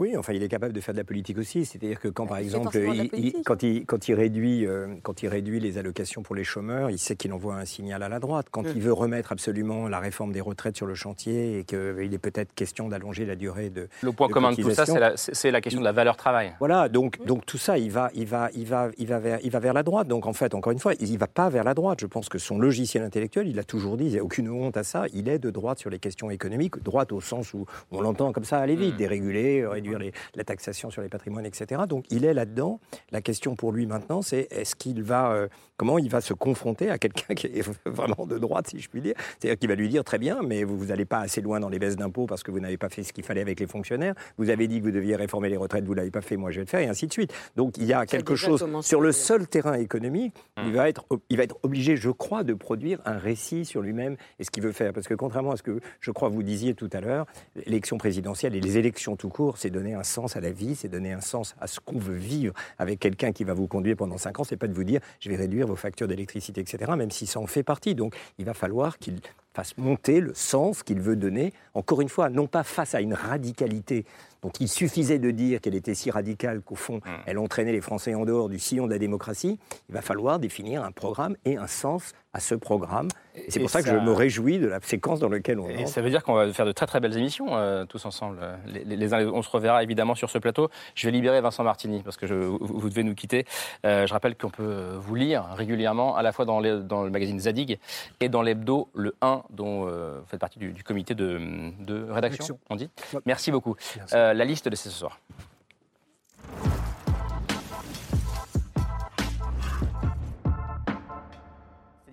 Oui, 0.00 0.16
enfin, 0.16 0.32
il 0.32 0.42
est 0.42 0.48
capable 0.48 0.72
de 0.72 0.80
faire 0.80 0.94
de 0.94 0.98
la 0.98 1.04
politique 1.04 1.36
aussi. 1.36 1.66
C'est-à-dire 1.66 2.00
que 2.00 2.08
quand, 2.08 2.26
par 2.26 2.40
il 2.40 2.48
fait 2.48 2.56
exemple, 2.56 2.78
il- 3.18 3.42
quand, 3.44 3.62
il, 3.62 3.84
quand, 3.84 4.08
il 4.08 4.14
réduit, 4.14 4.66
euh, 4.66 4.86
quand 5.02 5.22
il 5.22 5.28
réduit 5.28 5.60
les 5.60 5.76
allocations 5.76 6.22
pour 6.22 6.34
les 6.34 6.42
chômeurs, 6.42 6.88
il 6.88 6.98
sait 6.98 7.16
qu'il 7.16 7.34
envoie 7.34 7.56
un 7.56 7.66
signal 7.66 8.02
à 8.02 8.08
la 8.08 8.18
droite. 8.18 8.46
Quand 8.50 8.62
Mm. 8.62 8.72
il 8.76 8.80
veut 8.80 8.94
remettre 8.94 9.30
absolument 9.30 9.88
la 9.88 9.98
réforme 9.98 10.32
des 10.32 10.40
retraites 10.40 10.74
sur 10.78 10.86
le 10.86 10.94
chantier 10.94 11.58
et 11.58 11.64
qu'il 11.64 11.76
est 12.14 12.18
peut-être 12.18 12.54
question 12.54 12.88
d'allonger 12.88 13.26
la 13.26 13.36
durée 13.36 13.68
de. 13.68 13.88
Le 14.00 14.12
point 14.12 14.28
de 14.28 14.32
commun 14.32 14.52
de 14.52 14.56
tout 14.62 14.70
ça, 14.70 14.86
c'est 14.86 15.50
la, 15.50 15.60
question 15.60 15.80
de 15.80 15.84
la 15.84 15.92
valeur 15.92 16.16
travail. 16.16 16.54
Voilà, 16.60 16.88
donc, 16.88 17.22
donc 17.26 17.44
tout 17.44 17.58
ça, 17.58 17.76
il 17.76 17.90
va, 17.90 18.10
il, 18.14 18.24
va, 18.26 18.48
il, 18.54 18.64
va, 18.64 18.88
il, 18.96 19.06
va 19.06 19.18
vers, 19.18 19.38
il 19.44 19.50
va 19.50 19.58
vers 19.58 19.74
la 19.74 19.82
droite. 19.82 20.08
Donc 20.08 20.24
en 20.26 20.32
fait, 20.32 20.54
encore 20.54 20.72
une 20.72 20.78
fois, 20.78 20.94
il 20.98 21.12
ne 21.12 21.18
va 21.18 21.26
pas 21.26 21.50
vers 21.50 21.64
la 21.64 21.74
droite. 21.74 21.98
Je 22.00 22.06
pense 22.06 22.30
que 22.30 22.38
son 22.38 22.58
logiciel 22.58 23.02
intellectuel, 23.02 23.48
il 23.48 23.58
a 23.58 23.64
toujours 23.64 23.98
dit, 23.98 24.04
il 24.06 24.12
n'y 24.12 24.18
a 24.18 24.24
aucune 24.24 24.48
honte 24.48 24.78
à 24.78 24.82
ça, 24.82 25.04
il 25.12 25.28
est 25.28 25.38
de 25.38 25.50
droite 25.50 25.78
sur 25.78 25.90
les 25.90 25.98
questions 25.98 26.30
économiques, 26.30 26.82
droite 26.82 27.12
au 27.12 27.20
sens 27.20 27.52
où 27.52 27.66
on 27.90 28.00
l'entend 28.00 28.32
comme 28.32 28.44
ça 28.44 28.60
aller 28.60 28.76
vite, 28.76 28.96
déréguler, 28.96 29.60
euh, 29.60 29.89
réduire 29.94 30.12
les- 30.12 30.12
la 30.34 30.44
taxation 30.44 30.90
sur 30.90 31.02
les 31.02 31.08
patrimoines, 31.08 31.46
etc. 31.46 31.82
Donc 31.88 32.04
il 32.10 32.24
est 32.24 32.34
là-dedans. 32.34 32.80
La 33.10 33.20
question 33.20 33.54
pour 33.56 33.72
lui 33.72 33.86
maintenant, 33.86 34.22
c'est 34.22 34.48
est-ce 34.50 34.74
qu'il 34.76 35.02
va, 35.02 35.32
euh, 35.32 35.48
comment 35.76 35.98
il 35.98 36.10
va 36.10 36.20
se 36.20 36.34
confronter 36.34 36.90
à 36.90 36.98
quelqu'un 36.98 37.34
qui 37.34 37.46
est 37.46 37.62
vraiment 37.86 38.26
de 38.26 38.38
droite, 38.38 38.68
si 38.68 38.78
je 38.80 38.88
puis 38.88 39.00
dire? 39.00 39.14
C'est-à-dire 39.38 39.58
qu'il 39.58 39.68
va 39.68 39.74
lui 39.74 39.88
dire, 39.88 40.04
très 40.04 40.18
bien, 40.18 40.40
mais 40.42 40.64
vous 40.64 40.86
n'allez 40.86 41.04
pas 41.04 41.20
assez 41.20 41.40
loin 41.40 41.60
dans 41.60 41.68
les 41.68 41.78
baisses 41.78 41.96
d'impôts 41.96 42.26
parce 42.26 42.42
que 42.42 42.50
vous 42.50 42.60
n'avez 42.60 42.76
pas 42.76 42.88
fait 42.88 43.02
ce 43.02 43.12
qu'il 43.12 43.24
fallait 43.24 43.40
avec 43.40 43.60
les 43.60 43.66
fonctionnaires. 43.66 44.14
Vous 44.38 44.50
avez 44.50 44.68
dit 44.68 44.78
que 44.80 44.84
vous 44.84 44.90
deviez 44.90 45.16
réformer 45.16 45.48
les 45.48 45.56
retraites, 45.56 45.84
vous 45.84 45.92
ne 45.92 45.96
l'avez 45.98 46.10
pas 46.10 46.20
fait, 46.20 46.36
moi 46.36 46.50
je 46.50 46.56
vais 46.56 46.64
le 46.64 46.68
faire, 46.70 46.80
et 46.80 46.86
ainsi 46.88 47.06
de 47.06 47.12
suite. 47.12 47.32
Donc 47.56 47.76
il 47.78 47.84
y 47.84 47.92
a 47.92 48.06
quelque 48.06 48.34
chose 48.36 48.64
sur 48.82 49.00
le 49.00 49.12
seul 49.12 49.46
terrain 49.46 49.74
économique, 49.74 50.34
il, 50.64 50.72
va 50.72 50.88
être, 50.88 51.04
il 51.28 51.36
va 51.36 51.44
être 51.44 51.56
obligé, 51.62 51.96
je 51.96 52.10
crois, 52.10 52.44
de 52.44 52.54
produire 52.54 53.00
un 53.04 53.18
récit 53.18 53.64
sur 53.64 53.80
lui-même 53.82 54.16
et 54.38 54.44
ce 54.44 54.50
qu'il 54.50 54.62
veut 54.62 54.72
faire. 54.72 54.92
Parce 54.92 55.08
que 55.08 55.14
contrairement 55.14 55.52
à 55.52 55.56
ce 55.56 55.62
que 55.62 55.80
je 56.00 56.10
crois 56.10 56.28
vous 56.28 56.42
disiez 56.42 56.74
tout 56.74 56.90
à 56.92 57.00
l'heure, 57.00 57.26
l'élection 57.56 57.98
présidentielle 57.98 58.54
et 58.54 58.60
les 58.60 58.78
élections 58.78 59.16
tout 59.16 59.28
court, 59.28 59.58
c'est 59.58 59.69
donner 59.70 59.94
un 59.94 60.02
sens 60.02 60.36
à 60.36 60.40
la 60.40 60.50
vie, 60.50 60.74
c'est 60.74 60.88
donner 60.88 61.12
un 61.12 61.20
sens 61.20 61.54
à 61.60 61.66
ce 61.66 61.80
qu'on 61.80 61.98
veut 61.98 62.16
vivre 62.16 62.54
avec 62.78 62.98
quelqu'un 62.98 63.32
qui 63.32 63.44
va 63.44 63.54
vous 63.54 63.66
conduire 63.66 63.96
pendant 63.96 64.18
cinq 64.18 64.40
ans. 64.40 64.44
C'est 64.44 64.56
pas 64.56 64.68
de 64.68 64.74
vous 64.74 64.84
dire, 64.84 65.00
je 65.20 65.30
vais 65.30 65.36
réduire 65.36 65.66
vos 65.66 65.76
factures 65.76 66.08
d'électricité, 66.08 66.60
etc., 66.60 66.92
même 66.96 67.10
si 67.10 67.26
ça 67.26 67.40
en 67.40 67.46
fait 67.46 67.62
partie. 67.62 67.94
Donc 67.94 68.14
il 68.38 68.44
va 68.44 68.54
falloir 68.54 68.98
qu'il 68.98 69.20
fasse 69.52 69.76
monter 69.78 70.20
le 70.20 70.32
sens 70.34 70.82
qu'il 70.82 71.00
veut 71.00 71.16
donner, 71.16 71.52
encore 71.74 72.00
une 72.00 72.08
fois, 72.08 72.28
non 72.28 72.46
pas 72.46 72.62
face 72.62 72.94
à 72.94 73.00
une 73.00 73.14
radicalité 73.14 74.04
dont 74.42 74.52
il 74.60 74.68
suffisait 74.68 75.18
de 75.18 75.30
dire 75.30 75.60
qu'elle 75.60 75.74
était 75.74 75.94
si 75.94 76.10
radicale 76.10 76.62
qu'au 76.62 76.74
fond, 76.74 77.00
elle 77.26 77.38
entraînait 77.38 77.72
les 77.72 77.80
Français 77.80 78.14
en 78.14 78.24
dehors 78.24 78.48
du 78.48 78.58
sillon 78.58 78.86
de 78.86 78.92
la 78.92 78.98
démocratie, 78.98 79.58
il 79.88 79.94
va 79.94 80.02
falloir 80.02 80.38
définir 80.38 80.82
un 80.82 80.92
programme 80.92 81.36
et 81.44 81.56
un 81.56 81.66
sens 81.66 82.14
à 82.32 82.38
ce 82.40 82.54
programme. 82.54 83.08
Et 83.34 83.50
c'est 83.50 83.58
pour 83.58 83.70
ça, 83.70 83.82
que 83.82 83.88
je 83.88 83.94
me 83.96 84.12
réjouis 84.12 84.58
de 84.60 84.68
la 84.68 84.80
séquence 84.80 85.18
dans 85.18 85.28
laquelle 85.28 85.58
on 85.58 85.68
Et 85.68 85.78
entre. 85.78 85.88
ça 85.88 86.00
veut 86.00 86.10
dire 86.10 86.22
qu'on 86.22 86.34
va 86.34 86.52
faire 86.52 86.66
de 86.66 86.70
très 86.72 86.86
très 86.86 87.00
belles 87.00 87.16
émissions 87.16 87.56
euh, 87.56 87.84
tous 87.86 88.04
ensemble. 88.04 88.38
euh, 88.40 88.56
Les, 88.66 88.84
les- 88.84 88.96
les 88.96 89.12
on 89.14 89.42
se 89.42 89.50
reverra 89.50 89.82
évidemment 89.82 90.14
sur 90.14 90.30
ce 90.30 90.38
plateau. 90.38 90.68
Je 90.94 91.06
vais 91.08 91.12
libérer 91.12 91.40
Vincent 91.40 91.64
Martini 91.64 92.02
parce 92.04 92.16
que 92.16 92.26
je- 92.28 92.34
vous, 92.34 92.58
vous 92.60 92.88
devez 92.88 93.02
nous 93.02 93.14
quitter. 93.16 93.46
Euh, 93.84 94.06
je 94.06 94.12
rappelle 94.12 94.36
qu'on 94.36 94.50
peut 94.50 94.92
vous 95.00 95.14
lire 95.16 95.44
régulièrement 95.56 96.16
à 96.16 96.22
la 96.22 96.30
fois 96.32 96.44
dans, 96.44 96.60
les- 96.60 96.80
dans 96.80 97.02
le 97.02 97.10
magazine 97.10 97.40
Zadig 97.40 97.78
et 98.20 98.28
dans 98.28 98.42
l'hebdo 98.42 98.88
Le 98.94 99.14
1 99.22 99.42
dont 99.50 99.86
euh, 99.88 100.18
vous 100.20 100.26
faites 100.26 100.40
partie 100.40 100.58
du, 100.60 100.70
du 100.72 100.84
comité 100.84 101.14
de, 101.14 101.40
de 101.80 101.94
rédaction, 102.12 102.14
Rédaction. 102.44 102.58
on 102.70 102.76
dit. 102.76 102.90
Merci 103.26 103.50
beaucoup. 103.50 103.74
Euh, 104.12 104.34
la 104.34 104.44
liste 104.44 104.68
de 104.68 104.76
ce 104.76 104.88
soir. 104.90 105.18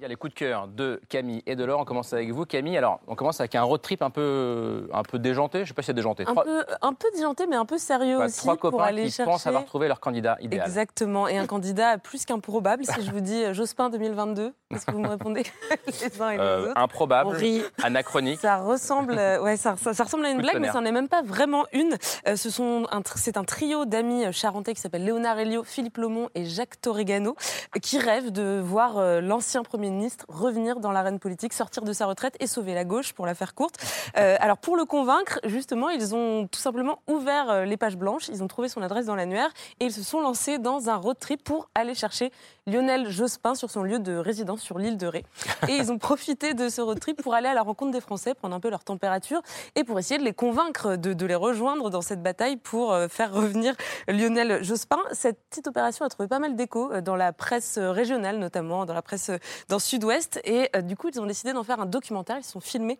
Les 0.07 0.15
coups 0.15 0.33
de 0.33 0.39
cœur 0.39 0.67
de 0.67 1.01
Camille 1.09 1.43
et 1.45 1.55
de 1.55 1.63
Laure. 1.63 1.79
On 1.79 1.85
commence 1.85 2.13
avec 2.13 2.31
vous, 2.31 2.45
Camille. 2.45 2.77
Alors, 2.77 2.99
on 3.07 3.15
commence 3.15 3.39
avec 3.39 3.55
un 3.55 3.63
road 3.63 3.81
trip 3.81 4.01
un 4.01 4.09
peu, 4.09 4.89
un 4.93 5.03
peu 5.03 5.19
déjanté. 5.19 5.59
Je 5.59 5.63
ne 5.63 5.67
sais 5.67 5.73
pas 5.73 5.81
si 5.81 5.87
c'est 5.87 5.93
déjanté. 5.93 6.23
Un 6.27 6.35
peu, 6.35 6.65
un 6.81 6.93
peu 6.93 7.07
disjoncté, 7.13 7.47
mais 7.47 7.55
un 7.55 7.65
peu 7.65 7.77
sérieux 7.77 8.17
aussi. 8.17 8.39
trois 8.39 8.55
pour 8.55 8.71
copains 8.71 8.83
aller 8.85 9.05
qui 9.05 9.11
chercher... 9.11 9.31
pensent 9.31 9.47
avoir 9.47 9.65
trouvé 9.65 9.87
leur 9.87 9.99
candidat 9.99 10.37
idéal. 10.39 10.65
Exactement, 10.65 11.27
et 11.27 11.37
un 11.37 11.45
candidat 11.45 11.97
plus 11.97 12.25
qu'improbable, 12.25 12.85
si 12.85 13.01
je 13.01 13.11
vous 13.11 13.21
dis 13.21 13.43
euh, 13.43 13.53
Jospin 13.53 13.89
2022. 13.89 14.53
Est-ce 14.73 14.85
que 14.85 14.91
vous 14.91 14.99
me 14.99 15.07
répondez 15.07 15.43
les 16.01 16.21
uns 16.21 16.29
et 16.31 16.37
les 16.37 16.43
Euh, 16.43 16.69
autres 16.71 16.77
improbable, 16.81 17.29
Henri. 17.29 17.63
anachronique. 17.83 18.39
Ça 18.41 18.57
ressemble, 18.57 19.15
euh, 19.17 19.41
ouais, 19.41 19.55
ça, 19.55 19.75
ça- 19.81 19.93
ça 19.93 20.03
ressemble 20.03 20.25
à 20.25 20.29
une 20.29 20.41
blague, 20.41 20.59
mais 20.59 20.69
ça 20.71 20.81
n'est 20.81 20.91
même 20.91 21.07
pas 21.07 21.21
vraiment 21.21 21.65
une. 21.71 21.97
Euh, 22.27 22.35
ce 22.35 22.49
sont 22.49 22.85
un 22.91 22.99
tr- 22.99 23.13
c'est 23.15 23.37
un 23.37 23.45
trio 23.45 23.85
d'amis 23.85 24.25
charentais 24.33 24.73
qui 24.73 24.81
s'appelle 24.81 25.05
Léonard 25.05 25.39
Elio, 25.39 25.63
Philippe 25.63 25.97
Lomont 25.97 26.27
et 26.35 26.43
Jacques 26.45 26.81
Torregano, 26.81 27.37
qui 27.81 27.97
rêvent 27.97 28.31
de 28.31 28.59
voir 28.61 28.97
euh, 28.97 29.21
l'ancien 29.21 29.63
Premier 29.63 29.89
ministre 29.89 30.25
revenir 30.27 30.81
dans 30.81 30.91
l'arène 30.91 31.19
politique, 31.19 31.53
sortir 31.53 31.83
de 31.83 31.93
sa 31.93 32.05
retraite 32.05 32.35
et 32.41 32.47
sauver 32.47 32.73
la 32.73 32.83
gauche, 32.83 33.13
pour 33.13 33.25
la 33.25 33.35
faire 33.35 33.55
courte. 33.55 33.75
Alors 34.15 34.57
pour 34.57 34.75
le 34.75 34.83
convaincre, 34.85 35.39
justement, 35.45 35.89
ils 35.89 36.13
ont 36.13 36.47
tout 36.47 36.59
simplement 36.59 36.99
ouvert 37.07 37.65
les 37.65 37.77
pages 37.77 37.95
blanches, 37.97 38.27
ils 38.27 38.43
ont 38.43 38.47
trouvé 38.47 38.67
son 38.67 38.81
adresse 38.81 39.05
dans 39.05 39.15
l'annuaire 39.15 39.49
et 39.79 39.85
ils 39.85 39.91
se 39.93 40.03
sont 40.03 40.19
lancés 40.19 40.57
dans 40.57 40.89
un 40.89 40.95
road 40.95 41.17
trip 41.19 41.43
pour 41.43 41.69
aller 41.75 41.93
chercher 41.95 42.31
Lionel 42.65 43.09
Jospin 43.09 43.55
sur 43.55 43.69
son 43.69 43.83
lieu 43.83 43.99
de 43.99 44.17
résidence 44.17 44.56
Saint-Quentin, 44.57 44.63
sur 44.63 44.77
l'île 44.77 44.97
de 44.97 45.07
Ré. 45.07 45.25
Et 45.67 45.73
ils 45.73 45.91
ont 45.91 45.97
profité 45.97 46.53
de 46.53 46.69
ce 46.69 46.81
road 46.81 46.99
trip 46.99 47.21
pour 47.21 47.33
aller 47.33 47.47
à 47.47 47.53
la 47.53 47.61
rencontre 47.61 47.91
des 47.91 48.01
Français, 48.01 48.33
prendre 48.33 48.55
un 48.55 48.59
peu 48.59 48.69
leur 48.69 48.83
température 48.83 49.41
et 49.75 49.83
pour 49.83 49.97
essayer 49.99 50.19
de 50.19 50.23
les 50.23 50.33
convaincre 50.33 50.95
de, 50.95 51.25
les 51.25 51.35
rejoindre 51.35 51.89
dans 51.89 52.01
cette 52.01 52.21
bataille 52.23 52.57
pour 52.57 52.93
euh, 52.93 53.07
faire 53.07 53.33
revenir 53.33 53.75
Lionel 54.07 54.63
Jospin. 54.63 54.99
Cette 55.11 55.39
petite 55.49 55.67
opération 55.67 56.05
a 56.05 56.09
trouvé 56.09 56.27
pas 56.27 56.39
mal 56.39 56.55
d'écho 56.55 56.91
euh, 56.91 57.01
dans 57.01 57.15
la 57.15 57.33
presse 57.33 57.77
régionale, 57.77 58.39
notamment 58.39 58.85
dans 58.85 58.93
la 58.93 59.01
presse 59.01 59.29
euh, 59.29 59.37
dans 59.69 59.79
Sud-Ouest. 59.79 60.39
Et 60.45 60.69
du 60.83 60.95
coup, 60.95 61.09
ils 61.09 61.19
ont 61.19 61.25
décidé 61.25 61.53
d'en 61.53 61.63
faire 61.63 61.79
un 61.79 61.85
documentaire. 61.85 62.37
Ils 62.37 62.43
sont 62.43 62.59
filmés 62.59 62.99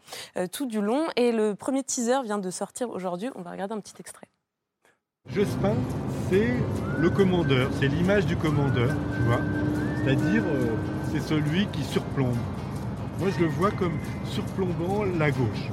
tout 0.52 0.66
du 0.66 0.82
long. 0.82 1.08
Et 1.16 1.32
le 1.32 1.56
premier 1.56 1.84
teaser 1.84 2.22
vient 2.24 2.38
de 2.38 2.52
sortir 2.52 2.90
aujourd'hui. 2.90 3.30
On 3.36 3.42
va 3.42 3.52
regarder 3.52 3.74
un 3.74 3.80
petit 3.80 3.96
extrait. 4.00 4.28
Jospin, 5.34 5.76
c'est 6.30 6.54
le 7.00 7.10
commandeur, 7.10 7.70
c'est 7.80 7.88
l'image 7.88 8.26
du 8.26 8.38
commandeur, 8.38 8.90
tu 9.14 9.22
vois. 9.24 9.42
C'est-à-dire, 10.04 10.44
euh, 10.46 10.76
c'est 11.18 11.36
celui 11.36 11.68
qui 11.68 11.84
surplombe. 11.84 12.38
Moi, 13.20 13.30
je 13.36 13.44
le 13.44 13.50
vois 13.50 13.72
comme 13.72 13.98
surplombant 14.26 15.04
la 15.18 15.32
gauche. 15.32 15.70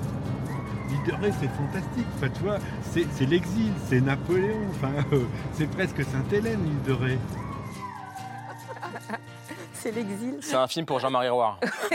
L'île 0.88 1.34
c'est 1.40 1.50
fantastique. 1.50 2.06
Enfin, 2.16 2.28
tu 2.34 2.42
vois, 2.42 2.58
c'est 2.82 3.26
l'exil, 3.26 3.72
c'est 3.86 4.00
Napoléon. 4.00 4.54
C'est 5.52 5.68
presque 5.70 6.02
Sainte-Hélène, 6.04 6.60
Ré 6.88 7.18
c'est 9.84 9.90
l'exil. 9.90 10.38
C'est 10.40 10.56
un 10.56 10.66
film 10.66 10.86
pour 10.86 10.98
Jean-Marie 10.98 11.28
Roire. 11.28 11.60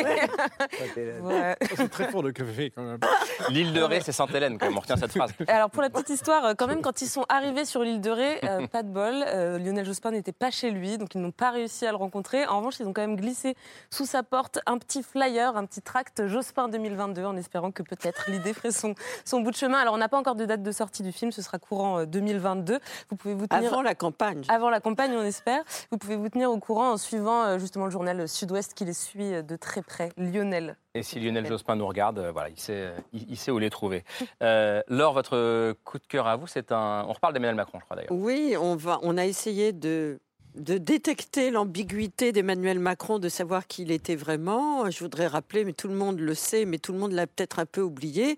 C'est 1.76 1.90
très 1.90 2.10
fort 2.12 2.22
de 2.22 2.30
café 2.30 2.72
quand 2.76 2.84
même. 2.84 3.00
L'île 3.50 3.74
de 3.74 3.82
Ré, 3.82 4.00
c'est 4.02 4.12
Sainte-Hélène, 4.12 4.58
quand 4.58 4.68
même. 4.68 4.78
On 4.78 4.82
retient 4.82 4.96
cette 4.96 5.12
phrase. 5.12 5.32
Alors 5.48 5.70
pour 5.70 5.82
la 5.82 5.90
petite 5.90 6.10
histoire, 6.10 6.46
euh, 6.46 6.54
quand 6.56 6.68
même, 6.68 6.82
quand 6.82 7.02
ils 7.02 7.08
sont 7.08 7.26
arrivés 7.30 7.66
sur 7.66 7.82
l'île 7.82 8.02
de 8.02 8.12
Ré, 8.12 8.40
euh, 8.44 8.68
pas 8.72 8.84
de 8.84 8.90
bol, 8.90 9.24
euh, 9.28 9.58
Lionel 9.58 9.86
Jospin 9.86 10.12
n'était 10.12 10.32
pas 10.32 10.52
chez 10.52 10.70
lui, 10.70 10.98
donc 10.98 11.16
ils 11.16 11.22
n'ont 11.22 11.32
pas 11.32 11.50
réussi 11.52 11.86
à 11.86 11.92
le 11.92 11.98
rencontrer. 11.98 12.46
En 12.46 12.58
revanche, 12.58 12.76
ils 12.80 12.86
ont 12.86 12.94
quand 12.94 13.02
même 13.02 13.16
glissé 13.16 13.56
sous 13.90 14.06
sa 14.06 14.22
porte 14.22 14.60
un 14.68 14.78
petit 14.78 15.02
flyer, 15.02 15.58
un 15.58 15.66
petit 15.66 15.82
tract 15.82 16.28
Jospin 16.28 16.70
2022, 16.70 17.26
en 17.26 17.38
espérant 17.38 17.72
que 17.72 17.82
peut-être 17.82 18.30
l'idée 18.30 18.54
ferait 18.54 18.72
son, 18.72 18.94
son 19.26 19.42
bout 19.42 19.52
de 19.52 19.58
chemin. 19.58 19.80
Alors 19.80 19.96
on 19.96 20.00
n'a 20.00 20.10
pas 20.10 20.18
encore 20.18 20.36
de 20.36 20.46
date 20.46 20.62
de 20.62 20.72
sortie 20.72 21.02
du 21.02 21.12
film, 21.12 21.32
ce 21.32 21.42
sera 21.42 21.58
courant 21.58 22.06
2022. 22.06 22.80
Vous 23.10 23.16
pouvez 23.16 23.34
vous 23.34 23.48
tenir 23.48 23.72
avant 23.72 23.82
la 23.82 23.96
campagne. 23.96 24.44
Avant 24.48 24.70
la 24.70 24.80
campagne, 24.80 25.12
on 25.16 25.24
espère. 25.24 25.64
Vous 25.92 25.98
pouvez 25.98 26.18
vous 26.18 26.30
tenir 26.30 26.52
au 26.52 26.60
courant 26.60 26.92
en 26.92 26.98
suivant 26.98 27.58
justement 27.58 27.79
le 27.86 27.92
journal 27.92 28.28
Sud-Ouest 28.28 28.74
qui 28.74 28.86
les 28.86 28.94
suit 28.94 29.44
de 29.44 29.56
très 29.56 29.82
près. 29.82 30.10
Lionel. 30.18 30.78
Et 30.96 31.04
si 31.04 31.20
Lionel 31.20 31.46
Jospin 31.46 31.76
nous 31.76 31.88
regarde, 31.88 32.20
euh, 32.20 32.32
voilà, 32.32 32.50
il 32.50 32.60
sait, 32.60 32.92
il, 33.14 33.38
sait 33.38 33.52
où 33.52 33.60
les 33.60 33.70
trouver. 33.70 34.04
Euh, 34.42 34.82
Laure, 34.88 35.14
votre 35.14 35.74
coup 35.84 36.00
de 36.00 36.08
cœur 36.08 36.28
à 36.28 36.36
vous, 36.36 36.48
c'est 36.48 36.72
un. 36.72 37.06
On 37.08 37.14
reparle 37.14 37.34
d'Emmanuel 37.34 37.56
Macron, 37.56 37.80
je 37.80 37.86
crois 37.86 37.96
d'ailleurs. 37.96 38.12
Oui, 38.12 38.56
on, 38.60 38.76
va, 38.76 39.00
on 39.04 39.18
a 39.18 39.26
essayé 39.26 39.72
de, 39.72 40.20
de 40.56 40.78
détecter 40.78 41.52
l'ambiguïté 41.52 42.32
d'Emmanuel 42.32 42.80
Macron, 42.80 43.20
de 43.20 43.30
savoir 43.30 43.68
qui 43.68 43.84
il 43.84 43.92
était 43.92 44.16
vraiment. 44.16 44.90
Je 44.90 45.00
voudrais 45.00 45.28
rappeler, 45.28 45.64
mais 45.64 45.74
tout 45.74 45.88
le 45.88 45.96
monde 45.96 46.20
le 46.20 46.34
sait, 46.34 46.66
mais 46.66 46.80
tout 46.80 46.92
le 46.92 47.00
monde 47.00 47.12
l'a 47.12 47.28
peut-être 47.28 47.60
un 47.60 47.66
peu 47.66 47.82
oublié, 47.82 48.38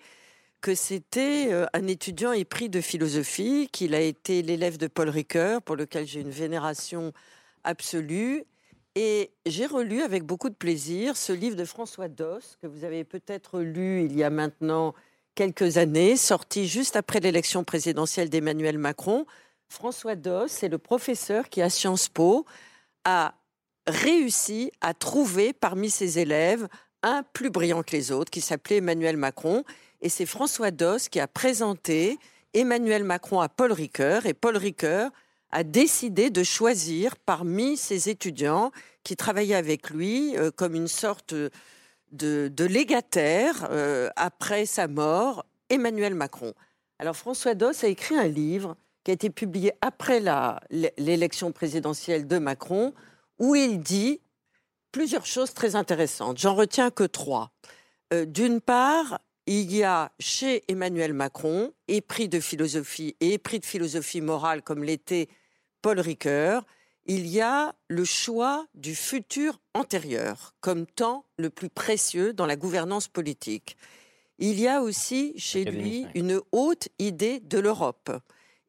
que 0.60 0.76
c'était 0.76 1.48
euh, 1.52 1.66
un 1.74 1.88
étudiant 1.88 2.34
épris 2.34 2.70
de 2.70 2.82
philosophie, 2.82 3.70
qu'il 3.72 3.96
a 3.96 4.02
été 4.02 4.42
l'élève 4.42 4.78
de 4.78 4.88
Paul 4.88 5.10
Ricoeur, 5.10 5.62
pour 5.62 5.76
lequel 5.76 6.06
j'ai 6.06 6.22
une 6.22 6.30
vénération 6.30 7.14
absolue, 7.64 8.46
et 8.96 9.32
j'ai 9.46 9.66
relu 9.66 10.02
avec 10.02 10.24
beaucoup 10.24 10.50
de 10.50 10.56
plaisir 10.56 11.16
ce 11.16 11.32
livre 11.32 11.56
de 11.56 11.66
François 11.66 12.08
Doss, 12.08 12.58
que 12.62 12.68
vous 12.68 12.84
avez 12.84 13.04
peut-être 13.04 13.60
lu 13.60 14.04
il 14.04 14.16
y 14.18 14.24
a 14.24 14.30
maintenant 14.30 14.94
quelques 15.36 15.78
années, 15.78 16.18
sorti 16.18 16.68
juste 16.68 16.96
après 16.96 17.20
l'élection 17.20 17.64
présidentielle 17.64 18.30
d'Emmanuel 18.30 18.78
Macron. 18.78 19.26
François 19.70 20.16
Doss 20.16 20.52
c'est 20.52 20.68
le 20.68 20.78
professeur 20.78 21.48
qui, 21.50 21.62
à 21.62 21.70
Sciences 21.70 22.10
Po, 22.10 22.46
a 23.06 23.34
réussi 23.88 24.72
à 24.82 24.94
trouver 24.94 25.54
parmi 25.54 25.89
ses 25.89 26.20
élèves 26.20 26.68
un 27.04 27.24
plus 27.34 27.50
brillant 27.50 27.84
que 27.84 27.96
les 27.96 28.12
autres, 28.12 28.30
qui 28.30 28.42
s'appelait 28.42 28.78
Emmanuel 28.78 29.18
Macron. 29.18 29.64
Et 30.02 30.10
c'est 30.10 30.26
François 30.26 30.72
Doss 30.72 31.10
qui 31.10 31.20
a 31.20 31.28
présenté 31.28 32.18
Emmanuel 32.54 33.04
Macron 33.04 33.39
à 33.39 33.50
Paul 33.50 33.72
Ricoeur. 33.72 34.26
Et 34.26 34.34
Paul 34.34 34.58
Ricoeur 34.58 35.12
a 35.52 35.64
décidé 35.64 36.30
de 36.30 36.43
choisir 36.43 37.18
parmi 37.18 37.78
ses 37.78 38.10
étudiants 38.10 38.72
qui 39.04 39.16
travaillaient 39.16 39.56
avec 39.56 39.89
lui 39.89 40.38
euh, 40.38 40.52
comme 40.52 40.76
une 40.76 40.88
sorte 40.88 41.34
de, 42.12 42.66
légataire 42.66 43.68
euh, 43.72 44.10
après 44.16 44.66
sa 44.66 44.88
mort, 44.88 45.45
Emmanuel 45.70 46.16
Macron. 46.16 46.54
Alors 46.99 47.16
François 47.16 47.56
Doss 47.56 47.84
a 47.84 47.88
écrit 47.88 48.16
un 48.16 48.28
livre 48.28 48.76
qui 49.04 49.12
a 49.12 49.14
été 49.14 49.30
publié 49.30 49.74
après 49.82 50.22
l'élection 50.97 51.52
présidentielle 51.52 52.28
de 52.28 52.38
Macron, 52.38 52.93
où 53.39 53.56
il 53.56 53.80
dit 53.80 54.22
plusieurs 54.91 55.26
choses 55.26 55.54
très 55.54 55.76
intéressantes. 55.76 56.38
J'en 56.38 56.54
retiens 56.54 56.91
que 56.91 57.04
trois. 57.04 57.52
Euh, 58.14 58.26
d'une 58.26 58.62
part, 58.62 59.20
il 59.47 59.74
y 59.76 59.84
a 59.84 60.12
chez 60.20 60.64
Emmanuel 60.68 61.14
Macron, 61.14 61.74
épris 61.88 62.30
de 62.30 62.39
philosophie 62.39 63.16
et 63.20 63.34
épris 63.34 63.60
de 63.60 63.66
philosophie 63.66 64.22
morale 64.22 64.62
comme 64.62 64.84
l'était 64.84 65.28
Paul 65.82 66.00
Ricoeur, 66.00 66.66
il 67.06 67.28
y 67.28 67.42
a 67.42 67.74
le 67.88 68.06
choix 68.06 68.68
du 68.76 68.96
futur 68.96 69.60
antérieur 69.74 70.54
comme 70.62 70.86
temps 70.86 71.26
le 71.38 71.50
plus 71.50 71.70
précieux 71.70 72.34
dans 72.34 72.46
la 72.46 72.56
gouvernance 72.56 73.08
politique. 73.08 73.76
Il 74.38 74.60
y 74.60 74.68
a 74.68 74.82
aussi 74.82 75.34
chez 75.38 75.66
lui 75.66 76.08
une 76.16 76.42
haute 76.52 76.90
idée 77.00 77.40
de 77.40 77.60
l'Europe. 77.60 78.12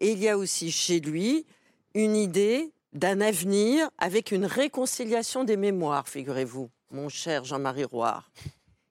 Et 0.00 0.12
il 0.12 0.18
y 0.18 0.28
a 0.28 0.36
aussi 0.36 0.70
chez 0.70 1.00
lui 1.00 1.46
une 1.94 2.16
idée 2.16 2.72
d'un 2.92 3.20
avenir 3.20 3.88
avec 3.98 4.32
une 4.32 4.44
réconciliation 4.44 5.44
des 5.44 5.56
mémoires, 5.56 6.08
figurez-vous, 6.08 6.70
mon 6.90 7.08
cher 7.08 7.44
Jean-Marie 7.44 7.84
Roire. 7.84 8.30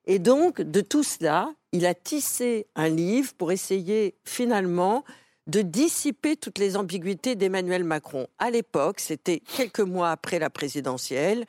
Et 0.05 0.17
donc, 0.17 0.61
de 0.61 0.81
tout 0.81 1.03
cela, 1.03 1.53
il 1.71 1.85
a 1.85 1.93
tissé 1.93 2.67
un 2.75 2.89
livre 2.89 3.33
pour 3.35 3.51
essayer 3.51 4.15
finalement 4.25 5.03
de 5.47 5.61
dissiper 5.61 6.37
toutes 6.37 6.57
les 6.57 6.77
ambiguïtés 6.77 7.35
d'Emmanuel 7.35 7.83
Macron. 7.83 8.27
À 8.39 8.51
l'époque, 8.51 8.99
c'était 8.99 9.39
quelques 9.39 9.79
mois 9.79 10.11
après 10.11 10.39
la 10.39 10.49
présidentielle, 10.49 11.45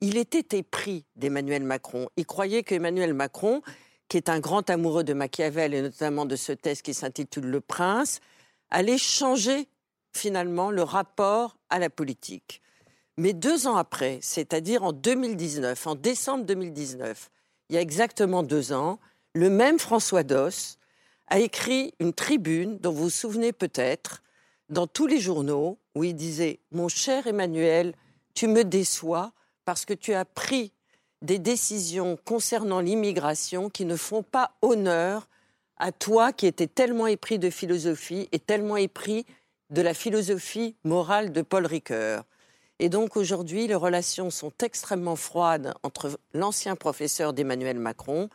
il 0.00 0.16
était 0.16 0.58
épris 0.58 1.06
d'Emmanuel 1.16 1.62
Macron. 1.62 2.08
Il 2.16 2.26
croyait 2.26 2.62
qu'Emmanuel 2.62 3.14
Macron, 3.14 3.62
qui 4.08 4.16
est 4.16 4.28
un 4.28 4.40
grand 4.40 4.68
amoureux 4.68 5.04
de 5.04 5.14
Machiavel 5.14 5.72
et 5.72 5.82
notamment 5.82 6.26
de 6.26 6.36
ce 6.36 6.52
texte 6.52 6.84
qui 6.84 6.94
s'intitule 6.94 7.46
Le 7.46 7.60
Prince, 7.60 8.20
allait 8.70 8.98
changer 8.98 9.68
finalement 10.12 10.70
le 10.70 10.82
rapport 10.82 11.56
à 11.70 11.78
la 11.78 11.90
politique. 11.90 12.60
Mais 13.16 13.32
deux 13.32 13.66
ans 13.66 13.76
après, 13.76 14.18
c'est-à-dire 14.20 14.82
en 14.82 14.92
2019, 14.92 15.86
en 15.86 15.94
décembre 15.94 16.44
2019, 16.44 17.30
il 17.68 17.76
y 17.76 17.78
a 17.78 17.80
exactement 17.80 18.42
deux 18.42 18.72
ans, 18.72 18.98
le 19.34 19.50
même 19.50 19.78
François 19.78 20.22
Doss 20.22 20.78
a 21.28 21.38
écrit 21.38 21.94
une 22.00 22.12
tribune 22.12 22.78
dont 22.78 22.92
vous 22.92 23.04
vous 23.04 23.10
souvenez 23.10 23.52
peut-être 23.52 24.22
dans 24.68 24.86
tous 24.86 25.06
les 25.06 25.20
journaux 25.20 25.78
où 25.94 26.04
il 26.04 26.14
disait 26.14 26.60
Mon 26.72 26.88
cher 26.88 27.26
Emmanuel, 27.26 27.94
tu 28.34 28.48
me 28.48 28.64
déçois 28.64 29.32
parce 29.64 29.84
que 29.84 29.94
tu 29.94 30.14
as 30.14 30.24
pris 30.24 30.72
des 31.22 31.38
décisions 31.38 32.18
concernant 32.24 32.80
l'immigration 32.80 33.70
qui 33.70 33.84
ne 33.84 33.96
font 33.96 34.22
pas 34.22 34.52
honneur 34.60 35.28
à 35.78 35.90
toi 35.90 36.32
qui 36.32 36.46
étais 36.46 36.66
tellement 36.66 37.06
épris 37.06 37.38
de 37.38 37.50
philosophie 37.50 38.28
et 38.32 38.38
tellement 38.38 38.76
épris 38.76 39.24
de 39.70 39.82
la 39.82 39.94
philosophie 39.94 40.76
morale 40.84 41.32
de 41.32 41.42
Paul 41.42 41.66
Ricoeur. 41.66 42.24
Et 42.78 42.88
donc 42.88 43.16
aujourd'hui, 43.16 43.66
les 43.66 43.74
relations 43.74 44.30
sont 44.30 44.52
extrêmement 44.62 45.16
froides 45.16 45.74
entre 45.82 46.18
l'ancien 46.32 46.76
professeur 46.76 47.32
d'Emmanuel 47.32 47.78
Macron 47.78 48.28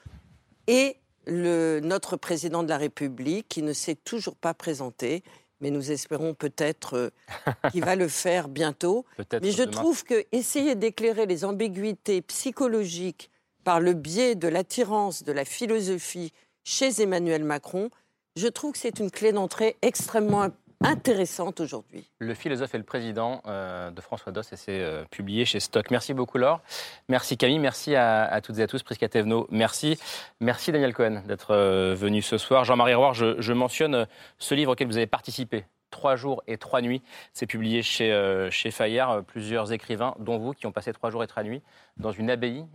et 0.67 0.97
notre 1.29 2.17
président 2.17 2.63
de 2.63 2.69
la 2.69 2.77
République 2.77 3.47
qui 3.49 3.61
ne 3.61 3.73
s'est 3.73 3.95
toujours 3.95 4.35
pas 4.35 4.53
présenté. 4.53 5.23
Mais 5.61 5.71
nous 5.71 5.91
espérons 5.91 6.33
peut-être 6.33 6.93
euh, 6.95 7.09
qu'il 7.71 7.83
va 7.83 7.95
le 7.95 8.07
faire 8.07 8.47
bientôt. 8.47 9.05
Mais 9.41 9.51
je 9.51 9.63
trouve 9.63 10.03
que 10.05 10.25
essayer 10.31 10.75
d'éclairer 10.75 11.25
les 11.25 11.43
ambiguïtés 11.43 12.21
psychologiques 12.21 13.29
par 13.65 13.81
le 13.81 13.93
biais 13.93 14.35
de 14.35 14.47
l'attirance 14.47 15.23
de 15.23 15.33
la 15.33 15.43
philosophie 15.43 16.31
chez 16.63 17.01
Emmanuel 17.01 17.43
Macron, 17.43 17.89
je 18.35 18.47
trouve 18.47 18.71
que 18.71 18.77
c'est 18.77 18.99
une 18.99 19.11
clé 19.11 19.33
d'entrée 19.33 19.75
extrêmement 19.81 20.47
intéressante 20.81 21.59
aujourd'hui. 21.59 22.09
Le 22.19 22.33
philosophe 22.33 22.73
et 22.75 22.77
le 22.77 22.83
président 22.83 23.41
euh, 23.45 23.91
de 23.91 24.01
François 24.01 24.31
Doss, 24.31 24.53
et 24.53 24.55
c'est 24.55 24.79
euh, 24.79 25.03
publié 25.09 25.45
chez 25.45 25.59
Stock. 25.59 25.91
Merci 25.91 26.13
beaucoup 26.13 26.37
Laure. 26.37 26.61
Merci 27.09 27.37
Camille, 27.37 27.59
merci 27.59 27.95
à, 27.95 28.39
toutes 28.41 28.59
et 28.59 28.63
à 28.63 28.67
tous. 28.67 28.83
Prisca 28.83 29.07
Tevno, 29.09 29.47
merci. 29.51 29.99
Merci 30.39 30.71
Daniel 30.71 30.93
Cohen 30.93 31.21
d'être 31.27 31.51
euh, 31.51 31.95
venu 31.95 32.21
ce 32.21 32.37
soir. 32.37 32.63
Jean-Marie 32.63 32.93
Roire, 32.93 33.13
je, 33.13 33.53
mentionne 33.53 34.07
ce 34.37 34.55
livre 34.55 34.71
auquel 34.73 34.87
vous 34.87 34.97
avez 34.97 35.07
participé. 35.07 35.65
Trois 35.89 36.15
jours 36.15 36.43
et 36.47 36.57
trois 36.57 36.81
nuits. 36.81 37.01
C'est 37.33 37.47
publié 37.47 37.81
chez, 37.81 38.47
chez 38.51 38.71
Fayard. 38.71 39.23
Plusieurs 39.23 39.71
écrivains, 39.73 40.15
dont 40.19 40.37
vous, 40.37 40.53
qui 40.53 40.67
ont 40.67 40.71
passé 40.71 40.93
trois 40.93 41.09
jours 41.09 41.23
et 41.23 41.27
trois 41.27 41.43
nuits 41.43 41.61
dans 41.97 42.11
une 42.11 42.29
abbaye, 42.29 42.65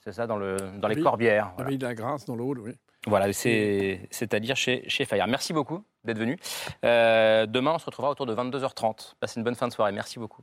c'est 0.00 0.12
ça, 0.12 0.26
dans, 0.26 0.36
le, 0.36 0.56
dans 0.78 0.88
les 0.88 1.00
Corbières. 1.00 1.52
L'abbaye 1.58 1.78
de 1.78 1.86
la 1.86 1.94
Grâce, 1.94 2.24
dans 2.26 2.36
l'Aude, 2.36 2.58
oui. 2.58 2.72
Voilà, 3.06 3.32
c'est-à-dire 3.32 4.56
chez, 4.56 4.88
chez 4.88 5.04
Fayard. 5.04 5.26
Merci 5.26 5.52
beaucoup 5.52 5.84
d'être 6.04 6.18
venu. 6.18 6.38
Euh, 6.84 7.46
demain, 7.46 7.72
on 7.74 7.78
se 7.78 7.86
retrouvera 7.86 8.12
autour 8.12 8.26
de 8.26 8.34
22h30. 8.34 9.14
Passez 9.18 9.40
une 9.40 9.44
bonne 9.44 9.56
fin 9.56 9.66
de 9.66 9.72
soirée. 9.72 9.92
Merci 9.92 10.18
beaucoup. 10.18 10.42